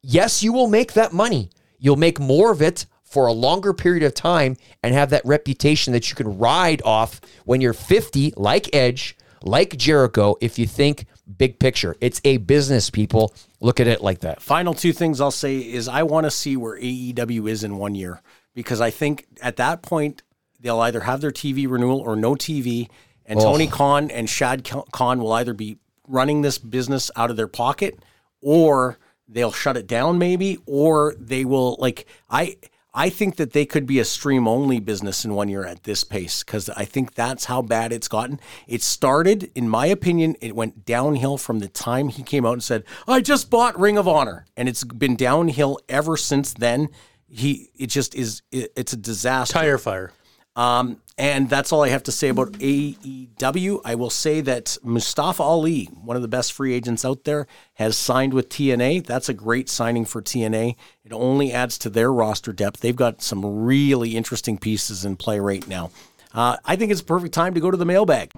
Yes, 0.02 0.41
you 0.41 0.54
will 0.54 0.68
make 0.68 0.93
that 0.93 1.12
money. 1.14 1.50
You'll 1.78 1.97
make 1.97 2.20
more 2.20 2.52
of 2.52 2.62
it 2.62 2.86
for 3.04 3.28
a 3.28 3.34
longer 3.34 3.74
period 3.74 4.04
of 4.04 4.14
time 4.14 4.56
and 4.84 4.93
have 4.93 5.10
that 5.10 5.26
reputation 5.26 5.93
that 5.93 6.10
you 6.10 6.16
can 6.16 6.38
ride 6.38 6.82
off 6.86 7.20
when 7.43 7.60
you're 7.60 7.74
50, 7.74 8.34
like 8.38 8.74
Edge, 8.74 9.18
like 9.43 9.77
Jericho, 9.77 10.35
if 10.41 10.59
you 10.59 10.67
think 10.67 11.05
big 11.37 11.59
picture. 11.59 11.95
It's 12.01 12.21
a 12.23 12.37
business, 12.37 12.89
people. 12.89 13.33
Look 13.59 13.79
at 13.79 13.87
it 13.87 14.01
like 14.01 14.19
that. 14.19 14.41
Final 14.41 14.73
two 14.73 14.93
things 14.93 15.21
I'll 15.21 15.31
say 15.31 15.57
is 15.57 15.87
I 15.87 16.03
want 16.03 16.25
to 16.25 16.31
see 16.31 16.57
where 16.57 16.79
AEW 16.79 17.49
is 17.49 17.63
in 17.63 17.77
one 17.77 17.95
year 17.95 18.21
because 18.53 18.81
I 18.81 18.89
think 18.89 19.25
at 19.41 19.57
that 19.57 19.81
point 19.81 20.23
they'll 20.59 20.79
either 20.79 21.01
have 21.01 21.21
their 21.21 21.31
TV 21.31 21.69
renewal 21.69 21.99
or 21.99 22.15
no 22.15 22.35
TV, 22.35 22.89
and 23.25 23.39
Tony 23.39 23.67
Khan 23.67 24.09
and 24.11 24.29
Shad 24.29 24.67
Khan 24.91 25.19
will 25.19 25.33
either 25.33 25.53
be 25.53 25.77
running 26.07 26.41
this 26.41 26.57
business 26.57 27.11
out 27.15 27.29
of 27.29 27.37
their 27.37 27.47
pocket 27.47 27.99
or 28.41 28.97
they'll 29.27 29.51
shut 29.51 29.77
it 29.77 29.85
down 29.85 30.17
maybe 30.17 30.57
or 30.65 31.13
they 31.19 31.45
will 31.45 31.77
like 31.79 32.07
I 32.29 32.57
I 33.00 33.10
think 33.10 33.38
that 33.38 33.54
they 33.54 33.66
could 33.66 33.86
be 33.86 34.00
a 34.00 34.04
stream 34.04 34.45
only 34.45 34.82
business 34.82 35.24
in 35.24 35.34
one 35.34 35.47
year 35.47 35.66
at 35.66 35.84
this 35.84 36.04
pace 36.04 36.43
because 36.43 36.70
I 36.70 36.84
think 36.84 37.14
that's 37.14 37.45
how 37.45 37.62
bad 37.62 37.93
it's 37.93 38.10
gotten. 38.10 38.41
It 38.68 38.82
started, 38.82 39.50
in 39.56 39.70
my 39.70 39.86
opinion, 39.86 40.36
it 40.41 40.54
went 40.54 40.84
downhill 40.84 41.38
from 41.38 41.60
the 41.60 41.70
time 41.70 42.10
he 42.10 42.24
came 42.24 42.45
out 42.45 42.52
and 42.52 42.64
said, 42.64 42.84
I 43.08 43.22
just 43.22 43.50
bought 43.50 43.80
Ring 43.80 43.97
of 43.97 44.06
Honor. 44.06 44.43
And 44.58 44.68
it's 44.68 44.84
been 44.84 45.16
downhill 45.16 45.80
ever 45.88 46.18
since 46.18 46.52
then. 46.52 46.89
He 47.30 47.70
it 47.74 47.88
just 47.88 48.16
is 48.16 48.41
it, 48.52 48.74
it's 48.76 48.91
a 48.91 48.97
disaster. 48.97 49.54
Tire 49.54 49.78
fire. 49.78 50.12
Um, 50.60 51.01
and 51.18 51.49
that's 51.49 51.72
all 51.72 51.84
I 51.84 51.89
have 51.89 52.03
to 52.03 52.12
say 52.12 52.28
about 52.28 52.51
AEW. 52.51 53.80
I 53.86 53.95
will 53.95 54.10
say 54.10 54.41
that 54.41 54.78
Mustafa 54.84 55.41
Ali, 55.41 55.86
one 55.86 56.18
of 56.18 56.22
the 56.22 56.28
best 56.28 56.51
free 56.51 56.74
agents 56.74 57.05
out 57.05 57.24
there, 57.24 57.47
has 57.76 57.95
signed 57.95 58.34
with 58.34 58.49
TNA. 58.49 59.05
That's 59.05 59.30
a 59.30 59.34
great 59.34 59.70
signing 59.70 60.03
for 60.03 60.22
TNA. 60.22 60.76
It 61.05 61.14
only 61.14 61.53
adds 61.53 61.78
to 61.78 61.89
their 61.89 62.12
roster 62.12 62.51
depth. 62.51 62.82
They've 62.82 62.93
got 62.93 63.22
some 63.22 63.64
really 63.64 64.18
interesting 64.18 64.57
pieces 64.57 65.05
in 65.05 65.16
play 65.16 65.39
right 65.39 65.66
now. 65.66 65.91
Uh, 66.34 66.57
I 66.66 66.76
think 66.76 66.91
it's 66.91 66.99
a 66.99 67.05
perfect 67.05 67.34
time 67.34 67.53
to 67.53 67.62
go 67.62 67.72
to 67.72 67.78
the 67.78 67.86
mailbag. 67.86 68.32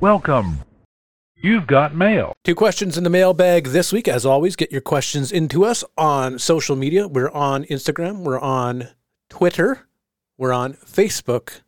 Welcome. 0.00 0.60
You've 1.36 1.66
got 1.66 1.94
mail. 1.94 2.32
Two 2.44 2.54
questions 2.54 2.96
in 2.96 3.04
the 3.04 3.10
mailbag 3.10 3.66
this 3.68 3.92
week. 3.92 4.08
As 4.08 4.24
always, 4.24 4.56
get 4.56 4.72
your 4.72 4.80
questions 4.80 5.30
into 5.32 5.66
us 5.66 5.84
on 5.98 6.38
social 6.38 6.76
media. 6.76 7.06
We're 7.06 7.30
on 7.30 7.64
Instagram, 7.64 8.20
we're 8.20 8.40
on 8.40 8.88
Twitter, 9.28 9.86
we're 10.38 10.52
on 10.52 10.74
Facebook, 10.74 11.60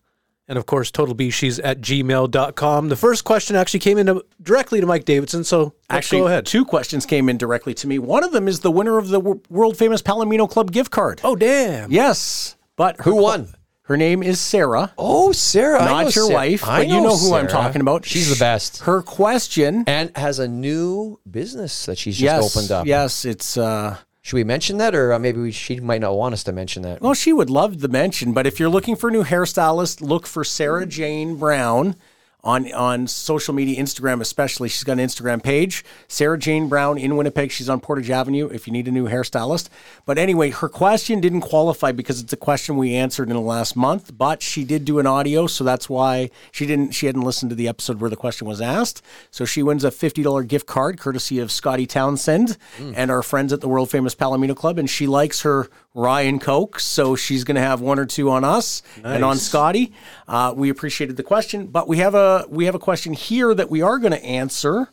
and 0.47 0.59
of 0.59 0.67
course, 0.67 0.91
totalbeezsheez 0.91 1.61
at 1.63 1.81
gmail.com. 1.81 2.89
The 2.89 2.97
first 2.97 3.25
question 3.25 3.57
actually 3.57 3.81
came 3.81 3.99
in 3.99 4.21
directly 4.43 4.81
to 4.81 4.87
Mike 4.87 5.05
Davidson, 5.05 5.45
so 5.45 5.63
let's 5.65 5.75
Actually, 5.91 6.21
go 6.21 6.27
ahead. 6.29 6.47
two 6.47 6.65
questions 6.65 7.07
came 7.07 7.29
in 7.29 7.37
directly 7.39 7.75
to 7.75 7.87
me. 7.87 7.99
One 7.99 8.25
of 8.25 8.33
them 8.33 8.49
is 8.49 8.61
the 8.61 8.71
winner 8.71 8.99
of 8.99 9.09
the 9.09 9.21
world 9.21 9.77
famous 9.77 10.03
Palomino 10.03 10.49
Club 10.49 10.71
gift 10.73 10.91
card. 10.91 11.21
Oh, 11.25 11.37
damn. 11.37 11.91
Yes, 11.91 12.57
but 12.77 13.01
Who 13.01 13.17
won? 13.17 13.49
Her 13.83 13.97
name 13.97 14.23
is 14.23 14.39
Sarah. 14.39 14.93
Oh, 14.99 15.33
Sarah. 15.33 15.81
I 15.81 15.87
know 15.87 15.93
Not 15.93 16.15
your 16.15 16.27
Sarah. 16.27 16.35
wife, 16.35 16.69
I 16.69 16.81
but 16.81 16.89
you 16.89 17.01
know 17.01 17.17
who 17.17 17.35
I'm 17.35 17.49
talking 17.49 17.81
about. 17.81 18.05
She's 18.05 18.29
the 18.29 18.39
best. 18.39 18.83
Her 18.83 19.01
question. 19.01 19.85
And 19.87 20.15
has 20.15 20.39
a 20.41 20.47
new 20.47 21.19
business 21.31 21.87
that 21.87 21.97
she's 21.97 22.19
just 22.19 22.23
yes, 22.23 22.55
opened 22.57 22.71
up. 22.71 22.87
Yes, 22.87 23.25
it's. 23.25 23.57
uh 23.57 23.97
Should 24.29 24.37
we 24.37 24.45
mention 24.45 24.77
that, 24.77 24.95
or 24.95 25.15
uh, 25.15 25.19
maybe 25.19 25.41
we, 25.41 25.51
she 25.53 25.81
might 25.81 26.03
not 26.03 26.15
want 26.15 26.35
us 26.35 26.45
to 26.45 26.53
mention 26.53 26.83
that? 26.83 27.01
Well, 27.01 27.15
she 27.15 27.33
would 27.33 27.49
love 27.49 27.81
the 27.81 27.89
mention, 27.89 28.35
but 28.35 28.47
if 28.47 28.61
you're 28.61 28.69
looking 28.69 28.95
for 28.95 29.09
a 29.09 29.11
new 29.11 29.25
hairstylist, 29.25 30.03
look 30.03 30.27
for 30.27 30.45
Sarah 30.45 30.85
Jane 30.85 31.37
Brown 31.37 31.97
on 32.45 32.73
on 32.73 33.07
social 33.07 33.53
media, 33.53 33.81
Instagram 33.83 34.21
especially. 34.21 34.69
She's 34.69 34.85
got 34.85 34.99
an 34.99 35.07
Instagram 35.07 35.43
page, 35.43 35.85
Sarah 36.07 36.39
Jane 36.39 36.69
Brown 36.69 36.97
in 36.97 37.17
Winnipeg. 37.17 37.51
She's 37.51 37.69
on 37.69 37.81
Portage 37.81 38.11
Avenue 38.11 38.49
if 38.49 38.67
you 38.67 38.73
need 38.73 38.87
a 38.89 38.93
new 38.93 39.09
hairstylist. 39.09 39.69
But 40.07 40.19
anyway, 40.19 40.51
her 40.51 40.69
question 40.69 41.21
didn't 41.21 41.41
qualify 41.41 41.93
because 41.93 42.21
it's 42.21 42.33
a 42.33 42.37
question 42.37 42.77
we 42.77 42.95
answered 42.95 43.29
in 43.29 43.35
the 43.35 43.43
last 43.43 43.77
month, 43.77 44.17
but 44.17 44.43
she 44.43 44.65
did 44.65 44.85
do 44.85 44.99
an 44.99 45.07
audio, 45.07 45.47
so 45.47 45.65
that's 45.65 45.89
why 45.89 46.31
she 46.53 46.67
didn't 46.67 46.93
she 46.93 47.07
hadn't 47.07 47.23
listened 47.23 47.51
to 47.51 47.57
the 47.57 47.69
episode 47.69 48.01
where 48.01 48.11
the 48.11 48.17
question 48.17 48.47
was 48.47 48.61
asked. 48.61 49.03
So 49.31 49.45
she 49.45 49.63
wins 49.63 49.85
a 49.85 49.91
$50 49.91 50.47
gift 50.47 50.67
card 50.67 50.99
courtesy 50.99 51.41
of 51.41 51.51
Scotty 51.51 51.87
Townsend 51.87 52.57
and 52.79 53.11
our 53.11 53.23
friends 53.23 53.53
at 53.53 53.61
the 53.61 53.69
world 53.69 53.91
famous 53.91 54.15
Palomino 54.15 54.55
Club 54.57 54.79
and 54.79 54.89
she 54.89 55.07
likes 55.07 55.43
her 55.43 55.69
Ryan 55.95 56.39
Coke, 56.39 56.79
so 56.79 57.17
she's 57.17 57.43
going 57.43 57.57
to 57.57 57.61
have 57.61 57.81
one 57.81 57.99
or 57.99 58.07
two 58.07 58.31
on 58.31 58.45
us 58.45 58.83
and 59.03 59.25
on 59.25 59.37
Scotty. 59.37 59.93
Uh, 60.29 60.55
we 60.57 60.69
appreciated 60.71 61.17
the 61.17 61.25
question, 61.25 61.67
but 61.67 61.89
we 61.89 61.99
have 61.99 62.15
a 62.15 62.28
we 62.49 62.67
have 62.67 62.75
a 62.75 62.81
question 62.81 63.13
here 63.13 63.55
that 63.55 63.71
we 63.71 63.83
are 63.83 63.99
going 63.99 64.13
to 64.13 64.25
answer, 64.25 64.89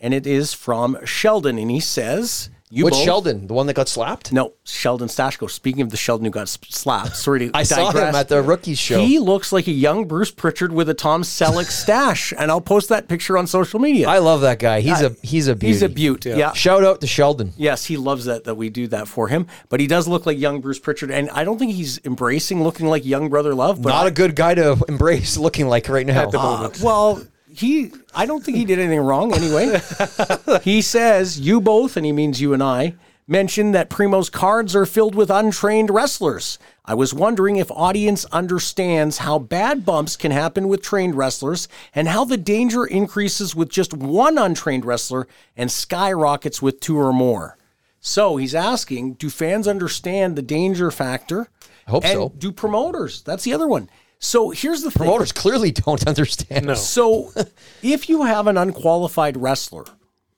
and 0.00 0.14
it 0.14 0.26
is 0.26 0.52
from 0.52 0.98
Sheldon, 1.04 1.58
and 1.58 1.70
he 1.70 1.80
says, 1.80 2.50
"You 2.70 2.84
Which 2.84 2.94
both- 2.94 3.04
Sheldon? 3.04 3.46
The 3.46 3.54
one 3.54 3.66
that 3.66 3.74
got 3.74 3.88
slapped? 3.88 4.32
No, 4.32 4.52
Sheldon 4.64 5.08
Stashko. 5.08 5.50
Speaking 5.50 5.82
of 5.82 5.90
the 5.90 5.96
Sheldon 5.96 6.24
who 6.24 6.30
got 6.30 6.48
slapped, 6.48 7.16
sorry 7.16 7.40
to 7.40 7.50
I 7.54 7.62
saw 7.62 7.90
him 7.90 8.14
at 8.14 8.28
the 8.28 8.42
rookies 8.42 8.78
show. 8.78 9.00
He 9.04 9.18
looks 9.18 9.52
like 9.52 9.66
a 9.66 9.72
young 9.72 10.06
Bruce 10.06 10.30
Pritchard 10.30 10.72
with 10.72 10.88
a 10.88 10.94
Tom 10.94 11.22
Selleck 11.22 11.70
stash, 11.70 12.32
and 12.36 12.50
I'll 12.50 12.60
post 12.60 12.88
that 12.90 13.08
picture 13.08 13.38
on 13.38 13.46
social 13.46 13.80
media. 13.80 14.08
I 14.08 14.18
love 14.18 14.40
that 14.42 14.58
guy. 14.58 14.80
He's 14.80 15.00
a 15.02 15.16
he's 15.22 15.48
a 15.48 15.54
beauty. 15.54 15.72
He's 15.72 15.82
a 15.82 15.88
beaut. 15.88 16.26
Yeah. 16.26 16.52
Shout 16.52 16.84
out 16.84 17.00
to 17.00 17.06
Sheldon. 17.06 17.52
Yes, 17.56 17.84
he 17.86 17.96
loves 17.96 18.24
that 18.26 18.44
that 18.44 18.56
we 18.56 18.68
do 18.68 18.86
that 18.88 19.08
for 19.08 19.28
him. 19.28 19.46
But 19.68 19.80
he 19.80 19.86
does 19.86 20.06
look 20.08 20.26
like 20.26 20.38
young 20.38 20.60
Bruce 20.60 20.78
Pritchard, 20.78 21.10
and 21.10 21.30
I 21.30 21.44
don't 21.44 21.58
think 21.58 21.72
he's 21.72 22.00
embracing 22.04 22.62
looking 22.62 22.86
like 22.86 23.04
young 23.04 23.28
brother 23.28 23.54
love. 23.54 23.80
But 23.82 23.90
Not 23.90 24.04
I- 24.04 24.08
a 24.08 24.12
good 24.12 24.34
guy 24.36 24.54
to 24.54 24.76
embrace 24.88 25.36
looking 25.36 25.68
like 25.68 25.88
right 25.88 26.06
now. 26.06 26.22
At 26.22 26.30
the 26.32 26.38
Uh, 26.38 26.70
well, 26.82 27.22
he. 27.58 27.92
I 28.14 28.26
don't 28.26 28.44
think 28.44 28.56
he 28.56 28.64
did 28.64 28.78
anything 28.78 29.00
wrong. 29.00 29.34
Anyway, 29.34 29.80
he 30.62 30.80
says 30.80 31.40
you 31.40 31.60
both, 31.60 31.96
and 31.96 32.06
he 32.06 32.12
means 32.12 32.40
you 32.40 32.52
and 32.52 32.62
I. 32.62 32.94
Mentioned 33.30 33.74
that 33.74 33.90
Primo's 33.90 34.30
cards 34.30 34.74
are 34.74 34.86
filled 34.86 35.14
with 35.14 35.28
untrained 35.28 35.90
wrestlers. 35.90 36.58
I 36.86 36.94
was 36.94 37.12
wondering 37.12 37.56
if 37.56 37.70
audience 37.70 38.24
understands 38.32 39.18
how 39.18 39.38
bad 39.38 39.84
bumps 39.84 40.16
can 40.16 40.30
happen 40.30 40.66
with 40.66 40.80
trained 40.80 41.14
wrestlers 41.14 41.68
and 41.94 42.08
how 42.08 42.24
the 42.24 42.38
danger 42.38 42.86
increases 42.86 43.54
with 43.54 43.68
just 43.68 43.92
one 43.92 44.38
untrained 44.38 44.86
wrestler 44.86 45.28
and 45.54 45.70
skyrockets 45.70 46.62
with 46.62 46.80
two 46.80 46.98
or 46.98 47.12
more. 47.12 47.58
So 48.00 48.38
he's 48.38 48.54
asking, 48.54 49.14
do 49.14 49.28
fans 49.28 49.68
understand 49.68 50.34
the 50.34 50.42
danger 50.42 50.90
factor? 50.90 51.48
I 51.86 51.90
hope 51.90 52.04
and 52.04 52.12
so. 52.14 52.32
Do 52.38 52.50
promoters? 52.50 53.20
That's 53.20 53.44
the 53.44 53.52
other 53.52 53.68
one. 53.68 53.90
So 54.20 54.50
here's 54.50 54.82
the 54.82 54.90
thing. 54.90 55.06
Promoters 55.06 55.32
clearly 55.32 55.70
don't 55.70 56.06
understand. 56.06 56.66
No. 56.66 56.74
So 56.74 57.32
if 57.82 58.08
you 58.08 58.24
have 58.24 58.46
an 58.46 58.56
unqualified 58.56 59.36
wrestler, 59.36 59.84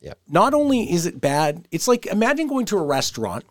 Yep. 0.03 0.19
not 0.29 0.55
only 0.55 0.91
is 0.93 1.05
it 1.07 1.21
bad, 1.21 1.69
it's 1.71 1.87
like 1.87 2.07
imagine 2.07 2.47
going 2.47 2.65
to 2.67 2.79
a 2.79 2.83
restaurant 2.83 3.45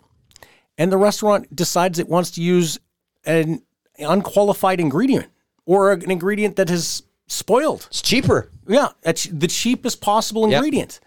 and 0.78 0.92
the 0.92 0.98
restaurant 0.98 1.56
decides 1.56 2.00
it 2.00 2.08
wants 2.10 2.32
to 2.32 2.42
use 2.42 2.80
an 3.26 3.62
unqualified 4.00 4.80
ingredient 4.80 5.28
or 5.66 5.92
an 5.92 6.10
ingredient 6.10 6.56
that 6.56 6.70
has 6.70 7.04
spoiled. 7.28 7.86
It's 7.92 8.02
cheaper. 8.02 8.50
Yeah, 8.68 8.90
that's 9.02 9.26
the 9.26 9.48
cheapest 9.48 10.02
possible 10.02 10.50
Yep. 10.50 10.58
ingredient. 10.58 11.00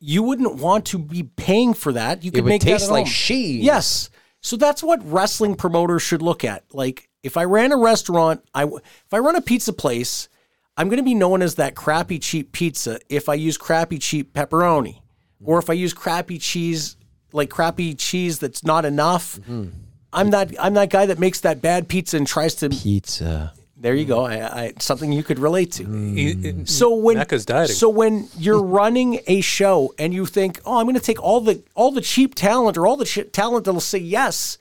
You 0.00 0.24
wouldn't 0.24 0.56
want 0.56 0.84
to 0.86 0.98
be 0.98 1.22
paying 1.22 1.74
for 1.74 1.92
that. 1.92 2.24
You 2.24 2.32
could 2.32 2.42
would 2.42 2.48
make 2.48 2.62
that 2.62 2.70
taste 2.70 2.86
at 2.86 2.90
like 2.90 3.04
home. 3.06 3.12
cheese. 3.12 3.62
Yes. 3.64 4.10
So 4.40 4.56
that's 4.56 4.82
what 4.82 5.00
wrestling 5.08 5.54
promoters 5.54 6.02
should 6.02 6.22
look 6.22 6.42
at. 6.44 6.64
Like 6.72 7.08
if 7.22 7.36
I 7.36 7.44
ran 7.44 7.72
a 7.72 7.76
restaurant, 7.76 8.44
I 8.54 8.64
if 8.64 9.12
I 9.12 9.18
run 9.18 9.36
a 9.36 9.42
pizza 9.42 9.72
place, 9.72 10.28
I'm 10.76 10.88
going 10.88 10.98
to 10.98 11.04
be 11.04 11.14
known 11.14 11.42
as 11.42 11.56
that 11.56 11.74
crappy 11.74 12.18
cheap 12.18 12.52
pizza 12.52 12.98
if 13.08 13.28
I 13.28 13.34
use 13.34 13.58
crappy 13.58 13.98
cheap 13.98 14.32
pepperoni 14.32 15.00
or 15.44 15.58
if 15.58 15.68
I 15.70 15.74
use 15.74 15.92
crappy 15.92 16.38
cheese 16.38 16.96
like 17.32 17.50
crappy 17.50 17.94
cheese 17.94 18.38
that's 18.38 18.64
not 18.64 18.84
enough. 18.84 19.36
Mm-hmm. 19.40 19.68
I'm 20.12 20.30
that 20.30 20.54
I'm 20.60 20.74
that 20.74 20.90
guy 20.90 21.06
that 21.06 21.18
makes 21.18 21.40
that 21.40 21.62
bad 21.62 21.88
pizza 21.88 22.16
and 22.16 22.26
tries 22.26 22.54
to 22.56 22.68
Pizza. 22.68 23.54
there 23.78 23.94
you 23.94 24.04
go. 24.04 24.24
I, 24.24 24.64
I 24.64 24.72
something 24.78 25.10
you 25.10 25.22
could 25.22 25.38
relate 25.38 25.72
to. 25.72 25.84
Mm. 25.84 26.68
So 26.68 26.94
when 26.94 27.16
so 27.74 27.88
when 27.88 28.28
you're 28.36 28.62
running 28.62 29.20
a 29.26 29.40
show 29.40 29.94
and 29.98 30.12
you 30.12 30.26
think, 30.26 30.60
oh, 30.66 30.78
I'm 30.78 30.84
going 30.84 30.96
to 30.96 31.00
take 31.00 31.22
all 31.22 31.40
the 31.40 31.62
all 31.74 31.92
the 31.92 32.02
cheap 32.02 32.34
talent 32.34 32.76
or 32.76 32.86
all 32.86 32.96
the 32.96 33.06
ch- 33.06 33.32
talent 33.32 33.64
that'll 33.64 33.80
say 33.80 33.98
yes, 33.98 34.58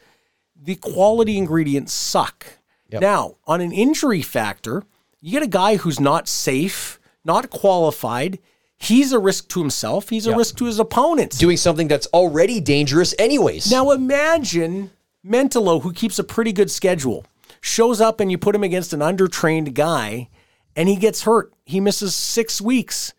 the 0.62 0.76
quality 0.76 1.38
ingredients 1.38 1.94
suck. 1.94 2.46
Now 2.92 3.38
on 3.48 3.62
an 3.62 3.72
injury 3.72 4.22
factor, 4.22 4.84
you 5.22 5.32
get 5.32 5.44
a 5.44 5.48
guy 5.48 5.78
who's 5.78 6.00
not 6.00 6.28
safe, 6.28 7.00
not 7.24 7.50
qualified. 7.50 8.40
He's 8.76 9.12
a 9.14 9.20
risk 9.20 9.48
to 9.50 9.60
himself. 9.60 10.10
He's 10.10 10.28
a 10.28 10.36
risk 10.36 10.58
to 10.58 10.66
his 10.66 10.80
opponents. 10.80 11.38
Doing 11.38 11.58
something 11.58 11.88
that's 11.88 12.08
already 12.08 12.60
dangerous, 12.60 13.16
anyways. 13.18 13.72
Now 13.72 13.92
imagine 13.92 14.92
Mentolo, 15.26 15.82
who 15.82 15.94
keeps 15.94 16.20
a 16.20 16.24
pretty 16.24 16.52
good 16.52 16.70
schedule, 16.70 17.26
shows 17.62 18.02
up 18.02 18.20
and 18.20 18.30
you 18.30 18.38
put 18.38 18.56
him 18.56 18.64
against 18.64 18.92
an 18.92 19.00
undertrained 19.00 19.74
guy 19.74 20.30
and 20.76 20.90
he 20.90 20.96
gets 20.96 21.24
hurt. 21.24 21.54
He 21.66 21.80
misses 21.80 22.16
six 22.16 22.60
weeks. 22.60 23.14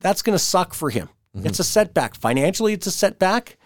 That's 0.00 0.22
going 0.22 0.34
to 0.34 0.44
suck 0.44 0.74
for 0.74 0.90
him. 0.90 1.08
Mm-hmm. 1.34 1.46
It's 1.46 1.60
a 1.60 1.64
setback. 1.64 2.16
Financially, 2.16 2.72
it's 2.72 2.86
a 2.86 2.90
setback. 2.90 3.56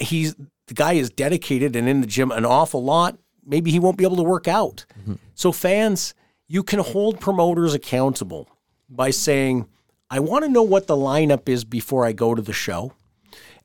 He's 0.00 0.34
the 0.66 0.74
guy 0.74 0.94
is 0.94 1.10
dedicated 1.10 1.76
and 1.76 1.88
in 1.88 2.00
the 2.00 2.06
gym 2.06 2.30
an 2.30 2.44
awful 2.44 2.82
lot. 2.82 3.18
Maybe 3.44 3.70
he 3.70 3.78
won't 3.78 3.98
be 3.98 4.04
able 4.04 4.16
to 4.16 4.22
work 4.22 4.48
out. 4.48 4.86
Mm-hmm. 5.00 5.14
So, 5.34 5.52
fans, 5.52 6.14
you 6.46 6.62
can 6.62 6.78
hold 6.78 7.20
promoters 7.20 7.74
accountable 7.74 8.48
by 8.88 9.10
saying, 9.10 9.66
I 10.10 10.20
want 10.20 10.44
to 10.44 10.50
know 10.50 10.62
what 10.62 10.86
the 10.86 10.96
lineup 10.96 11.48
is 11.48 11.64
before 11.64 12.04
I 12.06 12.12
go 12.12 12.34
to 12.34 12.42
the 12.42 12.52
show. 12.52 12.92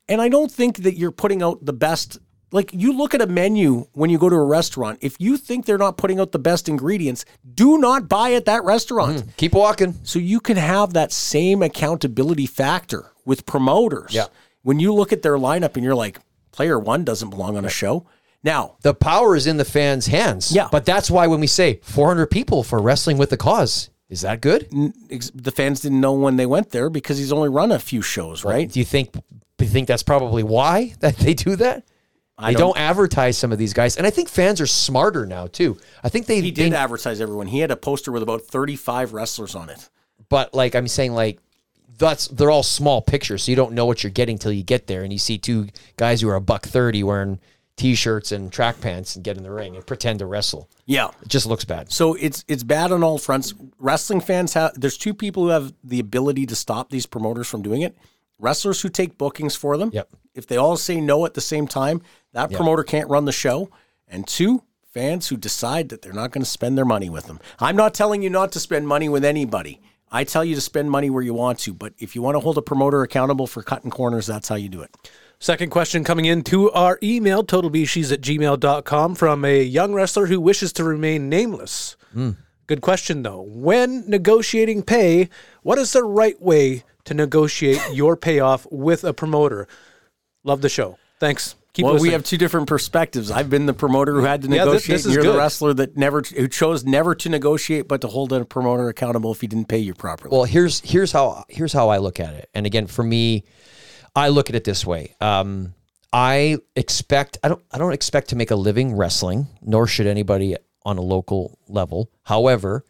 And 0.08 0.20
I 0.20 0.28
don't 0.28 0.50
think 0.50 0.78
that 0.78 0.96
you're 0.96 1.12
putting 1.12 1.42
out 1.42 1.64
the 1.64 1.72
best. 1.72 2.18
Like 2.52 2.70
you 2.74 2.92
look 2.92 3.14
at 3.14 3.22
a 3.22 3.26
menu 3.26 3.86
when 3.92 4.10
you 4.10 4.18
go 4.18 4.28
to 4.28 4.34
a 4.34 4.44
restaurant. 4.44 4.98
If 5.02 5.14
you 5.20 5.36
think 5.36 5.66
they're 5.66 5.78
not 5.78 5.96
putting 5.96 6.18
out 6.18 6.32
the 6.32 6.38
best 6.40 6.68
ingredients, 6.68 7.24
do 7.54 7.78
not 7.78 8.08
buy 8.08 8.32
at 8.32 8.46
that 8.46 8.64
restaurant. 8.64 9.18
Mm, 9.18 9.36
keep 9.36 9.52
walking. 9.54 9.94
So 10.02 10.18
you 10.18 10.40
can 10.40 10.56
have 10.56 10.94
that 10.94 11.12
same 11.12 11.62
accountability 11.62 12.46
factor 12.46 13.12
with 13.24 13.46
promoters. 13.46 14.12
Yeah. 14.12 14.26
When 14.62 14.80
you 14.80 14.92
look 14.92 15.12
at 15.12 15.22
their 15.22 15.38
lineup 15.38 15.76
and 15.76 15.84
you're 15.84 15.94
like, 15.94 16.18
player 16.60 16.78
one 16.78 17.04
doesn't 17.04 17.30
belong 17.30 17.56
on 17.56 17.64
a 17.64 17.70
show. 17.70 18.04
Now, 18.44 18.76
The 18.82 18.92
power 18.94 19.34
is 19.34 19.46
in 19.46 19.56
the 19.56 19.64
fans' 19.64 20.06
hands. 20.06 20.52
Yeah. 20.52 20.68
But 20.70 20.84
that's 20.84 21.10
why 21.10 21.26
when 21.26 21.40
we 21.40 21.46
say 21.46 21.80
400 21.82 22.26
people 22.26 22.62
for 22.62 22.78
wrestling 22.82 23.16
with 23.16 23.30
the 23.30 23.36
cause, 23.38 23.88
is 24.10 24.20
that 24.22 24.40
good? 24.42 24.68
the 25.34 25.52
fans 25.54 25.80
didn't 25.80 26.00
know 26.02 26.12
when 26.12 26.36
they 26.36 26.44
went 26.46 26.68
there 26.70 26.90
because 26.90 27.16
he's 27.16 27.32
only 27.32 27.48
run 27.48 27.72
a 27.72 27.78
few 27.78 28.02
shows, 28.02 28.44
right? 28.44 28.70
Do 28.70 28.78
you 28.78 28.84
think 28.84 29.12
do 29.12 29.64
you 29.64 29.70
think 29.70 29.88
that's 29.88 30.02
probably 30.02 30.42
why 30.42 30.94
that 31.00 31.16
they 31.16 31.32
do 31.34 31.56
that? 31.56 31.84
I 32.36 32.52
They 32.52 32.58
don't, 32.58 32.76
advertise 32.78 33.36
some 33.38 33.52
of 33.52 33.58
these 33.58 33.74
guys, 33.74 33.96
and 33.98 34.06
I 34.06 34.10
think 34.10 34.28
fans 34.30 34.60
are 34.62 34.66
smarter 34.66 35.26
now 35.26 35.46
too. 35.46 35.76
I 36.02 36.08
think 36.08 36.24
they 36.26 36.40
He 36.40 36.50
did 36.50 36.72
they- 36.72 36.76
advertise 36.76 37.20
everyone. 37.22 37.46
He 37.46 37.60
had 37.60 37.70
a 37.70 37.76
poster 37.76 38.10
with 38.12 38.22
about 38.22 38.42
35 38.42 39.12
wrestlers 39.14 39.54
on 39.54 39.68
it. 39.70 39.88
but 40.30 40.52
like 40.54 40.74
I'm 40.74 40.88
saying, 40.88 41.12
like 41.14 41.38
that's 42.06 42.28
they're 42.28 42.50
all 42.50 42.62
small 42.62 43.00
pictures, 43.02 43.44
so 43.44 43.52
you 43.52 43.56
don't 43.56 43.72
know 43.72 43.86
what 43.86 44.02
you're 44.02 44.10
getting 44.10 44.38
till 44.38 44.52
you 44.52 44.62
get 44.62 44.86
there, 44.86 45.02
and 45.02 45.12
you 45.12 45.18
see 45.18 45.38
two 45.38 45.68
guys 45.96 46.20
who 46.20 46.28
are 46.28 46.34
a 46.34 46.40
buck 46.40 46.66
thirty 46.66 47.02
wearing 47.02 47.38
t-shirts 47.76 48.30
and 48.30 48.52
track 48.52 48.78
pants 48.80 49.16
and 49.16 49.24
get 49.24 49.38
in 49.38 49.42
the 49.42 49.50
ring 49.50 49.74
and 49.74 49.86
pretend 49.86 50.18
to 50.18 50.26
wrestle. 50.26 50.68
Yeah. 50.84 51.08
It 51.22 51.28
just 51.28 51.46
looks 51.46 51.64
bad. 51.64 51.90
So 51.90 52.12
it's 52.14 52.44
it's 52.46 52.62
bad 52.62 52.92
on 52.92 53.02
all 53.02 53.16
fronts. 53.16 53.54
Wrestling 53.78 54.20
fans 54.20 54.52
have 54.52 54.78
there's 54.78 54.98
two 54.98 55.14
people 55.14 55.44
who 55.44 55.48
have 55.48 55.72
the 55.82 55.98
ability 55.98 56.44
to 56.46 56.54
stop 56.54 56.90
these 56.90 57.06
promoters 57.06 57.48
from 57.48 57.62
doing 57.62 57.80
it. 57.80 57.96
Wrestlers 58.38 58.82
who 58.82 58.90
take 58.90 59.16
bookings 59.16 59.56
for 59.56 59.78
them. 59.78 59.90
Yep. 59.94 60.08
If 60.34 60.46
they 60.46 60.56
all 60.56 60.76
say 60.76 61.00
no 61.00 61.24
at 61.24 61.34
the 61.34 61.40
same 61.40 61.66
time, 61.66 62.02
that 62.32 62.52
promoter 62.52 62.82
can't 62.82 63.08
run 63.08 63.24
the 63.24 63.32
show. 63.32 63.70
And 64.08 64.26
two, 64.26 64.62
fans 64.92 65.28
who 65.28 65.36
decide 65.36 65.88
that 65.88 66.02
they're 66.02 66.12
not 66.12 66.32
going 66.32 66.42
to 66.42 66.50
spend 66.50 66.76
their 66.76 66.84
money 66.84 67.08
with 67.08 67.26
them. 67.26 67.40
I'm 67.58 67.76
not 67.76 67.94
telling 67.94 68.22
you 68.22 68.30
not 68.30 68.52
to 68.52 68.60
spend 68.60 68.88
money 68.88 69.08
with 69.08 69.24
anybody. 69.24 69.80
I 70.10 70.24
tell 70.24 70.44
you 70.44 70.54
to 70.54 70.60
spend 70.60 70.90
money 70.90 71.08
where 71.08 71.22
you 71.22 71.34
want 71.34 71.60
to, 71.60 71.74
but 71.74 71.94
if 71.98 72.16
you 72.16 72.22
want 72.22 72.34
to 72.34 72.40
hold 72.40 72.58
a 72.58 72.62
promoter 72.62 73.02
accountable 73.02 73.46
for 73.46 73.62
cutting 73.62 73.90
corners, 73.90 74.26
that's 74.26 74.48
how 74.48 74.56
you 74.56 74.68
do 74.68 74.82
it. 74.82 74.90
Second 75.38 75.70
question 75.70 76.04
coming 76.04 76.24
in 76.24 76.42
to 76.44 76.70
our 76.72 76.98
email, 77.02 77.44
totalbeezsheez 77.44 78.12
at 78.12 78.20
gmail.com, 78.20 79.14
from 79.14 79.44
a 79.44 79.62
young 79.62 79.94
wrestler 79.94 80.26
who 80.26 80.40
wishes 80.40 80.72
to 80.74 80.84
remain 80.84 81.28
nameless. 81.28 81.96
Hmm. 82.12 82.32
Good 82.66 82.82
question, 82.82 83.22
though. 83.22 83.40
When 83.40 84.08
negotiating 84.08 84.82
pay, 84.82 85.28
what 85.62 85.78
is 85.78 85.92
the 85.92 86.04
right 86.04 86.40
way 86.40 86.84
to 87.04 87.14
negotiate 87.14 87.80
your 87.92 88.16
payoff 88.16 88.66
with 88.70 89.02
a 89.02 89.14
promoter? 89.14 89.66
Love 90.44 90.60
the 90.60 90.68
show. 90.68 90.98
Thanks. 91.18 91.54
Keep 91.80 91.84
well, 91.84 91.92
listening. 91.94 92.08
we 92.10 92.12
have 92.12 92.24
two 92.24 92.36
different 92.36 92.66
perspectives. 92.68 93.30
I've 93.30 93.48
been 93.48 93.64
the 93.64 93.72
promoter 93.72 94.12
who 94.12 94.24
had 94.24 94.42
to 94.42 94.48
Yeah, 94.48 94.64
negotiate. 94.64 95.02
this- 95.02 95.12
you're 95.14 95.22
good. 95.22 95.32
the 95.32 95.38
wrestler 95.38 95.72
that 95.72 95.96
never 95.96 96.20
who 96.20 96.46
chose 96.46 96.84
never 96.84 97.14
to 97.14 97.28
negotiate, 97.30 97.88
but 97.88 98.02
to 98.02 98.08
hold 98.08 98.34
a 98.34 98.44
promoter 98.44 98.90
accountable 98.90 99.32
if 99.32 99.40
he 99.40 99.46
didn't 99.46 99.68
pay 99.68 99.78
you 99.78 99.94
properly. 99.94 100.30
Well, 100.36 100.44
here's 100.44 100.80
here's 100.80 101.12
how 101.12 101.44
here's 101.48 101.72
how 101.72 101.88
I 101.88 101.96
look 101.96 102.20
at 102.20 102.34
it. 102.34 102.50
And 102.54 102.66
again, 102.66 102.86
for 102.86 103.02
me, 103.02 103.44
I 104.14 104.28
look 104.28 104.50
at 104.50 104.56
it 104.56 104.64
this 104.64 104.84
way. 104.84 105.14
Um, 105.22 105.72
I 106.12 106.58
expect 106.76 107.38
I 107.42 107.48
don't 107.48 107.62
I 107.70 107.78
don't 107.78 107.94
expect 107.94 108.28
to 108.28 108.36
make 108.36 108.50
a 108.50 108.56
living 108.56 108.94
wrestling, 108.94 109.46
nor 109.62 109.86
should 109.86 110.06
anybody 110.06 110.56
on 110.84 110.98
a 110.98 111.02
local 111.02 111.58
level. 111.66 112.10
However, 112.24 112.84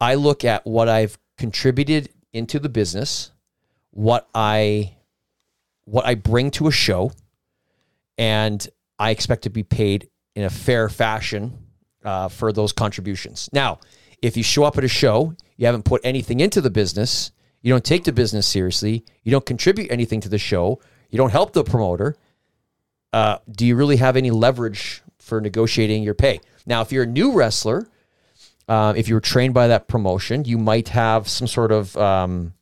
I 0.00 0.14
look 0.14 0.42
at 0.42 0.66
what 0.66 0.88
I've 0.88 1.18
contributed 1.36 2.08
into 2.32 2.58
the 2.58 2.70
business, 2.70 3.30
what 3.90 4.26
I 4.34 4.94
what 5.84 6.06
I 6.06 6.14
bring 6.14 6.50
to 6.52 6.68
a 6.68 6.72
show, 6.72 7.12
and 8.18 8.66
I 8.98 9.10
expect 9.10 9.42
to 9.42 9.50
be 9.50 9.62
paid 9.62 10.08
in 10.34 10.44
a 10.44 10.50
fair 10.50 10.88
fashion 10.88 11.58
uh, 12.04 12.28
for 12.28 12.52
those 12.52 12.72
contributions. 12.72 13.48
Now, 13.52 13.80
if 14.22 14.36
you 14.36 14.42
show 14.42 14.64
up 14.64 14.78
at 14.78 14.84
a 14.84 14.88
show, 14.88 15.34
you 15.56 15.66
haven't 15.66 15.84
put 15.84 16.00
anything 16.04 16.40
into 16.40 16.60
the 16.60 16.70
business, 16.70 17.32
you 17.60 17.72
don't 17.72 17.84
take 17.84 18.04
the 18.04 18.12
business 18.12 18.46
seriously, 18.46 19.04
you 19.22 19.30
don't 19.30 19.46
contribute 19.46 19.90
anything 19.90 20.20
to 20.20 20.28
the 20.28 20.38
show, 20.38 20.80
you 21.10 21.16
don't 21.16 21.30
help 21.30 21.52
the 21.52 21.64
promoter, 21.64 22.16
uh, 23.12 23.38
do 23.50 23.66
you 23.66 23.76
really 23.76 23.96
have 23.96 24.16
any 24.16 24.30
leverage 24.30 25.02
for 25.18 25.40
negotiating 25.40 26.02
your 26.02 26.14
pay? 26.14 26.40
Now, 26.66 26.80
if 26.80 26.92
you're 26.92 27.04
a 27.04 27.06
new 27.06 27.32
wrestler, 27.32 27.88
uh, 28.68 28.94
if 28.96 29.08
you 29.08 29.14
were 29.14 29.20
trained 29.20 29.54
by 29.54 29.68
that 29.68 29.88
promotion, 29.88 30.44
you 30.44 30.58
might 30.58 30.88
have 30.88 31.28
some 31.28 31.46
sort 31.46 31.72
of, 31.72 31.96
um, 31.96 32.54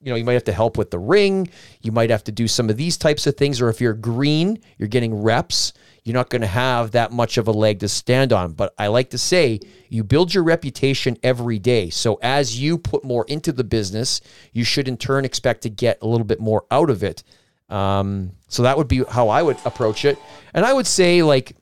you 0.00 0.10
know, 0.10 0.16
you 0.16 0.24
might 0.24 0.34
have 0.34 0.44
to 0.44 0.52
help 0.52 0.76
with 0.76 0.90
the 0.90 0.98
ring. 0.98 1.48
You 1.82 1.90
might 1.90 2.10
have 2.10 2.24
to 2.24 2.32
do 2.32 2.46
some 2.46 2.68
of 2.68 2.76
these 2.76 2.96
types 2.96 3.26
of 3.26 3.36
things. 3.36 3.60
Or 3.60 3.68
if 3.68 3.80
you're 3.80 3.94
green, 3.94 4.58
you're 4.78 4.88
getting 4.88 5.22
reps, 5.22 5.72
you're 6.04 6.14
not 6.14 6.28
going 6.28 6.42
to 6.42 6.46
have 6.46 6.92
that 6.92 7.12
much 7.12 7.38
of 7.38 7.48
a 7.48 7.52
leg 7.52 7.80
to 7.80 7.88
stand 7.88 8.32
on. 8.32 8.52
But 8.52 8.74
I 8.78 8.88
like 8.88 9.10
to 9.10 9.18
say 9.18 9.58
you 9.88 10.04
build 10.04 10.34
your 10.34 10.44
reputation 10.44 11.16
every 11.22 11.58
day. 11.58 11.90
So 11.90 12.18
as 12.22 12.60
you 12.60 12.78
put 12.78 13.04
more 13.04 13.24
into 13.26 13.52
the 13.52 13.64
business, 13.64 14.20
you 14.52 14.64
should 14.64 14.86
in 14.86 14.96
turn 14.96 15.24
expect 15.24 15.62
to 15.62 15.70
get 15.70 15.98
a 16.02 16.06
little 16.06 16.26
bit 16.26 16.40
more 16.40 16.66
out 16.70 16.90
of 16.90 17.02
it. 17.02 17.24
Um, 17.68 18.32
so 18.48 18.62
that 18.62 18.76
would 18.76 18.88
be 18.88 19.02
how 19.08 19.28
I 19.28 19.42
would 19.42 19.56
approach 19.64 20.04
it. 20.04 20.18
And 20.54 20.64
I 20.64 20.72
would 20.72 20.86
say, 20.86 21.22
like, 21.22 21.56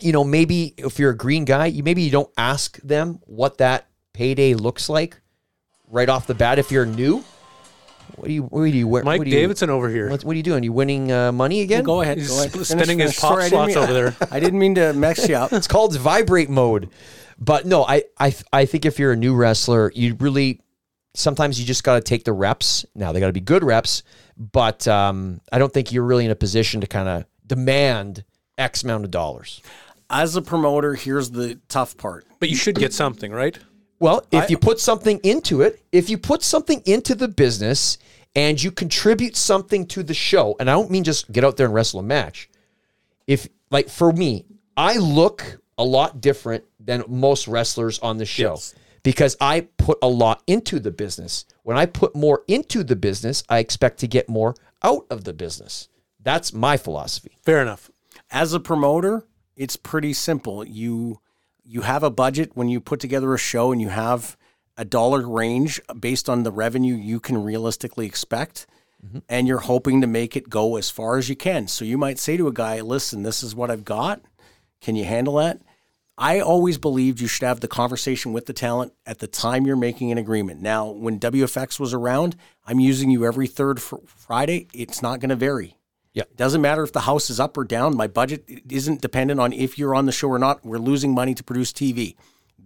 you 0.00 0.12
know, 0.12 0.24
maybe 0.24 0.72
if 0.78 0.98
you're 0.98 1.10
a 1.10 1.16
green 1.16 1.44
guy, 1.44 1.66
you 1.66 1.82
maybe 1.82 2.02
you 2.02 2.10
don't 2.10 2.30
ask 2.38 2.78
them 2.78 3.20
what 3.26 3.58
that 3.58 3.88
payday 4.12 4.54
looks 4.54 4.88
like 4.88 5.20
right 5.88 6.08
off 6.08 6.26
the 6.26 6.34
bat. 6.34 6.58
If 6.58 6.70
you're 6.70 6.86
new, 6.86 7.22
what 8.14 8.28
do 8.28 8.32
you 8.34 8.42
what 8.42 8.64
do 8.64 8.66
you 8.70 8.86
what 8.86 9.04
Mike 9.04 9.22
do 9.24 9.28
you, 9.30 9.36
Davidson 9.36 9.70
over 9.70 9.88
here. 9.88 10.08
What, 10.08 10.24
what 10.24 10.32
are 10.32 10.36
you 10.36 10.42
doing? 10.42 10.62
You 10.62 10.72
winning 10.72 11.10
uh, 11.12 11.32
money 11.32 11.62
again? 11.62 11.84
go 11.84 12.00
ahead. 12.02 12.18
He's 12.18 12.28
go 12.28 12.38
ahead. 12.38 12.50
sp- 12.52 12.54
Finish, 12.54 12.68
spinning 12.68 12.98
his 13.00 13.18
pop 13.18 13.32
Sorry, 13.34 13.48
slots 13.48 13.74
mean- 13.74 13.78
over 13.78 13.92
there. 13.92 14.16
I 14.30 14.40
didn't 14.40 14.58
mean 14.58 14.74
to 14.76 14.92
mess 14.92 15.28
you 15.28 15.36
up. 15.36 15.52
It's 15.52 15.66
called 15.66 15.96
vibrate 15.98 16.48
mode. 16.50 16.90
But 17.38 17.66
no, 17.66 17.84
I 17.84 18.04
I 18.18 18.34
I 18.52 18.64
think 18.66 18.86
if 18.86 18.98
you're 18.98 19.12
a 19.12 19.16
new 19.16 19.34
wrestler, 19.34 19.92
you 19.94 20.14
really 20.18 20.60
sometimes 21.14 21.58
you 21.60 21.66
just 21.66 21.84
got 21.84 21.94
to 21.96 22.00
take 22.00 22.24
the 22.24 22.32
reps. 22.32 22.86
Now 22.94 23.12
they 23.12 23.20
got 23.20 23.26
to 23.26 23.32
be 23.32 23.40
good 23.40 23.64
reps, 23.64 24.02
but 24.36 24.86
um, 24.88 25.40
I 25.52 25.58
don't 25.58 25.72
think 25.72 25.92
you're 25.92 26.04
really 26.04 26.24
in 26.24 26.30
a 26.30 26.36
position 26.36 26.80
to 26.80 26.86
kind 26.86 27.08
of 27.08 27.24
demand 27.46 28.24
X 28.58 28.84
amount 28.84 29.04
of 29.04 29.10
dollars. 29.10 29.62
As 30.08 30.36
a 30.36 30.42
promoter, 30.42 30.94
here's 30.94 31.30
the 31.30 31.58
tough 31.68 31.96
part. 31.96 32.26
But 32.38 32.48
you 32.48 32.56
should 32.56 32.76
get 32.76 32.94
something, 32.94 33.32
right? 33.32 33.58
Well, 33.98 34.24
if 34.30 34.44
I- 34.44 34.46
you 34.48 34.58
put 34.58 34.78
something 34.80 35.18
into 35.22 35.62
it, 35.62 35.80
if 35.92 36.10
you 36.10 36.18
put 36.18 36.42
something 36.42 36.82
into 36.84 37.14
the 37.14 37.28
business 37.28 37.98
and 38.34 38.62
you 38.62 38.70
contribute 38.70 39.36
something 39.36 39.86
to 39.86 40.02
the 40.02 40.14
show, 40.14 40.56
and 40.60 40.68
I 40.68 40.74
don't 40.74 40.90
mean 40.90 41.04
just 41.04 41.30
get 41.32 41.44
out 41.44 41.56
there 41.56 41.66
and 41.66 41.74
wrestle 41.74 42.00
a 42.00 42.02
match. 42.02 42.50
If 43.26 43.48
like 43.70 43.88
for 43.88 44.12
me, 44.12 44.44
I 44.76 44.96
look 44.98 45.60
a 45.78 45.84
lot 45.84 46.20
different 46.20 46.64
than 46.78 47.04
most 47.08 47.48
wrestlers 47.48 47.98
on 48.00 48.18
the 48.18 48.26
show 48.26 48.52
Yes. 48.54 48.74
because 49.02 49.36
I 49.40 49.62
put 49.78 49.98
a 50.02 50.08
lot 50.08 50.42
into 50.46 50.78
the 50.78 50.90
business. 50.90 51.44
When 51.62 51.76
I 51.76 51.86
put 51.86 52.14
more 52.14 52.42
into 52.46 52.84
the 52.84 52.96
business, 52.96 53.42
I 53.48 53.58
expect 53.58 53.98
to 54.00 54.06
get 54.06 54.28
more 54.28 54.54
out 54.82 55.06
of 55.10 55.24
the 55.24 55.32
business. 55.32 55.88
That's 56.22 56.52
my 56.52 56.76
philosophy. 56.76 57.36
Fair 57.42 57.60
enough. 57.62 57.90
As 58.30 58.52
a 58.52 58.60
promoter, 58.60 59.24
it's 59.56 59.76
pretty 59.76 60.12
simple. 60.12 60.64
You 60.66 61.20
you 61.66 61.82
have 61.82 62.02
a 62.02 62.10
budget 62.10 62.52
when 62.54 62.68
you 62.68 62.80
put 62.80 63.00
together 63.00 63.34
a 63.34 63.38
show 63.38 63.72
and 63.72 63.80
you 63.80 63.88
have 63.88 64.36
a 64.76 64.84
dollar 64.84 65.26
range 65.26 65.80
based 65.98 66.28
on 66.28 66.42
the 66.42 66.52
revenue 66.52 66.94
you 66.94 67.18
can 67.18 67.42
realistically 67.42 68.06
expect 68.06 68.66
mm-hmm. 69.04 69.18
and 69.28 69.48
you're 69.48 69.58
hoping 69.58 70.00
to 70.00 70.06
make 70.06 70.36
it 70.36 70.48
go 70.48 70.76
as 70.76 70.90
far 70.90 71.16
as 71.16 71.28
you 71.28 71.36
can. 71.36 71.66
So 71.66 71.84
you 71.84 71.98
might 71.98 72.18
say 72.18 72.36
to 72.36 72.48
a 72.48 72.52
guy, 72.52 72.80
"Listen, 72.80 73.22
this 73.22 73.42
is 73.42 73.54
what 73.54 73.70
I've 73.70 73.84
got. 73.84 74.22
Can 74.80 74.96
you 74.96 75.04
handle 75.04 75.36
that?" 75.36 75.60
I 76.18 76.40
always 76.40 76.78
believed 76.78 77.20
you 77.20 77.26
should 77.26 77.46
have 77.46 77.60
the 77.60 77.68
conversation 77.68 78.32
with 78.32 78.46
the 78.46 78.54
talent 78.54 78.94
at 79.04 79.18
the 79.18 79.26
time 79.26 79.66
you're 79.66 79.76
making 79.76 80.10
an 80.12 80.18
agreement. 80.18 80.62
Now, 80.62 80.88
when 80.88 81.20
WFX 81.20 81.78
was 81.78 81.92
around, 81.92 82.36
I'm 82.64 82.80
using 82.80 83.10
you 83.10 83.26
every 83.26 83.46
third 83.46 83.82
fr- 83.82 83.96
Friday. 84.06 84.66
It's 84.72 85.02
not 85.02 85.20
going 85.20 85.28
to 85.28 85.36
vary. 85.36 85.75
Yeah. 86.16 86.22
It 86.22 86.36
doesn't 86.38 86.62
matter 86.62 86.82
if 86.82 86.92
the 86.92 87.00
house 87.00 87.28
is 87.28 87.38
up 87.38 87.58
or 87.58 87.64
down. 87.64 87.94
My 87.94 88.06
budget 88.06 88.42
isn't 88.70 89.02
dependent 89.02 89.38
on 89.38 89.52
if 89.52 89.78
you're 89.78 89.94
on 89.94 90.06
the 90.06 90.12
show 90.12 90.28
or 90.28 90.38
not. 90.38 90.64
We're 90.64 90.78
losing 90.78 91.14
money 91.14 91.34
to 91.34 91.44
produce 91.44 91.72
TV. 91.72 92.16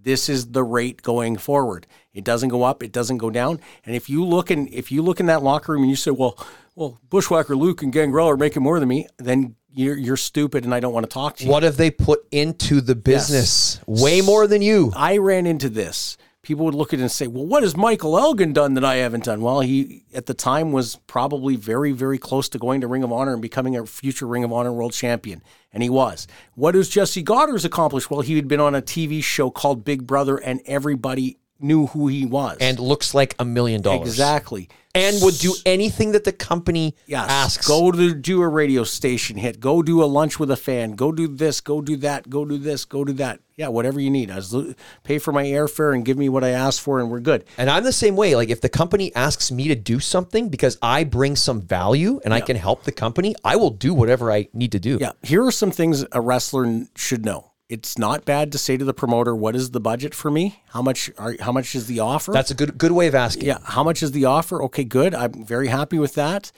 this 0.03 0.29
is 0.29 0.53
the 0.53 0.63
rate 0.63 1.03
going 1.03 1.37
forward. 1.37 1.87
It 2.15 2.25
doesn't 2.25 2.49
go 2.49 2.63
up, 2.63 2.83
it 2.83 2.93
doesn't 2.93 3.19
go 3.19 3.29
down. 3.29 3.61
And 3.85 3.95
if 3.95 4.09
you 4.09 4.25
look 4.25 4.51
in 4.51 4.69
if 4.69 4.91
you 4.93 5.03
look 5.03 5.21
in 5.21 5.27
that 5.27 5.43
locker 5.43 5.73
room 5.73 5.83
and 5.83 5.91
you 5.91 5.97
say, 5.97 6.13
well, 6.13 6.39
well, 6.75 7.01
Bushwhacker 7.11 7.57
Luke 7.57 7.83
and 7.83 7.93
Gangrel 7.93 8.29
are 8.29 8.37
making 8.37 8.63
more 8.63 8.79
than 8.81 8.89
me, 8.89 9.07
then 9.19 9.57
you're 9.73 9.97
you're 9.97 10.17
stupid 10.17 10.65
and 10.65 10.73
I 10.75 10.81
don't 10.81 10.95
want 10.95 11.05
to 11.11 11.13
talk 11.13 11.37
to 11.39 11.45
you. 11.45 11.51
What 11.51 11.65
have 11.65 11.77
they 11.77 11.91
put 11.91 12.21
into 12.31 12.81
the 12.81 12.95
business? 12.95 13.81
Way 13.87 14.21
more 14.21 14.47
than 14.47 14.63
you. 14.63 14.93
I 14.97 15.19
ran 15.19 15.47
into 15.47 15.69
this. 15.69 16.17
People 16.43 16.65
would 16.65 16.75
look 16.75 16.95
at 16.95 16.99
it 17.01 17.03
and 17.03 17.13
say, 17.13 17.27
"Well, 17.27 17.47
what 17.47 17.63
has 17.63 17.77
Michael 17.77 18.19
Elgin 18.19 18.53
done 18.55 18.75
that 18.75 18.85
I 18.85 18.97
haven't 18.97 19.25
done?" 19.25 19.43
Well, 19.43 19.61
he 19.61 20.05
at 20.15 20.27
the 20.27 20.35
time 20.35 20.73
was 20.73 20.97
probably 21.07 21.55
very, 21.57 21.93
very 21.93 22.17
close 22.17 22.49
to 22.51 22.59
going 22.59 22.81
to 22.81 22.87
Ring 22.87 23.03
of 23.03 23.13
Honor 23.13 23.35
and 23.35 23.43
becoming 23.43 23.77
a 23.77 23.85
future 23.85 24.27
Ring 24.27 24.43
of 24.43 24.53
Honor 24.53 24.73
World 24.73 24.93
Champion, 24.93 25.43
and 25.73 25.83
he 25.83 25.91
was. 25.91 26.27
What 26.55 26.75
has 26.75 26.89
Jesse 26.89 27.23
Godderz 27.23 27.65
accomplished? 27.65 28.11
Well, 28.11 28.23
he 28.23 28.37
had 28.37 28.49
been 28.49 28.61
on 28.61 28.75
a 28.75 28.81
TV 28.81 29.23
show 29.23 29.51
called 29.51 29.85
Big 29.85 30.07
Brother, 30.07 30.37
and 30.39 30.61
everybody 30.65 31.37
knew 31.61 31.87
who 31.89 32.09
he 32.09 32.25
was. 32.25 32.57
And 32.61 32.79
looks 32.79 33.13
like 33.13 33.35
a 33.39 33.45
million 33.45 33.83
dollars. 33.83 34.09
exactly. 34.09 34.69
And 34.95 35.23
would 35.23 35.39
do 35.39 35.55
anything 35.65 36.13
that 36.13 36.25
the 36.25 36.33
company 36.33 36.97
Yes. 37.07 37.27
asks. 37.29 37.67
Go 37.69 37.93
to 37.93 38.13
do 38.13 38.43
a 38.43 38.49
radio 38.49 38.83
station 38.83 39.37
hit. 39.37 39.61
Go 39.61 39.83
do 39.83 40.03
a 40.03 40.07
lunch 40.07 40.41
with 40.41 40.51
a 40.51 40.57
fan. 40.57 40.93
Go 40.93 41.13
do 41.13 41.29
this. 41.29 41.61
Go 41.61 41.81
do 41.81 41.97
that. 41.99 42.29
Go 42.29 42.45
do 42.45 42.59
this. 42.59 42.85
Go 42.85 43.05
do 43.05 43.13
that. 43.15 43.39
Yeah, 43.57 43.69
whatever 43.69 44.01
you 44.01 44.11
need. 44.11 44.31
I 44.31 44.37
was 44.37 44.57
pay 45.05 45.19
for 45.19 45.33
my 45.33 45.45
airfare 45.45 45.95
and 45.95 46.05
give 46.05 46.17
me 46.17 46.29
what 46.29 46.43
I 46.43 46.49
asked 46.51 46.81
for, 46.81 46.99
and 46.99 47.11
we're 47.11 47.21
good. 47.21 47.45
And 47.59 47.69
I'm 47.71 47.85
the 47.85 47.93
same 47.93 48.17
way. 48.17 48.35
Like 48.35 48.49
if 48.49 48.63
the 48.63 48.69
company 48.71 49.15
asks 49.15 49.53
me 49.53 49.69
to 49.69 49.75
do 49.77 50.01
something 50.01 50.49
because 50.49 50.79
I 50.83 51.05
bring 51.05 51.37
some 51.37 51.61
value 51.61 52.21
and 52.25 52.33
I 52.35 52.41
can 52.41 52.57
help 52.57 52.85
the 52.85 52.93
company, 52.93 53.37
I 53.45 53.57
will 53.57 53.71
do 53.71 53.93
whatever 53.95 54.33
I 54.33 54.49
need 54.55 54.73
to 54.73 54.81
do. 54.81 54.99
Yeah, 55.01 55.13
here 55.23 55.45
are 55.45 55.53
some 55.53 55.71
things 55.71 56.05
a 56.11 56.21
wrestler 56.21 56.87
should 56.97 57.25
know. 57.25 57.50
It's 57.71 57.97
not 57.97 58.25
bad 58.25 58.51
to 58.53 58.59
say 58.59 58.77
to 58.77 58.85
the 58.85 58.93
promoter, 58.93 59.35
"What 59.35 59.55
is 59.55 59.71
the 59.71 59.81
budget 59.81 60.13
for 60.15 60.31
me? 60.31 60.63
How 60.71 60.83
much? 60.83 61.09
Are, 61.17 61.37
how 61.41 61.53
much 61.53 61.75
is 61.75 61.87
the 61.87 62.01
offer?" 62.01 62.33
That's 62.33 62.51
a 62.51 62.55
good 62.55 62.77
good 62.77 62.93
way 62.93 63.07
of 63.07 63.15
asking. 63.15 63.47
yeah. 63.47 63.59
How 63.63 63.85
much 63.85 64.03
is 64.03 64.11
the 64.11 64.25
offer? 64.25 64.61
Okay, 64.65 64.85
good. 64.85 65.15
I'm 65.15 65.45
very 65.45 65.69
happy 65.69 65.99
with 65.99 66.15
that. 66.15 66.51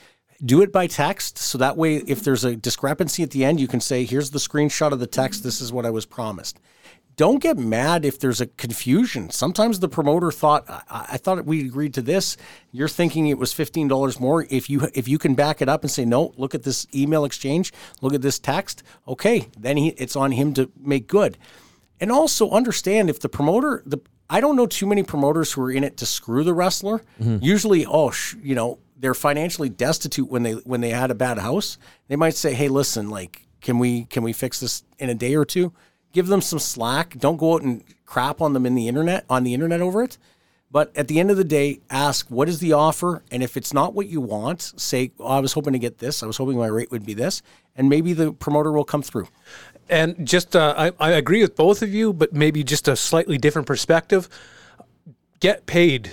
Do 0.43 0.61
it 0.63 0.71
by 0.73 0.87
text, 0.87 1.37
so 1.37 1.57
that 1.59 1.77
way, 1.77 1.97
if 2.07 2.23
there's 2.23 2.43
a 2.43 2.55
discrepancy 2.55 3.21
at 3.23 3.29
the 3.29 3.45
end, 3.45 3.59
you 3.61 3.67
can 3.67 3.79
say, 3.79 4.03
"Here's 4.03 4.31
the 4.31 4.39
screenshot 4.39 4.91
of 4.91 4.99
the 4.99 5.07
text. 5.07 5.43
This 5.43 5.61
is 5.61 5.71
what 5.71 5.85
I 5.85 5.91
was 5.91 6.05
promised." 6.05 6.59
Don't 7.15 7.41
get 7.41 7.57
mad 7.57 8.05
if 8.05 8.19
there's 8.19 8.41
a 8.41 8.47
confusion. 8.47 9.29
Sometimes 9.29 9.79
the 9.79 9.87
promoter 9.87 10.31
thought, 10.31 10.65
I, 10.67 11.07
I 11.11 11.17
thought 11.17 11.45
we 11.45 11.65
agreed 11.65 11.93
to 11.93 12.01
this. 12.01 12.37
You're 12.71 12.87
thinking 12.87 13.27
it 13.27 13.37
was 13.37 13.53
fifteen 13.53 13.87
dollars 13.87 14.19
more. 14.19 14.47
If 14.49 14.69
you 14.69 14.89
if 14.93 15.07
you 15.07 15.19
can 15.19 15.35
back 15.35 15.61
it 15.61 15.69
up 15.69 15.83
and 15.83 15.91
say, 15.91 16.05
no, 16.05 16.33
look 16.37 16.55
at 16.55 16.63
this 16.63 16.87
email 16.93 17.23
exchange, 17.25 17.71
look 18.01 18.13
at 18.13 18.21
this 18.21 18.39
text. 18.39 18.81
Okay, 19.07 19.47
then 19.57 19.77
he, 19.77 19.89
it's 19.89 20.15
on 20.15 20.31
him 20.31 20.53
to 20.55 20.71
make 20.79 21.07
good. 21.07 21.37
And 21.99 22.11
also 22.11 22.49
understand 22.49 23.09
if 23.09 23.19
the 23.19 23.29
promoter, 23.29 23.83
the 23.85 23.99
I 24.29 24.41
don't 24.41 24.55
know 24.55 24.65
too 24.65 24.87
many 24.87 25.03
promoters 25.03 25.51
who 25.51 25.61
are 25.61 25.71
in 25.71 25.83
it 25.83 25.97
to 25.97 26.05
screw 26.05 26.43
the 26.43 26.53
wrestler. 26.53 26.99
Mm-hmm. 27.21 27.37
Usually, 27.41 27.85
oh, 27.85 28.09
sh- 28.09 28.35
you 28.41 28.55
know, 28.55 28.79
they're 28.97 29.13
financially 29.13 29.69
destitute 29.69 30.29
when 30.29 30.43
they 30.43 30.53
when 30.53 30.81
they 30.81 30.89
had 30.89 31.11
a 31.11 31.15
bad 31.15 31.37
house. 31.37 31.77
They 32.07 32.15
might 32.15 32.33
say, 32.33 32.53
hey, 32.53 32.69
listen, 32.69 33.09
like, 33.09 33.45
can 33.61 33.77
we 33.77 34.05
can 34.05 34.23
we 34.23 34.33
fix 34.33 34.59
this 34.59 34.83
in 34.97 35.09
a 35.09 35.13
day 35.15 35.35
or 35.35 35.45
two? 35.45 35.73
Give 36.13 36.27
them 36.27 36.41
some 36.41 36.59
slack. 36.59 37.17
Don't 37.17 37.37
go 37.37 37.55
out 37.55 37.63
and 37.63 37.83
crap 38.05 38.39
on 38.39 38.53
them 38.53 38.65
in 38.65 38.75
the 38.75 38.87
internet 38.87 39.25
on 39.29 39.43
the 39.43 39.53
internet 39.53 39.81
over 39.81 40.01
it. 40.03 40.17
But 40.71 40.95
at 40.97 41.07
the 41.07 41.19
end 41.19 41.29
of 41.29 41.37
the 41.37 41.43
day, 41.43 41.81
ask 41.91 42.31
what 42.31 42.49
is 42.49 42.57
the 42.57 42.73
offer, 42.73 43.21
and 43.29 43.43
if 43.43 43.57
it's 43.57 43.73
not 43.73 43.93
what 43.93 44.07
you 44.07 44.19
want, 44.19 44.73
say, 44.75 45.11
oh, 45.19 45.27
I 45.27 45.39
was 45.39 45.53
hoping 45.53 45.73
to 45.73 45.79
get 45.79 45.99
this. 45.99 46.23
I 46.23 46.25
was 46.25 46.37
hoping 46.37 46.57
my 46.57 46.65
rate 46.65 46.89
would 46.89 47.05
be 47.05 47.13
this, 47.13 47.43
and 47.75 47.89
maybe 47.89 48.13
the 48.13 48.33
promoter 48.33 48.71
will 48.71 48.83
come 48.83 49.03
through. 49.03 49.27
And 49.87 50.25
just, 50.25 50.55
uh, 50.55 50.73
I, 50.75 50.91
I 50.99 51.11
agree 51.11 51.41
with 51.41 51.55
both 51.55 51.83
of 51.83 51.93
you, 51.93 52.11
but 52.11 52.33
maybe 52.33 52.63
just 52.63 52.87
a 52.87 52.95
slightly 52.95 53.37
different 53.37 53.67
perspective. 53.67 54.27
Get 55.39 55.67
paid 55.67 56.09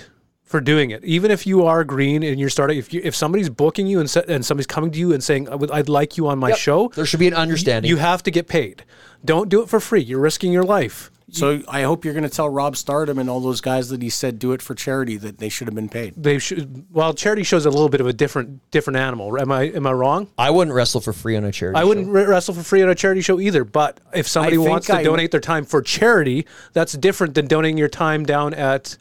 for 0.51 0.61
doing 0.61 0.91
it, 0.91 1.03
even 1.03 1.31
if 1.31 1.47
you 1.47 1.65
are 1.65 1.83
green 1.83 2.21
and 2.21 2.39
you're 2.39 2.49
starting. 2.49 2.77
If 2.77 2.93
you, 2.93 3.01
if 3.03 3.15
somebody's 3.15 3.49
booking 3.49 3.87
you 3.87 3.99
and 3.99 4.09
sa- 4.09 4.21
and 4.27 4.45
somebody's 4.45 4.67
coming 4.67 4.91
to 4.91 4.99
you 4.99 5.13
and 5.13 5.23
saying, 5.23 5.49
I 5.49 5.55
would, 5.55 5.89
like 5.89 6.17
you 6.17 6.27
on 6.27 6.37
my 6.37 6.49
Yep. 6.49 6.57
show," 6.57 6.91
There 6.93 7.05
should 7.05 7.19
be 7.19 7.27
an 7.27 7.33
understanding. 7.33 7.89
you 7.89 7.97
have 7.97 8.21
to 8.23 8.31
get 8.31 8.47
paid. 8.47 8.83
Don't 9.25 9.49
do 9.49 9.61
it 9.63 9.69
for 9.69 9.79
free. 9.79 10.01
You're 10.01 10.19
risking 10.19 10.51
your 10.51 10.63
life. 10.63 11.09
So 11.33 11.61
I 11.69 11.83
hope 11.83 12.03
you're 12.03 12.13
going 12.13 12.25
to 12.27 12.29
tell 12.29 12.49
Rob 12.49 12.75
Stardom 12.75 13.17
and 13.17 13.29
all 13.29 13.39
those 13.39 13.61
guys 13.61 13.87
that 13.87 14.01
he 14.01 14.09
said 14.09 14.37
do 14.37 14.51
it 14.51 14.61
for 14.61 14.75
charity 14.75 15.15
that 15.15 15.37
they 15.37 15.47
should 15.47 15.65
have 15.67 15.73
been 15.75 15.87
paid. 15.87 16.13
They 16.17 16.39
should. 16.39 16.83
Well, 16.91 17.13
charity 17.13 17.43
shows 17.43 17.65
a 17.65 17.69
little 17.69 17.87
bit 17.87 18.01
of 18.01 18.07
a 18.07 18.11
different 18.11 18.69
different 18.71 18.97
animal. 18.97 19.39
Am 19.39 19.49
I 19.49 19.63
am 19.69 19.87
I 19.87 19.93
wrong? 19.93 20.27
I 20.37 20.49
wouldn't 20.49 20.75
wrestle 20.75 20.99
for 20.99 21.13
free 21.13 21.37
on 21.37 21.45
a 21.45 21.51
charity. 21.53 21.79
I 21.79 21.85
wouldn't 21.85 22.07
show. 22.07 22.11
wrestle 22.11 22.53
for 22.53 22.63
free 22.63 22.81
on 22.83 22.89
a 22.89 22.95
charity 22.95 23.21
show 23.21 23.39
either. 23.39 23.63
But 23.63 24.01
if 24.13 24.27
somebody 24.27 24.57
wants 24.57 24.87
to 24.87 24.95
I- 24.97 25.03
donate 25.03 25.31
their 25.31 25.39
time 25.39 25.63
for 25.63 25.81
charity, 25.81 26.45
that's 26.73 26.91
different 26.93 27.33
than 27.35 27.47
donating 27.47 27.77
your 27.77 27.87
time 27.87 28.25
down 28.25 28.53
at 28.53 28.97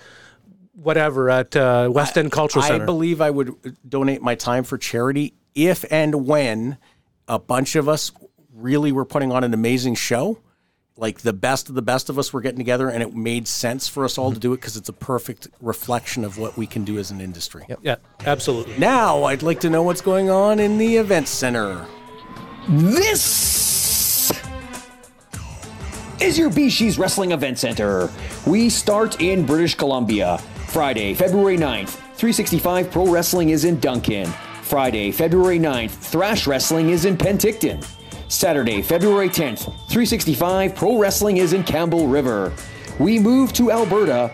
whatever 0.83 1.31
at 1.31 1.55
uh, 1.55 1.89
West 1.93 2.17
End 2.17 2.33
Cultural 2.33 2.63
Center. 2.63 2.83
I 2.83 2.87
believe 2.87 3.21
I 3.21 3.31
would 3.31 3.77
donate 3.89 4.23
my 4.23 4.35
time 4.35 4.65
for 4.65 4.79
charity 4.79 5.35
if 5.55 5.85
and 5.91 6.27
when 6.27 6.79
a 7.29 7.39
bunch 7.39 7.77
of 7.77 7.89
us 7.89 8.13
really 8.53 8.93
were 8.93 9.05
putting 9.05 9.31
on 9.33 9.45
an 9.45 9.55
amazing 9.55 9.95
show. 9.95 10.39
Like 10.97 11.21
the 11.21 11.33
best 11.33 11.69
of 11.71 11.75
the 11.75 11.83
best 11.83 12.11
of 12.11 12.19
us 12.19 12.33
were 12.33 12.43
getting 12.43 12.59
together, 12.59 12.91
and 12.91 13.03
it 13.03 13.15
made 13.15 13.49
sense 13.49 13.89
for 13.89 14.05
us 14.05 14.19
all 14.19 14.33
to 14.33 14.39
do 14.39 14.53
it 14.53 14.57
because 14.57 14.77
it's 14.77 14.91
a 14.91 14.93
perfect 14.93 15.49
reflection 15.61 16.25
of 16.25 16.37
what 16.37 16.59
we 16.59 16.67
can 16.67 16.85
do 16.85 16.99
as 16.99 17.11
an 17.11 17.23
industry. 17.23 17.65
yeah, 17.81 17.97
absolutely. 18.27 18.77
Now, 18.77 19.25
I'd 19.25 19.43
like 19.43 19.61
to 19.61 19.71
know 19.71 19.83
what's 19.83 20.03
going 20.03 20.29
on 20.29 20.61
in 20.61 20.77
the 20.77 20.97
event 20.97 21.27
center. 21.27 21.87
This 22.69 24.31
is 26.21 26.39
your 26.39 26.51
BeezSheez 26.51 26.99
Wrestling 26.99 27.33
Event 27.33 27.59
Center. 27.59 28.11
We 28.47 28.69
start 28.69 29.23
in 29.23 29.47
British 29.47 29.75
Columbia. 29.77 30.39
Friday, 30.71 31.15
February 31.15 31.59
9th, 31.59 31.89
365 32.15 32.93
Pro 32.93 33.11
Wrestling 33.11 33.49
is 33.49 33.65
in 33.65 33.81
Duncan. 33.81 34.27
Friday, 34.63 35.11
February 35.11 35.59
9th, 35.59 35.91
Thrash 35.91 36.47
Wrestling 36.47 36.91
is 36.91 37.07
in 37.07 37.17
Penticton. 37.17 37.85
Saturday, 38.29 38.81
February 38.81 39.29
10th, 39.29 39.65
365 39.65 40.77
Pro 40.77 40.97
Wrestling 40.97 41.39
is 41.39 41.55
in 41.55 41.65
Campbell 41.65 42.07
River. 42.07 42.53
We 43.01 43.19
move 43.19 43.53
to 43.55 43.73
Alberta. 43.73 44.33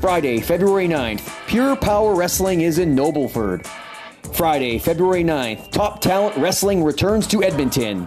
Friday, 0.00 0.40
February 0.40 0.86
9th, 0.86 1.48
Pure 1.48 1.74
Power 1.74 2.14
Wrestling 2.14 2.60
is 2.60 2.78
in 2.78 2.94
Nobleford. 2.94 3.66
Friday, 4.36 4.78
February 4.78 5.24
9th, 5.24 5.72
Top 5.72 6.00
Talent 6.00 6.36
Wrestling 6.36 6.84
returns 6.84 7.26
to 7.26 7.42
Edmonton. 7.42 8.06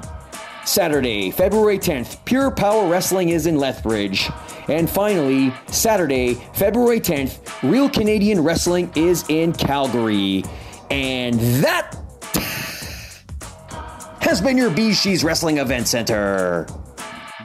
Saturday, 0.65 1.31
February 1.31 1.77
10th, 1.77 2.23
Pure 2.25 2.51
Power 2.51 2.89
Wrestling 2.89 3.29
is 3.29 3.45
in 3.45 3.57
Lethbridge. 3.57 4.29
And 4.67 4.89
finally, 4.89 5.53
Saturday, 5.67 6.33
February 6.53 6.99
10th, 6.99 7.69
Real 7.69 7.89
Canadian 7.89 8.43
Wrestling 8.43 8.91
is 8.95 9.23
in 9.29 9.53
Calgary. 9.53 10.43
And 10.89 11.39
that 11.63 11.95
has 14.21 14.41
been 14.41 14.57
your 14.57 14.71
BeezSheez 14.71 15.23
Wrestling 15.23 15.59
Event 15.59 15.87
Center. 15.87 16.67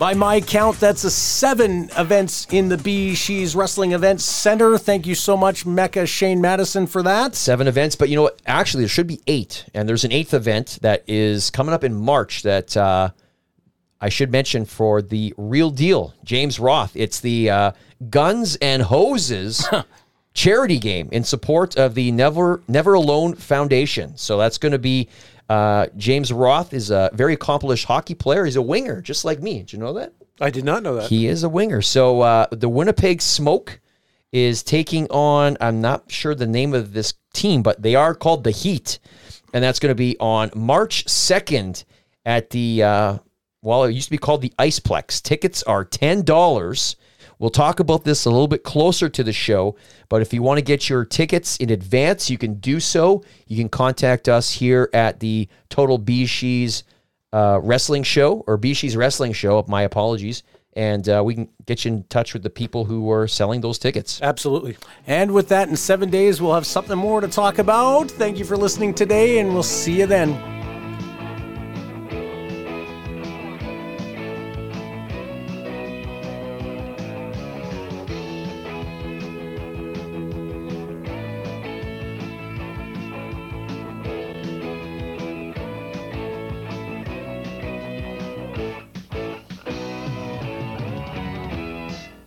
By 0.00 0.14
my 0.14 0.40
count, 0.40 0.80
that's 0.80 1.04
a 1.04 1.10
seven 1.10 1.90
events 1.94 2.46
in 2.50 2.70
the 2.70 2.78
BeezSheez 2.78 3.54
Wrestling 3.54 3.92
Events 3.92 4.24
Center. 4.24 4.78
Thank 4.78 5.06
you 5.06 5.14
so 5.14 5.36
much, 5.36 5.66
Mecca 5.66 6.06
Shane 6.06 6.40
Madison, 6.40 6.86
for 6.86 7.02
that. 7.02 7.34
seven 7.34 7.68
events, 7.68 7.96
but 7.96 8.08
you 8.08 8.16
know 8.16 8.22
what? 8.22 8.40
Actually, 8.46 8.84
there 8.84 8.88
should 8.88 9.06
be 9.06 9.20
eight, 9.26 9.66
and 9.74 9.86
there's 9.86 10.04
an 10.04 10.10
eighth 10.10 10.32
event 10.32 10.78
that 10.80 11.04
is 11.06 11.50
coming 11.50 11.74
up 11.74 11.84
in 11.84 11.94
March 11.94 12.44
that 12.44 12.74
uh, 12.78 13.10
I 14.00 14.08
should 14.08 14.32
mention 14.32 14.64
for 14.64 15.02
the 15.02 15.34
real 15.36 15.70
deal, 15.70 16.14
James 16.24 16.58
Roth. 16.58 16.92
It's 16.94 17.20
the 17.20 17.50
uh, 17.50 17.72
Guns 18.08 18.56
and 18.56 18.80
Hoses 18.80 19.68
charity 20.32 20.78
game 20.78 21.10
in 21.12 21.24
support 21.24 21.76
of 21.76 21.94
the 21.94 22.10
Never 22.10 22.62
Never 22.68 22.94
Alone 22.94 23.34
Foundation. 23.34 24.16
So 24.16 24.38
that's 24.38 24.56
going 24.56 24.72
to 24.72 24.78
be 24.78 25.10
uh, 25.50 25.88
James 25.96 26.32
Roth 26.32 26.72
is 26.72 26.90
a 26.90 27.10
very 27.12 27.34
accomplished 27.34 27.84
hockey 27.86 28.14
player. 28.14 28.44
He's 28.44 28.54
a 28.54 28.62
winger, 28.62 29.02
just 29.02 29.24
like 29.24 29.42
me. 29.42 29.58
Did 29.58 29.72
you 29.72 29.80
know 29.80 29.92
that? 29.94 30.12
I 30.40 30.48
did 30.48 30.64
not 30.64 30.84
know 30.84 30.94
that. 30.94 31.08
He 31.08 31.26
is 31.26 31.42
a 31.42 31.48
winger. 31.48 31.82
So 31.82 32.20
uh, 32.20 32.46
the 32.52 32.68
Winnipeg 32.68 33.20
Smoke 33.20 33.80
is 34.30 34.62
taking 34.62 35.08
on, 35.10 35.56
I'm 35.60 35.80
not 35.80 36.04
sure 36.10 36.36
the 36.36 36.46
name 36.46 36.72
of 36.72 36.92
this 36.92 37.14
team, 37.34 37.64
but 37.64 37.82
they 37.82 37.96
are 37.96 38.14
called 38.14 38.44
the 38.44 38.52
Heat. 38.52 39.00
And 39.52 39.64
that's 39.64 39.80
going 39.80 39.90
to 39.90 39.96
be 39.96 40.16
on 40.20 40.52
March 40.54 41.04
2nd 41.06 41.84
at 42.24 42.50
the, 42.50 42.84
uh, 42.84 43.18
well, 43.60 43.82
it 43.82 43.92
used 43.92 44.06
to 44.06 44.12
be 44.12 44.18
called 44.18 44.42
the 44.42 44.52
Iceplex. 44.56 45.20
Tickets 45.20 45.64
are 45.64 45.84
$10. 45.84 46.94
We'll 47.40 47.48
talk 47.48 47.80
about 47.80 48.04
this 48.04 48.26
a 48.26 48.30
little 48.30 48.48
bit 48.48 48.62
closer 48.64 49.08
to 49.08 49.24
the 49.24 49.32
show, 49.32 49.74
but 50.10 50.20
if 50.20 50.34
you 50.34 50.42
want 50.42 50.58
to 50.58 50.62
get 50.62 50.90
your 50.90 51.06
tickets 51.06 51.56
in 51.56 51.70
advance, 51.70 52.28
you 52.28 52.36
can 52.36 52.54
do 52.60 52.78
so. 52.80 53.24
You 53.46 53.56
can 53.56 53.70
contact 53.70 54.28
us 54.28 54.50
here 54.52 54.90
at 54.92 55.20
the 55.20 55.48
Total 55.70 55.98
BeezSheez 55.98 56.82
uh, 57.32 57.58
Wrestling 57.62 58.02
Show 58.02 58.44
or 58.46 58.58
BeezSheez 58.58 58.94
Wrestling 58.94 59.32
Show. 59.32 59.64
My 59.66 59.82
apologies. 59.82 60.42
And 60.74 61.08
uh, 61.08 61.22
we 61.24 61.34
can 61.34 61.48
get 61.64 61.84
you 61.84 61.92
in 61.92 62.02
touch 62.04 62.34
with 62.34 62.42
the 62.42 62.50
people 62.50 62.84
who 62.84 63.10
are 63.10 63.26
selling 63.26 63.62
those 63.62 63.78
tickets. 63.78 64.20
Absolutely. 64.22 64.76
And 65.06 65.32
with 65.32 65.48
that, 65.48 65.68
in 65.68 65.76
seven 65.76 66.10
days, 66.10 66.42
we'll 66.42 66.54
have 66.54 66.66
something 66.66 66.96
more 66.96 67.22
to 67.22 67.28
talk 67.28 67.58
about. 67.58 68.10
Thank 68.10 68.38
you 68.38 68.44
for 68.44 68.56
listening 68.56 68.92
today, 68.92 69.38
and 69.38 69.52
we'll 69.52 69.62
see 69.62 69.98
you 69.98 70.06
then. 70.06 70.59